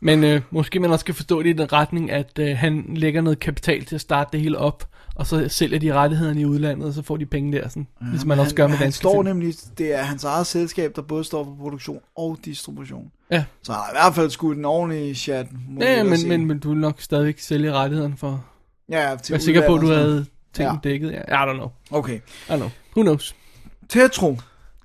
Men 0.00 0.24
øh, 0.24 0.40
måske 0.50 0.80
man 0.80 0.90
også 0.90 1.02
skal 1.02 1.14
forstå 1.14 1.42
det 1.42 1.48
i 1.48 1.52
den 1.52 1.72
retning, 1.72 2.10
at 2.10 2.38
øh, 2.38 2.56
han 2.56 2.84
lægger 2.94 3.20
noget 3.20 3.40
kapital 3.40 3.84
til 3.84 3.94
at 3.94 4.00
starte 4.00 4.28
det 4.32 4.40
hele 4.40 4.58
op, 4.58 4.88
og 5.20 5.26
så 5.26 5.48
sælger 5.48 5.78
de 5.78 5.92
rettighederne 5.94 6.40
i 6.40 6.44
udlandet, 6.44 6.86
og 6.88 6.92
så 6.94 7.02
får 7.02 7.16
de 7.16 7.26
penge 7.26 7.52
der, 7.58 7.68
sådan, 7.68 7.86
ja, 8.00 8.06
ligesom 8.06 8.28
man 8.28 8.38
også 8.38 8.54
gør 8.54 8.66
med 8.66 8.76
han 8.76 8.84
danske 8.84 8.98
står 8.98 9.12
film. 9.22 9.24
nemlig, 9.24 9.54
det 9.78 9.94
er 9.94 10.02
hans 10.02 10.24
eget 10.24 10.46
selskab, 10.46 10.96
der 10.96 11.02
både 11.02 11.24
står 11.24 11.44
for 11.44 11.54
produktion 11.60 12.00
og 12.16 12.38
distribution. 12.44 13.12
Ja, 13.30 13.44
Så 13.62 13.72
han 13.72 13.80
har 13.80 13.90
i 13.90 13.94
hvert 13.94 14.14
fald 14.14 14.30
skudt 14.30 14.58
en 14.58 14.64
ordentlig 14.64 15.16
chat. 15.16 15.46
ja 15.80 15.96
ja, 15.96 16.02
men, 16.04 16.28
men, 16.28 16.46
men 16.46 16.58
du 16.58 16.68
vil 16.68 16.78
nok 16.78 17.00
stadigvæk 17.00 17.38
sælge 17.38 17.72
rettighederne 17.72 18.16
for... 18.16 18.44
ja, 18.90 19.16
til 19.22 19.32
Jeg 19.32 19.38
er 19.38 19.42
sikker 19.42 19.66
på, 19.66 19.74
at 19.74 19.80
du 19.80 19.86
havde 19.86 20.26
ting 20.54 20.66
Ja. 20.66 20.72
ja. 20.72 20.78
dækket. 20.84 21.12
Ja, 21.12 21.44
I 21.44 21.50
don't 21.50 21.54
know. 21.56 21.68
Okay. 21.90 22.16
I 22.16 22.20
don't 22.50 22.56
know. 22.56 22.70
Who 22.96 23.02
knows? 23.02 23.34
Tetro 23.88 24.36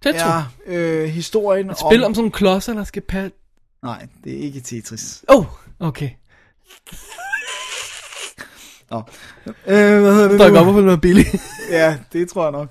Tetro. 0.01 0.17
er 0.29 0.43
øh, 0.65 1.09
historien 1.09 1.69
Et 1.69 1.77
spil 1.89 2.03
om 2.03 2.13
sådan 2.13 2.21
nogle 2.23 2.31
klodser, 2.31 2.73
der 2.73 2.83
skal 2.83 3.01
passe... 3.01 3.31
Nej, 3.83 4.07
det 4.23 4.33
er 4.33 4.39
ikke 4.39 4.59
Tetris. 4.59 5.23
Oh, 5.27 5.45
okay. 5.79 6.09
Nå. 8.91 9.01
Øh, 9.47 9.53
hvad 10.01 10.13
hedder 10.13 10.27
det 10.29 10.39
Der 10.39 10.45
er 10.45 10.51
godt, 10.51 10.63
hvorfor 10.63 10.81
noget 10.81 11.01
billigt. 11.01 11.35
ja, 11.71 11.97
det 12.13 12.29
tror 12.29 12.43
jeg 12.43 12.51
nok. 12.51 12.69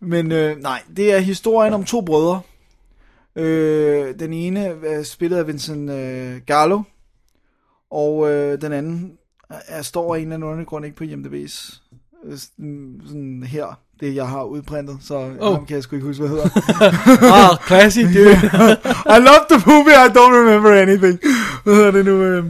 Men 0.00 0.32
øh, 0.32 0.56
nej, 0.56 0.82
det 0.96 1.14
er 1.14 1.18
historien 1.18 1.74
om 1.74 1.84
to 1.84 2.00
brødre. 2.00 2.40
Øh, 3.36 4.14
den 4.18 4.32
ene 4.32 4.60
er 4.86 5.02
spillet 5.02 5.36
af 5.36 5.46
Vincent 5.46 5.90
øh, 5.90 6.40
Gallo, 6.46 6.82
og 7.90 8.30
øh, 8.30 8.60
den 8.60 8.72
anden 8.72 9.12
er, 9.48 9.82
står 9.82 10.14
af 10.14 10.20
en 10.20 10.32
eller 10.32 10.50
anden 10.50 10.66
grund 10.66 10.84
ikke 10.84 10.96
på 10.96 11.04
IMDb's. 11.04 11.80
øh, 12.26 12.38
Sådan, 12.38 13.00
sådan 13.06 13.42
her, 13.42 13.80
det 14.00 14.14
jeg 14.14 14.28
har 14.28 14.42
udprintet, 14.44 14.98
så 15.00 15.14
oh. 15.40 15.54
Ham 15.54 15.66
kan 15.66 15.74
jeg 15.74 15.82
sgu 15.82 15.96
ikke 15.96 16.06
huske, 16.06 16.20
hvad 16.20 16.30
hedder. 16.30 16.48
ah, 17.50 17.66
classy, 17.66 18.00
dude. 18.00 18.36
I 19.16 19.18
love 19.28 19.44
the 19.50 19.62
movie, 19.66 19.94
I 19.94 20.08
don't 20.16 20.34
remember 20.40 20.70
anything. 20.82 21.20
Hvad 21.64 21.74
hedder 21.74 21.90
det 21.90 22.04
nu? 22.04 22.22
Øh, 22.22 22.44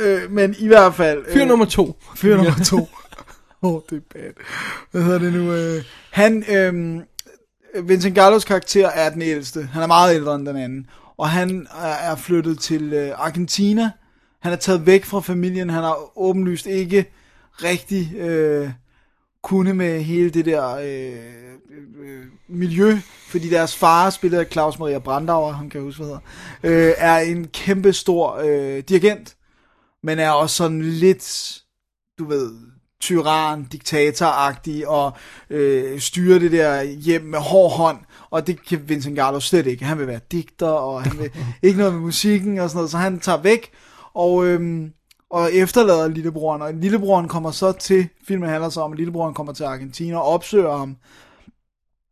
øh, 0.00 0.30
men 0.30 0.54
i 0.58 0.66
hvert 0.66 0.94
fald... 0.94 1.24
Øh, 1.26 1.32
Fyr 1.32 1.44
nummer 1.44 1.66
to. 1.66 1.96
Fyr 2.16 2.36
nummer 2.36 2.64
to. 2.64 2.76
Åh, 3.62 3.74
oh, 3.74 3.80
det 3.90 3.96
er 3.96 4.00
bad. 4.12 4.32
Hvad 4.90 5.02
hedder 5.02 5.18
det 5.18 5.32
nu? 5.32 5.52
Øh, 5.52 5.84
han, 6.10 6.44
øh, 6.48 7.02
Vincent 7.88 8.14
Gallos 8.14 8.44
karakter 8.44 8.88
er 8.88 9.10
den 9.10 9.22
ældste. 9.22 9.68
Han 9.72 9.82
er 9.82 9.86
meget 9.86 10.14
ældre 10.14 10.34
end 10.34 10.46
den 10.46 10.56
anden. 10.56 10.86
Og 11.18 11.30
han 11.30 11.66
er, 11.74 12.10
er 12.10 12.16
flyttet 12.16 12.58
til 12.58 12.92
øh, 12.92 13.12
Argentina. 13.16 13.90
Han 14.42 14.52
er 14.52 14.56
taget 14.56 14.86
væk 14.86 15.04
fra 15.04 15.20
familien. 15.20 15.70
Han 15.70 15.82
har 15.82 16.18
åbenlyst 16.18 16.66
ikke 16.66 17.06
rigtig 17.62 18.16
øh, 18.16 18.70
kunne 19.42 19.74
med 19.74 20.00
hele 20.00 20.30
det 20.30 20.44
der 20.44 20.76
øh, 20.76 21.12
øh, 22.04 22.24
miljø, 22.48 22.98
fordi 23.28 23.50
deres 23.50 23.76
far, 23.76 24.10
spillet 24.10 24.38
af 24.38 24.46
Claus 24.52 24.78
Maria 24.78 24.98
Brandauer, 24.98 25.52
han 25.52 25.70
kan 25.70 25.78
jeg 25.78 25.84
huske, 25.84 26.04
hvad 26.04 26.16
hedder, 26.62 26.88
øh, 26.88 26.94
er 26.98 27.18
en 27.18 27.48
kæmpe 27.48 27.92
stor 27.92 28.36
øh, 28.44 28.82
dirigent, 28.88 29.36
men 30.04 30.18
er 30.18 30.30
også 30.30 30.56
sådan 30.56 30.82
lidt, 30.82 31.58
du 32.18 32.24
ved, 32.24 32.52
tyran, 33.00 33.64
diktatoragtig, 33.64 34.88
og 34.88 35.12
øh, 35.50 36.00
styrer 36.00 36.38
det 36.38 36.52
der 36.52 36.82
hjem 36.82 37.22
med 37.22 37.38
hård 37.38 37.72
hånd, 37.72 37.98
og 38.30 38.46
det 38.46 38.66
kan 38.66 38.88
Vincent 38.88 39.16
Gallo 39.16 39.40
slet 39.40 39.66
ikke. 39.66 39.84
Han 39.84 39.98
vil 39.98 40.06
være 40.06 40.20
digter, 40.32 40.68
og 40.68 41.02
han 41.02 41.18
vil 41.18 41.30
ikke 41.62 41.78
noget 41.78 41.94
med 41.94 42.00
musikken 42.02 42.58
og 42.58 42.70
sådan 42.70 42.78
noget, 42.78 42.90
så 42.90 42.98
han 42.98 43.20
tager 43.20 43.42
væk, 43.42 43.70
og, 44.14 44.46
øhm, 44.46 44.92
og 45.30 45.52
efterlader 45.52 46.08
lillebroren, 46.08 46.62
og 46.62 46.74
lillebroren 46.74 47.28
kommer 47.28 47.50
så 47.50 47.72
til, 47.72 48.08
filmen 48.26 48.48
handler 48.48 48.68
så 48.68 48.80
om, 48.80 48.92
at 48.92 48.98
lillebroren 48.98 49.34
kommer 49.34 49.52
til 49.52 49.64
Argentina 49.64 50.16
og 50.16 50.24
opsøger 50.24 50.76
ham, 50.76 50.96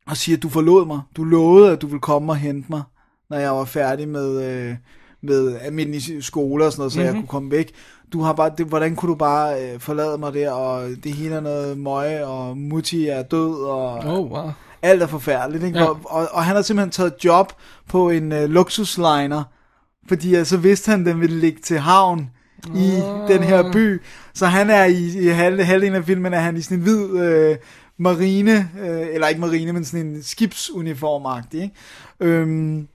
og 0.07 0.17
siger, 0.17 0.39
du 0.39 0.49
forlod 0.49 0.87
mig, 0.87 1.01
du 1.17 1.25
lovede, 1.25 1.73
at 1.73 1.83
du 1.83 1.87
ville 1.87 2.01
komme 2.01 2.33
og 2.33 2.37
hente 2.37 2.67
mig, 2.71 2.83
når 3.31 3.39
jeg 3.39 3.51
var 3.51 3.65
færdig 3.65 4.09
med, 4.09 4.45
øh, 4.45 4.77
med 5.23 5.57
almindelig 5.61 6.25
skole 6.25 6.65
og 6.67 6.73
sådan 6.73 6.81
noget, 6.81 6.93
så 6.93 6.99
mm-hmm. 6.99 7.15
jeg 7.15 7.23
kunne 7.23 7.29
komme 7.29 7.51
væk. 7.51 7.73
Du 8.13 8.21
har 8.23 8.33
bare, 8.33 8.51
det, 8.59 8.67
hvordan 8.67 8.97
kunne 8.97 9.09
du 9.09 9.15
bare 9.15 9.63
øh, 9.63 9.81
forlade 9.81 10.19
mig 10.19 10.35
der, 10.35 10.51
og 10.51 10.89
det 11.05 11.13
hele 11.13 11.35
er 11.35 11.41
noget 11.41 11.79
møg, 11.79 12.25
og 12.25 12.57
Mutti 12.59 13.07
er 13.07 13.23
død, 13.23 13.55
og 13.65 13.95
Oh, 13.95 14.31
wow. 14.33 14.51
alt 14.83 15.03
er 15.03 15.07
forfærdeligt. 15.07 15.65
Ikke? 15.65 15.79
Ja. 15.79 15.85
Og, 15.85 16.01
og, 16.05 16.29
og 16.33 16.45
han 16.45 16.57
har 16.57 16.63
simpelthen 16.63 16.91
taget 16.91 17.15
job 17.25 17.53
på 17.89 18.11
en 18.11 18.33
øh, 18.33 18.51
luksusliner, 18.51 19.43
fordi 20.09 20.37
øh, 20.37 20.45
så 20.47 20.57
vidste 20.57 20.91
han, 20.91 21.01
at 21.01 21.07
den 21.07 21.21
ville 21.21 21.41
ligge 21.41 21.61
til 21.63 21.79
havn 21.79 22.31
i 22.77 22.91
den 23.29 23.43
her 23.43 23.73
by. 23.73 24.03
Så 24.35 24.47
han 24.47 24.71
er 24.71 24.85
i, 24.85 25.19
i 25.19 25.27
halv, 25.27 25.63
halvdelen 25.63 25.95
af 25.95 26.05
filmen, 26.05 26.35
er 26.35 26.41
han 26.41 26.57
i 26.57 26.61
sådan 26.61 26.79
en 26.79 26.83
hvid 26.83 27.21
øh, 27.21 27.57
marine, 27.99 28.71
øh, 28.81 29.07
eller 29.13 29.29
ikke 29.29 29.41
marine, 29.41 29.73
men 29.73 29.85
sådan 29.85 30.07
en 30.07 30.17
skibsuniform-agtig. 30.23 31.63
Ikke? 31.63 31.75
Øhm, 32.21 32.89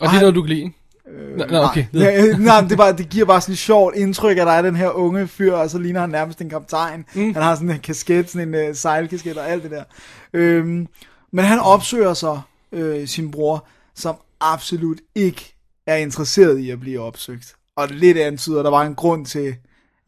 Og 0.00 0.08
det 0.08 0.16
er 0.16 0.20
noget, 0.20 0.34
du 0.34 0.42
kan 0.42 0.48
lide, 0.48 0.72
ikke? 1.08 1.36
Nå, 1.36 1.44
nå, 1.46 1.58
okay. 1.58 1.86
Nej, 1.92 2.32
nej 2.38 2.60
det, 2.60 2.78
bare, 2.78 2.92
det 2.92 3.08
giver 3.08 3.26
bare 3.26 3.40
sådan 3.40 3.52
et 3.52 3.58
sjovt 3.58 3.96
indtryk, 3.96 4.38
at 4.38 4.46
der 4.46 4.52
er 4.52 4.62
den 4.62 4.76
her 4.76 4.90
unge 4.90 5.28
fyr, 5.28 5.52
og 5.52 5.70
så 5.70 5.78
ligner 5.78 6.00
han 6.00 6.10
nærmest 6.10 6.40
en 6.40 6.50
kaptajn. 6.50 7.04
Mm. 7.14 7.34
Han 7.34 7.42
har 7.42 7.54
sådan 7.54 7.70
en 7.70 7.78
kasket, 7.78 8.30
sådan 8.30 8.54
en 8.54 8.68
uh, 8.68 8.76
sejlkasket 8.76 9.38
og 9.38 9.50
alt 9.50 9.62
det 9.62 9.70
der. 9.70 9.84
Øhm, 10.32 10.86
men 11.32 11.44
han 11.44 11.58
opsøger 11.58 12.14
så 12.14 12.40
øh, 12.72 13.08
sin 13.08 13.30
bror, 13.30 13.66
som 13.94 14.16
absolut 14.40 14.98
ikke 15.14 15.54
er 15.86 15.96
interesseret 15.96 16.58
i 16.58 16.70
at 16.70 16.80
blive 16.80 17.00
opsøgt. 17.00 17.54
Og 17.76 17.88
det 17.88 17.96
lidt 17.96 18.18
antyder, 18.18 18.58
at 18.58 18.64
der 18.64 18.70
var 18.70 18.82
en 18.82 18.94
grund 18.94 19.26
til, 19.26 19.54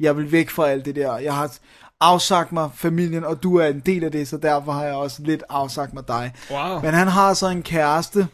jeg 0.01 0.17
vil 0.17 0.33
væk 0.33 0.51
fra 0.51 0.69
alt 0.69 0.85
det 0.85 0.97
der. 0.97 1.19
Jeg 1.19 1.35
har 1.35 1.57
afsagt 2.01 2.53
mig 2.53 2.71
familien, 2.75 3.25
og 3.25 3.43
du 3.43 3.57
er 3.57 3.67
en 3.67 3.81
del 3.81 4.05
af 4.05 4.13
det, 4.13 4.29
så 4.29 4.37
derfor 4.37 4.73
har 4.73 4.85
jeg 4.85 4.95
også 4.95 5.23
lidt 5.23 5.43
afsagt 5.49 5.95
mig 5.95 6.09
dig. 6.09 6.33
Wow. 6.51 6.81
Men 6.81 6.95
han 6.95 7.09
har 7.09 7.35
så 7.35 7.49
en 7.49 7.63
kæreste, 7.63 8.29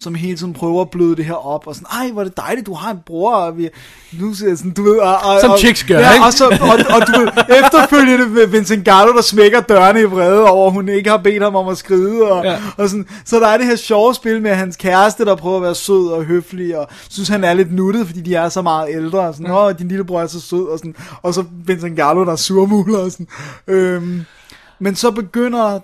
som 0.00 0.14
hele 0.14 0.36
tiden 0.36 0.52
prøver 0.52 0.80
at 0.82 0.90
bløde 0.90 1.16
det 1.16 1.24
her 1.24 1.46
op, 1.46 1.66
og 1.66 1.74
sådan, 1.74 1.86
ej, 1.92 2.10
hvor 2.10 2.20
er 2.20 2.24
det 2.24 2.36
dejligt, 2.36 2.66
du 2.66 2.74
har 2.74 2.90
en 2.90 2.98
bror, 3.06 3.34
og 3.34 3.58
vi, 3.58 3.68
nu 4.12 4.34
ser 4.34 4.48
jeg 4.48 4.58
sådan, 4.58 4.70
du 4.72 4.82
ved, 4.82 4.96
og, 4.98 5.16
og, 5.16 5.40
Som 5.40 5.58
chicks 5.58 5.84
gør, 5.84 5.98
ja, 5.98 6.12
ikke? 6.12 6.24
og, 6.26 6.32
så, 6.32 6.44
og, 6.44 6.96
og, 7.00 7.06
du 7.06 7.20
ved, 7.20 7.28
efterfølgende 7.64 8.26
med 8.26 8.46
Vincent 8.46 8.84
Gallo, 8.84 9.12
der 9.12 9.22
smækker 9.22 9.60
dørene 9.60 10.00
i 10.00 10.04
vrede 10.04 10.50
over, 10.50 10.70
hun 10.70 10.88
ikke 10.88 11.10
har 11.10 11.16
bedt 11.16 11.42
ham 11.42 11.56
om 11.56 11.68
at 11.68 11.78
skride, 11.78 12.22
og, 12.22 12.44
Ja. 12.44 12.50
ja. 12.52 12.58
og 12.76 12.88
sådan, 12.88 13.06
så 13.24 13.40
der 13.40 13.48
er 13.48 13.56
det 13.56 13.66
her 13.66 13.76
sjove 13.76 14.14
spil 14.14 14.42
med 14.42 14.54
hans 14.54 14.76
kæreste, 14.76 15.24
der 15.24 15.34
prøver 15.36 15.56
at 15.56 15.62
være 15.62 15.74
sød 15.74 16.08
og 16.12 16.24
høflig, 16.24 16.78
og 16.78 16.88
synes, 17.10 17.28
han 17.28 17.44
er 17.44 17.54
lidt 17.54 17.72
nuttet, 17.72 18.06
fordi 18.06 18.20
de 18.20 18.34
er 18.34 18.48
så 18.48 18.62
meget 18.62 18.88
ældre, 18.90 19.20
og 19.20 19.34
sådan, 19.34 19.50
åh, 19.52 19.72
din 19.78 19.88
lillebror 19.88 20.20
er 20.22 20.26
så 20.26 20.40
sød, 20.40 20.66
og 20.68 20.78
sådan, 20.78 20.94
og 21.22 21.34
så 21.34 21.44
Vincent 21.66 21.96
Gallo, 21.96 22.24
der 22.24 22.32
er 22.32 22.36
surmuler, 22.36 22.98
og 22.98 23.10
sådan, 23.10 23.28
øhm, 23.66 24.22
men 24.78 24.94
så 24.96 25.10
begynder 25.10 25.80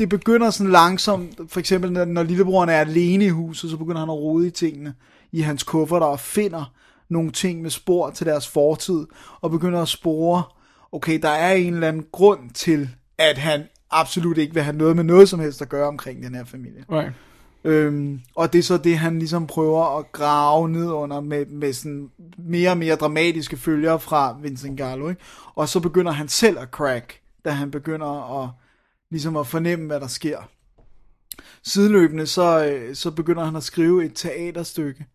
det 0.00 0.08
begynder 0.08 0.50
sådan 0.50 0.72
langsomt, 0.72 1.40
for 1.48 1.60
eksempel 1.60 1.92
når, 1.92 2.04
når 2.04 2.22
lillebroren 2.22 2.68
er 2.68 2.80
alene 2.80 3.24
i 3.24 3.28
huset, 3.28 3.70
så 3.70 3.76
begynder 3.76 4.00
han 4.00 4.10
at 4.10 4.14
rode 4.14 4.46
i 4.46 4.50
tingene 4.50 4.94
i 5.32 5.40
hans 5.40 5.62
kufferter 5.62 6.06
og 6.06 6.20
finder 6.20 6.72
nogle 7.08 7.30
ting 7.30 7.62
med 7.62 7.70
spor 7.70 8.10
til 8.10 8.26
deres 8.26 8.48
fortid, 8.48 9.06
og 9.40 9.50
begynder 9.50 9.82
at 9.82 9.88
spore, 9.88 10.42
okay, 10.92 11.18
der 11.22 11.28
er 11.28 11.52
en 11.52 11.74
eller 11.74 11.88
anden 11.88 12.06
grund 12.12 12.50
til, 12.50 12.88
at 13.18 13.38
han 13.38 13.62
absolut 13.90 14.38
ikke 14.38 14.54
vil 14.54 14.62
have 14.62 14.76
noget 14.76 14.96
med 14.96 15.04
noget 15.04 15.28
som 15.28 15.40
helst 15.40 15.62
at 15.62 15.68
gøre 15.68 15.88
omkring 15.88 16.22
den 16.22 16.34
her 16.34 16.44
familie. 16.44 16.84
Right. 16.90 17.12
Øhm, 17.64 18.20
og 18.34 18.52
det 18.52 18.58
er 18.58 18.62
så 18.62 18.76
det, 18.76 18.98
han 18.98 19.18
ligesom 19.18 19.46
prøver 19.46 19.98
at 19.98 20.12
grave 20.12 20.68
ned 20.68 20.86
under 20.86 21.20
med, 21.20 21.46
med 21.46 21.72
sådan 21.72 22.10
mere 22.38 22.70
og 22.70 22.78
mere 22.78 22.96
dramatiske 22.96 23.56
følger 23.56 23.98
fra 23.98 24.36
Vincent 24.42 24.76
Gallo. 24.76 25.08
Ikke? 25.08 25.20
Og 25.54 25.68
så 25.68 25.80
begynder 25.80 26.12
han 26.12 26.28
selv 26.28 26.58
at 26.58 26.68
crack, 26.68 27.20
da 27.44 27.50
han 27.50 27.70
begynder 27.70 28.42
at, 28.42 28.48
ligesom 29.10 29.36
at 29.36 29.46
fornemme, 29.46 29.86
hvad 29.86 30.00
der 30.00 30.06
sker. 30.06 30.38
Sideløbende, 31.64 32.26
så, 32.26 32.66
øh, 32.66 32.94
så 32.94 33.10
begynder 33.10 33.44
han 33.44 33.56
at 33.56 33.62
skrive 33.62 34.04
et 34.04 34.12
teaterstykke, 34.14 35.06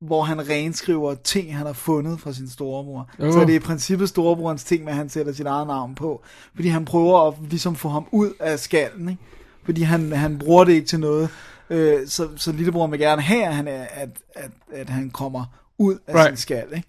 hvor 0.00 0.22
han 0.22 0.48
renskriver 0.48 1.14
ting, 1.14 1.56
han 1.56 1.66
har 1.66 1.72
fundet 1.72 2.20
fra 2.20 2.32
sin 2.32 2.48
storebror. 2.48 3.10
Uh. 3.18 3.32
Så 3.32 3.40
det 3.40 3.50
er 3.50 3.56
i 3.56 3.58
princippet 3.58 4.08
storebrorens 4.08 4.64
ting, 4.64 4.84
men 4.84 4.94
han 4.94 5.08
sætter 5.08 5.32
sit 5.32 5.46
eget 5.46 5.66
navn 5.66 5.94
på. 5.94 6.22
Fordi 6.54 6.68
han 6.68 6.84
prøver 6.84 7.28
at 7.28 7.34
ligesom 7.50 7.76
få 7.76 7.88
ham 7.88 8.06
ud 8.12 8.32
af 8.40 8.58
skallen, 8.58 9.08
ikke? 9.08 9.22
Fordi 9.64 9.82
han, 9.82 10.12
han 10.12 10.38
bruger 10.38 10.64
det 10.64 10.72
ikke 10.72 10.86
til 10.86 11.00
noget. 11.00 11.28
Øh, 11.70 12.06
så, 12.06 12.28
så 12.36 12.52
lillebror 12.52 12.86
vil 12.86 13.00
gerne 13.00 13.22
have, 13.22 13.44
at 13.44 13.54
han, 13.54 13.68
er, 13.68 13.86
at, 13.90 14.08
at, 14.34 14.50
at 14.72 14.88
han 14.88 15.10
kommer 15.10 15.44
ud 15.78 15.98
af 16.06 16.14
right. 16.14 16.28
sin 16.28 16.36
skal. 16.36 16.66
Ikke? 16.76 16.88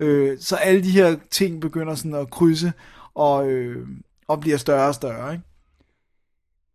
Øh, 0.00 0.38
så 0.40 0.56
alle 0.56 0.82
de 0.82 0.90
her 0.90 1.16
ting 1.30 1.60
begynder 1.60 1.94
sådan 1.94 2.14
at 2.14 2.30
krydse 2.30 2.72
og, 3.14 3.48
øh, 3.48 3.88
og 4.28 4.40
bliver 4.40 4.56
større 4.56 4.88
og 4.88 4.94
større. 4.94 5.32
Ikke? 5.32 5.44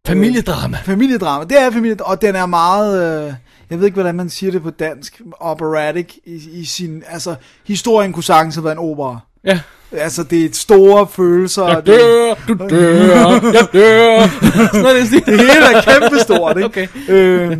Familiedrama. 0.08 0.78
Familiedrama, 0.86 1.43
det 1.45 1.60
er 1.62 1.72
familiedrama, 1.72 2.12
og 2.12 2.22
den 2.22 2.36
er 2.36 2.45
meget, 2.45 3.24
øh, 3.28 3.34
jeg 3.70 3.80
ved 3.80 3.86
ikke, 3.86 3.93
hvordan 3.95 4.16
man 4.16 4.30
siger 4.30 4.51
det 4.51 4.64
på 4.64 4.70
dansk, 4.70 5.22
operatic 5.39 6.16
i, 6.26 6.41
i 6.54 6.66
sin, 6.66 7.04
altså, 7.10 7.36
historien 7.68 8.14
kunne 8.14 8.24
sagtens 8.24 8.56
have 8.56 8.64
været 8.64 8.76
en 8.76 8.80
opera. 8.80 9.20
Ja. 9.45 9.60
Altså, 9.91 10.24
det 10.24 10.45
er 10.45 10.49
store 10.54 11.08
følelser. 11.08 11.68
Jeg 11.68 11.78
det- 11.78 11.86
dør, 11.86 12.34
du 12.47 12.54
dør, 12.70 13.30
jeg 13.54 13.68
dør. 13.74 14.28
Sådan 14.84 15.06
det 15.12 15.26
det 15.26 15.39
hele 15.39 15.66
er 15.76 15.82
kæmpestort, 15.82 16.58
ikke? 16.58 16.66
Okay. 16.66 16.88
Øh, 17.10 17.58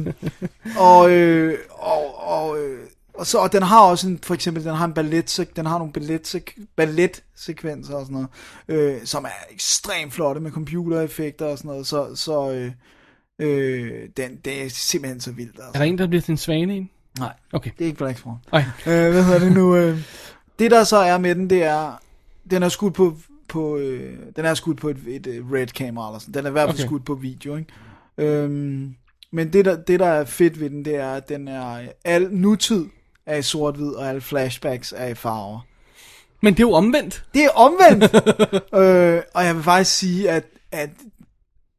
og, 0.78 1.12
øh, 1.12 1.54
og, 1.80 2.30
og, 2.32 2.58
øh, 2.58 2.78
og, 3.14 3.28
så, 3.28 3.38
og 3.38 3.51
den 3.53 3.64
har 3.64 3.82
også 3.82 4.07
en, 4.07 4.20
for 4.24 4.34
eksempel, 4.34 4.64
den 4.64 4.76
har 4.76 4.86
en 4.86 4.93
ballet, 4.93 5.49
den 5.55 5.66
har 5.66 5.78
nogle 5.78 5.93
ballet, 5.93 6.53
balletsekvenser 6.76 7.95
og 7.95 8.05
sådan 8.05 8.14
noget, 8.14 8.30
øh, 8.95 9.05
som 9.05 9.26
er 9.26 9.30
ekstremt 9.51 10.14
flotte 10.14 10.41
med 10.41 10.51
computereffekter 10.51 11.45
og 11.45 11.57
sådan 11.57 11.70
noget, 11.70 11.88
så, 11.88 12.16
så 12.16 12.51
øh, 12.51 12.72
øh, 13.39 14.09
den, 14.18 14.36
det 14.45 14.64
er 14.66 14.70
simpelthen 14.70 15.22
så 15.22 15.32
vildt. 15.32 15.59
Er 15.59 15.64
Altså. 15.66 15.80
der 15.80 15.86
en, 15.86 15.97
der 15.97 16.07
bliver 16.07 16.22
til 16.22 16.32
en 16.32 16.38
svane 16.38 16.76
i 16.76 16.80
den? 16.80 16.89
Nej, 17.20 17.34
Okay. 17.53 17.72
det 17.78 17.84
er 17.84 17.86
ikke 17.86 17.97
Black 17.97 18.18
Swan. 18.18 18.36
Nej. 18.51 18.64
Øh, 18.88 19.11
hvad 19.11 19.24
hedder 19.24 19.39
det 19.39 19.51
nu? 19.51 19.76
Øh, 19.76 19.99
det 20.59 20.72
der 20.72 20.84
så 20.84 20.97
er 20.97 21.18
med 21.18 21.36
den, 21.36 21.49
det 21.49 21.64
er, 21.64 22.01
den 22.49 22.64
er 22.64 22.70
skudt 22.70 22.93
på, 22.93 23.18
på 23.47 23.78
øh, 23.78 24.18
den 24.36 24.45
er 24.45 24.53
skudt 24.53 24.78
på 24.78 24.89
et, 24.89 24.97
et, 25.07 25.28
et 25.28 25.45
red 25.53 25.68
kamera 25.68 26.09
eller 26.09 26.20
sådan. 26.20 26.34
Den 26.34 26.45
er 26.45 26.49
i 26.49 26.51
hvert 26.51 26.70
fald 26.70 26.80
okay. 26.80 26.88
skudt 26.88 27.05
på 27.05 27.14
video, 27.16 27.55
ikke? 27.55 27.74
Øhm, 28.18 28.95
men 29.32 29.53
det 29.53 29.66
der, 29.66 29.76
det 29.76 29.99
der 29.99 30.05
er 30.07 30.26
fedt 30.26 30.59
ved 30.59 30.70
den, 30.70 30.86
det 30.86 30.95
er, 30.95 31.14
at 31.14 31.30
den 31.30 31.47
er, 31.47 31.82
al 32.05 32.34
nutid 32.34 32.86
er 33.26 33.36
i 33.36 33.41
sort-hvid, 33.41 33.91
og 33.91 34.09
alle 34.09 34.21
flashbacks 34.21 34.93
er 34.97 35.07
i 35.07 35.13
farver. 35.13 35.59
Men 36.41 36.53
det 36.53 36.59
er 36.59 36.67
jo 36.67 36.74
omvendt. 36.74 37.26
Det 37.34 37.45
er 37.45 37.49
omvendt! 37.49 38.03
øh, 38.82 39.21
og 39.34 39.45
jeg 39.45 39.55
vil 39.55 39.63
faktisk 39.63 39.97
sige, 39.97 40.30
at, 40.30 40.43
at 40.71 40.89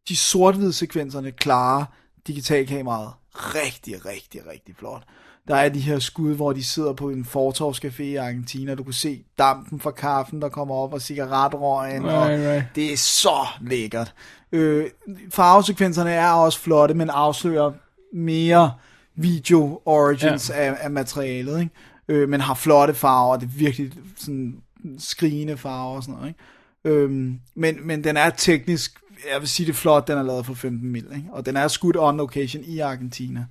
de 0.08 0.16
sort 0.16 0.74
sekvenserne 0.74 1.30
klarer 1.30 1.84
digitalkameraet 2.26 3.12
rigtig, 3.34 4.06
rigtig, 4.06 4.40
rigtig 4.52 4.74
flot. 4.78 5.02
Der 5.48 5.56
er 5.56 5.68
de 5.68 5.80
her 5.80 5.98
skud, 5.98 6.34
hvor 6.34 6.52
de 6.52 6.64
sidder 6.64 6.92
på 6.92 7.10
en 7.10 7.26
fortorvscafé 7.34 8.02
i 8.02 8.16
Argentina. 8.16 8.74
Du 8.74 8.82
kan 8.82 8.92
se 8.92 9.24
dampen 9.38 9.80
fra 9.80 9.90
kaffen, 9.90 10.42
der 10.42 10.48
kommer 10.48 10.74
op, 10.74 10.92
og 10.92 11.02
cigaretrøgen. 11.02 12.04
og 12.04 12.28
Right, 12.28 12.48
right. 12.48 12.64
Det 12.74 12.92
er 12.92 12.96
så 12.96 13.46
lækkert. 13.60 14.14
Øh, 14.52 14.90
farvesekvenserne 15.30 16.10
er 16.10 16.30
også 16.30 16.60
flotte, 16.60 16.94
men 16.94 17.10
afslører 17.10 17.72
mere 18.12 18.72
video 19.14 19.80
origins 19.84 20.50
ja. 20.50 20.54
af, 20.54 20.76
af 20.80 20.90
materialet. 20.90 21.60
Ikke? 21.60 21.72
Øh, 22.08 22.28
men 22.28 22.40
har 22.40 22.54
flotte 22.54 22.94
farver, 22.94 23.36
det 23.36 23.46
er 23.46 23.50
virkelig 23.58 23.92
sådan 24.16 24.56
skrigende 24.98 25.56
farver 25.56 25.96
og 25.96 26.02
sådan 26.02 26.14
noget. 26.14 26.28
Ikke? 26.28 26.40
Øhm, 26.84 27.40
men, 27.54 27.86
men 27.86 28.04
den 28.04 28.16
er 28.16 28.30
teknisk, 28.30 29.00
jeg 29.32 29.40
vil 29.40 29.48
sige 29.48 29.66
det 29.66 29.76
flot, 29.76 30.08
den 30.08 30.18
er 30.18 30.22
lavet 30.22 30.46
for 30.46 30.54
15 30.54 30.90
mil, 30.90 31.06
ikke? 31.16 31.28
og 31.32 31.46
den 31.46 31.56
er 31.56 31.68
skudt 31.68 31.96
on 31.98 32.16
location 32.16 32.64
i 32.64 32.78
Argentina. 32.78 33.46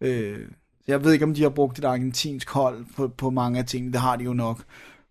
Øh, 0.00 0.38
jeg 0.86 1.04
ved 1.04 1.12
ikke, 1.12 1.24
om 1.24 1.34
de 1.34 1.42
har 1.42 1.48
brugt 1.48 1.78
et 1.78 1.84
argentinsk 1.84 2.50
hold 2.50 2.84
på, 2.96 3.08
på 3.08 3.30
mange 3.30 3.58
af 3.58 3.64
tingene, 3.64 3.92
det 3.92 4.00
har 4.00 4.16
de 4.16 4.24
jo 4.24 4.32
nok, 4.32 4.62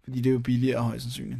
fordi 0.03 0.21
det 0.21 0.29
er 0.29 0.33
jo 0.33 0.39
billigere 0.39 0.81
højst 0.81 1.03
sandsynligt. 1.03 1.39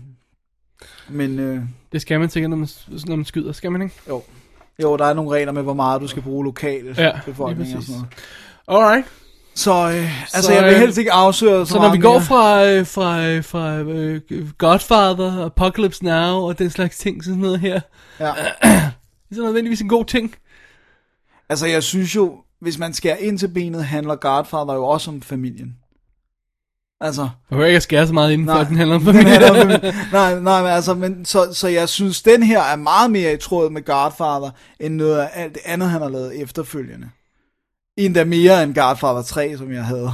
Men 1.10 1.40
øh, 1.40 1.64
Det 1.92 2.02
skal 2.02 2.20
man 2.20 2.30
sikkert, 2.30 2.50
når 2.50 2.58
man, 2.58 2.68
når 3.08 3.16
man 3.16 3.26
skyder, 3.26 3.52
skal 3.52 3.72
man 3.72 3.82
ikke? 3.82 3.96
jo. 4.10 4.24
jo, 4.82 4.98
der 4.98 5.06
er 5.06 5.14
nogle 5.14 5.32
regler 5.32 5.52
med, 5.52 5.64
hvor 5.64 5.74
meget 5.74 6.02
du 6.02 6.08
skal 6.08 6.24
bruge 6.24 6.46
lokale 6.46 6.96
Ja, 6.98 7.20
befolkning 7.26 7.68
lige 7.68 7.78
og 7.78 7.84
sådan 7.84 8.00
noget. 8.00 8.14
Alright. 8.68 9.06
Så, 9.56 9.72
øh, 9.72 10.22
altså, 10.36 10.42
Så, 10.48 10.54
jeg 10.54 10.64
vil 10.66 10.74
øh, 10.74 10.80
helst 10.80 10.98
ikke 10.98 11.12
afsløre 11.12 11.66
så, 11.66 11.72
Så 11.72 11.80
når 11.80 11.92
vi 11.92 11.98
går 11.98 12.14
mere. 12.14 12.22
fra, 12.22 12.66
øh, 12.66 12.86
fra, 12.88 13.22
øh, 13.26 13.44
fra 13.44 13.78
øh, 13.78 14.22
Godfather, 14.58 15.46
Apocalypse 15.46 16.04
Now 16.06 16.36
og 16.36 16.60
den 16.60 16.70
slags 16.70 16.98
ting, 16.98 17.24
sådan 17.24 17.40
noget 17.40 17.60
her, 17.60 17.80
Ja. 18.20 18.26
det 19.30 19.38
er 19.38 19.44
nødvendigvis 19.44 19.82
en 19.82 19.90
god 19.90 20.06
ting. 20.06 20.36
Altså, 21.50 21.66
jeg 21.68 21.84
synes 21.84 22.16
jo, 22.16 22.38
hvis 22.62 22.78
man 22.78 22.94
skærer 22.94 23.16
ind 23.18 23.40
til 23.40 23.48
benet, 23.48 23.86
handler 23.86 24.16
Godfather 24.16 24.74
jo 24.74 24.86
også 24.86 25.12
om 25.12 25.22
familien. 25.22 25.76
Altså, 27.02 27.22
Jeg 27.22 27.30
behøver 27.50 27.68
ikke 27.68 27.76
at 27.78 27.84
skære 27.84 28.08
så 28.08 28.14
meget 28.14 28.32
inden 28.32 28.48
for, 28.48 28.54
at 28.54 28.68
den 28.68 28.76
handler 28.78 28.96
om 28.96 29.06
familien. 29.06 29.42
nej, 30.12 30.40
nej, 30.40 30.62
men 30.62 30.72
altså, 30.72 30.94
men, 30.94 31.26
så, 31.26 31.54
så 31.54 31.68
jeg 31.68 31.90
synes, 31.90 32.22
den 32.22 32.44
her 32.44 32.62
er 32.62 32.76
meget 32.76 33.12
mere 33.12 33.34
i 33.34 33.38
tråd 33.38 33.70
med 33.70 33.82
Godfather, 33.86 34.50
end 34.80 34.96
noget 34.96 35.18
af 35.20 35.30
alt 35.34 35.54
det 35.54 35.62
andet, 35.66 35.90
han 35.90 36.02
har 36.02 36.10
lavet 36.10 36.42
efterfølgende. 36.42 37.10
Endda 37.98 38.24
mere 38.24 38.64
end 38.64 38.76
Godfather 38.76 39.22
3, 39.22 39.58
som 39.58 39.72
jeg 39.72 39.86
havde. 39.86 40.12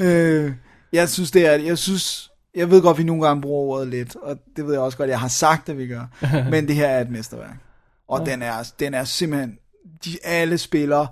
øh, 0.00 0.52
jeg 0.92 1.08
synes, 1.08 1.30
det 1.30 1.46
er, 1.46 1.52
jeg 1.52 1.78
synes, 1.78 2.30
jeg 2.54 2.70
ved 2.70 2.82
godt, 2.82 2.98
vi 2.98 3.04
nogle 3.04 3.26
gange 3.26 3.42
bruger 3.42 3.74
ordet 3.74 3.88
lidt, 3.88 4.16
og 4.16 4.36
det 4.56 4.66
ved 4.66 4.72
jeg 4.72 4.82
også 4.82 4.98
godt, 4.98 5.10
jeg 5.10 5.20
har 5.20 5.28
sagt, 5.28 5.68
at 5.68 5.78
vi 5.78 5.86
gør. 5.86 6.06
men 6.50 6.68
det 6.68 6.74
her 6.74 6.88
er 6.88 7.00
et 7.00 7.10
mesterværk. 7.10 7.56
Og 8.08 8.26
ja. 8.26 8.32
den, 8.32 8.42
er, 8.42 8.72
den 8.80 8.94
er 8.94 9.04
simpelthen, 9.04 9.58
de 10.04 10.18
alle 10.24 10.58
spiller 10.58 11.06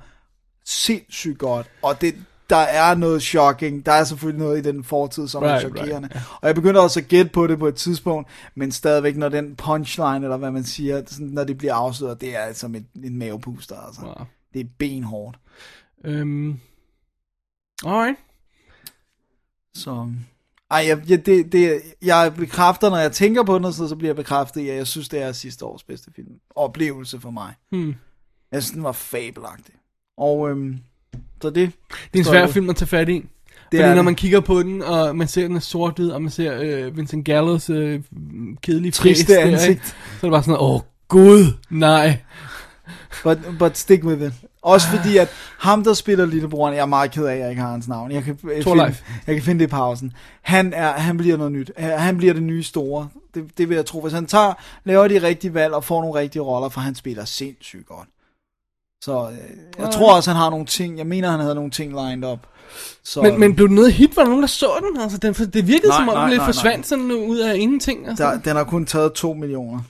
sindssygt 0.65 1.39
godt, 1.39 1.67
og 1.83 2.01
det, 2.01 2.15
der 2.51 2.57
er 2.57 2.95
noget 2.95 3.23
shocking, 3.23 3.87
der 3.87 3.93
er 3.93 4.05
selvfølgelig 4.05 4.45
noget 4.45 4.59
i 4.59 4.73
den 4.73 4.85
fortid, 4.85 5.29
som 5.29 5.43
right, 5.43 5.55
er 5.55 5.61
chokerende. 5.61 6.09
Right. 6.09 6.27
Og 6.41 6.47
jeg 6.47 6.55
begyndte 6.55 6.79
også 6.79 7.01
at 7.01 7.09
gætte 7.09 7.31
på 7.31 7.47
det 7.47 7.59
på 7.59 7.67
et 7.67 7.75
tidspunkt, 7.75 8.29
men 8.55 8.73
stadigvæk, 8.73 9.17
når 9.17 9.29
den 9.29 9.57
punchline, 9.57 10.25
eller 10.25 10.37
hvad 10.37 10.51
man 10.51 10.65
siger, 10.65 11.03
sådan, 11.07 11.27
når 11.27 11.45
det 11.45 11.59
bliver 11.59 11.75
afsløret, 11.75 12.21
det 12.21 12.37
er 12.37 12.53
som 12.53 12.75
et, 12.75 12.85
en 13.05 13.19
mavepuster, 13.19 13.77
altså. 13.87 14.03
Wow. 14.03 14.27
Det 14.55 14.61
er 14.61 14.65
benhårdt. 14.79 15.39
Øhm, 16.05 16.61
alright. 17.87 18.19
Så... 19.75 20.13
Ej, 20.71 20.85
jeg, 20.89 21.03
jeg, 21.09 21.27
det, 21.27 21.53
det, 21.53 21.83
jeg 22.03 22.33
bekræfter, 22.37 22.91
når 22.91 22.97
jeg 22.97 23.13
tænker 23.13 23.43
på 23.43 23.59
den, 23.59 23.73
så, 23.73 23.89
så 23.89 23.97
bliver 23.97 24.09
jeg 24.09 24.17
bekræftet 24.17 24.61
i, 24.61 24.69
at 24.69 24.77
jeg 24.77 24.87
synes, 24.87 25.09
det 25.09 25.23
er 25.23 25.33
sidste 25.33 25.65
års 25.65 25.83
bedste 25.83 26.11
film. 26.17 26.29
Oplevelse 26.57 27.21
for 27.21 27.31
mig. 27.31 27.55
Hmm. 27.71 27.95
Jeg 28.53 28.63
synes, 28.63 28.75
den 28.75 28.83
var 28.83 28.93
fabelagtig. 28.93 29.75
Og 30.19 30.51
øhm, 30.51 30.79
så 31.43 31.51
det... 31.51 31.73
Det 32.13 32.15
er 32.15 32.19
en 32.19 32.25
svær 32.25 32.47
film 32.47 32.71
at 32.71 32.77
tage 32.77 32.89
fat 32.89 33.09
i. 33.09 33.13
Det 33.13 33.29
Fordi 33.71 33.83
er 33.83 33.95
når 33.95 34.03
man 34.03 34.15
kigger 34.15 34.41
på 34.41 34.63
den, 34.63 34.83
og 34.83 35.17
man 35.17 35.29
ser 35.29 35.47
den 35.47 35.57
er 35.57 35.61
sort-hvid, 35.61 36.11
og 36.11 36.23
man 36.23 36.31
ser 36.31 36.61
øh, 36.61 36.97
Vincent 36.97 37.25
Gallos 37.25 37.71
øh, 37.71 38.01
kedelige 38.63 38.93
Triste 38.93 39.33
der, 39.33 39.41
ansigt. 39.41 39.71
ikke? 39.71 39.87
så 39.87 39.95
er 39.97 40.21
det 40.21 40.31
bare 40.31 40.43
sådan, 40.43 40.61
åh 40.61 40.81
gud, 41.09 41.45
nej. 41.71 42.19
But, 43.23 43.39
but 43.59 43.79
stick 43.79 44.05
with 44.05 44.23
it. 44.23 44.33
Også 44.63 44.87
fordi, 44.89 45.17
at 45.17 45.29
ham, 45.59 45.85
der 45.85 45.95
spiller 45.95 46.27
lillebroren, 46.27 46.75
jeg 46.75 46.81
er 46.81 46.87
meget 46.87 47.11
ked 47.11 47.25
af, 47.25 47.33
at 47.35 47.41
jeg 47.41 47.51
ikke 47.51 47.63
har 47.63 47.71
hans 47.71 47.89
navn. 47.89 48.13
Jeg 48.13 48.23
kan, 48.25 48.39
jeg, 48.43 48.51
finde, 48.51 48.61
Thorleif. 48.63 49.03
jeg 49.27 49.35
kan 49.35 49.45
finde 49.45 49.59
det 49.59 49.65
i 49.65 49.71
pausen. 49.71 50.13
Han, 50.43 50.73
er, 50.73 50.93
han 50.93 51.17
bliver 51.17 51.37
noget 51.37 51.53
nyt. 51.53 51.71
Han 51.79 52.17
bliver 52.17 52.33
det 52.33 52.43
nye 52.43 52.63
store. 52.63 53.09
Det, 53.35 53.59
det 53.59 53.69
vil 53.69 53.75
jeg 53.75 53.87
tro. 53.87 54.01
Hvis 54.01 54.13
han 54.13 54.27
tager, 54.27 54.53
laver 54.85 55.09
de 55.09 55.23
rigtige 55.23 55.55
valg 55.55 55.75
og 55.75 55.85
får 55.85 56.01
nogle 56.01 56.21
rigtige 56.21 56.43
roller, 56.43 56.69
for 56.69 56.81
han 56.81 56.95
spiller 56.95 57.25
sindssygt 57.25 57.87
godt. 57.87 58.09
Så 59.03 59.29
øh, 59.31 59.37
jeg 59.79 59.91
tror 59.91 60.17
også, 60.17 60.31
han 60.31 60.37
har 60.37 60.51
nogle 60.51 60.67
ting. 60.67 60.99
Jeg 60.99 61.07
mener, 61.07 61.31
han 61.31 61.41
havde 61.41 61.55
nogle 61.55 61.71
ting 61.71 61.91
lined 61.91 62.33
up. 62.33 62.39
Så, 63.05 63.23
Men, 63.23 63.41
men 63.41 63.55
blev 63.55 63.69
det 63.69 63.75
noget 63.75 63.93
hit? 63.93 64.17
Var 64.17 64.23
der 64.23 64.29
nogen, 64.29 64.43
der 64.43 64.49
så 64.49 64.67
den? 64.93 65.01
Altså, 65.01 65.19
den, 65.19 65.35
det 65.35 65.67
virkede 65.69 65.89
Nej, 65.89 65.99
som 65.99 66.09
om, 66.09 66.17
den 66.17 66.29
lidt 66.29 66.39
nej, 66.39 66.47
forsvandt 66.47 66.87
sådan 66.87 67.13
ud 67.13 67.39
af 67.39 67.57
ingenting. 67.57 68.09
Altså. 68.09 68.25
der, 68.25 68.39
den 68.39 68.57
har 68.57 68.65
kun 68.65 68.87
taget 68.87 69.13
2 69.13 69.33
millioner. 69.33 69.81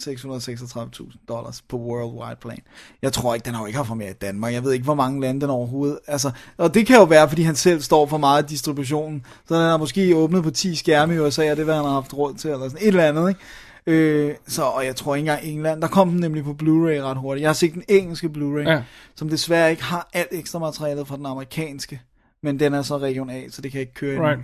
636.000 0.00 1.24
dollars 1.28 1.62
på 1.62 1.76
worldwide 1.76 2.36
plan. 2.40 2.58
Jeg 3.02 3.12
tror 3.12 3.34
ikke, 3.34 3.44
den 3.44 3.54
har 3.54 3.60
jo 3.62 3.66
ikke 3.66 3.76
haft 3.76 3.88
for 3.88 3.94
mere 3.94 4.10
i 4.10 4.14
Danmark. 4.14 4.52
Jeg 4.52 4.64
ved 4.64 4.72
ikke, 4.72 4.84
hvor 4.84 4.94
mange 4.94 5.20
lande 5.20 5.40
den 5.40 5.50
overhovedet... 5.50 5.98
Altså, 6.06 6.30
og 6.56 6.74
det 6.74 6.86
kan 6.86 6.96
jo 6.96 7.04
være, 7.04 7.28
fordi 7.28 7.42
han 7.42 7.54
selv 7.56 7.80
står 7.80 8.06
for 8.06 8.18
meget 8.18 8.42
af 8.42 8.48
distributionen. 8.48 9.24
Så 9.48 9.54
den 9.54 9.62
har 9.62 9.76
måske 9.76 10.16
åbnet 10.16 10.42
på 10.42 10.50
10 10.50 10.74
skærme 10.76 11.14
i 11.14 11.18
USA, 11.18 11.50
og 11.50 11.56
det 11.56 11.68
er, 11.68 11.74
han 11.74 11.84
har 11.84 11.92
haft 11.92 12.14
råd 12.14 12.34
til, 12.34 12.50
eller 12.50 12.68
sådan 12.68 12.82
et 12.82 12.88
eller 12.88 13.04
andet, 13.08 13.28
ikke? 13.28 13.40
Øh, 13.86 14.34
så, 14.48 14.62
og 14.62 14.86
jeg 14.86 14.96
tror 14.96 15.14
ikke 15.14 15.30
engang 15.30 15.44
England, 15.54 15.82
der 15.82 15.88
kom 15.88 16.10
den 16.10 16.20
nemlig 16.20 16.44
på 16.44 16.50
Blu-ray 16.62 17.00
ret 17.02 17.16
hurtigt. 17.16 17.42
Jeg 17.42 17.48
har 17.48 17.54
set 17.54 17.74
den 17.74 17.82
engelske 17.88 18.26
Blu-ray, 18.28 18.68
Ja. 18.70 18.82
som 19.14 19.28
desværre 19.28 19.70
ikke 19.70 19.82
har 19.82 20.08
alt 20.12 20.28
ekstra 20.32 20.58
materialet 20.58 21.08
fra 21.08 21.16
den 21.16 21.26
amerikanske, 21.26 22.00
men 22.42 22.60
den 22.60 22.74
er 22.74 22.82
så 22.82 22.98
regional, 22.98 23.52
så 23.52 23.62
det 23.62 23.72
kan 23.72 23.80
ikke 23.80 23.94
køre 23.94 24.12
endnu. 24.14 24.28
Right. 24.28 24.40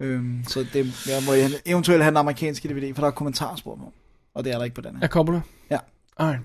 Øhm, 0.00 0.44
så 0.48 0.66
det, 0.72 1.06
jeg 1.08 1.22
må 1.26 1.32
eventuelt 1.66 2.02
have 2.02 2.10
den 2.10 2.16
amerikanske 2.16 2.68
DVD, 2.68 2.94
for 2.94 3.02
der 3.02 3.06
er 3.08 3.10
kommentarspor 3.10 3.74
på, 3.74 3.92
og 4.34 4.44
det 4.44 4.52
er 4.52 4.56
der 4.58 4.64
ikke 4.64 4.74
på 4.74 4.80
den 4.80 4.96
her. 4.96 5.02
Er 5.02 5.08
Coppola? 5.08 5.40
Ja. 5.70 5.78
Alright. 6.16 6.42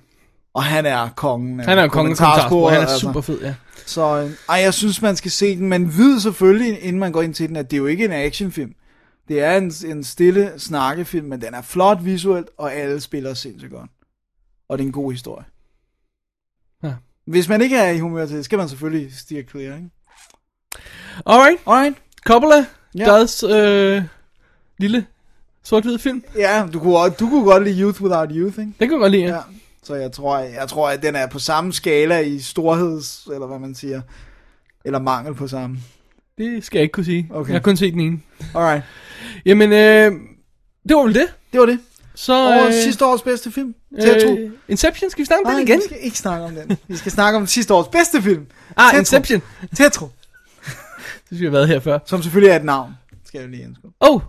Og 0.54 0.64
han 0.64 0.86
er 0.86 1.10
kongen 1.16 1.60
Han 1.60 1.70
er 1.78 1.88
kongen 1.88 1.90
kommentarspor. 1.90 2.70
Han 2.70 2.78
er 2.78 2.82
altså. 2.82 3.00
super 3.00 3.22
fed, 3.22 3.42
ja. 3.42 3.56
Så 3.86 4.22
øh, 4.22 4.32
ej, 4.50 4.56
jeg 4.56 4.74
synes, 4.74 5.02
man 5.02 5.16
skal 5.16 5.32
se 5.32 5.56
den, 5.58 5.70
men 5.70 5.98
vid 5.98 6.20
selvfølgelig, 6.20 6.82
inden 6.82 7.00
man 7.00 7.12
går 7.12 7.22
ind 7.22 7.34
til 7.34 7.48
den, 7.50 7.56
at 7.56 7.72
det 7.72 7.78
er 7.78 7.82
jo 7.82 7.86
ikke 7.86 8.06
en 8.06 8.12
actionfilm. 8.12 8.74
Det 9.28 9.44
er 9.44 9.58
en, 9.58 9.74
en 9.86 10.04
stille 10.04 10.54
snakkefilm, 10.58 11.28
men 11.28 11.42
den 11.42 11.54
er 11.54 11.62
flot 11.62 12.06
visuelt, 12.06 12.50
og 12.58 12.74
alle 12.74 13.02
spiller 13.02 13.34
sindssygt 13.34 13.72
godt. 13.72 13.90
Og 14.70 14.78
det 14.78 14.84
er 14.84 14.88
en 14.88 14.92
god 14.94 15.12
historie. 15.12 15.46
Ja. 16.84 16.94
Hvis 17.28 17.50
man 17.50 17.62
ikke 17.62 17.78
er 17.78 17.90
i 17.90 18.00
humør 18.00 18.26
til 18.26 18.38
det, 18.38 18.46
skal 18.46 18.58
man 18.58 18.70
selvfølgelig 18.70 19.16
stige 19.16 19.44
clear, 19.50 19.76
ikke? 19.76 19.90
Alright. 21.26 21.62
Alright. 21.68 21.96
Coppola 22.26 22.66
Ja. 22.98 23.06
does 23.06 23.44
øh, 23.44 24.04
lille 24.80 25.06
sort-hvid 25.68 25.98
film. 26.00 26.24
Ja, 26.38 26.66
du 26.74 26.80
kunne, 26.80 27.10
du 27.10 27.30
kunne 27.30 27.44
godt 27.44 27.64
lide 27.64 27.82
Youth 27.82 28.02
Without 28.02 28.30
Youth, 28.32 28.60
ikke? 28.60 28.72
Det 28.80 28.88
kan 28.88 28.92
jeg 28.92 29.00
godt 29.00 29.12
lide, 29.12 29.24
ja. 29.24 29.34
Ja. 29.36 29.40
Så 29.84 29.96
jeg 29.96 30.12
tror, 30.12 30.38
jeg 30.40 30.68
tror, 30.70 30.90
at 30.90 31.02
den 31.04 31.16
er 31.16 31.28
på 31.28 31.40
samme 31.40 31.74
skala 31.74 32.20
i 32.20 32.40
storheds, 32.40 33.28
eller 33.34 33.48
hvad 33.48 33.60
man 33.60 33.76
siger, 33.76 34.02
eller 34.86 35.00
mangel 35.00 35.34
på 35.36 35.48
samme. 35.48 35.78
Det 36.38 36.64
skal 36.66 36.78
jeg 36.78 36.84
ikke 36.84 36.94
kunne 36.94 37.06
sige. 37.06 37.28
Okay. 37.34 37.50
Jeg 37.50 37.56
har 37.56 37.62
kun 37.64 37.78
set 37.78 37.94
den 37.94 38.02
ene. 38.02 38.20
Alright. 38.56 38.84
Jamen, 39.46 39.72
øh, 39.72 40.12
det 40.90 40.96
var 40.98 41.04
vel 41.04 41.14
det. 41.14 41.28
Det 41.52 41.60
var 41.60 41.66
det. 41.66 41.80
Så, 42.16 42.34
Og 42.34 42.68
øh, 42.68 42.74
sidste 42.74 43.06
års 43.06 43.22
bedste 43.22 43.52
film. 43.52 43.76
Tetro. 44.02 44.32
øh, 44.38 44.52
Inception, 44.68 45.10
skal 45.10 45.22
vi 45.22 45.26
snakke 45.26 45.46
om 45.46 45.52
Nej, 45.52 45.60
den 45.60 45.68
igen? 45.68 45.78
vi 45.80 45.84
skal 45.86 45.98
ikke 46.02 46.18
snakke 46.18 46.46
om 46.46 46.52
den. 46.56 46.78
Vi 46.88 46.96
skal 46.98 47.12
snakke 47.12 47.38
om 47.38 47.48
sidste 47.48 47.74
års 47.74 47.88
bedste 47.88 48.22
film. 48.22 48.46
Ah, 48.78 48.90
Tetro. 48.92 49.00
Inception. 49.00 49.42
Tetro. 49.76 50.06
Det 50.66 51.26
synes 51.28 51.40
vi 51.40 51.46
har 51.46 51.52
været 51.52 51.68
her 51.68 51.80
før. 51.80 52.00
Som 52.06 52.24
selvfølgelig 52.24 52.52
er 52.52 52.56
et 52.56 52.66
navn. 52.66 52.92
Skal 53.26 53.40
jeg 53.42 53.50
lige 53.50 53.64
indskrive. 53.64 53.92
Oh! 54.00 54.22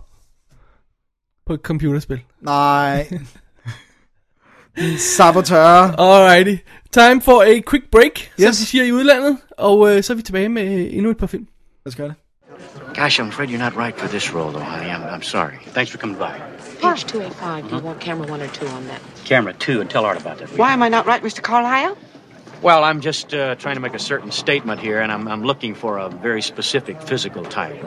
På 1.49 1.53
et 1.53 1.61
computerspil. 1.61 2.19
Nej. 2.41 3.07
Din 4.79 4.97
sabotør. 4.97 5.95
Alrighty. 5.97 6.55
Time 6.91 7.21
for 7.21 7.41
a 7.43 7.61
quick 7.69 7.83
break, 7.91 8.31
yes. 8.41 8.45
som 8.45 8.51
de 8.51 8.65
siger 8.65 8.83
i 8.83 8.91
udlandet. 8.91 9.37
Og 9.57 9.95
øh, 9.95 10.03
så 10.03 10.13
er 10.13 10.15
vi 10.17 10.21
tilbage 10.21 10.49
med 10.49 10.63
øh, 10.63 10.93
endnu 10.93 11.09
et 11.09 11.17
par 11.17 11.27
film. 11.27 11.47
Lad 11.85 11.91
os 11.91 11.95
gøre 11.95 12.07
det. 12.07 12.15
Gosh, 12.95 13.19
I'm 13.21 13.27
afraid 13.27 13.49
you're 13.49 13.63
not 13.69 13.75
right 13.77 13.99
for 13.99 14.07
this 14.07 14.33
role, 14.33 14.51
though, 14.51 14.71
honey. 14.71 14.89
I'm, 14.89 15.15
I'm 15.15 15.23
sorry. 15.23 15.55
Thanks 15.73 15.91
for 15.91 15.97
coming 15.97 16.17
by. 16.19 16.33
Page 16.81 17.03
285. 17.05 17.69
Do 17.69 17.75
you 17.75 17.85
want 17.85 17.99
camera 17.99 18.31
one 18.31 18.41
or 18.41 18.47
two 18.47 18.67
on 18.77 18.83
that? 18.83 19.01
Camera 19.25 19.53
two, 19.53 19.81
and 19.81 19.89
tell 19.89 20.05
Art 20.05 20.21
about 20.21 20.37
that. 20.37 20.49
Why 20.57 20.73
am 20.73 20.83
I 20.83 20.89
not 20.89 21.05
right, 21.05 21.23
Mr. 21.23 21.41
Carlyle? 21.41 21.97
Well, 22.61 22.83
I'm 22.83 23.01
just 23.01 23.33
uh, 23.33 23.55
trying 23.55 23.75
to 23.75 23.81
make 23.81 23.95
a 23.95 24.05
certain 24.11 24.31
statement 24.31 24.81
here, 24.81 25.01
and 25.03 25.11
I'm, 25.11 25.27
I'm 25.27 25.43
looking 25.43 25.75
for 25.75 25.97
a 25.97 26.09
very 26.09 26.41
specific 26.41 27.01
physical 27.01 27.43
type. 27.45 27.79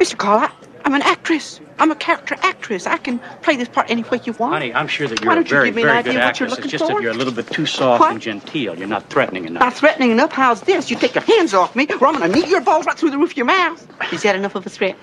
Mr. 0.00 0.16
Carlyle, 0.16 0.58
I'm 0.84 0.94
an 0.94 1.02
actress. 1.02 1.60
I'm 1.78 1.90
a 1.90 1.96
character 1.96 2.36
actress. 2.42 2.86
I 2.86 2.96
can 2.98 3.18
play 3.42 3.56
this 3.56 3.68
part 3.68 3.90
any 3.90 4.02
way 4.04 4.20
you 4.24 4.32
want. 4.34 4.54
Honey, 4.54 4.74
I'm 4.74 4.88
sure 4.88 5.06
that 5.06 5.20
you're 5.22 5.32
a 5.32 5.34
don't 5.36 5.44
you 5.44 5.50
very, 5.50 5.68
give 5.68 5.76
me 5.76 5.82
an 5.82 5.88
very 5.88 5.98
idea 5.98 6.12
good 6.14 6.22
actress. 6.22 6.58
It's 6.58 6.66
just 6.68 6.84
for? 6.84 6.94
that 6.94 7.02
you're 7.02 7.12
a 7.12 7.16
little 7.16 7.32
bit 7.32 7.50
too 7.50 7.66
soft 7.66 8.00
What? 8.00 8.12
and 8.12 8.20
genteel. 8.22 8.76
You're 8.78 8.88
not 8.88 9.08
threatening 9.10 9.44
enough. 9.46 9.60
Not 9.60 9.74
threatening 9.74 10.10
enough. 10.10 10.32
How's 10.32 10.62
this? 10.62 10.90
You 10.90 10.96
take 10.96 11.14
your 11.14 11.24
hands 11.24 11.54
off 11.54 11.76
me, 11.76 11.86
or 11.88 12.06
I'm 12.06 12.18
gonna 12.18 12.28
knee 12.28 12.48
your 12.48 12.60
balls 12.60 12.86
right 12.86 12.98
through 12.98 13.10
the 13.10 13.18
roof 13.18 13.32
of 13.32 13.36
your 13.36 13.46
mouth. 13.46 13.86
Is 14.12 14.22
that 14.22 14.34
enough 14.34 14.54
of 14.54 14.66
a 14.66 14.70
threat? 14.70 14.96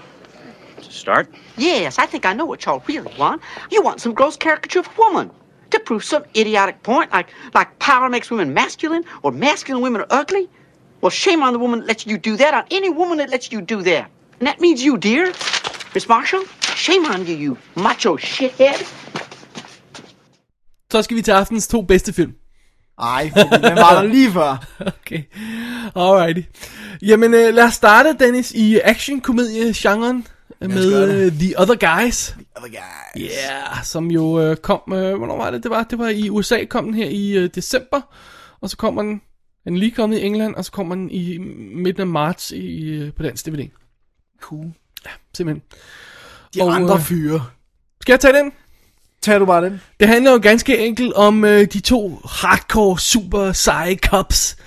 To 0.81 0.91
start, 0.91 1.33
Yes, 1.57 1.97
I 1.99 2.05
think 2.05 2.25
I 2.25 2.33
know 2.33 2.45
what 2.45 2.65
y'all 2.65 2.83
really 2.87 3.13
want. 3.17 3.41
You 3.71 3.81
want 3.81 4.01
some 4.01 4.13
gross 4.13 4.35
caricature 4.35 4.79
of 4.79 4.87
a 4.87 4.91
woman. 4.97 5.31
To 5.71 5.79
prove 5.79 6.03
some 6.03 6.23
idiotic 6.35 6.83
point, 6.83 7.11
like 7.11 7.29
like 7.53 7.79
power 7.79 8.09
makes 8.09 8.29
women 8.29 8.53
masculine, 8.53 9.03
or 9.23 9.31
masculine 9.31 9.81
women 9.81 10.01
are 10.01 10.07
ugly. 10.09 10.49
Well, 11.01 11.09
shame 11.09 11.43
on 11.43 11.53
the 11.53 11.59
woman 11.59 11.79
that 11.79 11.87
lets 11.87 12.05
you 12.05 12.17
do 12.17 12.35
that, 12.37 12.53
on 12.53 12.65
any 12.71 12.89
woman 12.89 13.17
that 13.19 13.29
lets 13.29 13.51
you 13.51 13.61
do 13.61 13.81
that. 13.83 14.09
And 14.39 14.47
that 14.47 14.59
means 14.59 14.83
you, 14.83 14.97
dear. 14.97 15.33
Miss 15.95 16.09
Marshall, 16.09 16.43
shame 16.61 17.05
on 17.05 17.25
you, 17.27 17.37
you 17.37 17.57
macho 17.75 18.17
shithead. 18.17 18.85
Så 20.91 21.01
skal 21.01 21.17
vi 21.17 21.21
til 21.21 21.31
aftens 21.31 21.67
to 21.67 21.81
bedste 21.81 22.13
film. 22.13 22.33
Ej, 22.99 23.31
den 23.35 23.75
var 23.75 24.01
der 24.01 24.03
lige 24.03 24.31
før. 24.31 24.65
Okay. 25.01 25.23
Alrighty. 25.95 26.41
Jamen, 27.01 27.33
øh, 27.33 27.53
lad 27.53 27.63
os 27.63 27.73
starte, 27.73 28.15
Dennis, 28.19 28.51
i 28.51 28.79
action-komedie-genren 28.79 30.27
med 30.59 31.25
uh, 31.25 31.31
The 31.31 31.59
Other 31.59 31.75
Guys. 31.75 32.35
Other 32.55 32.69
guys. 32.69 33.31
Yeah, 33.31 33.83
som 33.83 34.11
jo 34.11 34.39
øh, 34.39 34.57
kom, 34.57 34.81
øh, 34.93 35.17
hvornår 35.17 35.37
var 35.37 35.51
det, 35.51 35.63
det 35.63 35.71
var? 35.71 35.83
Det 35.83 35.99
var 35.99 36.09
i 36.09 36.29
USA, 36.29 36.65
kom 36.65 36.85
den 36.85 36.93
her 36.93 37.09
i 37.09 37.31
øh, 37.31 37.49
december, 37.55 38.01
og 38.61 38.69
så 38.69 38.77
kommer 38.77 39.01
den, 39.01 39.21
den 39.63 39.75
er 39.75 39.79
lige 39.79 39.91
kommet 39.91 40.17
i 40.17 40.21
England, 40.21 40.55
og 40.55 40.65
så 40.65 40.71
kommer 40.71 40.95
den 40.95 41.11
i 41.11 41.37
midten 41.75 42.01
af 42.01 42.07
marts 42.07 42.51
i, 42.51 42.89
øh, 42.89 43.13
på 43.13 43.23
dansk 43.23 43.45
DVD. 43.45 43.69
Cool. 44.41 44.71
Simpelthen. 45.33 45.63
De 46.55 46.61
Og, 46.61 46.75
andre 46.75 46.95
øh, 46.95 47.01
fyre. 47.01 47.45
Skal 48.01 48.13
jeg 48.13 48.19
tage 48.19 48.33
den? 48.33 48.51
Tag 49.21 49.39
du 49.39 49.45
bare 49.45 49.65
den. 49.65 49.81
Det 49.99 50.07
handler 50.07 50.31
jo 50.31 50.39
ganske 50.41 50.77
enkelt 50.77 51.13
om 51.13 51.45
øh, 51.45 51.67
de 51.73 51.79
to 51.79 52.21
hardcore, 52.29 52.99
super 52.99 53.51
seje 53.51 53.95
cops, 53.95 54.57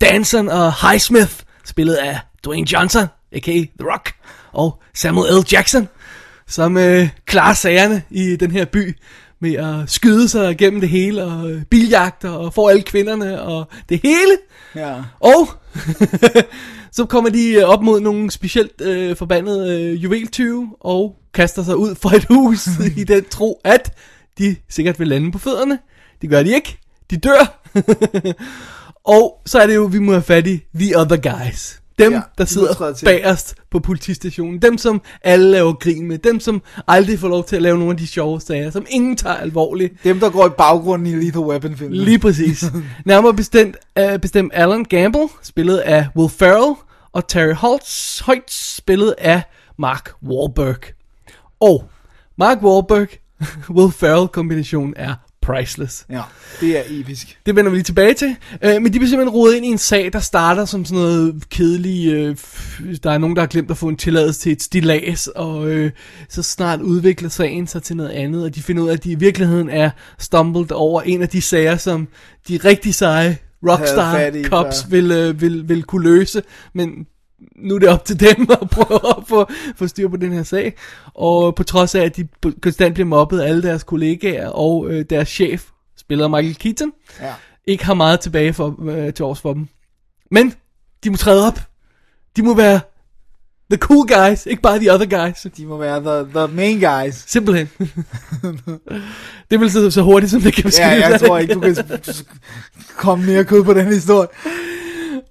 Danson 0.00 0.48
og 0.48 0.88
Highsmith, 0.88 1.32
spillet 1.64 1.94
af 1.94 2.18
Dwayne 2.44 2.72
Johnson, 2.72 3.06
a.k.a. 3.32 3.52
The 3.52 3.92
Rock, 3.92 4.14
og 4.52 4.82
Samuel 4.94 5.34
L. 5.34 5.44
Jackson, 5.52 5.88
som 6.46 6.76
øh, 6.76 7.08
klarer 7.26 7.54
sagerne 7.54 8.02
i 8.10 8.36
den 8.36 8.50
her 8.50 8.64
by 8.64 8.96
med 9.40 9.54
at 9.54 9.90
skyde 9.90 10.28
sig 10.28 10.58
gennem 10.58 10.80
det 10.80 10.88
hele, 10.88 11.24
og 11.24 11.50
øh, 11.50 11.64
biljagter, 11.64 12.30
og 12.30 12.54
får 12.54 12.70
alle 12.70 12.82
kvinderne, 12.82 13.42
og 13.42 13.68
det 13.88 14.00
hele. 14.02 14.38
Ja. 14.74 14.94
Og 15.20 15.48
så 16.92 17.04
kommer 17.04 17.30
de 17.30 17.52
øh, 17.52 17.64
op 17.64 17.82
mod 17.82 18.00
nogle 18.00 18.30
specielt 18.30 18.80
øh, 18.80 19.16
forbandede 19.16 19.82
øh, 19.82 20.04
juveltyve 20.04 20.68
og 20.80 21.16
kaster 21.34 21.62
sig 21.62 21.76
ud 21.76 21.94
fra 21.94 22.16
et 22.16 22.24
hus 22.24 22.68
i 23.00 23.04
den 23.04 23.24
tro, 23.24 23.60
at 23.64 23.94
de 24.38 24.56
sikkert 24.68 25.00
vil 25.00 25.08
lande 25.08 25.32
på 25.32 25.38
fødderne. 25.38 25.78
Det 26.22 26.30
gør 26.30 26.42
de 26.42 26.54
ikke. 26.54 26.78
De 27.10 27.16
dør. 27.16 27.62
og 29.16 29.42
så 29.46 29.58
er 29.58 29.66
det 29.66 29.74
jo, 29.74 29.84
vi 29.84 29.98
må 29.98 30.12
have 30.12 30.22
fat 30.22 30.46
i 30.46 30.60
The 30.74 30.98
Other 30.98 31.16
Guys. 31.16 31.80
Dem, 31.98 32.12
Ja, 32.12 32.20
der 32.38 32.44
de 32.44 32.50
sidder 32.50 32.94
bagerst 33.04 33.54
på 33.70 33.80
politistationen. 33.80 34.62
Dem, 34.62 34.78
som 34.78 35.02
alle 35.24 35.50
laver 35.50 35.72
grin 35.72 36.08
med. 36.08 36.18
Dem, 36.18 36.40
som 36.40 36.62
aldrig 36.88 37.18
får 37.18 37.28
lov 37.28 37.44
til 37.44 37.56
at 37.56 37.62
lave 37.62 37.78
nogle 37.78 37.90
af 37.90 37.96
de 37.96 38.06
sjove 38.06 38.40
sager. 38.40 38.70
Som 38.70 38.86
ingen 38.90 39.16
tager 39.16 39.36
alvorligt. 39.36 40.04
Dem, 40.04 40.20
der 40.20 40.30
går 40.30 40.46
i 40.46 40.50
baggrunden 40.58 41.06
i 41.06 41.24
Lethal 41.24 41.42
Weapon 41.42 41.76
filmen. 41.76 41.96
Lige 41.96 42.18
præcis. 42.18 42.64
Nærmere 43.06 43.34
bestemt, 43.34 43.76
uh, 44.00 44.18
bestemt 44.20 44.52
Alan 44.54 44.84
Gamble, 44.84 45.28
spillet 45.42 45.78
af 45.78 46.06
Will 46.16 46.30
Ferrell, 46.30 46.74
og 47.12 47.28
Terry 47.28 47.54
Holtz, 47.54 48.20
Hoyt, 48.20 48.50
spillet 48.50 49.14
af 49.18 49.42
Mark 49.78 50.10
Wahlberg. 50.22 50.80
Og 51.60 51.84
Mark 52.36 52.62
Wahlberg, 52.62 53.08
Will 53.76 53.92
Ferrell 53.92 54.28
kombinationen 54.28 54.94
er 54.96 55.14
priceless. 55.48 56.06
Ja, 56.10 56.22
det 56.60 56.78
er 56.78 56.82
episk. 57.00 57.38
Det 57.46 57.56
vender 57.56 57.70
vi 57.70 57.76
lige 57.76 57.84
tilbage 57.84 58.14
til. 58.14 58.36
Øh, 58.62 58.74
men 58.82 58.84
de 58.84 58.90
bliver 58.90 59.06
simpelthen 59.06 59.34
rodet 59.34 59.56
ind 59.56 59.66
i 59.66 59.68
en 59.68 59.78
sag, 59.78 60.12
der 60.12 60.20
starter 60.20 60.64
som 60.64 60.84
sådan 60.84 61.02
noget 61.02 61.48
kedelig... 61.50 62.12
Øh, 62.12 62.36
der 63.02 63.10
er 63.10 63.18
nogen, 63.18 63.36
der 63.36 63.42
har 63.42 63.46
glemt 63.46 63.70
at 63.70 63.76
få 63.76 63.88
en 63.88 63.96
tilladelse 63.96 64.40
til 64.40 64.52
et 64.52 64.62
stilas, 64.62 65.26
og 65.26 65.68
øh, 65.68 65.90
så 66.28 66.42
snart 66.42 66.80
udvikler 66.80 67.28
sagen 67.28 67.66
sig 67.66 67.82
til 67.82 67.96
noget 67.96 68.10
andet, 68.10 68.44
og 68.44 68.54
de 68.54 68.62
finder 68.62 68.82
ud 68.82 68.88
af, 68.88 68.92
at 68.92 69.04
de 69.04 69.10
i 69.10 69.14
virkeligheden 69.14 69.70
er 69.70 69.90
stumbled 70.18 70.72
over 70.72 71.02
en 71.02 71.22
af 71.22 71.28
de 71.28 71.42
sager, 71.42 71.76
som 71.76 72.08
de 72.48 72.56
rigtig 72.56 72.94
seje 72.94 73.38
rockstar 73.68 74.30
cops 74.44 74.86
vil, 74.90 75.10
øh, 75.10 75.40
vil, 75.40 75.68
vil 75.68 75.82
kunne 75.82 76.02
løse, 76.02 76.42
men 76.74 77.06
nu 77.56 77.74
er 77.74 77.78
det 77.78 77.88
op 77.88 78.04
til 78.04 78.20
dem 78.20 78.46
at 78.62 78.70
prøve 78.70 79.00
at 79.18 79.24
få, 79.28 79.46
få 79.76 79.86
styr 79.86 80.08
på 80.08 80.16
den 80.16 80.32
her 80.32 80.42
sag. 80.42 80.74
Og 81.14 81.54
på 81.54 81.62
trods 81.62 81.94
af, 81.94 82.04
at 82.04 82.16
de 82.16 82.28
konstant 82.62 82.94
bliver 82.94 83.06
mobbet 83.06 83.40
af 83.40 83.48
alle 83.48 83.62
deres 83.62 83.82
kollegaer 83.82 84.48
og 84.48 84.86
øh, 84.90 85.04
deres 85.10 85.28
chef, 85.28 85.64
spiller 85.96 86.28
Michael 86.28 86.54
Keaton, 86.56 86.92
Ja. 87.20 87.32
ikke 87.66 87.84
har 87.84 87.94
meget 87.94 88.20
tilbage 88.20 88.52
for, 88.52 88.90
øh, 88.90 89.12
til 89.14 89.24
års 89.24 89.40
for 89.40 89.52
dem. 89.54 89.68
Men, 90.30 90.54
de 91.04 91.10
må 91.10 91.16
træde 91.16 91.46
op. 91.46 91.60
De 92.36 92.42
må 92.42 92.54
være 92.54 92.80
the 93.70 93.78
cool 93.78 94.06
guys, 94.08 94.46
ikke 94.46 94.62
bare 94.62 94.78
the 94.78 94.92
other 94.94 95.24
guys. 95.26 95.46
De 95.56 95.66
må 95.66 95.76
være 95.76 96.00
the, 96.24 96.32
the 96.46 96.56
main 96.56 96.80
guys. 96.80 97.14
Simpelthen. 97.26 97.68
det 99.50 99.54
er 99.54 99.58
vel 99.58 99.92
så, 99.92 100.02
hurtigt, 100.02 100.32
som 100.32 100.40
det 100.40 100.54
kan 100.54 100.62
Ja, 100.64 100.68
beskrives. 100.68 101.10
jeg 101.10 101.20
tror 101.20 101.38
ikke, 101.38 101.54
du 101.54 101.60
kan 101.60 101.74
komme 102.96 103.26
mere 103.26 103.44
kød 103.44 103.64
på 103.64 103.74
den 103.74 103.86
historie. 103.86 104.28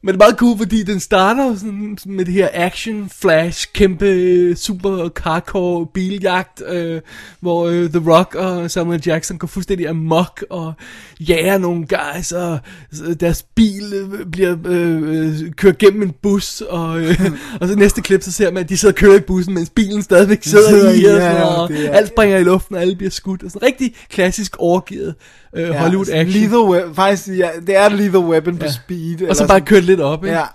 Men 0.03 0.07
det 0.07 0.21
er 0.21 0.25
meget 0.25 0.37
cool, 0.37 0.57
fordi 0.57 0.83
den 0.83 0.99
starter 0.99 1.55
sådan 1.55 1.97
med 2.05 2.25
det 2.25 2.33
her 2.33 2.49
action, 2.53 3.09
flash, 3.21 3.67
kæmpe, 3.73 4.55
super 4.55 5.09
hardcore 5.23 5.87
biljagt, 5.93 6.63
øh, 6.67 7.01
hvor 7.39 7.67
øh, 7.67 7.89
The 7.89 8.11
Rock 8.11 8.35
og 8.35 8.71
Samuel 8.71 9.03
Jackson 9.05 9.37
går 9.37 9.47
fuldstændig 9.47 9.87
amok 9.87 10.45
og 10.49 10.73
jager 11.19 11.57
nogle 11.57 11.85
guys, 11.87 12.31
og 12.31 12.59
øh, 13.07 13.13
deres 13.13 13.43
bil 13.55 13.93
øh, 13.93 14.25
bliver 14.31 14.55
øh, 14.65 15.01
øh, 15.03 15.51
kørt 15.51 15.77
gennem 15.77 16.01
en 16.01 16.13
bus, 16.21 16.61
og, 16.61 17.01
øh, 17.01 17.31
og 17.61 17.67
så 17.67 17.75
næste 17.75 18.01
klip, 18.01 18.23
så 18.23 18.31
ser 18.31 18.51
man, 18.51 18.63
at 18.63 18.69
de 18.69 18.77
sidder 18.77 18.93
og 18.93 18.97
kører 18.97 19.17
i 19.17 19.21
bussen, 19.21 19.53
mens 19.53 19.69
bilen 19.69 20.03
stadigvæk 20.03 20.43
sidder, 20.43 20.91
i, 20.93 21.05
og, 21.05 21.21
sådan, 21.21 21.43
og 21.43 21.71
alt 21.71 22.07
springer 22.07 22.37
i 22.37 22.43
luften, 22.43 22.75
og 22.75 22.81
alle 22.81 22.95
bliver 22.95 23.11
skudt, 23.11 23.43
og 23.43 23.51
sådan 23.51 23.67
rigtig 23.67 23.95
klassisk 24.09 24.55
overgivet 24.59 25.15
øh, 25.55 25.69
Hollywood 25.69 26.05
sådan 26.05 26.21
action. 26.27 26.41
Lethal 26.41 26.59
Weapon, 26.59 26.95
faktisk, 26.95 27.27
ja, 27.37 27.49
det 27.67 27.75
er 27.75 27.89
Lethal 27.89 28.17
Weapon 28.19 28.57
på 28.57 28.65
Ja. 28.65 28.71
speed. 28.71 29.21
Og 29.29 29.35
så 29.35 29.43
bare 29.43 29.47
sådan. 29.47 29.65
kørt 29.65 29.83
lidt 29.83 29.99
op, 29.99 30.25
ikke? 30.25 30.37
Ja. 30.37 30.45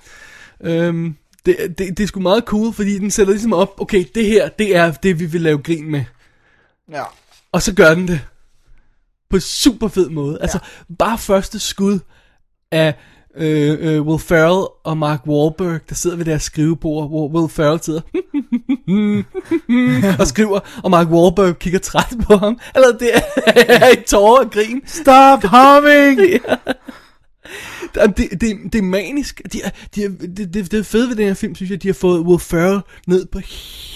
Øhm, 0.60 1.16
det, 1.47 1.56
det, 1.78 1.98
det 1.98 2.01
er 2.01 2.06
sgu 2.06 2.20
meget 2.20 2.44
cool, 2.44 2.73
fordi 2.73 2.98
den 2.98 3.10
sætter 3.10 3.32
ligesom 3.32 3.52
op, 3.52 3.81
okay, 3.81 4.05
det 4.14 4.27
her, 4.27 4.48
det 4.48 4.77
er 4.77 4.93
det, 4.93 5.20
vi 5.20 5.27
vil 5.27 5.40
lave 5.40 5.59
grin 5.59 5.90
med. 5.90 6.05
Ja. 6.93 7.02
Og 7.52 7.62
så 7.62 7.74
gør 7.74 7.94
den 7.94 8.09
det. 8.09 8.20
På 9.31 9.40
super 9.40 9.89
fed 9.89 10.09
måde. 10.09 10.39
Altså, 10.40 10.59
bare 10.98 11.19
første 11.19 11.59
skud 11.59 11.98
af 12.73 12.94
øh, 13.36 13.78
øh, 13.80 14.02
Will 14.02 14.20
Ferrell 14.20 14.66
og 14.84 14.96
Mark 14.96 15.20
Wahlberg, 15.26 15.80
der 15.88 15.94
sidder 15.94 16.16
ved 16.16 16.24
deres 16.24 16.42
skrivebord, 16.42 17.09
hvor 17.09 17.28
Will 17.28 17.48
Ferrell 17.48 17.82
sidder 17.82 18.00
og 20.20 20.26
skriver, 20.26 20.60
og 20.84 20.90
Mark 20.90 21.09
Wahlberg 21.09 21.59
kigger 21.59 21.78
træt 21.78 22.14
på 22.26 22.36
ham. 22.36 22.59
Eller 22.74 22.98
det 22.98 23.10
er 23.14 23.88
i 23.98 24.02
tårer 24.06 24.44
og 24.44 24.50
grin. 24.50 24.82
Stop 24.86 25.44
humming! 25.44 26.20
ja. 26.30 26.72
Det, 27.94 28.16
det, 28.40 28.40
det 28.72 28.74
er 28.74 28.82
manisk. 28.82 29.42
De, 29.52 29.62
er- 29.64 29.70
de, 29.94 30.04
er- 30.04 30.08
det, 30.36 30.54
det, 30.54 30.72
det 30.72 30.86
fedt 30.86 31.08
ved 31.08 31.16
den 31.16 31.26
her 31.26 31.34
film, 31.34 31.54
synes 31.54 31.70
jeg, 31.70 31.76
at 31.76 31.82
de 31.82 31.88
har 31.88 31.92
fået 31.94 32.20
Will 32.20 32.40
Ferrell 32.40 32.80
ned 33.06 33.26
på 33.26 33.38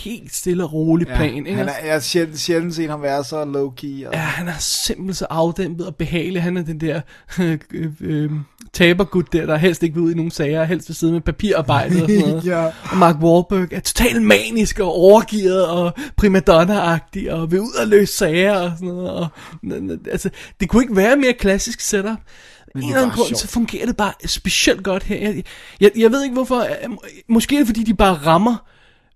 helt 0.04 0.34
stille 0.34 0.64
og 0.64 0.72
rolig 0.72 1.08
Ja, 1.08 1.16
plan. 1.16 1.34
Ikke? 1.36 1.54
han 1.54 1.68
er, 1.68 1.72
jeg 1.84 1.92
har 1.92 2.00
sjældent, 2.00 2.38
sjældent 2.40 2.74
set 2.74 2.90
ham 2.90 3.02
være 3.02 3.24
så 3.24 3.42
low-key. 3.44 4.06
Og... 4.08 4.12
Ja, 4.14 4.18
han 4.18 4.48
er 4.48 4.58
simpelthen 4.58 5.14
så 5.14 5.26
afdæmpet 5.30 5.86
og 5.86 5.96
behagelig. 5.96 6.42
Han 6.42 6.56
er 6.56 6.62
den 6.62 6.80
der 6.80 7.00
øh, 7.40 7.58
øh, 8.00 8.30
tabergud 8.72 9.22
der, 9.32 9.46
der 9.46 9.56
helst 9.56 9.82
ikke 9.82 9.94
vil 9.94 10.02
ud 10.02 10.10
i 10.12 10.14
nogen 10.14 10.30
sager, 10.30 10.64
helst 10.64 10.88
vil 10.88 10.96
sidde 10.96 11.12
med 11.12 11.20
papirarbejdet 11.20 12.02
og 12.02 12.08
sådan 12.08 12.28
noget. 12.28 12.44
Ja. 12.56 12.64
Og 12.90 12.96
Mark 12.96 13.14
Wahlberg 13.16 13.72
er 13.72 13.80
totalt 13.80 14.22
manisk 14.22 14.80
og 14.80 14.92
overgivet 14.92 15.66
og 15.66 15.92
primadonna-agtig 16.16 17.32
og 17.32 17.50
vil 17.52 17.60
ud 17.60 17.72
og 17.80 17.86
løse 17.88 18.12
sager 18.12 18.54
og 18.56 18.70
sådan 18.74 18.88
noget. 18.88 19.10
Og, 19.10 19.28
altså, 20.10 20.30
det 20.60 20.68
kunne 20.68 20.82
ikke 20.82 20.96
være 20.96 21.16
mere 21.16 21.32
klassisk 21.32 21.80
setup. 21.80 22.18
Men 22.76 22.84
en 22.84 22.88
det 22.88 22.94
eller 22.94 23.02
anden 23.02 23.16
grund, 23.16 23.28
sjovt. 23.28 23.40
så 23.40 23.48
fungerer 23.48 23.86
det 23.86 23.96
bare 23.96 24.12
specielt 24.26 24.84
godt 24.84 25.02
her. 25.02 25.16
Jeg, 25.18 25.42
jeg, 25.80 25.90
jeg 25.96 26.10
ved 26.12 26.22
ikke 26.22 26.34
hvorfor. 26.34 26.60
øh, 26.60 26.90
må- 26.90 27.02
Måske 27.28 27.54
er 27.54 27.60
det 27.60 27.66
fordi, 27.66 27.82
de 27.82 27.94
bare 27.94 28.14
rammer. 28.14 28.56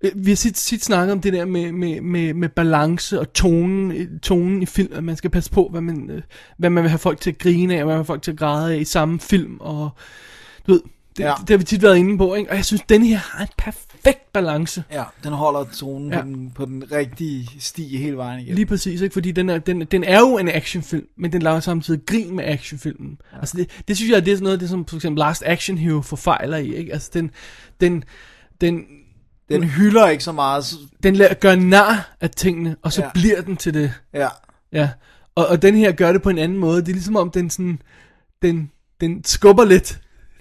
Øh, 0.04 0.10
Vi 0.14 0.30
har 0.30 0.36
tit, 0.36 0.54
tit 0.54 0.84
snakket 0.84 1.12
om 1.12 1.20
det 1.20 1.32
der 1.32 1.44
med, 1.44 1.72
med, 1.72 2.00
med, 2.00 2.34
med 2.34 2.48
balance 2.48 3.20
og 3.20 3.32
tonen, 3.32 3.92
øh, 3.92 4.06
tonen 4.22 4.62
i 4.62 4.66
film, 4.66 4.92
at 4.94 5.04
man 5.04 5.16
skal 5.16 5.30
passe 5.30 5.50
på, 5.50 5.68
hvad 5.70 5.80
man, 5.80 6.22
hvad 6.58 6.70
man 6.70 6.82
vil 6.82 6.90
have 6.90 6.98
folk 6.98 7.20
til 7.20 7.30
at 7.30 7.38
grine 7.38 7.74
af, 7.74 7.78
og 7.78 7.84
hvad 7.84 7.94
man 7.94 7.98
vil 7.98 8.04
have 8.04 8.04
folk 8.04 8.22
til 8.22 8.30
at 8.30 8.38
græde 8.38 8.74
af 8.74 8.78
i 8.80 8.84
samme 8.84 9.20
film, 9.20 9.56
og 9.60 9.90
du 10.66 10.72
ved, 10.72 10.80
det, 11.16 11.24
Ja. 11.24 11.28
ja. 11.28 11.34
det 11.40 11.50
har 11.50 11.56
vi 11.56 11.64
tit 11.64 11.82
været 11.82 11.96
inde 11.96 12.18
på, 12.18 12.34
ikke? 12.34 12.50
og 12.50 12.56
jeg 12.56 12.64
synes, 12.64 12.82
den 12.88 13.02
her 13.04 13.16
har 13.18 13.42
en 13.44 13.48
perfekt 13.58 13.89
balance. 14.32 14.84
Ja, 14.92 15.04
den 15.24 15.32
holder 15.32 15.64
tonen 15.64 16.12
ja. 16.12 16.20
På, 16.20 16.26
den, 16.26 16.50
på 16.50 16.64
den 16.64 16.92
rigtige 16.92 17.48
sti 17.60 17.96
hele 17.96 18.16
vejen 18.16 18.40
igen. 18.40 18.54
Lige 18.54 18.66
præcis, 18.66 19.00
ikke? 19.00 19.12
fordi 19.12 19.32
den 19.32 19.48
er, 19.48 19.58
den, 19.58 19.80
den 19.80 20.04
er 20.04 20.18
jo 20.20 20.38
en 20.38 20.48
actionfilm, 20.48 21.06
men 21.16 21.32
den 21.32 21.42
laver 21.42 21.60
samtidig 21.60 22.00
grin 22.06 22.36
med 22.36 22.44
actionfilmen. 22.44 23.20
Ja. 23.32 23.38
Altså 23.38 23.56
det, 23.56 23.82
det 23.88 23.96
synes 23.96 24.12
jeg, 24.12 24.24
det 24.24 24.32
er 24.32 24.36
sådan 24.36 24.44
noget, 24.44 24.60
det 24.60 24.68
som 24.68 24.86
for 24.86 24.96
eksempel 24.96 25.18
Last 25.18 25.42
Action 25.46 25.78
Hero 25.78 26.00
forfejler 26.00 26.56
i. 26.56 26.74
Ikke? 26.74 26.92
Altså 26.92 27.10
den, 27.14 27.30
den, 27.80 28.04
den, 28.60 28.84
Den 29.48 29.64
hylder 29.64 30.08
ikke 30.08 30.24
så 30.24 30.32
meget. 30.32 30.64
den 31.02 31.16
lader, 31.16 31.34
gør 31.34 31.54
nar 31.54 32.16
af 32.20 32.30
tingene, 32.30 32.76
og 32.82 32.92
så 32.92 33.02
ja. 33.02 33.10
bliver 33.14 33.42
den 33.42 33.56
til 33.56 33.74
det. 33.74 33.92
Ja. 34.14 34.28
Ja, 34.72 34.90
og, 35.34 35.46
og 35.46 35.62
den 35.62 35.74
her 35.74 35.92
gør 35.92 36.12
det 36.12 36.22
på 36.22 36.30
en 36.30 36.38
anden 36.38 36.58
måde. 36.58 36.80
Det 36.80 36.88
er 36.88 36.92
ligesom 36.92 37.16
om 37.16 37.30
den 37.30 37.50
sådan, 37.50 37.82
den, 38.42 38.70
den 39.00 39.24
skubber 39.24 39.64
lidt 39.64 40.00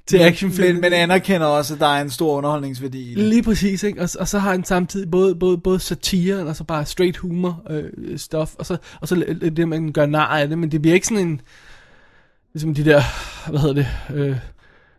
til 0.09 0.17
actionfilmen. 0.19 0.73
Men, 0.73 0.81
men 0.81 0.93
anerkender 0.93 1.47
også, 1.47 1.73
at 1.73 1.79
der 1.79 1.87
er 1.87 2.01
en 2.01 2.09
stor 2.09 2.37
underholdningsværdi 2.37 3.11
i 3.11 3.15
det. 3.15 3.17
Lige 3.23 3.43
præcis, 3.43 3.83
ikke? 3.83 4.01
Og, 4.01 4.09
og 4.19 4.27
så 4.27 4.39
har 4.39 4.53
den 4.53 4.63
samtidig 4.63 5.11
både, 5.11 5.35
både, 5.35 5.57
både 5.57 5.79
satiren 5.79 6.47
og 6.47 6.55
så 6.55 6.63
bare 6.63 6.85
straight 6.85 7.17
humor 7.17 7.61
øh, 7.69 8.17
stuff, 8.19 8.51
og 8.55 8.65
så, 8.65 8.77
og 9.01 9.07
så 9.07 9.15
det, 9.57 9.67
man 9.67 9.91
gør 9.91 10.05
nar 10.05 10.37
af 10.37 10.47
det, 10.47 10.57
men 10.57 10.71
det 10.71 10.81
bliver 10.81 10.93
ikke 10.95 11.07
sådan 11.07 11.27
en, 11.27 11.41
ligesom 12.53 12.73
de 12.75 12.85
der, 12.85 13.01
hvad 13.49 13.59
hedder 13.59 13.75
det, 13.75 13.87
øh, 14.13 14.35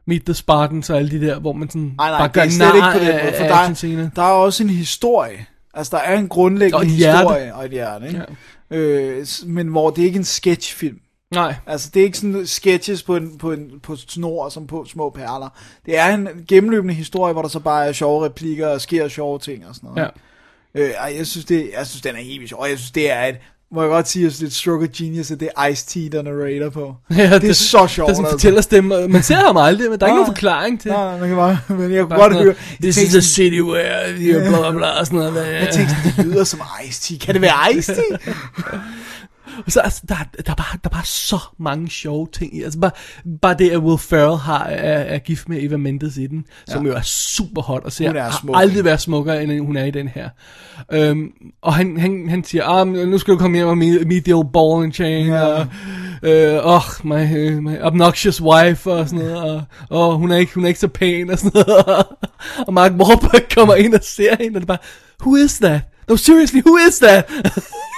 Meet 0.06 0.24
the 0.24 0.34
Spartans 0.34 0.90
og 0.90 0.98
alle 0.98 1.10
de 1.20 1.26
der, 1.26 1.38
hvor 1.38 1.52
man 1.52 1.68
sådan 1.70 1.82
Nej, 1.82 2.10
nej, 2.10 2.18
bare 2.18 2.26
det 2.28 2.34
gør 2.34 2.42
ikke 2.42 2.58
nar 2.58 2.72
af, 2.72 2.74
måde, 2.74 2.92
for 3.38 3.44
der, 3.44 3.54
er- 3.54 4.08
der 4.16 4.22
er 4.22 4.26
også 4.32 4.62
en 4.62 4.70
historie. 4.70 5.46
Altså, 5.74 5.96
der 5.96 6.02
er 6.02 6.18
en 6.18 6.28
grundlæggende 6.28 6.76
Og 6.76 6.84
historie 6.84 7.54
og 7.54 7.64
et 7.64 7.70
hjerte, 7.70 8.06
ikke? 8.08 8.22
Ja. 8.70 8.76
Øh, 8.76 9.26
men 9.46 9.68
hvor 9.68 9.90
det 9.90 10.02
er 10.02 10.06
ikke 10.06 10.16
en 10.18 10.24
sketchfilm. 10.24 10.98
Nej. 11.34 11.54
Altså, 11.66 11.90
det 11.94 12.00
er 12.00 12.04
ikke 12.04 12.18
sådan 12.18 12.46
sketches 12.46 13.02
på, 13.02 13.16
en, 13.16 13.38
på, 13.38 13.52
en, 13.52 13.70
på 13.82 13.96
snor 13.96 14.48
som 14.48 14.66
på 14.66 14.86
små 14.88 15.10
perler. 15.10 15.48
Det 15.86 15.98
er 15.98 16.14
en 16.14 16.28
gennemløbende 16.48 16.94
historie, 16.94 17.32
hvor 17.32 17.42
der 17.42 17.48
så 17.48 17.60
bare 17.60 17.86
er 17.86 17.92
sjove 17.92 18.24
replikker 18.24 18.68
og 18.68 18.80
sker 18.80 19.08
sjove 19.08 19.38
ting 19.38 19.66
og 19.68 19.74
sådan 19.74 19.90
noget. 19.90 20.10
Ja. 20.74 20.82
Øh, 20.82 20.90
ej, 20.90 21.14
jeg 21.18 21.26
synes, 21.26 21.44
det, 21.44 21.70
jeg 21.78 21.86
synes, 21.86 22.02
den 22.02 22.14
er 22.14 22.20
helt 22.20 22.48
sjov. 22.48 22.60
Og 22.60 22.70
jeg 22.70 22.78
synes, 22.78 22.90
det 22.90 23.10
er 23.10 23.24
et, 23.24 23.36
må 23.72 23.82
jeg 23.82 23.90
godt 23.90 24.08
sige, 24.08 24.30
synes, 24.30 24.38
det 24.38 24.46
er 24.46 24.50
stroke 24.50 24.84
of 24.84 24.92
genius, 24.96 25.30
at 25.30 25.40
det 25.40 25.48
er 25.56 25.68
Ice-T, 25.70 26.08
der 26.12 26.22
narrator 26.22 26.70
på. 26.70 26.96
Ja, 27.16 27.38
det, 27.38 27.50
er 27.50 27.52
så 27.52 27.86
sjovt. 27.86 28.08
Der 28.08 28.14
sådan 28.14 28.24
altså. 28.24 28.30
fortæller 28.30 28.60
stemme. 28.60 29.08
Man 29.08 29.22
ser 29.22 29.36
ham 29.36 29.56
aldrig, 29.56 29.90
men 29.90 30.00
der 30.00 30.06
er 30.06 30.10
ikke 30.10 30.16
nogen 30.16 30.34
forklaring 30.34 30.80
til. 30.80 30.90
Nej, 30.90 31.18
man 31.18 31.28
kan 31.28 31.36
bare, 31.36 31.58
men 31.78 31.92
jeg 31.92 32.06
kunne 32.06 32.18
godt 32.18 32.32
høre. 32.32 32.54
This 32.82 32.96
is 32.96 33.14
a 33.14 33.20
city 33.20 33.60
where 33.60 34.16
you 34.18 34.40
blah 34.40 34.60
blah 34.60 34.74
blah 34.74 35.00
og 35.00 35.06
sådan 35.06 35.18
noget. 35.18 35.46
Jeg 35.62 35.68
tænkte 35.74 35.94
det 36.16 36.26
lyder 36.26 36.44
som 36.44 36.60
Ice-T. 36.60 37.18
Kan 37.18 37.34
det 37.34 37.42
være 37.42 37.72
Ice-T? 37.72 38.30
Og 39.66 39.72
så 39.72 39.80
altså, 39.80 40.02
der, 40.08 40.14
der, 40.46 40.50
er 40.50 40.54
bare, 40.54 40.78
der 40.84 40.88
er 40.90 40.94
bare 40.94 41.04
så 41.04 41.38
mange 41.58 41.90
sjove 41.90 42.28
ting 42.32 42.56
i. 42.56 42.62
Altså 42.62 42.78
bare, 42.80 42.90
bare 43.42 43.54
det, 43.58 43.70
at 43.70 43.78
Will 43.78 43.98
Ferrell 43.98 44.36
har, 44.38 44.64
er, 44.64 44.98
er 45.14 45.18
gift 45.18 45.48
med 45.48 45.62
Eva 45.62 45.76
Mendes 45.76 46.16
i 46.16 46.26
den, 46.26 46.44
som 46.68 46.86
Ja. 46.86 46.90
jo 46.92 46.96
er 46.96 47.02
super 47.02 47.62
hot, 47.62 47.84
og 47.84 47.92
ser, 47.92 48.06
Hun 48.08 48.16
er 48.16 48.22
har 48.22 48.38
smuk. 48.40 48.56
aldrig 48.58 48.84
været 48.84 49.00
smukkere, 49.00 49.42
end 49.42 49.60
hun 49.66 49.76
er 49.76 49.84
i 49.84 49.90
den 49.90 50.08
her. 50.08 50.28
Um, 51.10 51.30
og 51.62 51.74
han, 51.74 52.00
han, 52.00 52.26
han 52.28 52.44
siger, 52.44 52.64
ah, 52.64 52.86
nu 52.88 53.18
skal 53.18 53.34
du 53.34 53.38
komme 53.38 53.56
hjem 53.56 53.68
og 53.68 53.78
meet, 53.78 54.06
meet 54.06 54.24
the 54.24 54.34
old 54.34 54.48
ball 54.52 54.84
and 54.84 54.92
chain, 54.92 55.26
Ja. 55.26 55.42
og 55.42 55.66
øh, 56.22 56.58
oh, 56.62 56.82
my, 57.04 57.52
uh, 57.56 57.62
my 57.62 57.80
obnoxious 57.80 58.42
wife, 58.42 58.92
og 58.92 59.08
sådan 59.08 59.24
noget, 59.24 59.42
og 59.42 59.62
oh, 60.08 60.14
hun, 60.20 60.30
er 60.30 60.36
ikke, 60.36 60.54
hun 60.54 60.64
er 60.64 60.68
ikke 60.68 60.80
så 60.80 60.88
pæn, 60.88 61.30
og 61.30 61.38
sådan 61.38 61.50
noget. 61.54 62.06
og 62.66 62.74
Mark 62.74 62.92
Wahlberg 62.92 63.42
kommer 63.54 63.74
ind 63.74 63.94
og 63.94 64.00
ser 64.02 64.36
hende, 64.40 64.56
og 64.56 64.60
det 64.60 64.70
er 64.70 64.76
bare, 64.76 64.78
who 65.22 65.36
is 65.36 65.58
that? 65.58 65.80
No, 66.08 66.16
seriously, 66.16 66.60
who 66.66 66.76
is 66.88 66.98
that? 66.98 67.30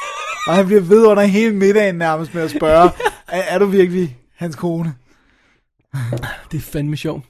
Og 0.47 0.55
han 0.55 0.67
bliver 0.67 0.81
ved 0.81 1.07
under 1.07 1.23
hele 1.23 1.55
middagen 1.55 1.95
nærmest 1.95 2.35
med 2.35 2.43
at 2.43 2.51
spørge, 2.51 2.91
er, 3.29 3.43
er 3.43 3.59
du 3.59 3.67
virkelig 3.67 4.17
hans 4.37 4.57
kone? 4.57 4.95
Det 6.53 6.59
er 6.59 6.61
fandme 6.61 6.97
sjovt. 6.97 7.25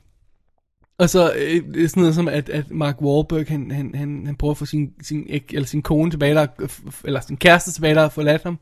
Og 0.98 1.10
så 1.10 1.32
øh, 1.32 1.74
det 1.74 1.84
er 1.84 1.89
sådan 1.89 2.01
noget 2.01 2.14
som, 2.14 2.28
at, 2.28 2.48
at 2.48 2.70
Mark 2.70 3.02
Wahlberg, 3.02 3.47
han, 3.48 3.70
han, 3.70 3.94
han, 3.94 4.22
han 4.26 4.36
prøver 4.36 4.51
at 4.51 4.59
få 4.59 4.66
sin, 4.66 4.93
sin, 5.02 5.26
eller 5.51 5.66
sin 5.66 5.82
kone 5.82 6.10
tilbage, 6.10 6.34
der, 6.34 6.47
eller 7.05 7.20
sin 7.20 7.36
kæreste 7.36 7.72
tilbage, 7.72 7.94
der 7.94 8.01
har 8.01 8.09
forladt 8.09 8.43
ham, 8.43 8.59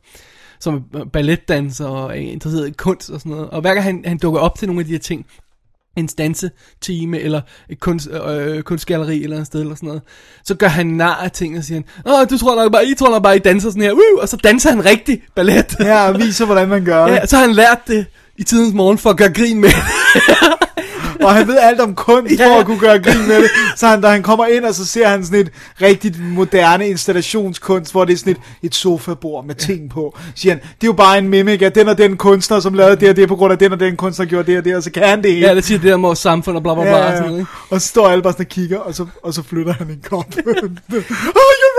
som 0.59 0.83
er 0.93 1.05
balletdanser 1.05 1.85
og 1.85 2.09
er 2.09 2.21
interesseret 2.21 2.67
i 2.67 2.71
kunst 2.71 3.09
og 3.09 3.19
sådan 3.19 3.31
noget. 3.31 3.49
Og 3.49 3.61
hver 3.61 3.73
gang 3.73 3.83
han, 3.83 4.03
han 4.05 4.17
dukker 4.17 4.39
op 4.39 4.57
til 4.57 4.67
nogle 4.67 4.79
af 4.79 4.85
de 4.85 4.91
her 4.91 4.99
ting, 4.99 5.25
en 5.97 6.07
dansetime 6.07 7.19
eller 7.19 7.41
et 7.69 7.79
kunst, 7.79 8.07
øh, 8.27 8.61
kunstgalleri 8.61 9.23
eller 9.23 9.39
et 9.39 9.47
sted 9.47 9.61
eller 9.61 9.75
sådan 9.75 9.87
noget, 9.87 10.01
så 10.43 10.55
gør 10.55 10.67
han 10.67 10.87
nar 10.87 11.15
af 11.15 11.31
ting 11.31 11.57
og 11.57 11.63
siger 11.63 11.81
han, 12.05 12.13
Åh, 12.13 12.27
du 12.29 12.37
tror 12.37 12.55
nok 12.63 12.71
bare, 12.71 12.85
I 12.87 12.93
tror 12.95 13.09
nok 13.09 13.23
bare, 13.23 13.35
I 13.35 13.39
danser 13.39 13.69
sådan 13.69 13.81
her, 13.83 13.93
Woo! 13.93 14.21
og 14.21 14.29
så 14.29 14.37
danser 14.37 14.69
han 14.69 14.85
rigtig 14.85 15.21
ballet. 15.35 15.75
Ja, 15.79 16.07
og 16.09 16.19
viser, 16.19 16.45
hvordan 16.45 16.69
man 16.69 16.85
gør 16.85 17.05
det. 17.07 17.13
Ja, 17.13 17.25
så 17.25 17.35
har 17.37 17.45
han 17.45 17.55
lært 17.55 17.79
det 17.87 18.05
i 18.37 18.43
tidens 18.43 18.73
morgen 18.73 18.97
for 18.97 19.09
at 19.09 19.17
gøre 19.17 19.33
grin 19.33 19.61
med. 19.61 19.69
Og 21.21 21.35
han 21.35 21.47
ved 21.47 21.57
alt 21.57 21.79
om 21.79 21.95
kunst 21.95 22.37
for 22.37 22.59
at 22.59 22.65
kunne 22.65 22.79
gøre 22.79 22.99
grin 22.99 23.27
med 23.27 23.41
det. 23.41 23.49
Så 23.75 23.87
han, 23.87 24.01
da 24.01 24.07
han 24.07 24.23
kommer 24.23 24.45
ind, 24.45 24.65
og 24.65 24.75
så 24.75 24.85
ser 24.85 25.07
han 25.07 25.25
sådan 25.25 25.39
et 25.39 25.51
rigtigt 25.81 26.19
moderne 26.33 26.87
installationskunst, 26.87 27.91
hvor 27.91 28.05
det 28.05 28.13
er 28.13 28.17
sådan 28.17 28.33
et, 28.33 28.39
et 28.63 28.75
sofabord 28.75 29.45
med 29.45 29.55
ting 29.55 29.89
på. 29.89 30.17
Siger 30.35 30.53
han, 30.53 30.59
det 30.59 30.83
er 30.83 30.87
jo 30.87 30.93
bare 30.93 31.17
en 31.17 31.29
mimik 31.29 31.61
af 31.61 31.71
den 31.71 31.87
og 31.87 31.97
den 31.97 32.17
kunstner, 32.17 32.59
som 32.59 32.73
lavede 32.73 32.95
det 32.95 33.09
og 33.09 33.15
det, 33.15 33.27
på 33.27 33.35
grund 33.35 33.51
af 33.51 33.59
den 33.59 33.71
og 33.71 33.79
den 33.79 33.97
kunstner 33.97 34.25
gjorde 34.25 34.51
det 34.51 34.57
og 34.57 34.65
det, 34.65 34.75
og 34.75 34.83
så 34.83 34.91
kan 34.91 35.03
han 35.03 35.23
det 35.23 35.33
hele. 35.33 35.47
Ja, 35.47 35.55
det 35.55 35.63
siger 35.65 35.79
det 35.79 35.89
der 35.89 35.97
med 35.97 36.15
samfund 36.15 36.57
og 36.57 36.63
bla 36.63 36.73
bla 36.73 36.83
bla. 36.83 36.97
Ja, 36.97 37.05
og 37.05 37.11
ja, 37.11 37.15
sådan 37.15 37.29
noget, 37.29 37.37
ja. 37.37 37.41
ikke? 37.41 37.51
Og 37.69 37.81
så 37.81 37.87
står 37.87 38.07
alle 38.07 38.23
bare 38.23 38.33
sådan 38.33 38.45
og 38.45 38.49
kigger, 38.49 38.77
og 38.77 38.95
så, 38.95 39.05
og 39.23 39.33
så 39.33 39.43
flytter 39.43 39.73
han 39.73 39.87
en 39.87 40.03
kop. 40.09 40.25
oh, 40.47 41.53
you! 41.61 41.70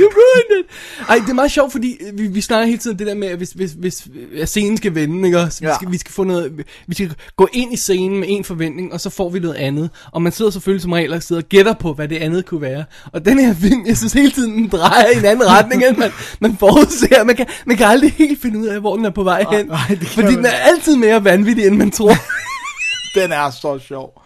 You 0.00 0.06
ruined 0.06 0.64
it. 0.64 0.66
Ej, 1.08 1.14
det 1.18 1.28
er 1.30 1.34
meget 1.34 1.50
sjovt, 1.50 1.72
fordi 1.72 1.98
vi, 2.14 2.26
vi 2.26 2.40
snakker 2.40 2.66
hele 2.66 2.78
tiden 2.78 2.98
det 2.98 3.06
der 3.06 3.14
med, 3.14 3.28
at 3.28 3.36
hvis, 3.36 3.50
hvis, 3.50 3.72
hvis 3.72 4.06
at 4.40 4.48
scenen 4.48 4.76
skal 4.76 4.94
vende, 4.94 5.28
ikke? 5.28 5.38
også? 5.40 5.60
Vi, 5.60 5.66
Ja. 5.66 5.74
skal, 5.74 5.92
vi 5.92 5.98
skal 5.98 6.12
få 6.12 6.24
noget, 6.24 6.52
vi 6.86 6.94
skal 6.94 7.14
gå 7.36 7.48
ind 7.52 7.72
i 7.72 7.76
scenen 7.76 8.20
med 8.20 8.28
en 8.30 8.44
forventning, 8.44 8.92
og 8.92 9.00
så 9.00 9.10
får 9.10 9.28
vi 9.30 9.38
noget 9.38 9.54
andet. 9.54 9.90
Og 10.12 10.22
man 10.22 10.32
sidder 10.32 10.50
selvfølgelig 10.50 10.82
som 10.82 10.92
regel 10.92 11.12
og 11.12 11.22
sidder 11.22 11.42
og 11.42 11.48
gætter 11.48 11.72
på, 11.74 11.92
hvad 11.92 12.08
det 12.08 12.16
andet 12.16 12.46
kunne 12.46 12.60
være. 12.60 12.84
Og 13.12 13.24
den 13.24 13.38
her 13.38 13.54
film, 13.54 13.86
jeg 13.86 13.96
synes 13.96 14.12
hele 14.12 14.30
tiden, 14.30 14.52
den 14.54 14.68
drejer 14.68 15.06
i 15.14 15.18
en 15.18 15.24
anden 15.24 15.48
retning, 15.48 15.84
end 15.86 15.96
man, 15.96 16.10
man 16.40 16.56
forudser. 16.60 17.24
Man 17.24 17.36
kan, 17.36 17.46
man 17.66 17.76
kan 17.76 17.86
aldrig 17.86 18.12
helt 18.12 18.42
finde 18.42 18.58
ud 18.58 18.66
af, 18.66 18.80
hvor 18.80 18.96
den 18.96 19.04
er 19.04 19.10
på 19.10 19.22
vej 19.22 19.44
hen. 19.52 19.68
det 19.88 19.98
kan 19.98 20.06
fordi 20.08 20.26
man 20.26 20.36
den 20.36 20.44
er 20.46 20.50
altid 20.50 20.96
mere 20.96 21.24
vanvittig, 21.24 21.66
end 21.66 21.76
man 21.76 21.90
tror. 21.90 22.12
Den 23.22 23.32
er 23.32 23.50
så 23.50 23.78
sjov. 23.88 24.22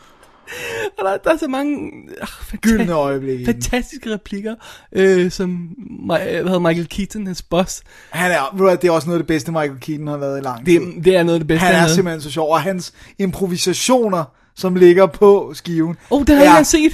Og 0.99 1.05
der, 1.05 1.17
der 1.17 1.31
er 1.33 1.37
så 1.37 1.49
mange 1.49 1.91
øh, 2.21 2.59
Gyldne 2.61 2.93
øjeblikke. 2.93 3.45
fantastiske 3.45 4.13
replikker, 4.13 4.55
øh, 4.93 5.31
som 5.31 5.69
Mi- 5.79 6.07
hvad 6.07 6.19
hedder 6.45 6.59
Michael 6.59 6.89
Keaton, 6.89 7.27
hans 7.27 7.43
boss. 7.43 7.83
Han 8.11 8.31
er, 8.31 8.77
det 8.81 8.85
er 8.89 8.91
også 8.93 9.07
noget 9.09 9.19
af 9.19 9.23
det 9.23 9.27
bedste, 9.27 9.53
Michael 9.53 9.81
Keaton 9.81 10.07
har 10.07 10.17
lavet 10.19 10.39
i 10.39 10.43
lang 10.43 10.67
tid. 10.67 10.81
Det, 10.81 11.05
det 11.05 11.17
er 11.17 11.23
noget 11.23 11.35
af 11.35 11.41
det 11.41 11.49
bedste, 11.49 11.65
han 11.67 11.75
er 11.75 11.79
havde. 11.79 11.95
simpelthen 11.95 12.21
så 12.21 12.31
sjov, 12.31 12.53
og 12.53 12.61
hans 12.63 12.93
improvisationer, 13.19 14.25
som 14.57 14.75
ligger 14.75 15.07
på 15.07 15.53
skiven, 15.55 15.97
Oh, 16.11 16.21
det 16.27 16.37
har 16.37 16.43
jeg 16.45 16.55
er 16.55 16.59
ikke 16.59 16.71
set. 16.71 16.93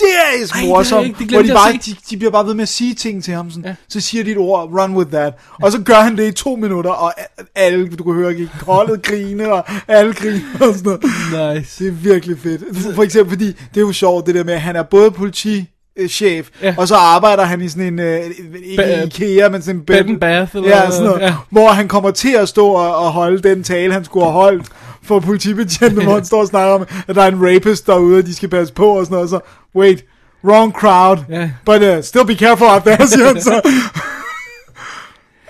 Hysterisk 0.00 0.54
Ej, 0.54 0.66
morsom, 0.66 1.04
ikke- 1.04 1.18
det 1.18 1.30
hvor 1.30 1.42
de, 1.42 1.48
bare, 1.48 1.72
de, 1.72 1.94
de 2.10 2.16
bliver 2.16 2.30
bare 2.30 2.46
ved 2.46 2.54
med 2.54 2.62
at 2.62 2.68
sige 2.68 2.94
ting 2.94 3.24
til 3.24 3.34
ham, 3.34 3.50
sådan, 3.50 3.64
Ja. 3.64 3.74
så 3.88 4.00
siger 4.00 4.24
de 4.24 4.30
et 4.30 4.36
ord, 4.38 4.68
run 4.80 4.96
with 4.96 5.10
that, 5.10 5.32
og 5.62 5.72
så 5.72 5.80
gør 5.80 5.94
han 6.00 6.16
det 6.16 6.28
i 6.28 6.32
to 6.32 6.56
minutter, 6.56 6.90
og 6.90 7.12
alle, 7.54 7.88
du 7.88 8.04
kan 8.04 8.12
høre, 8.14 8.34
holdet 8.62 9.02
grine, 9.02 9.52
og 9.52 9.64
alle 9.88 10.12
griner 10.14 10.40
og 10.68 10.74
sådan 10.74 10.98
noget. 11.32 11.56
Nice. 11.56 11.84
Det 11.84 11.90
er 11.90 11.94
virkelig 11.94 12.38
fedt. 12.38 12.62
For 12.94 13.02
eksempel, 13.02 13.32
fordi 13.32 13.46
det 13.46 13.76
er 13.76 13.80
jo 13.80 13.92
sjovt, 13.92 14.26
det 14.26 14.34
der 14.34 14.44
med, 14.44 14.54
at 14.54 14.60
han 14.60 14.76
er 14.76 14.82
både 14.82 15.10
politi, 15.10 15.64
chef, 16.08 16.48
Ja. 16.62 16.74
og 16.78 16.88
så 16.88 16.94
arbejder 16.94 17.42
han 17.44 17.60
i 17.62 17.68
sådan 17.68 17.86
en, 17.86 17.98
øh, 17.98 18.20
ikke 18.64 18.82
Ba- 18.82 19.04
IKEA, 19.06 19.48
men 19.48 19.62
sådan 19.62 19.76
en 19.80 19.84
Bed 19.86 19.96
and 19.96 20.20
bath, 20.20 20.56
eller 20.56 20.68
ja, 20.68 20.90
sådan 20.90 21.04
noget, 21.04 21.20
ja. 21.20 21.34
hvor 21.50 21.68
han 21.68 21.88
kommer 21.88 22.10
til 22.10 22.32
at 22.34 22.48
stå 22.48 22.66
og, 22.68 22.96
og 22.96 23.12
holde 23.12 23.48
den 23.48 23.62
tale, 23.64 23.92
han 23.92 24.04
skulle 24.04 24.24
have 24.24 24.32
holdt 24.32 24.66
for 25.06 25.20
politibetjenten, 25.20 26.02
hvor 26.04 26.14
han 26.14 26.24
står 26.24 26.40
og 26.40 26.46
snakker 26.48 26.74
om, 26.74 26.86
at 27.08 27.16
der 27.16 27.22
er 27.22 27.28
en 27.28 27.56
rapist 27.56 27.86
derude, 27.86 28.18
og 28.18 28.26
de 28.26 28.34
skal 28.34 28.48
passe 28.48 28.74
på 28.74 28.86
og 28.98 29.06
sådan 29.06 29.14
noget, 29.14 29.22
og 29.22 29.28
så, 29.28 29.40
wait, 29.80 30.04
wrong 30.44 30.72
crowd, 30.72 31.18
Ja. 31.28 31.50
but 31.66 31.82
uh, 31.82 32.04
still 32.04 32.26
be 32.26 32.34
careful 32.34 32.66
out 32.66 32.82
there, 32.82 33.06
siger 33.08 33.26
han 33.26 33.42
så. 33.42 33.60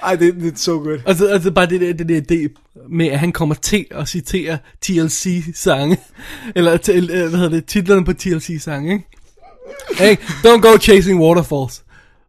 Ej, 0.02 0.16
det, 0.16 0.34
det 0.34 0.52
er 0.52 0.56
så 0.56 0.78
godt. 0.78 1.00
Altså, 1.06 1.26
altså 1.26 1.50
bare 1.50 1.66
det 1.66 1.80
der, 1.80 1.92
det 1.92 2.08
der 2.08 2.20
idé 2.20 2.62
med, 2.90 3.06
at 3.06 3.18
han 3.18 3.32
kommer 3.32 3.54
til 3.54 3.86
at 3.90 4.08
citere 4.08 4.58
TLC-sange. 4.82 5.98
Eller, 6.54 6.76
til, 6.76 7.10
øh, 7.10 7.20
hvad 7.28 7.38
hedder 7.38 7.48
det, 7.48 7.66
titlerne 7.66 8.04
på 8.04 8.12
TLC-sange, 8.12 8.92
ikke? 8.92 9.04
Hey, 9.98 10.16
don't 10.16 10.60
go 10.60 10.78
chasing 10.78 11.20
waterfalls. 11.20 11.82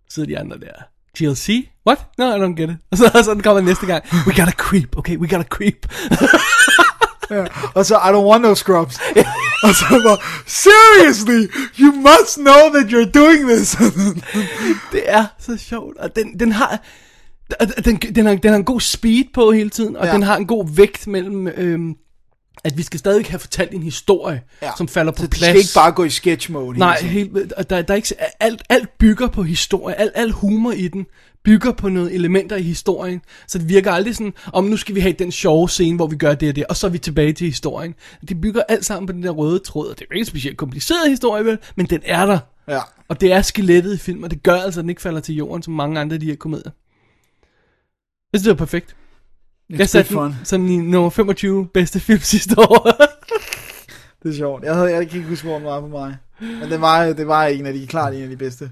Så 0.09 0.25
de 0.25 0.39
andre 0.39 0.57
der. 0.57 0.73
TLC? 1.15 1.67
What? 1.87 1.99
No, 2.17 2.35
I 2.35 2.39
don't 2.39 2.55
get 2.61 2.69
it. 2.69 2.75
Og 2.91 2.97
så, 2.97 3.21
så 3.23 3.33
den 3.33 3.41
kommer 3.43 3.61
næste 3.61 3.85
gang. 3.85 4.03
We 4.27 4.33
gotta 4.39 4.51
creep, 4.51 4.97
okay? 4.97 5.17
We 5.17 5.27
gotta 5.27 5.47
creep. 5.49 5.85
Ja. 7.29 7.45
Og 7.75 7.85
så, 7.85 7.95
I 7.95 8.09
don't 8.09 8.27
want 8.29 8.41
no 8.41 8.55
scrubs. 8.55 8.99
og 9.63 9.75
så 9.75 10.01
bare, 10.03 10.17
seriously, 10.45 11.47
you 11.79 11.91
must 11.91 12.35
know 12.35 12.69
that 12.73 12.85
you're 12.93 13.11
doing 13.11 13.49
this. 13.49 13.77
Det 14.91 15.01
er 15.05 15.25
så 15.39 15.57
sjovt, 15.57 15.97
og 15.97 16.15
den, 16.15 16.39
den 16.39 16.51
har... 16.51 16.79
Den, 17.85 17.95
den, 17.95 18.25
har, 18.25 18.35
den 18.35 18.49
har 18.49 18.57
en 18.57 18.65
god 18.65 18.81
speed 18.81 19.23
på 19.33 19.51
hele 19.51 19.69
tiden, 19.69 19.95
og 19.95 20.05
ja. 20.05 20.13
Den 20.13 20.23
har 20.23 20.37
en 20.37 20.47
god 20.47 20.75
vægt 20.75 21.07
mellem, 21.07 21.47
øhm, 21.47 21.95
at 22.63 22.77
vi 22.77 22.83
skal 22.83 22.99
stadig 22.99 23.25
have 23.25 23.39
fortalt 23.39 23.71
en 23.71 23.83
historie, 23.83 24.41
ja. 24.61 24.71
Som 24.77 24.87
falder 24.87 25.11
på 25.11 25.21
så 25.21 25.29
plads. 25.29 25.39
det 25.39 25.47
skal 25.47 25.57
ikke 25.57 25.73
bare 25.75 25.91
gå 25.91 26.03
i 26.03 26.09
sketch 26.09 26.51
mode. 26.51 26.79
Nej, 26.79 27.01
helt, 27.01 27.33
der, 27.69 27.81
der 27.81 27.93
er 27.93 27.95
ikke, 27.95 28.15
alt, 28.39 28.63
alt 28.69 28.97
bygger 28.97 29.27
på 29.27 29.43
historie, 29.43 29.95
alt, 29.95 30.11
alt 30.15 30.33
humor 30.33 30.71
i 30.71 30.87
den 30.87 31.05
bygger 31.43 31.71
på 31.71 31.89
nogle 31.89 32.11
elementer 32.11 32.55
i 32.55 32.61
historien, 32.61 33.21
så 33.47 33.57
det 33.57 33.69
virker 33.69 33.91
aldrig 33.91 34.15
sådan, 34.15 34.33
om 34.53 34.63
nu 34.63 34.77
skal 34.77 34.95
vi 34.95 34.99
have 34.99 35.13
den 35.13 35.31
sjove 35.31 35.69
scene, 35.69 35.95
hvor 35.95 36.07
vi 36.07 36.15
gør 36.15 36.33
det 36.33 36.49
og 36.49 36.55
det, 36.55 36.65
og 36.65 36.75
så 36.75 36.87
er 36.87 36.91
vi 36.91 36.97
tilbage 36.97 37.33
til 37.33 37.47
historien. 37.47 37.95
Det 38.29 38.41
bygger 38.41 38.61
alt 38.69 38.85
sammen 38.85 39.07
på 39.07 39.13
den 39.13 39.23
der 39.23 39.29
røde 39.29 39.59
tråd, 39.59 39.89
og 39.89 39.99
det 39.99 40.05
er 40.05 40.13
ikke 40.13 40.21
en 40.21 40.25
specielt 40.25 40.57
kompliceret 40.57 41.09
historie, 41.09 41.45
vel, 41.45 41.57
men 41.75 41.85
den 41.85 42.01
er 42.05 42.25
der. 42.25 42.39
Ja. 42.67 42.79
Og 43.07 43.21
det 43.21 43.31
er 43.31 43.41
skelettet 43.41 43.93
i 43.93 43.97
film, 43.97 44.23
og 44.23 44.31
det 44.31 44.43
gør 44.43 44.55
altså, 44.55 44.79
at 44.79 44.81
den 44.81 44.89
ikke 44.89 45.01
falder 45.01 45.19
til 45.19 45.35
jorden, 45.35 45.63
som 45.63 45.73
mange 45.73 45.99
andre 45.99 46.13
af 46.13 46.19
de 46.19 46.25
her 46.25 46.35
komedier. 46.35 46.71
Jeg 48.33 48.39
synes, 48.39 48.43
det 48.43 48.49
var 48.49 48.65
perfekt. 48.65 48.95
It's 49.73 49.77
jeg 49.79 49.89
satte 49.89 50.13
fun. 50.13 50.33
sådan 50.43 50.69
i 50.69 50.77
nummer 50.77 51.09
25 51.09 51.67
bedste 51.67 51.99
film 51.99 52.19
sidste 52.33 52.59
år. 52.59 52.89
Det 54.23 54.29
er 54.31 54.35
sjovt. 54.35 54.63
Jeg, 54.63 54.75
havde, 54.75 54.91
jeg 54.91 55.09
kan 55.09 55.17
ikke 55.17 55.29
huske, 55.29 55.47
hvor 55.47 55.55
den 55.55 55.65
var 55.65 55.81
på 55.81 55.87
mig. 55.87 56.17
Men 56.39 56.61
det 56.71 56.81
var, 56.81 57.05
det 57.05 57.27
var 57.27 57.45
en 57.45 57.65
af 57.65 57.73
de, 57.73 57.87
klart 57.87 58.13
en 58.13 58.21
af 58.23 58.29
de 58.29 58.37
bedste 58.37 58.71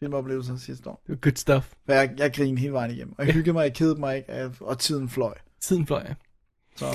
filmoplevelser 0.00 0.56
sidste 0.56 0.88
år. 0.90 1.02
Good 1.20 1.36
stuff. 1.36 1.66
For 1.86 1.92
jeg, 1.92 2.10
jeg 2.18 2.32
grinede 2.34 2.60
hele 2.60 2.72
vejen 2.72 2.90
igennem. 2.90 3.14
Og 3.18 3.26
jeg 3.26 3.34
hyggede 3.34 3.52
mig, 3.52 3.62
jeg 3.62 3.74
kedede 3.74 4.00
mig 4.00 4.16
ikke, 4.16 4.30
af- 4.30 4.48
og 4.60 4.78
tiden 4.78 5.08
fløj. 5.08 5.34
Tiden 5.62 5.86
fløj, 5.86 6.02
ja. 6.08 6.14
Så 6.76 6.86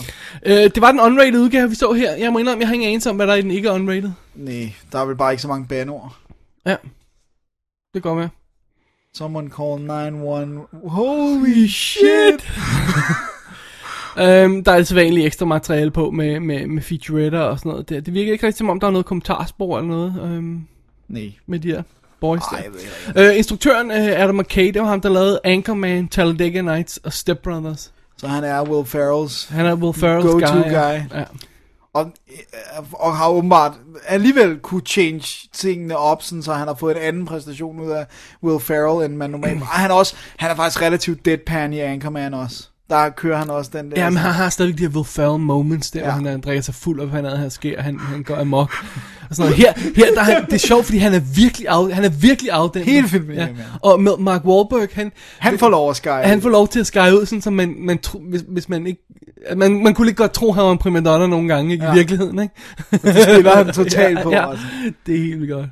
Øh, 0.45 0.53
det 0.53 0.82
var 0.82 0.91
den 0.91 0.99
unrated 0.99 1.40
udgave, 1.40 1.70
vi 1.70 1.76
så 1.76 1.94
her. 1.94 2.11
Jeg 2.15 2.34
må 2.34 2.40
indrømme, 2.40 2.61
jeg 2.61 2.68
har 2.68 2.74
ingen 2.74 2.90
anelse 2.90 3.10
om, 3.10 3.15
hvad 3.15 3.28
der 3.28 3.34
er 3.34 3.38
i 3.38 3.41
den 3.41 3.52
ikke 3.52 3.72
unrated. 3.72 4.11
nej, 4.36 4.74
der 4.91 4.99
er 4.99 5.06
vel 5.06 5.15
bare 5.15 5.32
ikke 5.34 5.41
så 5.41 5.48
mange 5.48 5.68
banord. 5.68 6.15
Ja. 6.65 6.76
Det 7.94 8.03
går 8.03 8.15
med. 8.15 8.30
Someone 9.14 9.49
call 9.49 9.82
911. 9.82 10.61
Holy 10.90 11.68
shit! 11.68 12.44
Øhm, 14.18 14.64
der 14.64 14.72
er 14.72 14.76
altså 14.76 14.95
vanligt 14.95 15.26
ekstra 15.26 15.45
materiale 15.45 15.91
på 15.91 16.11
med, 16.11 16.40
med, 16.40 16.68
med 16.68 16.81
featuretter 16.81 17.40
og 17.40 17.60
sådan 17.60 17.69
noget 17.69 17.90
der. 17.90 18.02
Det 18.02 18.14
virker 18.14 18.31
ikke 18.31 18.45
rigtig 18.48 18.57
som 18.57 18.69
om, 18.69 18.80
der 18.80 18.88
er 18.88 18.91
noget 18.91 19.06
kommentarspor 19.06 19.77
eller 19.77 19.90
noget 19.90 20.22
øhm, 20.23 20.61
Nej. 21.07 21.31
med 21.48 21.60
de 21.60 21.68
her 21.68 21.84
boys 22.22 22.41
der. 22.52 22.57
Ej. 23.15 23.30
Øh, 23.30 23.38
instruktøren 23.38 23.91
øh, 23.91 24.22
Adam 24.22 24.35
McKay, 24.35 24.68
det 24.73 24.81
var 24.81 24.88
ham, 24.88 25.02
der 25.02 25.10
lavede 25.10 25.40
Anchorman, 25.44 26.07
Talladega 26.07 26.61
Nights 26.61 26.98
og 26.98 27.14
Step 27.14 27.40
Brothers. 27.44 27.91
Så 28.18 28.27
han 28.27 28.44
er 28.44 28.69
Will 28.69 28.85
Ferrells 28.85 29.48
Han 29.48 29.65
er 29.65 29.76
Will 29.76 29.98
Ferrell's 29.98 30.31
go-to 30.31 30.53
guy. 30.53 30.64
guy. 30.64 30.72
Ja. 30.72 30.91
Ja. 30.91 31.23
Og, 31.94 32.11
øh, 32.31 32.84
og 32.94 33.18
har 33.18 33.30
åbenbart 33.30 33.72
alligevel 34.07 34.60
kunne 34.60 34.81
change 34.81 35.49
tingene 35.53 35.98
op, 35.98 36.23
sådan, 36.23 36.44
så 36.44 36.53
han 36.53 36.68
har 36.68 36.76
fået 36.76 36.98
en 36.98 37.03
anden 37.03 37.26
præstation 37.26 37.80
ud 37.80 37.91
af 37.91 38.06
Will 38.44 38.60
Ferrell, 38.60 39.06
end 39.06 39.18
man 39.18 39.30
normalt... 39.30 39.64
Han 39.81 39.91
er, 39.91 39.95
også, 39.95 40.15
han 40.38 40.52
er 40.52 40.56
faktisk 40.56 40.81
relativt 40.81 41.26
deadpan 41.26 41.73
i 41.73 41.80
Anchorman 41.80 42.34
også. 42.34 42.69
Der 42.89 43.10
kører 43.10 43.38
han 43.38 43.49
også 43.49 43.72
den 43.73 43.91
der... 43.91 44.01
Ja, 44.03 44.10
men 44.10 44.18
han 44.18 44.31
har 44.31 44.49
stadigvæk 44.49 44.77
de 44.77 44.84
her 44.84 44.89
Will 44.95 45.05
Ferrell 45.05 45.39
moments 45.39 45.91
der, 45.91 45.99
ja. 45.99 46.05
Ja. 46.05 46.11
hvor 46.11 46.30
han 46.30 46.38
er, 46.38 46.41
drikker 46.41 46.61
sig 46.61 46.76
fuld 46.76 47.01
af, 47.01 47.07
hvad 47.07 47.22
han 47.31 47.39
her 47.39 47.49
sker, 47.49 47.81
han, 47.81 47.99
han 47.99 48.23
går 48.23 48.35
amok. 48.35 48.72
Og 49.30 49.35
sådan 49.35 49.51
noget. 49.51 49.55
Her, 49.55 49.73
her 49.95 50.14
der 50.14 50.19
er 50.19 50.23
han, 50.23 50.45
det 50.45 50.53
er 50.53 50.57
sjovt, 50.57 50.85
fordi 50.85 50.97
han 50.97 51.14
er 51.14 51.19
virkelig 51.35 51.68
out, 51.76 51.93
han 51.93 52.03
er 52.03 52.10
virkelig 52.10 52.51
den. 52.73 52.84
Hele 52.84 53.07
filmen 53.07 53.35
ja. 53.35 53.43
ja. 53.43 53.49
Og 53.81 54.01
med 54.01 54.11
Mark 54.19 54.45
Wahlberg, 54.45 54.89
han, 54.93 55.11
Han 55.39 55.60
får 55.60 55.69
lov 55.69 55.89
at 55.89 55.95
skære. 55.95 56.23
han 56.23 56.41
får 56.41 56.49
lov 56.49 56.68
til 56.68 56.80
at 56.80 56.88
skære 56.88 57.19
ud, 57.19 57.26
sådan, 57.26 57.41
så 57.41 57.49
man, 57.49 57.76
man 57.80 57.97
tro, 57.97 58.19
hvis, 58.30 58.43
hvis 58.47 58.69
man 58.69 58.88
ikke, 58.88 59.01
man, 59.55 59.84
man 59.84 59.93
kunne 59.93 60.07
ikke 60.07 60.18
godt 60.18 60.34
tro, 60.34 60.51
han 60.51 60.64
var 60.64 60.72
en 60.72 60.77
primadonna 60.77 61.27
nogle 61.27 61.47
gange, 61.55 61.72
ikke, 61.73 61.84
ja. 61.85 61.89
i 61.91 61.93
Ja. 61.93 61.97
virkeligheden, 61.97 62.39
ikke? 62.39 62.53
Det 62.91 63.23
spiller 63.23 63.55
han 63.55 63.73
totalt 63.84 64.19
på, 64.23 64.31
Ja, 64.31 64.49
altså. 64.49 64.65
det 65.05 65.15
er 65.15 65.19
helt 65.19 65.39
vildt 65.39 65.53
godt. 65.53 65.69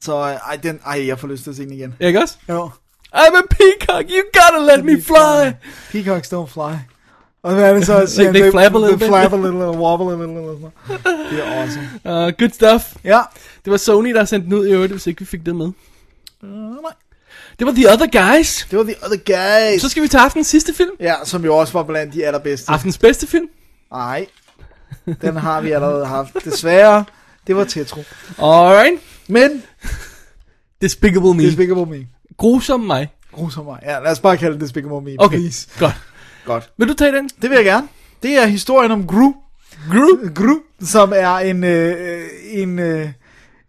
Så 0.00 0.16
øh, 0.16 0.24
ej, 0.24 0.56
den, 0.62 0.78
ej, 0.86 1.06
jeg 1.06 1.18
får 1.18 1.28
lyst 1.28 1.42
til 1.42 1.50
at 1.50 1.56
se 1.56 1.62
den 1.64 1.72
igen. 1.72 1.94
Ikke 2.00 2.20
også? 2.22 2.36
Jo. 2.48 2.70
I'm 3.16 3.34
a 3.36 3.42
peacock, 3.50 4.10
you 4.10 4.22
gotta 4.32 4.60
let 4.76 4.84
me 4.84 5.02
fly! 5.02 5.52
Peacocks 5.92 6.32
don't 6.32 6.46
fly. 6.48 6.74
Og 7.42 7.54
hvad 7.54 7.64
er 7.70 7.74
det 7.74 7.86
så? 7.86 8.06
Siger 8.06 8.28
They- 8.32 8.38
they 8.38 8.50
flap 8.50 8.74
a 8.74 8.78
little 8.78 8.98
they 8.98 9.08
flap 9.08 9.32
a 9.32 9.36
little, 9.36 9.62
and 9.64 9.76
wobble 9.76 10.06
a 10.06 10.16
little. 10.16 10.34
noget. 10.34 10.72
Det 11.30 11.46
er 11.46 11.60
awesome. 11.60 11.88
Uh, 12.04 12.32
good 12.38 12.50
stuff. 12.52 12.82
Ja. 13.04 13.20
Det 13.64 13.70
var 13.70 13.76
Sony, 13.76 14.14
der 14.14 14.24
sendte 14.24 14.46
den 14.46 14.54
ud 14.58 14.66
i 14.66 14.72
øvrigt, 14.72 14.92
hvis 14.92 15.06
ikke 15.06 15.18
vi 15.18 15.24
fik 15.24 15.46
det 15.46 15.56
med. 15.56 15.66
Uh, 16.42 16.48
nej. 16.50 16.92
Det 17.58 17.66
var 17.66 17.72
The 17.72 17.92
Other 17.92 18.34
Guys. 18.36 18.66
Det 18.70 18.78
var 18.78 18.84
The 18.84 18.94
Other 19.04 19.16
Guys. 19.72 19.82
Så 19.82 19.88
skal 19.88 20.02
vi 20.02 20.08
til 20.08 20.16
aftenens 20.16 20.48
sidste 20.48 20.74
film. 20.74 20.90
Ja, 21.00 21.14
som 21.24 21.44
jo 21.44 21.56
også 21.56 21.72
var 21.72 21.82
blandt 21.82 22.14
de 22.14 22.26
allerbedste. 22.26 22.70
Aftens 22.70 22.98
bedste 22.98 23.26
film. 23.26 23.46
Nej, 23.92 24.26
den 25.22 25.36
har 25.36 25.60
vi 25.60 25.70
allerede 25.72 26.06
haft. 26.06 26.44
Desværre, 26.44 27.04
det 27.46 27.56
var 27.56 27.64
Tetro. 27.64 28.02
Alright. 28.38 29.00
Men, 29.28 29.62
Despicable 30.82 31.34
Me. 31.34 31.42
Despicable 31.42 31.86
Me. 31.86 32.06
Grusom 32.36 32.80
mig. 32.80 33.08
Grusom 33.32 33.64
mig. 33.64 33.78
Ja, 33.82 33.98
lad 33.98 34.12
os 34.12 34.20
bare 34.20 34.36
kalde 34.36 34.52
det 34.54 34.60
Despicable 34.60 35.00
Me, 35.00 35.16
Okay, 35.18 35.36
please. 35.38 35.68
godt. 35.78 35.94
Godt. 36.44 36.70
Vil 36.78 36.88
du 36.88 36.94
tage 36.94 37.12
den? 37.12 37.28
Det 37.42 37.50
vil 37.50 37.56
jeg 37.56 37.64
gerne. 37.64 37.88
Det 38.22 38.30
er 38.42 38.46
historien 38.46 38.90
om 38.92 39.06
Gru. 39.06 39.32
Gru? 39.92 40.08
Gru, 40.34 40.54
som 40.80 41.12
er 41.16 41.36
en, 41.36 41.64
øh, 41.64 42.26
en, 42.50 42.78
øh, 42.78 43.08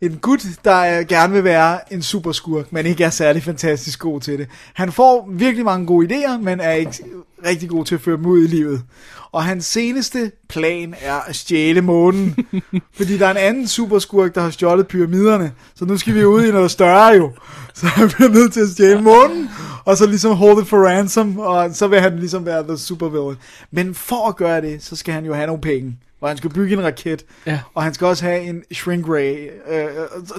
en 0.02 0.18
gut, 0.18 0.46
der 0.64 1.00
øh, 1.00 1.06
gerne 1.06 1.34
vil 1.34 1.44
være 1.44 1.94
en 1.94 2.02
superskurk, 2.02 2.74
men 2.74 2.86
ikke 2.86 3.04
er 3.04 3.10
særlig 3.10 3.44
fantastisk 3.44 4.00
god 4.00 4.22
til 4.22 4.40
det. 4.40 4.48
Han 4.74 4.92
får 4.92 5.30
virkelig 5.32 5.66
mange 5.66 5.86
gode 5.86 6.08
idéer, 6.08 6.38
men 6.38 6.60
er 6.60 6.72
ikke 6.72 7.04
rigtig 7.46 7.70
god 7.70 7.86
til 7.86 7.96
at 7.96 8.02
føre 8.02 8.18
dem 8.18 8.26
ud 8.26 8.44
i 8.44 8.48
livet. 8.48 8.84
Og 9.32 9.44
hans 9.44 9.66
seneste 9.66 10.32
plan 10.50 10.96
er 11.02 11.16
at 11.16 11.36
stjæle 11.36 11.82
månen. 11.82 12.36
fordi 12.98 13.18
der 13.18 13.28
er 13.28 13.32
en 13.32 13.38
anden 13.38 13.68
superskurk, 13.68 14.36
der 14.36 14.42
har 14.42 14.50
stjålet 14.50 14.88
pyramiderne. 14.88 15.52
Så 15.76 15.86
nu 15.86 15.98
skal 15.98 16.16
vi 16.16 16.26
ud 16.26 16.44
i 16.44 16.52
noget 16.52 16.72
større 16.72 17.08
jo. 17.08 17.32
Så 17.74 17.86
han 17.86 18.10
bliver 18.10 18.30
nødt 18.30 18.54
til 18.54 18.60
at 18.62 18.70
stjæle 18.70 19.02
månen, 19.02 19.50
og 19.86 19.98
så 19.98 20.08
ligesom 20.08 20.36
hold 20.36 20.62
it 20.62 20.68
for 20.68 20.78
ransom, 20.78 21.40
og 21.40 21.76
så 21.76 21.88
vil 21.88 22.00
han 22.00 22.20
ligesom 22.20 22.46
være 22.46 22.64
the 22.64 22.78
supervillain. 22.78 23.36
Men 23.72 23.96
for 23.96 24.28
at 24.28 24.36
gøre 24.36 24.62
det, 24.62 24.84
så 24.84 24.96
skal 24.96 25.14
han 25.14 25.26
jo 25.26 25.34
have 25.34 25.48
nogle 25.48 25.62
penge. 25.62 25.98
Og 26.22 26.30
han 26.30 26.38
skal 26.38 26.50
bygge 26.50 26.74
en 26.74 26.84
raket, 26.84 27.26
Ja. 27.46 27.60
og 27.76 27.84
han 27.84 27.94
skal 27.94 28.08
også 28.08 28.26
have 28.26 28.42
en 28.42 28.62
shrink 28.74 29.06
ray. 29.10 29.48
Øh, 29.72 29.86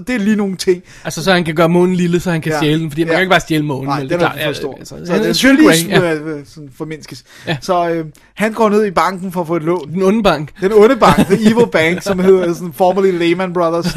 det 0.06 0.14
er 0.14 0.18
lige 0.18 0.36
nogle 0.36 0.56
ting. 0.56 0.82
Altså, 1.04 1.24
så 1.24 1.32
han 1.32 1.44
kan 1.44 1.54
gøre 1.54 1.68
månen 1.68 1.94
lille, 1.94 2.20
så 2.20 2.30
han 2.30 2.40
kan 2.40 2.52
Ja. 2.52 2.58
stjæle 2.58 2.80
den, 2.80 2.90
fordi 2.90 3.04
man 3.04 3.08
Ja. 3.08 3.14
kan 3.14 3.20
ikke 3.22 3.30
bare 3.30 3.40
stjæle 3.40 3.64
månen. 3.64 3.86
Nej, 3.88 4.00
Det 4.02 4.12
er 4.12 4.18
klart, 4.18 4.38
for 4.44 4.52
stor. 4.52 4.78
Så 4.84 4.94
altså, 4.94 5.14
skal 5.14 5.34
shrink 5.34 5.58
lige 5.58 5.70
ray, 6.00 6.08
ja. 6.36 6.44
sådan 6.44 6.70
formindskes. 6.76 7.24
Ja. 7.46 7.56
Så 7.60 7.88
øh, 7.90 8.04
han 8.34 8.52
går 8.52 8.68
ned 8.68 8.84
i 8.86 8.90
banken 8.90 9.32
for 9.32 9.40
at 9.40 9.46
få 9.46 9.56
et 9.56 9.62
lån. 9.62 9.92
Den 9.92 10.02
onde 10.02 10.22
bank. 10.22 10.50
Den 10.60 10.72
onde 10.72 10.96
bank, 10.96 11.16
The 11.16 11.50
Evil 11.50 11.66
Bank, 11.72 12.02
som 12.02 12.18
hedder 12.18 12.54
sådan 12.54 12.72
formerly 12.72 13.18
Lehman 13.18 13.52
Brothers. 13.52 13.96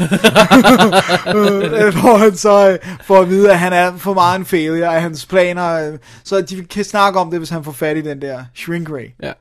øh, 1.36 1.94
hvor 2.00 2.16
han 2.16 2.36
så 2.36 2.70
øh, 2.70 2.78
får 3.04 3.20
at 3.20 3.28
vide, 3.28 3.50
at 3.50 3.58
han 3.58 3.72
er 3.72 3.96
for 3.96 4.14
meget 4.14 4.38
en 4.38 4.44
failure 4.44 4.94
af 4.94 5.02
hans 5.02 5.26
planer. 5.26 5.92
Øh, 5.92 5.98
så 6.24 6.40
de 6.40 6.64
kan 6.70 6.84
snakke 6.84 7.18
om 7.20 7.30
det, 7.30 7.40
hvis 7.40 7.50
han 7.50 7.64
får 7.64 7.72
fat 7.72 7.96
i 7.96 8.00
den 8.00 8.22
der 8.22 8.44
shrink 8.54 8.90
ray. 8.90 9.06
Ja. 9.22 9.32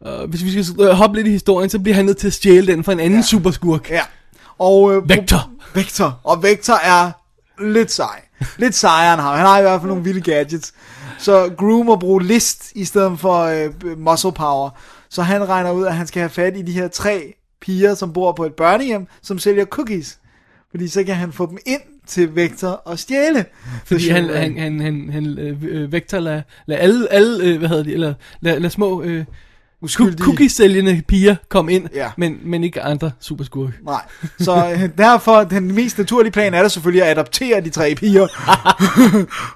Uh, 0.00 0.30
hvis 0.30 0.44
vi 0.44 0.62
skal 0.62 0.80
uh, 0.80 0.86
hoppe 0.86 1.16
lidt 1.16 1.26
i 1.26 1.30
historien, 1.30 1.70
så 1.70 1.78
bliver 1.78 1.94
han 1.94 2.04
nødt 2.04 2.16
til 2.16 2.26
at 2.26 2.32
stjæle 2.32 2.66
den 2.66 2.84
fra 2.84 2.92
en 2.92 3.00
anden 3.00 3.18
ja. 3.18 3.26
superskurk. 3.26 3.90
Ja. 3.90 4.02
Og, 4.58 4.94
øh, 4.94 5.08
Vector. 5.08 5.50
Vector. 5.74 6.20
Og 6.24 6.42
Vector 6.42 6.74
er 6.74 7.10
lidt 7.62 7.90
sej. 7.90 8.20
Lidt 8.58 8.74
sejere 8.74 9.14
end 9.14 9.22
ham. 9.22 9.36
Han 9.36 9.46
har 9.46 9.58
i 9.58 9.62
hvert 9.62 9.80
fald 9.80 9.88
nogle 9.88 10.04
vilde 10.04 10.20
gadgets. 10.20 10.74
Så 11.18 11.50
Gru 11.56 11.82
må 11.82 11.96
bruge 11.96 12.22
list 12.22 12.72
i 12.74 12.84
stedet 12.84 13.18
for 13.18 13.42
øh, 13.42 13.98
muscle 13.98 14.32
power. 14.32 14.70
Så 15.08 15.22
han 15.22 15.48
regner 15.48 15.70
ud, 15.70 15.86
at 15.86 15.96
han 15.96 16.06
skal 16.06 16.20
have 16.20 16.30
fat 16.30 16.56
i 16.56 16.62
de 16.62 16.72
her 16.72 16.88
tre 16.88 17.34
piger, 17.60 17.94
som 17.94 18.12
bor 18.12 18.32
på 18.32 18.44
et 18.44 18.54
børnehjem, 18.54 19.06
som 19.22 19.38
sælger 19.38 19.64
cookies. 19.64 20.18
Fordi 20.70 20.88
så 20.88 21.04
kan 21.04 21.14
han 21.14 21.32
få 21.32 21.46
dem 21.46 21.58
ind 21.66 21.80
til 22.06 22.36
Vector 22.36 22.68
og 22.68 22.98
stjæle. 22.98 23.44
Fordi 23.84 24.08
han, 24.08 24.28
han, 24.28 24.58
han, 24.58 24.80
han, 24.80 25.10
han 25.12 25.38
øh, 25.38 25.56
øh, 25.62 25.92
Vector 25.92 26.18
lader 26.18 26.42
lad 26.66 26.78
alle, 26.78 27.12
alle 27.12 27.44
øh, 27.44 27.58
hvad 27.58 27.68
hedder 27.68 27.82
de, 27.82 27.92
eller 27.92 28.14
lad, 28.40 28.60
lad 28.60 28.70
små 28.70 29.02
øh, 29.02 29.24
Uskyldige- 29.80 30.24
cookie-sælgende 30.24 31.02
piger 31.08 31.36
komme 31.48 31.72
ind, 31.72 31.88
Ja. 31.94 32.10
men, 32.16 32.38
men 32.42 32.64
ikke 32.64 32.82
andre 32.82 33.10
superskurke. 33.20 33.72
Nej, 33.82 34.02
så 34.40 34.70
øh, 34.72 34.88
derfor, 34.98 35.44
den 35.44 35.74
mest 35.74 35.98
naturlige 35.98 36.32
plan 36.32 36.54
er 36.54 36.62
der 36.62 36.68
selvfølgelig 36.68 37.02
at 37.02 37.10
adoptere 37.10 37.60
de 37.60 37.70
tre 37.70 37.94
piger. 37.94 38.26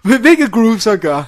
Hvilket 0.20 0.52
Groove 0.52 0.80
så 0.80 0.96
gør. 0.96 1.22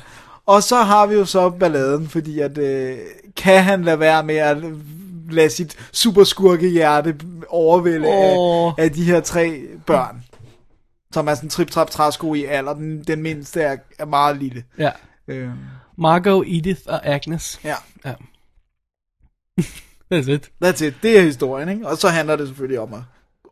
Og 0.46 0.62
så 0.62 0.76
har 0.82 1.06
vi 1.06 1.14
jo 1.14 1.24
så 1.24 1.50
balladen, 1.50 2.08
fordi 2.08 2.40
at, 2.40 2.58
øh, 2.58 2.96
kan 3.36 3.62
han 3.64 3.82
lade 3.84 4.00
være 4.00 4.22
med 4.24 4.36
at 4.36 4.56
lade 5.30 5.50
sit 5.50 5.76
superskurkehjerte 5.92 7.14
overvælde 7.48 8.08
Åh. 8.08 8.66
af, 8.78 8.84
af 8.84 8.92
de 8.92 9.04
her 9.04 9.20
tre 9.20 9.60
børn. 9.86 10.24
Som 11.12 11.28
er 11.28 11.34
sådan 11.34 11.50
trip 11.50 11.70
trap 11.70 11.90
træsko 11.90 12.34
i 12.34 12.44
alder. 12.44 12.74
Den, 12.74 13.04
den 13.06 13.22
mindste 13.22 13.60
er, 13.60 13.76
er 13.98 14.04
meget 14.06 14.36
lille. 14.38 14.62
Ja. 14.78 14.90
Øh, 15.28 15.48
Margot, 15.98 16.44
Edith 16.48 16.80
og 16.86 17.06
Agnes. 17.06 17.60
ja, 17.64 17.74
Ja. 18.04 18.12
That's 20.12 20.31
it. 20.31 20.51
that's 20.64 20.85
it. 20.85 20.94
Det 21.02 21.18
er 21.18 21.22
historien, 21.22 21.68
ikke? 21.68 21.89
Og 21.89 21.97
så 21.98 22.09
handler 22.09 22.36
det 22.36 22.48
selvfølgelig 22.48 22.81
om 22.81 22.94
at 22.94 23.01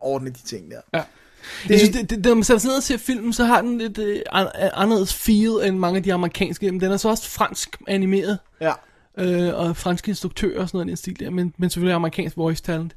ordne 0.01 0.31
de 0.31 0.39
ting 0.45 0.71
der. 0.71 0.81
Ja. 0.95 1.03
Det, 1.63 1.71
jeg 1.71 1.79
synes, 1.79 1.97
det, 1.97 2.11
det, 2.11 2.25
når 2.25 2.35
man 2.35 2.45
sætter 2.45 2.59
sig 2.61 2.69
ned 2.69 2.77
og 2.77 2.83
ser 2.83 2.97
filmen, 2.97 3.33
så 3.33 3.45
har 3.45 3.63
den 3.63 3.79
lidt 3.79 3.99
øh, 3.99 4.21
an- 4.33 4.71
anderledes 4.75 5.15
feel 5.15 5.51
end 5.69 5.79
mange 5.79 5.97
af 5.97 6.03
de 6.03 6.13
amerikanske, 6.13 6.73
men 6.73 6.81
den 6.81 6.93
er 6.93 6.97
så 6.97 7.09
også 7.09 7.31
fransk 7.31 7.77
animeret, 7.89 8.39
Ja. 8.61 8.73
øh, 9.19 9.55
og 9.55 9.77
franske 9.77 10.09
instruktører 10.09 10.61
og 10.63 10.69
sådan 10.69 10.77
noget 10.79 10.87
i 10.87 10.89
den 10.89 10.97
stil 10.97 11.21
der, 11.21 11.31
men, 11.31 11.55
men 11.59 11.71
selvfølgelig 11.71 11.95
amerikansk 11.95 12.37
voice 12.37 12.63
talent. 12.63 12.97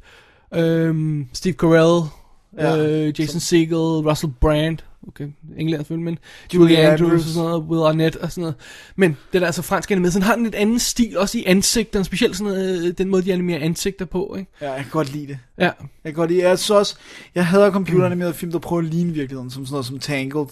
Øhm, 0.54 1.28
Steve 1.34 1.54
Carell, 1.54 2.10
Ja, 2.58 2.78
øh, 2.78 3.20
Jason 3.20 3.40
Segel, 3.40 3.76
Russell 3.78 4.34
Brand, 4.42 4.78
okay, 5.08 5.28
England 5.58 5.80
selvfølgelig, 5.82 6.06
men 6.06 6.18
Julie 6.54 6.76
Julie 6.76 6.92
Andrews, 6.92 7.02
Andrews. 7.02 7.24
og 7.26 7.30
sådan 7.34 7.50
noget, 7.50 7.64
Will 7.64 7.88
Arnett 7.88 8.16
og 8.16 8.32
sådan 8.32 8.42
noget. 8.42 8.56
Men 8.96 9.18
det 9.34 9.42
er 9.42 9.46
altså 9.46 9.62
fransk 9.62 9.92
animeret, 9.92 10.14
så 10.14 10.20
den 10.20 10.26
har 10.26 10.36
en 10.36 10.44
lidt 10.44 10.56
anden 10.56 10.80
stil, 10.80 11.18
også 11.18 11.38
i 11.38 11.44
ansigterne, 11.48 12.06
specielt 12.06 12.38
sådan 12.38 12.54
noget, 12.54 12.88
øh, 12.88 12.94
den 12.98 13.10
måde, 13.10 13.22
de 13.22 13.34
animerer 13.34 13.60
ansigter 13.60 14.06
på, 14.06 14.36
ikke? 14.40 14.52
ja, 14.62 14.72
jeg 14.72 14.82
kan 14.82 14.92
godt 14.92 15.14
lide 15.14 15.28
det. 15.28 15.38
Ja, 15.58 15.64
Jeg 15.64 15.74
kan 16.06 16.14
godt 16.14 16.32
lide, 16.32 16.42
jeg 16.44 16.52
også, 16.52 16.96
jeg 17.36 17.48
hader 17.48 17.72
computeranimerede 17.72 18.34
film, 18.34 18.52
der 18.52 18.60
prøver 18.60 18.82
at 18.82 18.88
ligne 18.88 19.14
virkeligheden, 19.14 19.52
som 19.52 19.66
sådan 19.66 19.74
noget 19.74 19.86
som 19.86 20.00
Tangled, 20.00 20.46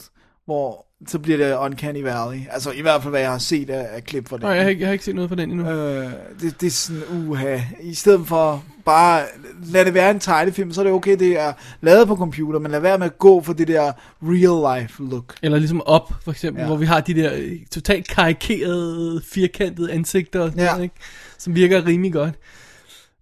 hvor 0.45 0.85
så 1.07 1.19
bliver 1.19 1.37
det 1.37 1.57
Uncanny 1.57 2.01
Valley. 2.01 2.41
Altså 2.51 2.71
i 2.71 2.81
hvert 2.81 3.01
fald, 3.01 3.11
hvad 3.11 3.21
jeg 3.21 3.31
har 3.31 3.37
set 3.37 3.69
af, 3.69 3.95
af 3.95 4.03
klip 4.03 4.29
fra 4.29 4.35
det. 4.35 4.43
Nå, 4.43 4.49
jeg, 4.49 4.63
har 4.63 4.69
ikke, 4.69 4.81
jeg 4.81 4.87
har 4.87 4.93
ikke 4.93 5.05
set 5.05 5.15
noget 5.15 5.29
fra 5.29 5.35
den 5.35 5.51
endnu. 5.51 5.69
Øh, 5.69 6.11
det, 6.41 6.61
det 6.61 6.67
er 6.67 6.71
sådan, 6.71 7.27
uha. 7.27 7.59
I 7.81 7.93
stedet 7.93 8.27
for 8.27 8.63
bare, 8.85 9.21
lad 9.65 9.85
det 9.85 9.93
være 9.93 10.11
en 10.11 10.19
tegnefilm, 10.19 10.71
så 10.71 10.81
er 10.81 10.85
det 10.85 10.93
okay, 10.93 11.19
det 11.19 11.39
er 11.39 11.53
lavet 11.81 12.07
på 12.07 12.15
computer, 12.15 12.59
men 12.59 12.71
lad 12.71 12.79
være 12.79 12.97
med 12.97 13.05
at 13.05 13.17
gå 13.17 13.41
for 13.41 13.53
det 13.53 13.67
der 13.67 13.91
real 14.21 14.79
life 14.81 15.03
look. 15.03 15.35
Eller 15.43 15.57
ligesom 15.57 15.81
op, 15.85 16.13
for 16.23 16.31
eksempel, 16.31 16.61
Ja. 16.61 16.67
hvor 16.67 16.75
vi 16.77 16.85
har 16.85 17.01
de 17.01 17.13
der 17.13 17.31
øh, 17.35 17.51
totalt 17.71 18.07
karikerede, 18.07 19.21
firkantede 19.25 19.91
ansigter, 19.91 20.51
Ja. 20.57 20.65
noget, 20.65 20.83
ikke? 20.83 20.95
som 21.37 21.55
virker 21.55 21.85
rimelig 21.85 22.13
godt. 22.13 22.33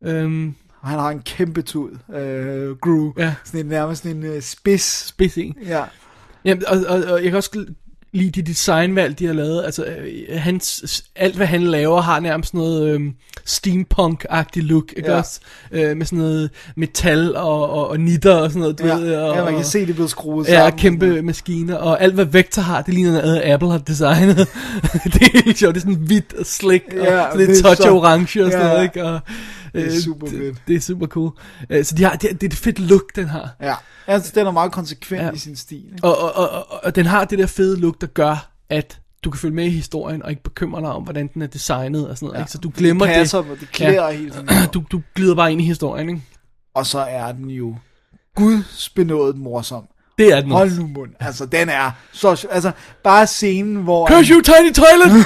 Øhm, 0.03 0.55
Og 0.81 0.87
han 0.89 0.99
har 0.99 1.09
en 1.09 1.21
kæmpe 1.21 1.61
tud, 1.61 1.91
øh, 2.15 2.75
Gru. 2.77 3.11
Ja. 3.17 3.33
Sådan 3.43 3.59
en, 3.59 3.65
nærmest 3.65 4.03
sådan 4.03 4.23
en 4.23 4.35
uh, 4.35 4.41
spids. 4.41 5.07
spids 5.07 5.37
en. 5.37 5.55
Ja. 5.65 5.83
Jamen, 6.45 6.63
og, 6.67 6.77
og, 6.89 7.03
og, 7.03 7.23
jeg 7.23 7.31
kan 7.31 7.35
også 7.35 7.65
lide 8.13 8.29
de 8.31 8.41
designvalg, 8.41 9.19
de 9.19 9.25
har 9.25 9.33
lavet. 9.33 9.63
Altså, 9.65 9.85
øh, 9.85 10.39
hans, 10.39 11.03
alt 11.15 11.35
hvad 11.35 11.47
han 11.47 11.63
laver 11.63 12.01
har 12.01 12.19
nærmest 12.19 12.53
noget 12.53 12.89
øhm, 12.89 13.13
steampunk-agtig 13.45 14.61
look, 14.63 14.93
ikke 14.97 15.11
Ja. 15.11 15.17
også? 15.17 15.39
Øh, 15.71 15.97
med 15.97 16.05
sådan 16.05 16.19
noget 16.19 16.49
metal 16.75 17.35
og, 17.35 17.69
og, 17.69 17.89
og 17.89 17.99
nitter 17.99 18.35
og 18.35 18.49
sådan 18.49 18.59
noget, 18.61 18.79
du 18.79 18.85
Ja. 18.87 18.95
ved. 18.95 19.15
Og, 19.15 19.35
ja, 19.35 19.43
man 19.43 19.55
kan 19.55 19.65
se, 19.65 19.79
det 19.79 19.89
er 19.89 19.93
blevet 19.93 20.09
skruet 20.11 20.47
Ja, 20.47 20.53
sammen. 20.53 20.79
kæmpe 20.79 21.21
maskiner, 21.21 21.75
og 21.75 22.01
alt 22.01 22.13
hvad 22.13 22.25
Vector 22.25 22.61
har, 22.61 22.81
det 22.81 22.93
ligner 22.93 23.11
noget, 23.11 23.41
Apple 23.45 23.69
har 23.71 23.77
designet. 23.77 24.37
det 25.13 25.21
er 25.21 25.43
helt 25.45 25.57
sjovt, 25.57 25.75
det 25.75 25.81
er 25.81 25.87
sådan 25.87 26.05
hvidt 26.05 26.33
og 26.33 26.45
slick, 26.45 26.83
og 26.91 26.97
Ja, 27.05 27.05
sådan 27.23 27.37
lidt 27.37 27.49
det 27.49 27.63
touch 27.63 27.81
så- 27.81 27.89
orange 27.91 28.45
og 28.45 28.51
sådan 28.51 28.65
Ja. 28.67 28.73
noget, 28.73 28.83
ikke? 28.83 29.03
Og, 29.05 29.19
Det 29.73 29.81
er 29.81 29.85
øh, 29.85 29.99
super 29.99 30.27
det, 30.27 30.37
fedt. 30.37 30.57
det 30.67 30.75
er 30.75 30.79
super 30.79 31.07
cool. 31.07 31.31
Øh, 31.69 31.85
så 31.85 31.95
de 31.95 32.03
har, 32.03 32.11
det, 32.15 32.29
det 32.31 32.43
er 32.43 32.47
et 32.51 32.53
fedt 32.57 32.79
look, 32.79 33.15
den 33.15 33.25
har. 33.27 33.49
Ja, 33.61 33.73
altså, 34.07 34.31
den 34.35 34.47
er 34.47 34.51
meget 34.51 34.71
konsekvent 34.71 35.23
Ja. 35.23 35.31
i 35.31 35.37
sin 35.37 35.55
stil. 35.55 35.77
Ikke? 35.85 36.03
Og, 36.03 36.17
og, 36.17 36.33
og, 36.35 36.49
og, 36.71 36.79
og 36.83 36.95
den 36.95 37.05
har 37.05 37.25
det 37.25 37.39
der 37.39 37.45
fede 37.45 37.79
look, 37.79 38.01
der 38.01 38.07
gør, 38.07 38.49
at 38.69 38.99
du 39.23 39.29
kan 39.31 39.39
følge 39.39 39.55
med 39.55 39.65
i 39.65 39.69
historien, 39.69 40.23
og 40.23 40.29
ikke 40.29 40.43
bekymre 40.43 40.81
dig 40.81 40.89
om, 40.89 41.03
hvordan 41.03 41.29
den 41.33 41.41
er 41.41 41.47
designet 41.47 42.09
og 42.09 42.17
sådan 42.17 42.25
noget. 42.27 42.37
Ja. 42.37 42.41
Ikke? 42.43 42.51
Så 42.51 42.57
du 42.57 42.71
glemmer 42.77 43.05
det. 43.05 43.13
det. 43.15 43.19
Passer, 43.19 43.41
det 43.59 43.71
klæder 43.71 44.09
ja. 44.09 44.17
tiden. 44.17 44.47
Du, 44.73 44.83
du 44.91 45.01
glider 45.15 45.35
bare 45.35 45.51
ind 45.51 45.61
i 45.61 45.65
historien, 45.65 46.09
ikke? 46.09 46.21
Og 46.75 46.85
så 46.85 46.99
er 46.99 47.31
den 47.31 47.49
jo 47.49 47.75
gudsbenået 48.35 49.37
morsom. 49.37 49.83
Det 50.17 50.33
er 50.33 50.41
den 50.41 50.51
Hold 50.51 50.77
nu 50.79 50.87
mund. 50.87 51.11
Altså, 51.19 51.45
den 51.45 51.69
er 51.69 51.91
så... 52.11 52.47
Altså, 52.51 52.71
bare 53.03 53.27
scenen, 53.27 53.75
hvor... 53.75 54.07
Curse 54.07 54.33
you, 54.33 54.41
tiny 54.41 54.73
toilet! 54.73 55.11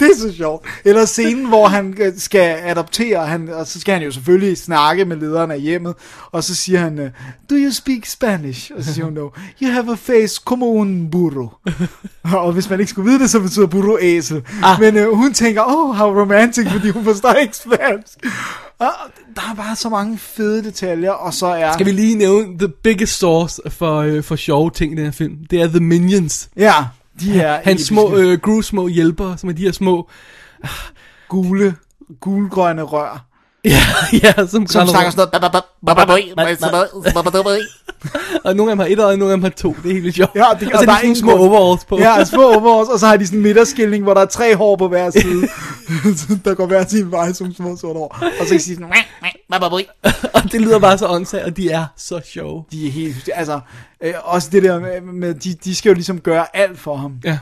det 0.00 0.10
er 0.10 0.16
så 0.16 0.32
sjovt. 0.36 0.66
Eller 0.84 1.04
scenen, 1.04 1.46
hvor 1.48 1.68
han 1.68 1.94
øh, 2.00 2.12
skal 2.16 2.58
adoptere, 2.64 3.26
han, 3.26 3.48
og 3.48 3.66
så 3.66 3.80
skal 3.80 3.94
han 3.94 4.02
jo 4.02 4.10
selvfølgelig 4.10 4.58
snakke 4.58 5.04
med 5.04 5.16
lederen 5.16 5.50
af 5.50 5.60
hjemmet, 5.60 5.94
og 6.32 6.44
så 6.44 6.54
siger 6.54 6.78
han, 6.78 6.98
øh, 6.98 7.10
do 7.50 7.54
you 7.54 7.70
speak 7.72 8.06
Spanish? 8.06 8.70
Og 8.76 8.84
så 8.84 8.94
siger 8.94 9.04
hun, 9.04 9.14
no, 9.14 9.28
you 9.62 9.70
have 9.70 9.92
a 9.92 9.94
face 9.94 10.42
como 10.44 10.66
un 10.66 11.10
burro. 11.10 11.48
og 12.44 12.52
hvis 12.52 12.70
man 12.70 12.80
ikke 12.80 12.90
skulle 12.90 13.10
vide 13.10 13.22
det, 13.22 13.30
så 13.30 13.40
betyder 13.40 13.66
burro 13.66 13.98
æsel. 14.00 14.42
Ah. 14.62 14.80
Men 14.80 14.96
øh, 14.96 15.12
hun 15.12 15.34
tænker, 15.34 15.62
oh, 15.66 15.96
how 15.96 16.20
romantic, 16.20 16.68
fordi 16.70 16.90
hun 16.90 17.04
forstår 17.04 17.32
ikke 17.32 17.56
spansk. 17.56 18.18
Og 18.78 18.92
der 19.36 19.42
er 19.50 19.54
bare 19.54 19.76
så 19.76 19.88
mange 19.88 20.18
fede 20.18 20.64
detaljer, 20.64 21.10
og 21.10 21.34
så 21.34 21.46
er... 21.46 21.72
Skal 21.72 21.86
vi 21.86 21.92
lige 21.92 22.16
nævne 22.16 22.58
the 22.58 22.68
biggest 22.68 23.18
source 23.18 23.62
for, 23.68 23.96
øh, 23.98 24.22
for 24.22 24.36
sjove 24.36 24.70
ting 24.70 24.92
i 24.92 24.96
den 24.96 25.04
her 25.04 25.12
film? 25.12 25.36
Det 25.50 25.60
er 25.60 25.68
The 25.68 25.80
Minions. 25.80 26.48
Ja, 26.56 26.74
de 27.20 27.40
er 27.40 27.60
Hans 27.64 27.82
små, 27.82 28.16
øh, 28.16 28.38
Gru 28.38 28.62
små 28.62 28.88
hjælpere, 28.88 29.38
som 29.38 29.48
er 29.48 29.52
de 29.54 29.62
her 29.62 29.72
små... 29.72 30.08
gule, 31.28 31.74
gulgrønne 32.20 32.82
rør. 32.82 33.29
Ja, 33.64 33.82
ja, 34.22 34.32
som, 34.46 34.66
Som 34.66 34.88
snakker 34.88 35.10
sådan 35.10 35.16
noget... 35.16 35.34
Og 38.44 38.56
nogle 38.56 38.72
af 38.72 38.76
dem 38.76 38.78
har 38.78 38.86
et 38.86 39.00
og 39.00 39.18
nogle 39.18 39.32
af 39.32 39.36
dem 39.36 39.42
har 39.42 39.50
to. 39.50 39.76
Det 39.82 39.88
er 39.88 39.92
helt 39.92 40.02
vildt 40.04 40.16
sjovt. 40.16 40.34
Ja, 40.34 40.44
det, 40.60 40.72
og 40.72 40.84
så 40.84 40.90
er 40.90 41.08
de 41.08 41.16
små 41.16 41.36
overalls 41.36 41.84
på. 41.84 41.98
Ja, 41.98 42.24
små 42.24 42.42
overalls, 42.54 42.90
og 42.90 42.98
så 42.98 43.06
har 43.06 43.16
de 43.16 43.26
sådan 43.26 43.38
en 43.38 43.42
midterskilning, 43.42 44.02
hvor 44.02 44.14
der 44.14 44.20
er 44.20 44.26
tre 44.26 44.56
hår 44.56 44.76
på 44.76 44.88
hver 44.88 45.10
side, 45.10 45.48
der 46.44 46.54
går 46.54 46.66
hver 46.66 46.86
sin 46.86 47.10
vej 47.10 47.32
som 47.32 47.54
små 47.54 47.76
sorte 47.76 47.98
hår. 47.98 48.16
Og 48.40 48.46
så 48.46 48.48
kan 48.48 48.58
de 48.58 48.62
sige 48.62 48.74
sådan, 48.76 48.88
og 50.34 50.42
det 50.52 50.60
lyder 50.60 50.78
bare 50.78 50.98
så 50.98 51.06
åndssvagt, 51.06 51.44
og 51.44 51.56
de 51.56 51.70
er 51.70 51.84
så 51.96 52.20
sjove. 52.24 52.64
de 52.72 52.86
er 52.86 52.90
helt, 52.90 53.30
altså, 53.34 53.60
øh, 54.02 54.14
også 54.24 54.48
det 54.52 54.62
der 54.62 54.80
med, 54.80 55.00
med 55.00 55.34
de, 55.34 55.54
de 55.64 55.74
skal 55.74 55.90
jo 55.90 55.94
ligesom 55.94 56.20
gøre 56.20 56.56
alt 56.56 56.78
for 56.78 56.96
ham. 56.96 57.12
Ja. 57.24 57.38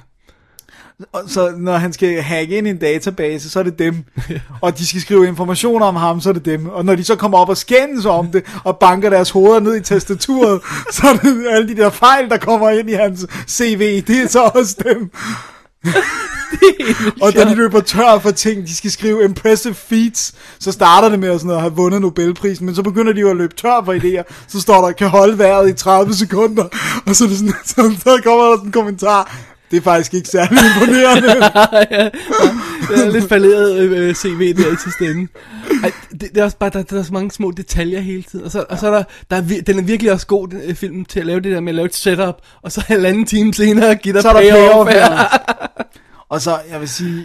Og 1.13 1.23
så 1.27 1.55
når 1.57 1.77
han 1.77 1.93
skal 1.93 2.23
hacke 2.23 2.59
ind 2.59 2.67
i 2.67 2.71
en 2.71 2.79
database, 2.79 3.51
så 3.51 3.59
er 3.59 3.63
det 3.63 3.79
dem. 3.79 4.05
og 4.63 4.79
de 4.79 4.87
skal 4.87 5.01
skrive 5.01 5.29
informationer 5.29 5.87
om 5.87 5.97
ham, 5.97 6.21
så 6.21 6.29
er 6.29 6.33
det 6.33 6.45
dem. 6.45 6.69
Og 6.69 6.85
når 6.85 6.95
de 6.95 7.05
så 7.05 7.17
kommer 7.17 7.39
op 7.39 7.49
og 7.49 7.57
skændes 7.57 8.07
om 8.07 8.31
det, 8.31 8.45
og 8.65 8.79
banker 8.79 9.11
deres 9.11 9.31
hoveder 9.31 9.61
ned 9.61 9.77
i 9.77 9.81
tastaturet, 9.81 10.61
så 10.93 11.09
er 11.09 11.17
det 11.17 11.47
alle 11.51 11.69
de 11.69 11.77
der 11.77 11.91
fejl, 11.91 12.29
der 12.29 12.39
kommer 12.39 12.71
ind 12.71 12.91
i 12.91 12.93
hans 12.93 13.27
CV, 13.49 14.03
det 14.07 14.23
er 14.23 14.29
så 14.29 14.51
også 14.55 14.77
dem. 14.85 15.11
Og 17.23 17.35
da 17.35 17.45
de 17.45 17.55
løber 17.55 17.81
tør 17.81 18.19
for 18.19 18.31
ting, 18.31 18.67
de 18.67 18.77
skal 18.77 18.91
skrive 18.91 19.25
impressive 19.25 19.75
feats, 19.75 20.35
så 20.61 20.73
starter 20.73 21.09
det 21.09 21.19
med 21.19 21.29
at, 21.29 21.41
sådan 21.41 21.57
at 21.57 21.61
have 21.61 21.73
vundet 21.73 22.01
Nobelprisen, 22.01 22.67
men 22.67 22.75
så 22.75 22.83
begynder 22.83 23.13
de 23.13 23.21
jo 23.21 23.31
at 23.31 23.37
løbe 23.37 23.55
tør 23.55 23.85
for 23.85 23.95
idéer, 23.95 24.47
så 24.49 24.61
står 24.61 24.87
der, 24.87 24.93
kan 24.93 25.09
holde 25.09 25.39
vejret 25.39 25.69
i 25.69 25.73
30 25.73 26.15
sekunder, 26.15 26.65
og 27.07 27.17
så, 27.17 27.25
er 27.25 27.29
det 27.29 27.39
sådan, 27.39 27.55
så, 27.65 27.95
så 28.05 28.21
kommer 28.25 28.45
der 28.45 28.57
sådan 28.57 28.67
en 28.67 28.73
kommentar, 28.73 29.37
det 29.71 29.77
er 29.77 29.81
faktisk 29.81 30.15
ikke 30.15 30.29
særlig 30.29 30.59
imponerende. 30.77 31.29
ja, 31.97 32.05
det 32.89 33.07
er 33.07 33.11
lidt 33.11 33.29
falderet 33.29 33.79
øh, 33.81 34.15
CV 34.15 34.57
der 34.57 34.73
i 34.73 34.77
sidste 34.85 35.05
ende. 35.05 35.29
Ej, 35.83 35.93
det, 36.11 36.21
det, 36.21 36.37
er 36.37 36.45
også 36.45 36.57
bare, 36.57 36.71
der, 36.71 36.83
der 36.83 36.99
er 36.99 37.03
så 37.03 37.13
mange 37.13 37.31
små 37.31 37.51
detaljer 37.51 38.01
hele 38.01 38.23
tiden. 38.23 38.45
Og 38.45 38.51
så, 38.51 38.65
og 38.69 38.79
så 38.79 38.87
er 38.87 38.91
der, 38.91 39.05
der 39.31 39.37
er, 39.37 39.63
den 39.67 39.79
er 39.79 39.83
virkelig 39.83 40.13
også 40.13 40.27
god, 40.27 40.49
den 40.49 40.61
øh, 40.65 40.75
film, 40.75 41.05
til 41.05 41.21
at 41.21 41.27
lave 41.27 41.41
det 41.41 41.53
der 41.53 41.61
med 41.61 41.69
at 41.69 41.75
lave 41.75 41.87
et 41.87 41.95
setup, 41.95 42.37
og 42.63 42.73
så 42.73 42.85
halvanden 42.87 43.27
time 43.27 43.55
senere 43.55 43.95
give 43.95 44.15
dig 44.15 44.23
så 44.23 44.29
er 44.29 44.33
der 44.33 44.41
payoff. 44.41 44.91
payoff 44.91 44.91
Ja. 44.91 45.09
her. 45.09 45.39
Og 46.31 46.41
så, 46.41 46.59
jeg 46.71 46.81
vil 46.81 46.89
sige, 46.89 47.25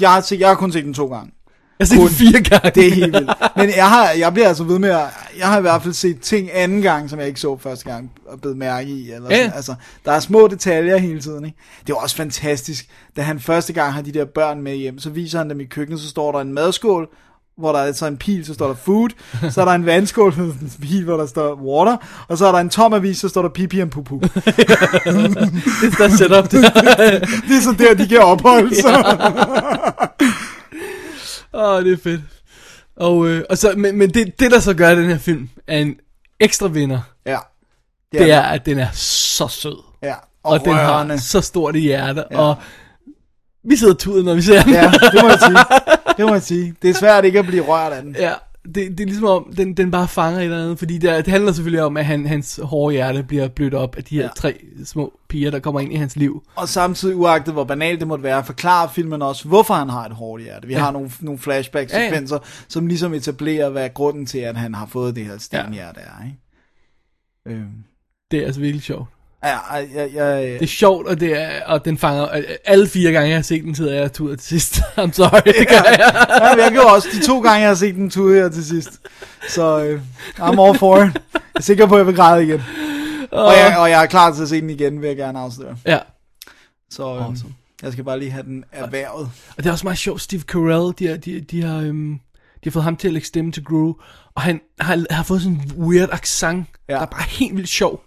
jeg 0.00 0.10
har, 0.10 0.20
set, 0.20 0.40
jeg 0.40 0.48
har 0.48 0.54
kun 0.54 0.72
set 0.72 0.84
den 0.84 0.94
to 0.94 1.06
gange. 1.06 1.32
Set 1.86 1.98
den 1.98 2.08
fire 2.08 2.40
gange. 2.40 2.70
Det 2.74 2.86
er 2.88 2.94
helt 2.94 3.12
vildt. 3.12 3.30
Men 3.56 3.70
jeg, 3.76 3.88
har, 3.88 4.10
jeg 4.10 4.32
bliver 4.32 4.48
altså 4.48 4.64
ved 4.64 4.78
med 4.78 4.90
at, 4.90 5.04
jeg 5.38 5.46
har 5.48 5.58
i 5.58 5.60
hvert 5.60 5.82
fald 5.82 5.94
set 5.94 6.20
ting 6.20 6.48
anden 6.52 6.82
gang, 6.82 7.10
som 7.10 7.18
jeg 7.18 7.28
ikke 7.28 7.40
så 7.40 7.56
første 7.62 7.84
gang, 7.90 8.10
og 8.28 8.40
blevet 8.40 8.56
mærke 8.56 8.88
i. 8.90 9.12
Eller 9.12 9.30
Ja. 9.30 9.36
sådan. 9.36 9.52
Altså, 9.56 9.74
der 10.04 10.12
er 10.12 10.20
små 10.20 10.48
detaljer 10.48 10.96
hele 10.96 11.20
tiden. 11.20 11.44
Ikke? 11.44 11.56
Det 11.86 11.92
er 11.92 11.96
også 11.96 12.16
fantastisk, 12.16 12.86
da 13.16 13.22
han 13.22 13.40
første 13.40 13.72
gang 13.72 13.92
har 13.92 14.02
de 14.02 14.12
der 14.12 14.24
børn 14.24 14.62
med 14.62 14.74
hjem, 14.74 14.98
så 14.98 15.10
viser 15.10 15.38
han 15.38 15.50
dem 15.50 15.60
i 15.60 15.64
køkkenet, 15.64 16.00
så 16.00 16.08
står 16.08 16.32
der 16.32 16.38
en 16.40 16.52
madskål, 16.54 17.08
hvor 17.58 17.72
der 17.72 17.78
er 17.78 17.92
så 17.92 18.06
en 18.06 18.16
pil, 18.16 18.46
så 18.46 18.54
står 18.54 18.66
der 18.66 18.74
food, 18.74 19.08
så 19.50 19.60
er 19.60 19.64
der 19.64 19.72
en 19.72 19.86
vandskål 19.86 20.34
med 20.36 20.44
en 20.62 20.72
pil, 20.82 21.04
hvor 21.04 21.16
der 21.16 21.26
står 21.26 21.54
water, 21.54 21.96
og 22.28 22.38
så 22.38 22.46
er 22.46 22.52
der 22.52 22.58
en 22.58 22.68
tom 22.70 22.92
avis, 22.92 23.18
så 23.18 23.28
står 23.28 23.42
der 23.42 23.48
pipi 23.48 23.80
and 23.80 23.90
pupu. 23.90 24.18
det 24.18 24.28
er 24.44 25.94
der 25.98 26.08
setup. 26.08 26.50
det 27.48 27.56
er 27.56 27.60
så 27.62 27.74
der, 27.78 27.94
de 27.94 28.08
kan 28.08 28.18
opholde 28.18 28.74
sig. 28.76 28.92
Åh, 31.54 31.84
det 31.84 31.92
er 31.92 31.96
fedt. 32.02 32.20
Og, 32.96 33.28
øh, 33.28 33.44
og 33.50 33.58
så, 33.58 33.72
men, 33.76 33.98
men 33.98 34.10
det, 34.14 34.40
det, 34.40 34.50
der 34.50 34.60
så 34.60 34.74
gør 34.74 34.94
den 34.94 35.10
her 35.10 35.18
film, 35.18 35.48
er 35.66 35.78
en 35.78 35.96
ekstra 36.40 36.68
vinder. 36.68 37.00
Ja. 37.26 37.38
Det, 38.12 38.20
det 38.20 38.30
er, 38.30 38.40
at 38.42 38.66
den 38.66 38.78
er 38.78 38.88
så 38.92 39.48
sød. 39.48 39.76
Ja, 40.02 40.14
Og, 40.42 40.52
og 40.52 40.60
den 40.64 40.72
har 40.74 41.16
så 41.16 41.40
stort 41.40 41.76
i 41.76 41.78
hjerte. 41.78 42.24
Ja. 42.30 42.38
Og 42.38 42.56
vi 43.64 43.76
sidder 43.76 43.94
tudet, 43.94 44.24
når 44.24 44.34
vi 44.34 44.42
ser 44.42 44.62
den. 44.62 44.72
Ja, 44.72 44.90
det 45.12 45.22
må 45.22 45.28
jeg 45.28 45.38
sige. 45.40 45.58
Det 46.16 46.26
må 46.26 46.32
jeg 46.32 46.42
sige. 46.42 46.74
Det 46.82 46.90
er 46.90 46.94
svært 46.94 47.24
ikke 47.24 47.38
at 47.38 47.46
blive 47.46 47.62
rørt 47.62 47.92
af 47.92 48.02
den. 48.02 48.16
Ja, 48.18 48.32
det, 48.64 48.74
det 48.74 49.00
er 49.00 49.04
ligesom 49.04 49.24
om, 49.24 49.52
den, 49.56 49.74
den 49.76 49.90
bare 49.90 50.08
fanger 50.08 50.38
et 50.38 50.44
eller 50.44 50.62
andet, 50.62 50.78
fordi 50.78 50.98
det, 50.98 51.24
det 51.24 51.28
handler 51.32 51.52
selvfølgelig 51.52 51.82
om, 51.82 51.96
at 51.96 52.04
han, 52.04 52.26
hans 52.26 52.60
hårde 52.62 52.92
hjerte 52.94 53.22
bliver 53.22 53.48
blødt 53.48 53.74
op 53.74 53.96
af 53.96 54.04
de 54.04 54.14
her 54.14 54.22
Ja. 54.22 54.26
ja. 54.26 54.32
tre 54.36 54.58
små 54.84 55.12
piger, 55.28 55.50
der 55.50 55.58
kommer 55.58 55.80
ind 55.80 55.92
i 55.92 55.96
hans 55.96 56.16
liv. 56.16 56.42
Og 56.56 56.68
samtidig, 56.68 57.16
uagtet 57.16 57.54
hvor 57.54 57.64
banalt 57.64 58.00
det 58.00 58.08
måtte 58.08 58.24
være, 58.24 58.44
forklarer 58.44 58.88
filmen 58.88 59.22
også, 59.22 59.48
hvorfor 59.48 59.74
han 59.74 59.88
har 59.88 60.04
et 60.06 60.12
hårdt 60.12 60.42
hjerte. 60.42 60.66
Vi 60.66 60.72
Ja. 60.72 60.78
har 60.80 60.90
nogle, 60.90 61.10
nogle 61.20 61.38
flashback-sekvenser, 61.38 62.38
som 62.68 62.86
ligesom 62.86 63.14
etablerer, 63.14 63.70
hvad 63.70 63.90
grunden 63.94 64.26
til, 64.26 64.38
at 64.38 64.56
han 64.56 64.74
har 64.74 64.86
fået 64.86 65.16
det 65.16 65.24
her 65.26 65.38
stenhjerte 65.38 66.00
er. 66.00 66.24
Ikke? 66.26 66.38
Øhm. 67.60 67.70
Det 68.30 68.38
er 68.42 68.46
altså 68.46 68.60
virkelig 68.60 68.82
sjovt. 68.82 69.08
Ja, 69.44 69.58
jeg, 69.74 69.88
jeg, 69.94 70.10
jeg, 70.14 70.42
Det 70.42 70.62
er 70.62 70.66
sjovt, 70.66 71.06
og, 71.06 71.20
det 71.20 71.42
er, 71.42 71.64
og 71.66 71.84
den 71.84 71.98
fanger... 71.98 72.28
Alle 72.64 72.88
fire 72.88 73.12
gange, 73.12 73.28
jeg 73.28 73.36
har 73.38 73.42
set 73.42 73.64
den, 73.64 73.74
sidder 73.74 73.94
jeg 73.94 74.12
tudet 74.12 74.40
til 74.40 74.48
sidst. 74.48 74.76
I'm 74.98 75.12
sorry, 75.12 75.40
det 75.58 75.68
gør 75.68 75.74
jeg. 75.74 76.26
ja, 76.58 76.62
jeg 76.64 76.72
gjorde 76.72 76.92
også 76.94 77.08
de 77.12 77.26
to 77.26 77.40
gange, 77.40 77.60
jeg 77.60 77.68
har 77.68 77.74
set 77.74 77.94
den 77.94 78.10
tude 78.10 78.34
her 78.40 78.48
til 78.48 78.64
sidst. 78.64 78.90
Så 79.48 79.84
øh, 79.84 80.00
I'm 80.38 80.60
all 80.60 80.78
for 80.78 80.96
it. 81.02 81.12
Jeg 81.34 81.40
er 81.54 81.62
sikker 81.62 81.86
på, 81.86 81.94
at 81.94 81.98
jeg 81.98 82.06
vil 82.06 82.16
græde 82.16 82.44
igen. 82.44 82.62
Og 83.32 83.52
jeg, 83.52 83.76
og 83.78 83.90
jeg 83.90 84.02
er 84.02 84.06
klar 84.06 84.32
til 84.34 84.42
at 84.42 84.48
se 84.48 84.60
den 84.60 84.70
igen, 84.70 85.00
vil 85.00 85.06
jeg 85.08 85.16
gerne 85.16 85.38
afsløre. 85.38 85.76
Ja. 85.86 85.98
Så 86.90 87.02
øh, 87.02 87.26
awesome. 87.26 87.52
jeg 87.82 87.92
skal 87.92 88.04
bare 88.04 88.18
lige 88.18 88.30
have 88.30 88.42
den 88.44 88.64
erhvervet. 88.72 89.30
Og 89.56 89.62
det 89.64 89.66
er 89.66 89.72
også 89.72 89.86
meget 89.86 89.98
sjovt, 89.98 90.20
Steve 90.20 90.42
Carell, 90.42 90.94
de, 90.98 91.06
har- 91.06 91.16
de, 91.16 91.40
de, 91.40 91.62
har, 91.62 91.78
øhm, 91.78 92.12
de 92.12 92.20
har 92.64 92.70
fået 92.70 92.84
ham 92.84 92.96
til 92.96 93.08
at 93.08 93.12
lægge 93.12 93.28
stemme 93.28 93.52
til 93.52 93.64
Gru, 93.64 93.94
og 94.34 94.42
han 94.42 94.60
har, 94.80 95.04
har 95.10 95.22
fået 95.22 95.42
sådan 95.42 95.56
en 95.56 95.72
weird 95.84 96.08
accent, 96.12 96.66
ja. 96.88 96.94
der 96.94 97.00
er 97.00 97.06
bare 97.06 97.22
helt 97.28 97.56
vildt 97.56 97.68
sjov. 97.68 98.02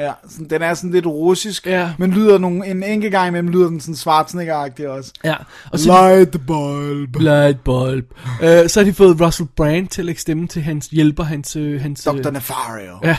Ja, 0.00 0.12
sådan, 0.28 0.46
den 0.50 0.62
er 0.62 0.74
sådan 0.74 0.90
lidt 0.90 1.06
russisk, 1.06 1.66
Ja. 1.66 1.90
men 1.98 2.10
lyder 2.10 2.38
nogle, 2.38 2.66
en 2.66 2.82
enkelt 2.82 3.12
gang 3.12 3.28
imellem 3.28 3.48
lyder 3.48 3.68
den 3.68 3.80
sådan 3.80 3.94
Schwarzenegger-agtig 3.94 4.88
også. 4.88 5.12
Ja. 5.24 5.34
Og 5.72 5.78
så 5.78 5.88
Light 5.88 6.30
the 6.32 6.38
bulb. 6.46 7.16
Light 7.20 7.64
bulb. 7.64 8.06
Uh, 8.42 8.46
så 8.68 8.72
har 8.80 8.84
de 8.84 8.92
fået 8.92 9.20
Russell 9.20 9.48
Brand 9.56 9.88
til 9.88 10.02
at 10.02 10.06
lægge 10.06 10.20
stemme 10.20 10.46
til 10.46 10.62
hans 10.62 10.86
hjælper, 10.86 11.24
hans... 11.24 11.56
Øh, 11.56 11.80
hans 11.80 12.04
Dr. 12.04 12.26
øh, 12.26 12.32
Nefario. 12.32 12.92
Ja, 13.04 13.16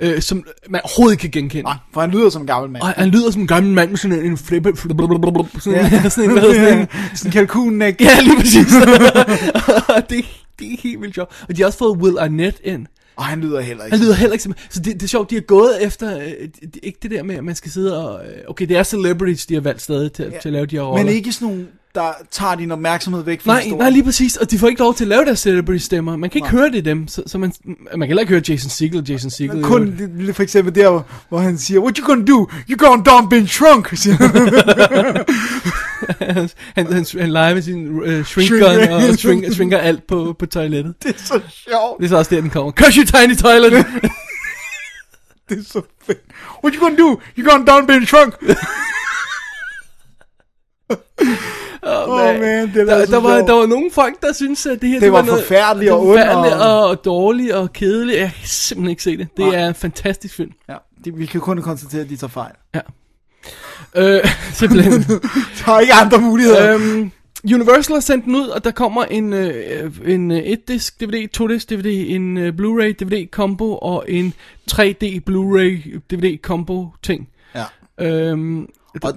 øh, 0.00 0.20
som 0.20 0.44
man 0.70 0.80
overhovedet 0.84 1.12
ikke 1.14 1.20
kan 1.22 1.30
genkende. 1.30 1.62
Nej, 1.62 1.76
for 1.94 2.00
han 2.00 2.10
lyder 2.10 2.30
som 2.30 2.42
en 2.42 2.46
gammel 2.46 2.70
mand. 2.70 2.82
Og 2.82 2.88
han 2.88 3.08
lyder 3.08 3.30
som 3.30 3.40
en 3.40 3.46
gammel 3.48 3.72
mand 3.72 3.90
med 3.90 3.98
sådan 3.98 4.24
en 4.24 4.36
flippe... 4.36 4.76
Sådan, 4.76 4.96
Ja. 5.66 6.08
sådan 6.08 6.30
en, 6.30 6.38
hvad 6.38 6.54
sådan 6.54 6.78
en... 6.78 6.88
sådan 7.16 7.28
en 7.28 7.32
kalkunnæk. 7.32 8.00
Ja, 8.00 8.20
lige 8.22 8.36
præcis. 8.36 8.66
Det, 10.10 10.24
det 10.58 10.72
er 10.72 10.76
helt 10.82 11.00
vildt 11.00 11.14
sjovt. 11.14 11.44
Og 11.48 11.56
de 11.56 11.62
har 11.62 11.66
også 11.66 11.78
fået 11.78 11.98
Will 11.98 12.18
Arnett 12.18 12.56
ind. 12.64 12.86
Og 13.16 13.24
han 13.24 13.40
lyder 13.40 13.60
heller 13.60 13.84
ikke. 13.84 13.96
Han 13.96 14.04
lyder 14.04 14.14
heller 14.14 14.32
ikke 14.32 14.42
som... 14.42 14.54
Så 14.70 14.80
det, 14.80 14.94
det 14.94 15.02
er 15.02 15.06
sjovt, 15.08 15.30
de 15.30 15.34
har 15.34 15.42
gået 15.42 15.84
efter... 15.84 16.16
Øh, 16.18 16.22
det, 16.60 16.78
ikke 16.82 16.98
det 17.02 17.10
der 17.10 17.22
med, 17.22 17.34
at 17.34 17.44
man 17.44 17.54
skal 17.54 17.70
sidde 17.70 18.04
og... 18.08 18.26
Øh, 18.26 18.32
okay, 18.48 18.66
det 18.68 18.76
er 18.76 18.82
celebrities, 18.82 19.46
de 19.46 19.54
har 19.54 19.60
valgt 19.60 19.82
stadig 19.82 20.12
til, 20.12 20.28
ja. 20.32 20.38
til 20.42 20.48
at 20.48 20.52
lave 20.52 20.66
de 20.66 20.76
her 20.76 20.82
roller. 20.82 21.04
Men 21.04 21.14
ikke 21.14 21.32
sådan 21.32 21.48
nogle, 21.48 21.66
der 21.94 22.12
tager 22.30 22.54
din 22.54 22.70
opmærksomhed 22.70 23.22
væk 23.22 23.40
fra 23.40 23.52
Nej, 23.52 23.60
historien. 23.62 23.78
nej, 23.82 23.90
lige 23.90 24.04
præcis. 24.04 24.36
Og 24.36 24.50
de 24.50 24.58
får 24.58 24.68
ikke 24.68 24.80
lov 24.80 24.94
til 24.94 25.04
at 25.04 25.08
lave 25.08 25.24
deres 25.24 25.38
celebrity 25.38 25.84
stemmer. 25.84 26.16
Man 26.16 26.30
kan 26.30 26.38
ikke 26.38 26.44
nej. 26.54 26.60
høre 26.60 26.70
det 26.70 26.74
i 26.76 26.80
dem. 26.80 27.08
Så, 27.08 27.22
så 27.26 27.38
man, 27.38 27.52
man 27.64 27.76
kan 28.00 28.06
heller 28.06 28.20
ikke 28.20 28.30
høre 28.32 28.42
Jason 28.48 28.70
Segel. 28.70 29.04
Jason 29.08 29.30
Segel. 29.30 29.62
Kun 29.62 30.00
for 30.32 30.42
eksempel 30.42 30.74
der, 30.74 31.02
hvor- 31.28 31.38
han 31.38 31.58
siger, 31.58 31.80
what 31.80 31.96
you 31.96 32.06
gonna 32.06 32.24
do? 32.24 32.50
You 32.70 32.76
gonna 32.78 33.02
dump 33.02 33.32
in 33.32 33.46
trunk, 33.46 33.88
han. 36.18 36.48
han, 36.76 36.86
han, 36.92 37.06
han, 37.18 37.30
leger 37.32 37.54
med 37.54 37.62
sin 37.62 37.88
uh, 37.88 38.24
shrink 38.24 38.50
Shrink- 38.50 38.58
gun 38.86 38.92
og 38.92 39.18
shrink, 39.18 39.52
shrinker 39.54 39.78
alt 39.78 40.06
på, 40.06 40.36
på 40.38 40.46
toilettet. 40.46 40.94
det 41.02 41.14
er 41.14 41.18
så 41.18 41.40
sjovt. 41.48 41.98
Det 41.98 42.04
er 42.04 42.08
så 42.08 42.16
også 42.16 42.34
der, 42.34 42.40
den 42.40 42.50
kommer. 42.50 42.72
Cause 42.72 43.00
you 43.00 43.04
tiny 43.06 43.36
toilet! 43.36 43.72
Det 45.48 45.58
er 45.58 45.62
så 45.64 45.80
fedt. 46.06 46.18
What 46.64 46.74
you 46.74 46.80
gonna 46.82 46.96
do? 46.96 47.20
You 47.38 47.50
gonna 47.50 47.64
dump 47.72 47.90
in 47.90 48.06
trunk? 48.06 48.34
oh, 51.82 52.40
man, 52.40 52.74
det 52.74 52.80
er 52.80 52.84
der, 52.84 53.06
så 53.06 53.12
der, 53.12 53.20
var, 53.20 53.36
der 53.36 53.52
var 53.52 53.66
nogle 53.66 53.90
folk, 53.92 54.20
der 54.22 54.32
synes 54.32 54.66
at 54.66 54.80
det 54.82 54.88
her 54.90 55.00
Det 55.00 55.12
var 55.12 55.22
noget- 55.22 55.40
forfærdeligt 55.44 55.90
det 55.90 55.98
og 55.98 56.06
var 56.06 56.12
ondt 56.12 56.20
forfærdeligt 56.20 56.54
og- 56.62 56.88
og... 56.88 57.04
dårligt 57.04 57.52
og 57.52 57.72
kedeligt. 57.72 58.18
Jeg 58.18 58.32
kan 58.38 58.48
simpelthen 58.48 58.90
ikke 58.90 59.02
se 59.02 59.16
det. 59.16 59.28
Det 59.36 59.46
Nej. 59.46 59.54
er 59.54 59.68
en 59.68 59.74
fantastisk 59.74 60.34
film. 60.34 60.52
Ja, 60.68 60.74
det, 61.04 61.18
vi 61.18 61.26
kan 61.26 61.40
kun 61.40 61.62
konstatere, 61.62 62.00
at 62.00 62.08
de 62.08 62.16
tager 62.16 62.28
fejl. 62.30 62.52
Ja. 62.74 62.80
Øh, 63.96 64.20
simpelthen. 64.52 64.92
Der 65.66 65.72
er 65.72 65.80
ikke 65.80 65.92
andre 65.92 66.18
muligheder. 66.20 66.74
øhm, 66.74 67.10
Universal 67.54 67.94
har 67.94 68.00
sendt 68.00 68.24
den 68.24 68.36
ud, 68.36 68.48
og 68.48 68.64
der 68.64 68.70
kommer 68.70 69.04
en, 69.04 69.32
øh, 69.32 69.92
en 70.06 70.30
øh, 70.30 70.38
1-disk 70.38 71.00
DVD, 71.00 71.28
2-disk 71.36 71.70
DVD, 71.70 72.04
en 72.08 72.36
øh, 72.36 72.52
Blu-ray 72.60 72.92
DVD 73.04 73.30
combo 73.30 73.76
og 73.76 74.04
en 74.08 74.34
3D 74.72 75.20
Blu-ray 75.30 75.98
DVD 76.10 76.38
combo 76.42 76.88
ting. 77.02 77.28
Ja. 77.54 77.64
Øhm, 78.00 78.66
Og, 79.02 79.12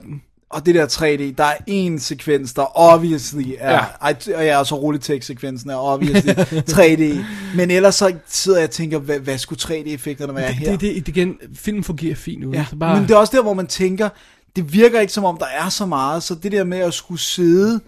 og 0.50 0.66
det 0.66 0.76
der 0.76 0.88
3D, 0.88 1.36
der 1.38 1.44
er 1.44 1.56
en 1.68 2.00
sekvens, 2.00 2.54
der 2.54 2.80
obviously 2.80 3.52
er, 3.60 3.72
ja. 3.72 3.80
ej, 4.02 4.16
og 4.36 4.46
ja, 4.46 4.60
og 4.60 4.68
så 4.68 4.76
rulletekstsekvensen 4.76 5.70
er 5.70 5.76
obviously 5.76 6.30
3D, 6.74 7.26
men 7.56 7.72
ellers 7.72 7.96
så 7.96 8.14
sidder 8.28 8.58
jeg 8.60 8.68
og 8.68 8.72
tænker, 8.72 9.00
hvad, 9.00 9.20
hvad 9.20 9.38
skulle 9.38 9.60
3D-effekterne 9.62 10.36
være 10.36 10.52
her? 10.52 10.72
det, 10.72 10.82
det, 10.82 10.96
det, 10.96 11.08
igen, 11.08 11.36
filmen 11.56 11.84
fungerer 11.84 12.16
fint 12.16 12.44
ud. 12.44 12.54
ja, 12.54 12.66
så 12.70 12.76
bare, 12.76 12.96
men 12.96 13.08
det 13.08 13.14
er 13.14 13.18
også 13.18 13.38
der, 13.38 13.44
hvor 13.44 13.54
man 13.54 13.68
tænker, 13.68 14.10
det 14.56 14.74
virker 14.74 15.00
ikke 15.00 15.14
som 15.14 15.26
om, 15.26 15.38
der 15.38 15.46
er 15.46 15.70
så 15.70 15.86
meget, 15.86 16.24
så 16.24 16.36
det 16.36 16.52
der 16.52 16.64
med 16.64 16.78
at 16.78 16.94
skulle 16.94 17.22
sidde 17.22 17.80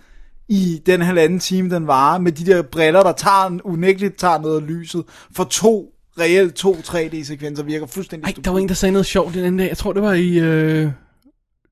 i 0.50 0.82
den 0.86 1.02
halvanden 1.02 1.40
time, 1.40 1.76
den 1.76 1.88
varer, 1.88 2.20
med 2.20 2.32
de 2.32 2.46
der 2.46 2.62
briller, 2.62 3.04
der 3.04 3.12
tager, 3.12 3.60
unægteligt 3.64 4.18
tager 4.18 4.42
noget 4.42 4.62
af 4.62 4.68
lyset, 4.68 5.04
for 5.36 5.44
to, 5.44 5.94
reelt 6.20 6.54
to 6.54 6.74
3D-sekvenser 6.74 7.64
virker 7.64 7.88
fuldstændig 7.88 8.26
Ej, 8.26 8.34
der 8.46 8.52
var 8.52 8.60
en, 8.60 8.68
der 8.68 8.74
sagde 8.74 8.92
noget 8.92 9.06
sjovt 9.06 9.34
den 9.34 9.44
anden 9.44 9.58
dag. 9.58 9.70
Jeg 9.70 9.78
tror, 9.78 9.94
det 9.94 10.02
var 10.02 10.14
i 10.14 10.40
øh, 10.40 10.90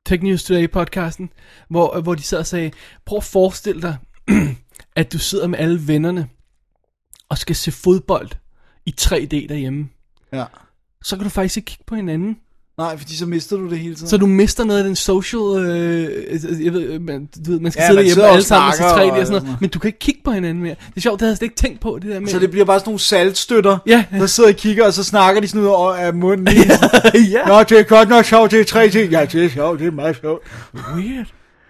Tech 0.05 0.23
News 0.23 0.43
Today-podcasten, 0.43 1.29
hvor, 1.69 2.01
hvor 2.01 2.15
de 2.15 2.21
sad 2.21 2.39
og 2.39 2.45
sagde, 2.45 2.71
prøv 3.05 3.17
at 3.17 3.23
forestille 3.23 3.81
dig, 3.81 3.97
at 4.95 5.13
du 5.13 5.17
sidder 5.17 5.47
med 5.47 5.59
alle 5.59 5.87
vennerne 5.87 6.29
og 7.29 7.37
skal 7.37 7.55
se 7.55 7.71
fodbold 7.71 8.29
i 8.85 8.95
3D 9.01 9.47
derhjemme. 9.47 9.89
Ja. 10.33 10.45
Så 11.03 11.15
kan 11.15 11.23
du 11.23 11.29
faktisk 11.29 11.57
ikke 11.57 11.65
kigge 11.65 11.83
på 11.87 11.95
hinanden. 11.95 12.39
Nej, 12.79 12.97
fordi 12.97 13.15
så 13.17 13.25
mister 13.25 13.57
du 13.57 13.69
det 13.69 13.79
hele 13.79 13.95
tiden. 13.95 14.07
Så 14.07 14.17
du 14.17 14.25
mister 14.25 14.63
noget 14.63 14.79
af 14.79 14.83
den 14.85 14.95
social... 14.95 15.65
Øh, 15.65 16.65
jeg 16.65 16.73
ved, 16.73 16.99
man, 16.99 17.29
du 17.45 17.51
ved, 17.51 17.59
man 17.59 17.71
skal 17.71 17.81
Ja, 17.81 17.87
sidde 17.87 17.95
man 17.95 18.05
derhjemme 18.05 18.23
og 18.23 18.31
alle 18.31 18.43
sammen 18.43 18.73
snakker 18.73 18.95
3D 18.95 19.11
og, 19.11 19.19
og 19.19 19.27
sådan 19.27 19.43
noget, 19.43 19.61
men 19.61 19.69
du 19.69 19.79
kan 19.79 19.87
ikke 19.87 19.99
kigge 19.99 20.21
på 20.23 20.31
hinanden 20.31 20.63
mere. 20.63 20.75
Det 20.89 20.97
er 20.97 21.01
sjovt, 21.01 21.19
det 21.19 21.21
havde 21.21 21.31
jeg 21.31 21.37
slet 21.37 21.45
ikke 21.45 21.55
tænkt 21.55 21.79
på, 21.81 21.99
det 22.01 22.11
der 22.11 22.19
med... 22.19 22.27
Så 22.27 22.39
det 22.39 22.51
bliver 22.51 22.65
bare 22.65 22.79
sådan 22.79 22.89
nogle 22.89 22.99
saltstøtter, 22.99 23.77
Ja. 23.87 24.03
der 24.11 24.25
sidder 24.25 24.49
og 24.49 24.55
kigger, 24.55 24.85
og 24.85 24.93
så 24.93 25.03
snakker 25.03 25.41
de 25.41 25.47
sådan 25.47 25.61
ud 25.61 25.67
over 25.67 25.93
af 25.93 26.13
munden. 26.13 26.47
ja. 27.33 27.47
Nå, 27.47 27.63
det 27.63 27.79
er 27.79 27.83
godt 27.83 28.09
nok 28.09 28.25
sjovt, 28.25 28.51
det 28.51 28.59
er 28.75 28.81
3D. 28.87 28.97
Ja, 29.11 29.25
det 29.25 29.45
er 29.45 29.49
sjovt, 29.49 29.79
det 29.79 29.87
er 29.87 29.91
meget 29.91 30.17
sjovt. 30.21 30.43
Weird. 30.95 31.25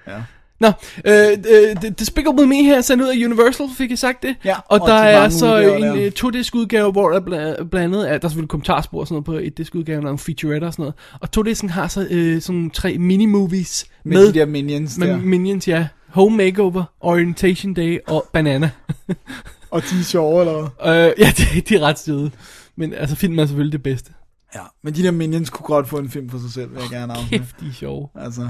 Ja. 0.07 0.13
Nå, 0.59 0.71
øh, 1.05 1.27
øh, 1.49 1.91
Despicable 1.99 2.47
Me 2.47 2.55
her 2.63 2.77
er 2.77 2.81
sendt 2.81 3.03
ud 3.03 3.07
af 3.07 3.25
Universal, 3.25 3.65
fik 3.77 3.89
jeg 3.89 3.99
sagt 3.99 4.23
det? 4.23 4.35
Ja, 4.45 4.55
og, 4.57 4.63
og 4.69 4.81
og 4.81 4.87
de 4.87 4.93
der 4.93 4.99
er 4.99 5.29
så 5.29 5.55
udgaver 5.55 5.93
en 5.93 5.99
øh, 5.99 6.11
to-disk 6.11 6.55
udgave, 6.55 6.91
hvor 6.91 7.09
der 7.09 7.19
bla- 7.19 7.63
blandet 7.63 8.09
er, 8.09 8.17
der 8.17 8.25
er 8.25 8.29
selvfølgelig 8.29 8.49
kommentarspor 8.49 8.99
og 8.99 9.07
sådan 9.07 9.13
noget 9.13 9.25
på 9.25 9.33
et 9.33 9.57
disk 9.57 9.75
udgave, 9.75 9.97
og 9.99 10.03
nogle 10.03 10.19
featurette 10.19 10.65
og 10.65 10.73
sådan 10.73 10.83
noget. 10.83 10.95
Og 11.19 11.31
to-disken 11.31 11.69
har 11.69 11.87
så 11.87 12.07
øh, 12.09 12.41
sådan 12.41 12.69
tre 12.69 12.89
mini-movies 12.99 13.85
Med, 14.03 14.17
med, 14.17 14.33
de 14.33 14.39
der 14.39 14.45
minions 14.45 14.97
med 14.97 15.07
der. 15.07 15.17
Minions, 15.17 15.67
ja. 15.67 15.87
Home 16.07 16.37
Makeover, 16.37 16.83
Orientation 16.99 17.73
Day 17.73 17.99
og 18.07 18.29
Banana. 18.33 18.69
Og 19.71 19.81
de 19.81 19.99
er 19.99 20.03
sjove, 20.03 20.39
eller 20.41 20.69
hvad? 20.83 21.07
øh, 21.07 21.13
ja, 21.19 21.31
de, 21.37 21.61
de 21.61 21.75
er 21.75 21.79
ret 21.79 21.99
søde. 21.99 22.31
Men 22.75 22.93
altså, 22.93 23.15
filmen 23.15 23.39
er 23.39 23.45
selvfølgelig 23.45 23.71
det 23.73 23.83
bedste. 23.83 24.11
Ja, 24.55 24.61
men 24.83 24.95
de 24.95 25.03
der 25.03 25.11
minions 25.11 25.49
kunne 25.49 25.65
godt 25.65 25.89
få 25.89 25.97
en 25.97 26.09
film 26.09 26.29
for 26.29 26.37
sig 26.39 26.51
selv, 26.51 26.69
vil 26.71 26.79
jeg 26.81 26.89
gerne 26.99 27.13
afsnit. 27.13 27.29
Kæft, 27.41 27.59
de 27.59 27.67
er 27.67 27.73
sjove. 27.73 28.07
Altså. 28.15 28.49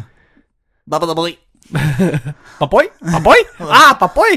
Babadabri. 0.91 1.37
Baboy, 2.59 2.83
baboy, 3.11 3.35
ah, 3.59 3.99
baboy. 3.99 4.31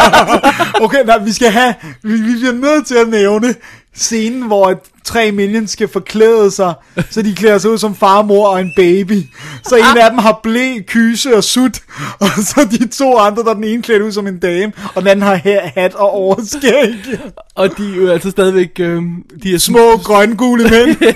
Okay, 0.84 1.04
nej, 1.04 1.18
vi 1.18 1.32
skal 1.32 1.50
have, 1.50 1.74
vi, 2.02 2.12
vi 2.12 2.32
bliver 2.32 2.52
nødt 2.52 2.86
til 2.86 2.94
at 2.94 3.08
nævne 3.08 3.54
scenen, 3.94 4.42
hvor 4.42 4.66
at 4.66 4.78
tre 5.04 5.32
minions 5.32 5.70
skal 5.70 5.88
forklæde 5.88 6.50
sig, 6.50 6.74
så 7.10 7.22
de 7.22 7.34
klæder 7.34 7.58
sig 7.58 7.70
ud 7.70 7.78
som 7.78 7.94
far, 7.94 8.22
mor 8.22 8.48
og 8.48 8.60
en 8.60 8.72
baby. 8.76 9.22
Så 9.62 9.76
en 9.76 9.98
af 9.98 10.10
dem 10.10 10.18
har 10.18 10.40
blæ, 10.42 10.78
kyse 10.86 11.36
og 11.36 11.44
sut, 11.44 11.80
og 12.20 12.28
så 12.28 12.68
de 12.70 12.88
to 12.88 13.18
andre, 13.18 13.42
der 13.42 13.50
er 13.50 13.54
den 13.54 13.64
ene 13.64 13.82
klædt 13.82 14.02
ud 14.02 14.12
som 14.12 14.26
en 14.26 14.38
dame, 14.38 14.72
og 14.94 15.02
den 15.02 15.08
anden 15.08 15.22
har 15.22 15.34
her, 15.34 15.60
hat 15.74 15.94
og 15.94 16.10
overskæg. 16.10 16.94
og 17.54 17.78
de 17.78 17.92
er 17.92 17.96
jo 17.96 18.10
altså 18.10 18.30
stadigvæk, 18.30 18.70
øh, 18.80 19.02
de 19.42 19.54
er 19.54 19.58
Små 19.58 19.96
grøngule 19.96 20.70
mænd. 20.70 20.96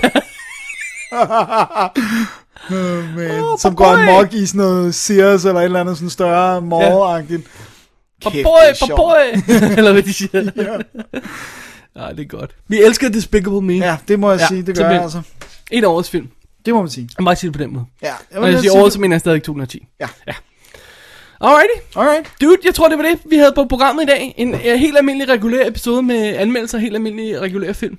oh, 2.71 3.15
man. 3.15 3.43
Åh, 3.43 3.57
som 3.59 3.75
går 3.75 3.85
amok 3.85 4.33
i 4.33 4.45
sådan 4.45 4.57
noget 4.59 4.95
Sears 4.95 5.45
eller 5.45 5.59
et 5.61 5.65
eller 5.65 5.79
andet 5.81 5.97
sådan 5.97 6.09
større 6.09 6.61
mall-agtigt. 6.61 7.47
Er 8.25 8.73
sjovt. 8.73 8.89
baboy. 8.89 9.53
Eller 9.77 9.91
hvad 9.91 10.03
de 10.03 10.13
siger. 10.13 10.29
ja, 11.95 12.09
det 12.11 12.19
er 12.19 12.25
godt. 12.27 12.55
Vi 12.67 12.81
elsker 12.81 13.09
Despicable 13.09 13.61
Me. 13.61 13.73
Ja, 13.73 13.97
det 14.07 14.19
må 14.19 14.31
jeg 14.31 14.39
Ja, 14.39 14.47
sige, 14.47 14.63
det 14.63 14.77
gør 14.77 14.89
jeg 14.89 15.01
altså. 15.03 15.21
En 15.71 15.83
af 15.83 15.87
årets 15.87 16.09
film. 16.09 16.27
Det 16.65 16.73
må 16.73 16.81
man 16.81 16.89
sige. 16.89 17.09
Jeg 17.17 17.23
må 17.23 17.35
sige 17.35 17.47
det 17.47 17.57
på 17.57 17.63
den 17.63 17.73
måde. 17.73 17.85
Ja, 18.01 18.07
jeg 18.07 18.39
Når 18.39 18.47
jeg 18.47 18.59
siger 18.59 18.71
sige 18.71 18.81
året, 18.81 18.93
så 18.93 18.99
mener 18.99 19.13
jeg 19.15 19.19
stadig 19.21 19.41
2010. 19.43 19.87
Ja. 19.99 20.07
ja. 20.27 20.33
Alrighty. 21.41 21.97
Alright. 21.97 22.31
Dude, 22.41 22.57
jeg 22.65 22.75
tror 22.75 22.87
det 22.89 22.97
var 22.97 23.03
det, 23.03 23.19
vi 23.29 23.35
havde 23.37 23.51
på 23.55 23.65
programmet 23.65 24.03
i 24.03 24.05
dag. 24.05 24.33
En 24.37 24.53
uh, 24.53 24.59
helt 24.59 24.97
almindelig 24.97 25.29
regulær 25.33 25.67
episode 25.67 26.01
med 26.03 26.35
anmeldelser 26.35 26.77
af 26.77 26.81
helt 26.81 26.95
almindelig 26.95 27.41
regulær 27.41 27.73
film. 27.73 27.97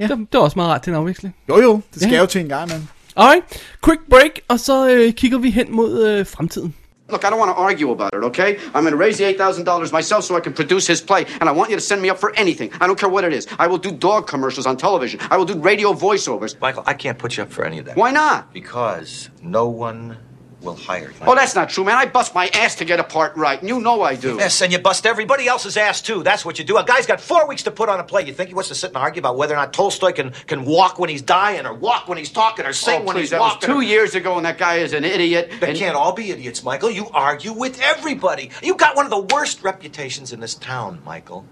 Ja. 0.00 0.06
Det, 0.06 0.18
det 0.18 0.28
var 0.32 0.40
også 0.40 0.58
meget 0.58 0.70
rart 0.70 0.82
til 0.82 0.90
en 0.90 0.96
afveksling. 0.96 1.34
Jo 1.48 1.60
jo, 1.62 1.80
det 1.94 2.02
skal 2.02 2.12
Ja. 2.14 2.20
jo 2.20 2.26
til 2.26 2.40
en 2.40 2.48
gang, 2.48 2.68
man. 2.70 2.88
Alright, 3.16 3.62
quick 3.80 4.00
break, 4.10 4.40
og 4.48 4.60
så 4.60 4.88
øh, 4.88 5.12
kigger 5.12 5.38
vi 5.38 5.50
hen 5.50 5.66
mod 5.76 6.06
øh, 6.06 6.26
fremtiden. 6.26 6.74
Look, 7.10 7.24
I 7.24 7.26
don't 7.30 7.38
want 7.38 7.50
to 7.56 7.62
argue 7.62 7.90
about 7.92 8.14
it, 8.14 8.24
okay? 8.24 8.56
I'm 8.74 8.82
going 8.82 8.92
to 8.92 8.96
raise 8.96 9.18
the 9.18 9.24
$8,000 9.24 9.92
myself 9.92 10.24
so 10.24 10.36
I 10.36 10.40
can 10.40 10.52
produce 10.54 10.86
his 10.86 11.02
play, 11.02 11.24
and 11.40 11.48
I 11.50 11.52
want 11.52 11.70
you 11.70 11.76
to 11.76 11.82
send 11.82 12.00
me 12.00 12.08
up 12.10 12.18
for 12.18 12.32
anything. 12.34 12.70
I 12.80 12.86
don't 12.86 12.98
care 12.98 13.10
what 13.10 13.24
it 13.24 13.32
is. 13.32 13.46
I 13.58 13.66
will 13.66 13.78
do 13.78 13.92
dog 13.92 14.26
commercials 14.26 14.66
on 14.66 14.76
television. 14.76 15.20
I 15.30 15.36
will 15.36 15.44
do 15.44 15.58
radio 15.70 15.92
voiceovers. 15.92 16.58
Michael, 16.60 16.82
I 16.86 16.94
can't 16.94 17.18
put 17.18 17.36
you 17.36 17.42
up 17.42 17.52
for 17.52 17.64
any 17.64 17.78
of 17.78 17.84
that. 17.84 17.96
Why 17.96 18.10
not? 18.10 18.52
Because 18.54 19.28
no 19.42 19.68
one 19.68 20.16
will 20.64 20.74
hire 20.76 21.10
you. 21.10 21.14
Oh, 21.22 21.34
that's 21.34 21.54
not 21.54 21.68
true, 21.68 21.84
man. 21.84 21.96
I 21.96 22.06
bust 22.06 22.34
my 22.34 22.48
ass 22.48 22.74
to 22.76 22.84
get 22.84 22.98
a 22.98 23.04
part 23.04 23.36
right, 23.36 23.58
and 23.60 23.68
you 23.68 23.80
know 23.80 24.02
I 24.02 24.16
do. 24.16 24.36
Yes, 24.36 24.60
and 24.62 24.72
you 24.72 24.78
bust 24.78 25.04
everybody 25.06 25.46
else's 25.46 25.76
ass 25.76 26.00
too. 26.00 26.22
That's 26.22 26.44
what 26.44 26.58
you 26.58 26.64
do. 26.64 26.76
A 26.78 26.84
guy's 26.84 27.06
got 27.06 27.20
four 27.20 27.46
weeks 27.46 27.62
to 27.64 27.70
put 27.70 27.88
on 27.88 28.00
a 28.00 28.04
play. 28.04 28.24
You 28.26 28.32
think 28.32 28.48
he 28.48 28.54
wants 28.54 28.68
to 28.70 28.74
sit 28.74 28.88
and 28.90 28.96
argue 28.96 29.20
about 29.20 29.36
whether 29.36 29.54
or 29.54 29.58
not 29.58 29.72
Tolstoy 29.72 30.12
can, 30.12 30.30
can 30.46 30.64
walk 30.64 30.98
when 30.98 31.10
he's 31.10 31.22
dying, 31.22 31.66
or 31.66 31.74
walk 31.74 32.08
when 32.08 32.18
he's 32.18 32.30
talking, 32.30 32.64
or 32.66 32.72
sing 32.72 33.02
Oh, 33.02 33.04
when 33.04 33.14
please, 33.16 33.20
he's 33.22 33.30
that 33.30 33.40
was 33.40 33.52
walking? 33.54 33.68
two 33.68 33.80
years 33.82 34.14
ago, 34.14 34.36
and 34.36 34.46
that 34.46 34.58
guy 34.58 34.76
is 34.76 34.92
an 34.92 35.04
idiot. 35.04 35.52
They 35.60 35.68
and- 35.70 35.78
can't 35.78 35.94
all 35.96 36.12
be 36.12 36.30
idiots, 36.30 36.64
Michael. 36.64 36.90
You 36.90 37.08
argue 37.12 37.52
with 37.52 37.80
everybody. 37.80 38.50
You've 38.62 38.78
got 38.78 38.96
one 38.96 39.04
of 39.06 39.10
the 39.10 39.34
worst 39.34 39.62
reputations 39.62 40.32
in 40.32 40.40
this 40.40 40.54
town, 40.54 41.00
Michael. 41.04 41.44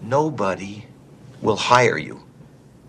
Nobody 0.00 0.86
will 1.42 1.56
hire 1.56 1.98
you. 1.98 2.22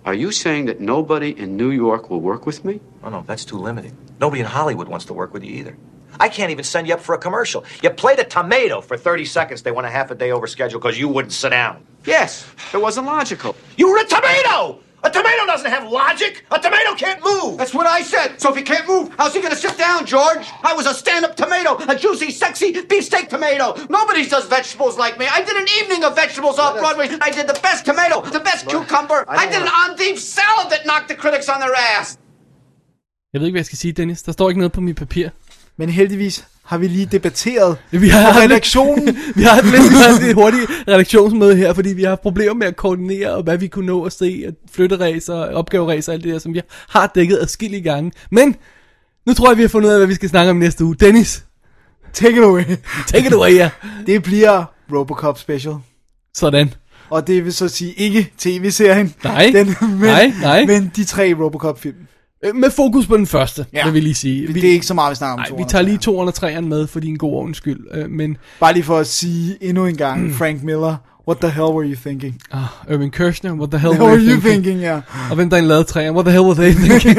Are 0.05 0.13
you 0.13 0.31
saying 0.31 0.65
that 0.65 0.79
nobody 0.79 1.37
in 1.37 1.57
New 1.57 1.69
York 1.71 2.09
will 2.09 2.21
work 2.21 2.45
with 2.45 2.63
me? 2.63 2.79
Oh, 3.03 3.09
no, 3.09 3.23
that's 3.27 3.43
too 3.45 3.57
limiting. 3.57 3.95
Nobody 4.19 4.41
in 4.41 4.45
Hollywood 4.45 4.87
wants 4.87 5.05
to 5.05 5.13
work 5.13 5.33
with 5.33 5.43
you 5.43 5.53
either. 5.55 5.77
I 6.19 6.27
can't 6.27 6.51
even 6.51 6.63
send 6.65 6.87
you 6.87 6.93
up 6.93 6.99
for 6.99 7.15
a 7.15 7.17
commercial. 7.17 7.63
You 7.81 7.89
played 7.91 8.19
a 8.19 8.25
tomato 8.25 8.81
for 8.81 8.97
30 8.97 9.25
seconds. 9.25 9.61
They 9.61 9.71
went 9.71 9.87
a 9.87 9.89
half 9.89 10.11
a 10.11 10.15
day 10.15 10.31
over 10.31 10.47
schedule 10.47 10.79
because 10.79 10.99
you 10.99 11.07
wouldn't 11.07 11.31
sit 11.31 11.49
down. 11.49 11.85
Yes, 12.05 12.45
it 12.73 12.81
wasn't 12.81 13.05
logical. 13.05 13.55
You 13.77 13.89
were 13.89 13.99
a 13.99 14.05
tomato! 14.05 14.79
A 15.01 15.09
tomato 15.09 15.45
doesn't 15.45 15.71
have 15.71 15.89
logic. 15.89 16.43
A 16.51 16.59
tomato 16.59 16.93
can't 16.93 17.23
move. 17.23 17.57
That's 17.57 17.73
what 17.73 17.87
I 17.87 18.01
said. 18.01 18.41
So 18.41 18.49
if 18.49 18.57
he 18.57 18.63
can't 18.63 18.85
move, 18.85 19.13
how's 19.17 19.33
he 19.33 19.41
gonna 19.41 19.55
sit 19.55 19.77
down, 19.77 20.05
George? 20.05 20.45
I 20.61 20.73
was 20.73 20.87
a 20.87 20.93
stand-up 20.93 21.37
tomato, 21.37 21.77
a 21.87 21.95
juicy, 21.95 22.31
sexy 22.31 22.73
beefsteak 22.73 23.29
tomato. 23.29 23.75
Nobody 23.89 24.27
does 24.27 24.45
vegetables 24.47 24.97
like 24.97 25.17
me. 25.17 25.25
I 25.25 25.41
did 25.41 25.55
an 25.55 25.67
evening 25.81 26.03
of 26.03 26.15
vegetables 26.15 26.59
off 26.59 26.77
Broadway. 26.77 27.07
I 27.21 27.31
did 27.31 27.47
the 27.47 27.57
best 27.61 27.85
tomato, 27.85 28.21
the 28.21 28.41
best 28.41 28.67
cucumber. 28.67 29.23
I, 29.29 29.45
did 29.45 29.61
an 29.61 29.69
on-deep 29.69 30.17
salad 30.17 30.69
that 30.71 30.85
knocked 30.85 31.07
the 31.07 31.15
critics 31.15 31.47
on 31.47 31.61
their 31.61 31.73
ass. 31.73 32.17
Jeg 33.33 33.41
ved 33.41 33.47
ikke, 33.47 33.53
hvad 33.53 33.59
jeg 33.59 33.65
skal 33.65 33.77
sige, 33.77 33.91
Dennis. 33.91 34.23
Der 34.23 34.31
står 34.31 34.49
ikke 34.49 34.59
noget 34.59 34.71
på 34.71 34.81
mit 34.81 34.95
papir. 34.95 35.29
Men 35.77 35.89
heldigvis 35.89 36.45
har 36.63 36.77
vi 36.77 36.87
lige 36.87 37.05
debatteret 37.05 37.77
Vi 37.91 38.07
har 38.09 38.41
redaktionen. 38.41 39.17
vi 39.35 39.43
har 39.43 39.53
haft 39.53 40.23
et 40.23 40.35
hurtigt 40.41 40.71
redaktionsmøde 40.87 41.55
her, 41.55 41.73
fordi 41.73 41.89
vi 41.89 42.03
har 42.03 42.15
problemer 42.15 42.53
med 42.53 42.67
at 42.67 42.75
koordinere, 42.75 43.31
og 43.31 43.43
hvad 43.43 43.57
vi 43.57 43.67
kunne 43.67 43.85
nå 43.85 44.03
at 44.03 44.13
se, 44.13 44.43
at 44.47 44.53
flytteræser, 44.71 45.35
opgaveræser 45.35 46.11
og 46.11 46.13
alt 46.13 46.23
det 46.23 46.33
der, 46.33 46.39
som 46.39 46.53
vi 46.53 46.61
har 46.89 47.11
dækket 47.15 47.37
adskillige 47.41 47.81
gange. 47.81 48.11
Men 48.31 48.55
nu 49.25 49.33
tror 49.33 49.49
jeg, 49.49 49.57
vi 49.57 49.61
har 49.61 49.69
fundet 49.69 49.87
ud 49.87 49.93
af, 49.93 49.99
hvad 49.99 50.07
vi 50.07 50.15
skal 50.15 50.29
snakke 50.29 50.49
om 50.49 50.57
næste 50.57 50.85
uge. 50.85 50.95
Dennis, 50.95 51.43
Take 52.13 52.37
it 52.37 52.43
away. 52.43 52.63
take 53.07 53.27
it 53.27 53.33
away, 53.33 53.55
ja. 53.55 53.69
Det 54.07 54.23
bliver 54.23 54.65
Robocop 54.93 55.39
Special. 55.39 55.75
Sådan. 56.33 56.73
Og 57.09 57.27
det 57.27 57.45
vil 57.45 57.53
så 57.53 57.67
sige 57.67 57.93
ikke 57.93 58.33
tv-serien. 58.37 59.15
Nej, 59.23 59.51
den, 59.53 59.75
men, 59.81 59.99
nej, 59.99 60.33
nej. 60.41 60.65
Men 60.65 60.91
de 60.95 61.03
tre 61.03 61.33
Robocop-film. 61.39 61.95
Øh, 62.45 62.55
Med 62.55 62.71
fokus 62.71 63.07
på 63.07 63.17
den 63.17 63.27
første, 63.27 63.65
ja. 63.73 63.85
Vil 63.85 63.93
vi 63.93 63.99
lige 63.99 64.13
sige. 64.13 64.47
Vi, 64.47 64.53
det 64.53 64.69
er 64.69 64.73
ikke 64.73 64.85
så 64.85 64.93
meget, 64.93 65.09
vi 65.11 65.15
snakker 65.15 65.33
om. 65.33 65.39
Nej, 65.39 65.57
vi 65.57 65.69
tager 65.69 65.81
lige 65.81 65.97
toeren 65.97 66.27
og 66.27 66.33
treeren 66.33 66.69
med, 66.69 66.87
for 66.87 66.99
din 66.99 67.15
god 67.15 67.33
ordens 67.33 67.57
skyld. 67.57 67.79
Øh, 67.93 68.09
Men 68.09 68.37
Bare 68.59 68.73
lige 68.73 68.83
for 68.83 68.97
at 68.97 69.07
sige 69.07 69.57
endnu 69.61 69.85
en 69.85 69.97
gang, 69.97 70.33
Frank 70.35 70.63
Miller, 70.63 70.95
what 71.27 71.37
the 71.41 71.49
hell 71.49 71.65
were 71.65 71.87
you 71.87 71.95
thinking? 71.95 72.41
ah, 72.51 72.93
Irving 72.93 73.13
Kershner, 73.13 73.53
what 73.53 73.69
the 73.71 73.79
hell 73.79 73.91
were 73.93 74.03
were 74.11 74.17
you 74.19 74.25
thinking? 74.29 74.43
thinking, 74.63 74.79
ja. 74.79 75.01
Og 75.29 75.35
hvem 75.35 75.49
der 75.49 75.57
egentlig 75.57 75.69
lavede 75.69 75.83
træerne, 75.83 76.11
what 76.13 76.25
the 76.25 76.31
hell 76.31 76.43
were 76.45 76.55
they 76.55 76.71
thinking? 76.87 77.15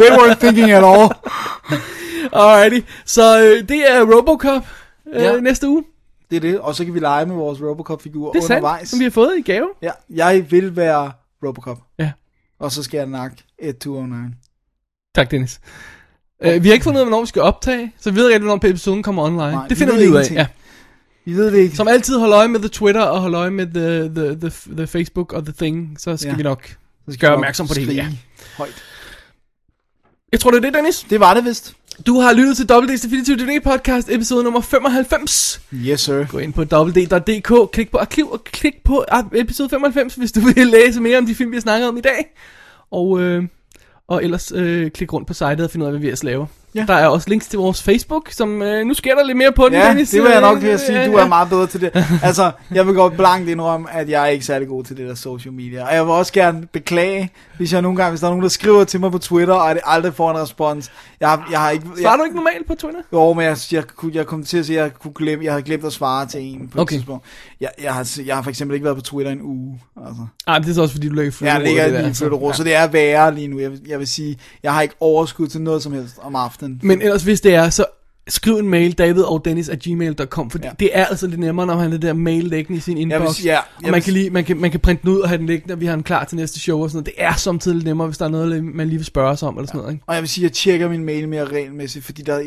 They 0.00 0.10
weren't 0.18 0.38
thinking 0.40 0.70
at 0.70 0.84
all. 0.84 1.08
Alrighty, 2.32 2.80
så 3.04 3.40
øh, 3.42 3.68
det 3.68 3.92
er 3.92 4.16
Robocop 4.16 4.62
øh, 5.14 5.22
Ja. 5.22 5.40
næste 5.40 5.68
uge. 5.68 5.84
Det 6.30 6.36
er 6.36 6.40
det, 6.40 6.58
og 6.60 6.74
så 6.74 6.84
kan 6.84 6.94
vi 6.94 6.98
lege 7.00 7.26
med 7.26 7.34
vores 7.36 7.58
Robocop-figurer 7.62 8.32
Det 8.32 8.38
er 8.38 8.42
sandt, 8.46 8.58
undervejs. 8.58 8.88
som 8.88 8.98
vi 8.98 9.04
har 9.04 9.10
fået 9.10 9.32
i 9.38 9.42
gave. 9.42 9.68
Ja, 9.82 9.90
jeg 10.14 10.44
vil 10.50 10.76
være 10.76 11.12
Robocop. 11.46 11.78
Ja. 11.98 12.10
Og 12.62 12.72
så 12.72 12.82
skal 12.82 12.98
jeg 12.98 13.06
nakke 13.06 13.36
1209. 13.58 14.34
Tak, 15.14 15.30
Dennis. 15.30 15.60
Uh, 16.46 16.62
vi 16.62 16.68
har 16.68 16.72
ikke 16.72 16.84
fundet 16.84 16.98
ud 16.98 17.00
af, 17.00 17.06
hvornår 17.06 17.20
vi 17.20 17.26
skal 17.26 17.42
optage, 17.42 17.92
så 18.00 18.10
vi 18.10 18.16
ved 18.16 18.30
ikke, 18.30 18.44
hvornår 18.46 18.68
episoden 18.68 19.02
kommer 19.02 19.22
online. 19.22 19.38
Nej, 19.38 19.62
det 19.62 19.70
vi 19.70 19.74
finder 19.74 19.94
ved 19.94 20.02
vi 20.02 20.08
ud 20.08 20.16
af. 20.16 20.30
Ja. 20.30 20.46
Vi 21.24 21.32
ved 21.32 21.52
det 21.52 21.58
ikke. 21.58 21.76
Som 21.76 21.88
altid, 21.88 22.18
hold 22.18 22.32
øje 22.32 22.48
med 22.48 22.60
the 22.60 22.68
Twitter 22.68 23.00
og 23.02 23.20
hold 23.20 23.34
øje 23.34 23.50
med 23.50 23.66
the, 23.66 24.14
the, 24.14 24.40
the, 24.50 24.76
the 24.76 24.86
Facebook 24.86 25.32
og 25.32 25.44
the 25.44 25.54
thing, 25.58 26.00
så 26.00 26.16
skal 26.16 26.30
Ja. 26.30 26.36
vi 26.36 26.42
nok 26.42 26.66
Så 26.66 27.12
skal 27.12 27.20
gøre 27.20 27.30
vi 27.30 27.32
nok 27.32 27.38
opmærksom 27.38 27.66
på 27.66 27.74
det 27.74 27.82
hele. 27.86 27.94
Ja. 27.94 28.08
Højt. 28.56 28.82
Jeg 30.32 30.40
tror, 30.40 30.50
det 30.50 30.58
er 30.58 30.60
det, 30.62 30.74
Dennis. 30.74 31.06
Det 31.10 31.20
var 31.20 31.34
det 31.34 31.44
vist. 31.44 31.74
Du 32.06 32.20
har 32.20 32.32
lyttet 32.32 32.56
til 32.56 32.64
WD's 32.72 33.02
Definitive 33.02 33.36
DVD 33.36 33.62
podcast, 33.62 34.10
episode 34.10 34.44
nummer 34.44 34.60
95. 34.60 35.60
Yes, 35.74 36.00
sir. 36.00 36.26
Gå 36.26 36.38
ind 36.38 36.52
på 36.52 36.60
www.dk, 36.60 37.72
klik 37.72 37.90
på 37.90 37.98
arkiv 37.98 38.30
og 38.30 38.44
klik 38.44 38.84
på 38.84 39.04
ah, 39.08 39.24
episode 39.34 39.68
95, 39.68 40.14
hvis 40.14 40.32
du 40.32 40.40
vil 40.54 40.66
læse 40.66 41.00
mere 41.00 41.18
om 41.18 41.26
de 41.26 41.34
film, 41.34 41.50
vi 41.50 41.56
har 41.56 41.60
snakket 41.60 41.88
om 41.88 41.96
i 41.96 42.00
dag. 42.00 42.34
Og, 42.90 43.20
øh, 43.20 43.44
og 44.08 44.24
ellers 44.24 44.52
øh, 44.54 44.90
klik 44.90 45.12
rundt 45.12 45.28
på 45.28 45.34
sitet 45.34 45.60
og 45.60 45.70
finde 45.70 45.84
ud 45.84 45.88
af, 45.88 45.92
hvad 45.92 46.00
vi 46.00 46.06
ellers 46.06 46.24
laver. 46.24 46.46
Ja. 46.74 46.84
Der 46.88 46.94
er 46.94 47.06
også 47.06 47.28
links 47.30 47.46
til 47.46 47.58
vores 47.58 47.82
Facebook, 47.82 48.30
som 48.30 48.62
øh, 48.62 48.86
nu 48.86 48.94
sker 48.94 49.14
der 49.14 49.24
lidt 49.24 49.38
mere 49.38 49.52
på 49.52 49.64
den, 49.64 49.72
Ja, 49.72 49.88
Dennis. 49.88 50.10
det 50.10 50.22
vil 50.22 50.30
jeg 50.30 50.40
nok 50.40 50.62
Øh, 50.62 50.68
at 50.68 50.80
sige. 50.80 51.06
Du 51.06 51.12
er 51.12 51.26
meget 51.28 51.48
bedre 51.48 51.66
til 51.66 51.80
det. 51.80 51.90
Altså, 52.22 52.50
jeg 52.74 52.86
vil 52.86 52.94
godt 52.94 53.16
blankt 53.16 53.48
indrømme, 53.48 53.92
at 53.92 54.08
jeg 54.08 54.22
er 54.22 54.26
ikke 54.26 54.44
særlig 54.44 54.68
god 54.68 54.84
til 54.84 54.96
det 54.96 55.08
der 55.08 55.14
social 55.14 55.52
media. 55.52 55.86
Og 55.88 55.94
jeg 55.94 56.04
vil 56.04 56.12
også 56.12 56.32
gerne 56.32 56.66
beklage, 56.72 57.30
hvis 57.56 57.72
jeg 57.72 57.82
nogle 57.82 57.96
gange, 57.96 58.10
hvis 58.10 58.20
der 58.20 58.26
er 58.26 58.30
nogen, 58.30 58.42
der 58.42 58.48
skriver 58.48 58.84
til 58.84 59.00
mig 59.00 59.12
på 59.12 59.18
Twitter, 59.18 59.54
og 59.54 59.74
det 59.74 59.82
aldrig 59.86 60.14
får 60.14 60.30
en 60.30 60.36
respons. 60.36 60.90
Jeg, 61.20 61.38
jeg 61.50 61.60
har 61.60 61.70
ikke... 61.70 61.84
Svarer 62.00 62.10
Jeg, 62.12 62.18
du 62.18 62.24
ikke 62.24 62.36
normalt 62.36 62.66
på 62.68 62.74
Twitter? 62.74 63.00
jo, 63.12 63.32
men 63.32 63.44
jeg, 63.44 63.56
jeg, 63.72 63.84
kunne- 63.96 64.12
jeg 64.14 64.26
kom 64.26 64.44
til 64.44 64.58
at 64.58 64.66
sige, 64.66 64.78
at 64.78 64.82
jeg, 64.84 64.92
kunne 65.02 65.14
glemme, 65.14 65.44
jeg 65.44 65.52
havde 65.52 65.62
glemt 65.62 65.84
at 65.84 65.92
svare 65.92 66.26
til 66.26 66.40
en 66.42 66.68
på 66.68 66.80
Okay. 66.80 66.94
et 66.94 66.98
tidspunkt. 66.98 67.24
Jeg, 67.60 67.70
jeg, 67.82 67.94
har, 67.94 68.18
jeg 68.26 68.34
har 68.34 68.42
for 68.42 68.50
eksempel 68.50 68.74
ikke 68.74 68.84
været 68.84 68.96
på 68.96 69.02
Twitter 69.02 69.32
en 69.32 69.42
uge. 69.42 69.80
Altså. 70.06 70.26
Nej, 70.46 70.58
men 70.58 70.64
det 70.64 70.70
er 70.70 70.74
så 70.74 70.82
også, 70.82 70.94
fordi 70.94 71.08
du 71.08 71.14
ligger 71.14 71.22
i 71.22 71.26
Jeg 71.26 71.32
flytteråd, 71.34 71.62
ligger 71.64 71.86
lige 72.00 72.10
i 72.10 72.14
flytteråd, 72.14 72.54
så 72.54 72.64
det 72.64 72.74
er 72.74 72.86
værre 72.86 73.34
lige 73.34 73.48
nu. 73.48 73.58
Jeg, 73.60 73.70
vil- 73.70 73.80
jeg 73.88 73.98
vil 73.98 74.06
sige, 74.06 74.38
jeg 74.62 74.72
har 74.74 74.82
ikke 74.82 74.94
overskud 75.00 75.46
til 75.48 75.60
noget 75.62 75.82
som 75.82 75.92
helst 75.92 76.16
om 76.22 76.36
aftenen. 76.36 76.61
Men 76.82 77.02
ellers, 77.02 77.22
hvis 77.22 77.40
det 77.40 77.54
er, 77.54 77.70
så 77.70 77.84
skriv 78.28 78.56
en 78.56 78.68
mail, 78.68 78.92
david 78.92 79.22
og 79.22 79.44
dennis 79.44 79.68
at 79.68 79.78
gmail.com, 79.82 80.50
for 80.50 80.58
ja. 80.62 80.70
Det 80.80 80.90
er 80.92 81.04
altså 81.06 81.26
lidt 81.26 81.40
nemmere, 81.40 81.66
når 81.66 81.74
man 81.74 81.82
har 81.84 81.90
det 81.90 82.02
der 82.02 82.12
mail 82.12 82.44
liggende 82.44 82.78
i 82.78 82.80
sin 82.80 82.96
inbox. 82.98 83.34
sige- 83.36 83.52
ja, 83.52 83.58
og 83.58 83.64
jeg 83.82 83.90
man 83.90 83.94
vil 83.94 84.02
kan, 84.02 84.12
lige, 84.12 84.30
man, 84.30 84.44
kan, 84.44 84.56
man 84.56 84.70
kan 84.70 84.80
printe 84.80 85.02
den 85.02 85.10
ud 85.10 85.20
og 85.20 85.28
have 85.28 85.38
den 85.38 85.46
liggende, 85.46 85.72
og 85.74 85.80
vi 85.80 85.86
har 85.86 85.94
den 85.94 86.02
klar 86.02 86.24
til 86.24 86.36
næste 86.36 86.60
show 86.60 86.82
og 86.82 86.90
sådan 86.90 86.96
noget. 86.96 87.06
Det 87.06 87.14
er 87.16 87.34
samtidig 87.34 87.74
lidt 87.74 87.86
nemmere, 87.86 88.06
hvis 88.08 88.18
der 88.18 88.24
er 88.24 88.28
noget, 88.28 88.64
man 88.64 88.88
lige 88.88 88.98
vil 88.98 89.06
spørge 89.06 89.36
sig 89.36 89.48
om 89.48 89.56
eller 89.56 89.66
sådan 89.66 89.78
noget. 89.78 89.92
Ikke? 89.92 90.04
Og 90.06 90.14
jeg 90.14 90.22
vil 90.22 90.28
sige, 90.28 90.44
at 90.44 90.48
jeg 90.50 90.52
tjekker 90.52 90.88
min 90.88 91.04
mail 91.04 91.28
mere 91.28 91.44
regelmæssigt, 91.44 92.04
fordi 92.04 92.22
der, 92.22 92.42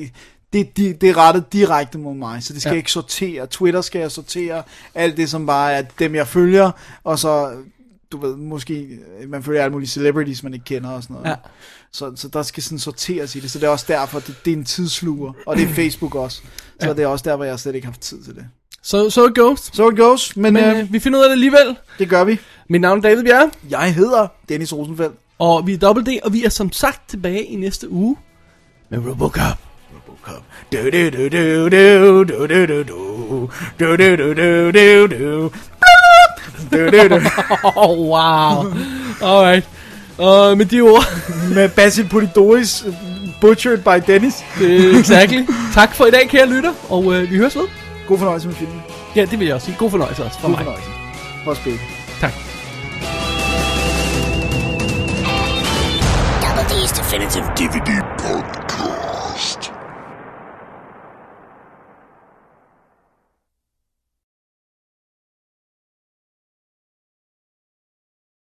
det, 0.54 0.78
det, 0.78 1.02
det 1.02 1.10
er 1.10 1.18
rettet 1.18 1.54
direkte 1.54 1.98
mod 1.98 2.16
mig, 2.16 2.44
så 2.44 2.54
det 2.54 2.62
skal 2.62 2.70
Ja. 2.70 2.74
ja. 2.74 2.78
ikke 2.78 2.92
sortere. 2.92 3.48
Twitter 3.48 3.82
skal 3.82 4.00
jeg 4.00 4.12
sortere 4.12 4.64
alt 4.96 5.18
det, 5.18 5.30
som 5.30 5.46
bare 5.46 5.74
er 5.74 5.82
dem, 6.00 6.16
jeg 6.16 6.28
følger, 6.28 6.72
og 7.04 7.20
så, 7.20 7.52
du 8.12 8.18
ved, 8.18 8.36
måske, 8.36 8.88
man 9.28 9.44
følger 9.44 9.62
alle 9.64 9.72
mulige 9.72 9.90
celebrities, 9.90 10.44
man 10.44 10.54
ikke 10.54 10.66
kender 10.66 10.90
og 10.90 11.04
sådan 11.04 11.14
noget. 11.16 11.30
Ja. 11.30 11.36
Så, 11.96 12.12
så 12.16 12.28
der 12.28 12.44
skal 12.44 12.64
sådan 12.64 12.80
sorteres 12.80 13.36
i 13.36 13.40
det, 13.40 13.52
så 13.52 13.60
det 13.60 13.66
er 13.66 13.70
også 13.70 13.86
derfor, 13.88 14.20
det, 14.20 14.36
det 14.46 14.54
er 14.54 14.58
en 14.58 14.66
tidsluger, 14.66 15.34
og 15.48 15.56
det 15.58 15.64
er 15.64 15.74
Facebook 15.82 16.16
også. 16.16 16.38
Så 16.82 16.88
Ja. 16.88 16.94
det 16.94 17.04
er 17.04 17.08
også 17.08 17.24
der, 17.30 17.36
hvor 17.36 17.46
jeg 17.46 17.60
slet 17.60 17.76
ikke 17.76 17.88
har 17.88 17.92
haft 17.92 18.02
tid 18.02 18.24
til 18.24 18.36
det. 18.36 18.46
So, 18.84 19.10
so 19.10 19.28
it 19.28 19.36
goes. 19.36 19.60
So 19.74 19.90
it 19.92 19.98
goes, 19.98 20.36
men, 20.38 20.54
Men 20.54 20.64
øh, 20.64 20.80
øh, 20.80 20.94
vi 20.94 21.00
finder 21.00 21.20
ud 21.20 21.24
af 21.24 21.30
det 21.30 21.34
alligevel. 21.34 21.76
det 22.00 22.10
gør 22.10 22.24
vi. 22.24 22.40
Mit 22.70 22.82
navn 22.82 22.98
er 22.98 23.02
David 23.02 23.24
Bjerre, 23.24 23.52
Jeg 23.70 23.94
hedder 23.94 24.28
Dennis 24.50 24.74
Rosenfeldt. 24.74 25.16
og 25.40 25.68
vi 25.68 25.74
er 25.74 25.78
Double 25.78 26.04
D, 26.06 26.20
og 26.24 26.34
vi 26.34 26.44
er 26.46 26.50
som 26.50 26.72
sagt 26.72 27.10
tilbage 27.10 27.44
i 27.46 27.56
næste 27.56 27.90
uge 27.92 28.18
med 28.90 29.00
Robocop. 29.00 29.58
Du, 30.74 30.78
du, 30.78 31.10
du, 31.10 31.28
du, 31.30 31.70
du, 31.70 32.24
du, 32.24 32.24
du, 32.24 32.66
du, 32.66 32.84
du. 32.84 33.50
Du, 33.80 33.96
du, 33.96 34.16
du, 34.16 34.34
du, 34.34 34.72
du, 34.72 35.08
du. 35.08 35.52
Du. 36.72 37.20
Oh, 37.76 37.98
wow. 37.98 38.74
Alright. 39.22 39.64
Og 40.18 40.58
med 40.58 40.66
de 40.66 40.82
ord, 40.82 41.04
Med 41.56 41.70
Basil 41.70 42.10
Polidoris, 42.10 42.86
uh, 42.88 42.94
butchered 43.42 43.78
by 43.78 44.12
Dennis. 44.12 44.34
øh, 44.62 45.00
exactly. 45.00 45.46
tak 45.74 45.96
for 45.96 46.06
i 46.06 46.12
dag, 46.12 46.30
kære 46.30 46.50
lytter, 46.50 46.74
og 46.90 47.14
øh, 47.14 47.32
vi 47.32 47.38
høres 47.38 47.56
ved. 47.56 47.68
God 48.08 48.18
fornøjelse 48.18 48.48
med 48.48 48.56
filmen. 48.56 48.82
Ja, 49.16 49.26
det 49.26 49.40
vil 49.40 49.46
jeg 49.46 49.56
også 49.56 49.66
sige. 49.66 49.78
God 49.80 49.92
fornøjelse 49.92 50.24
også 50.24 50.40
fra 50.40 50.48
God 50.48 50.50
mig. 50.56 50.60
fornøjelse. 50.60 50.90
Vores 51.46 51.60
begge. 51.60 51.80
Tak. 52.22 52.32
Double 56.42 56.64
D's 56.72 57.00
Definitive 57.00 57.46
DVD 57.58 57.90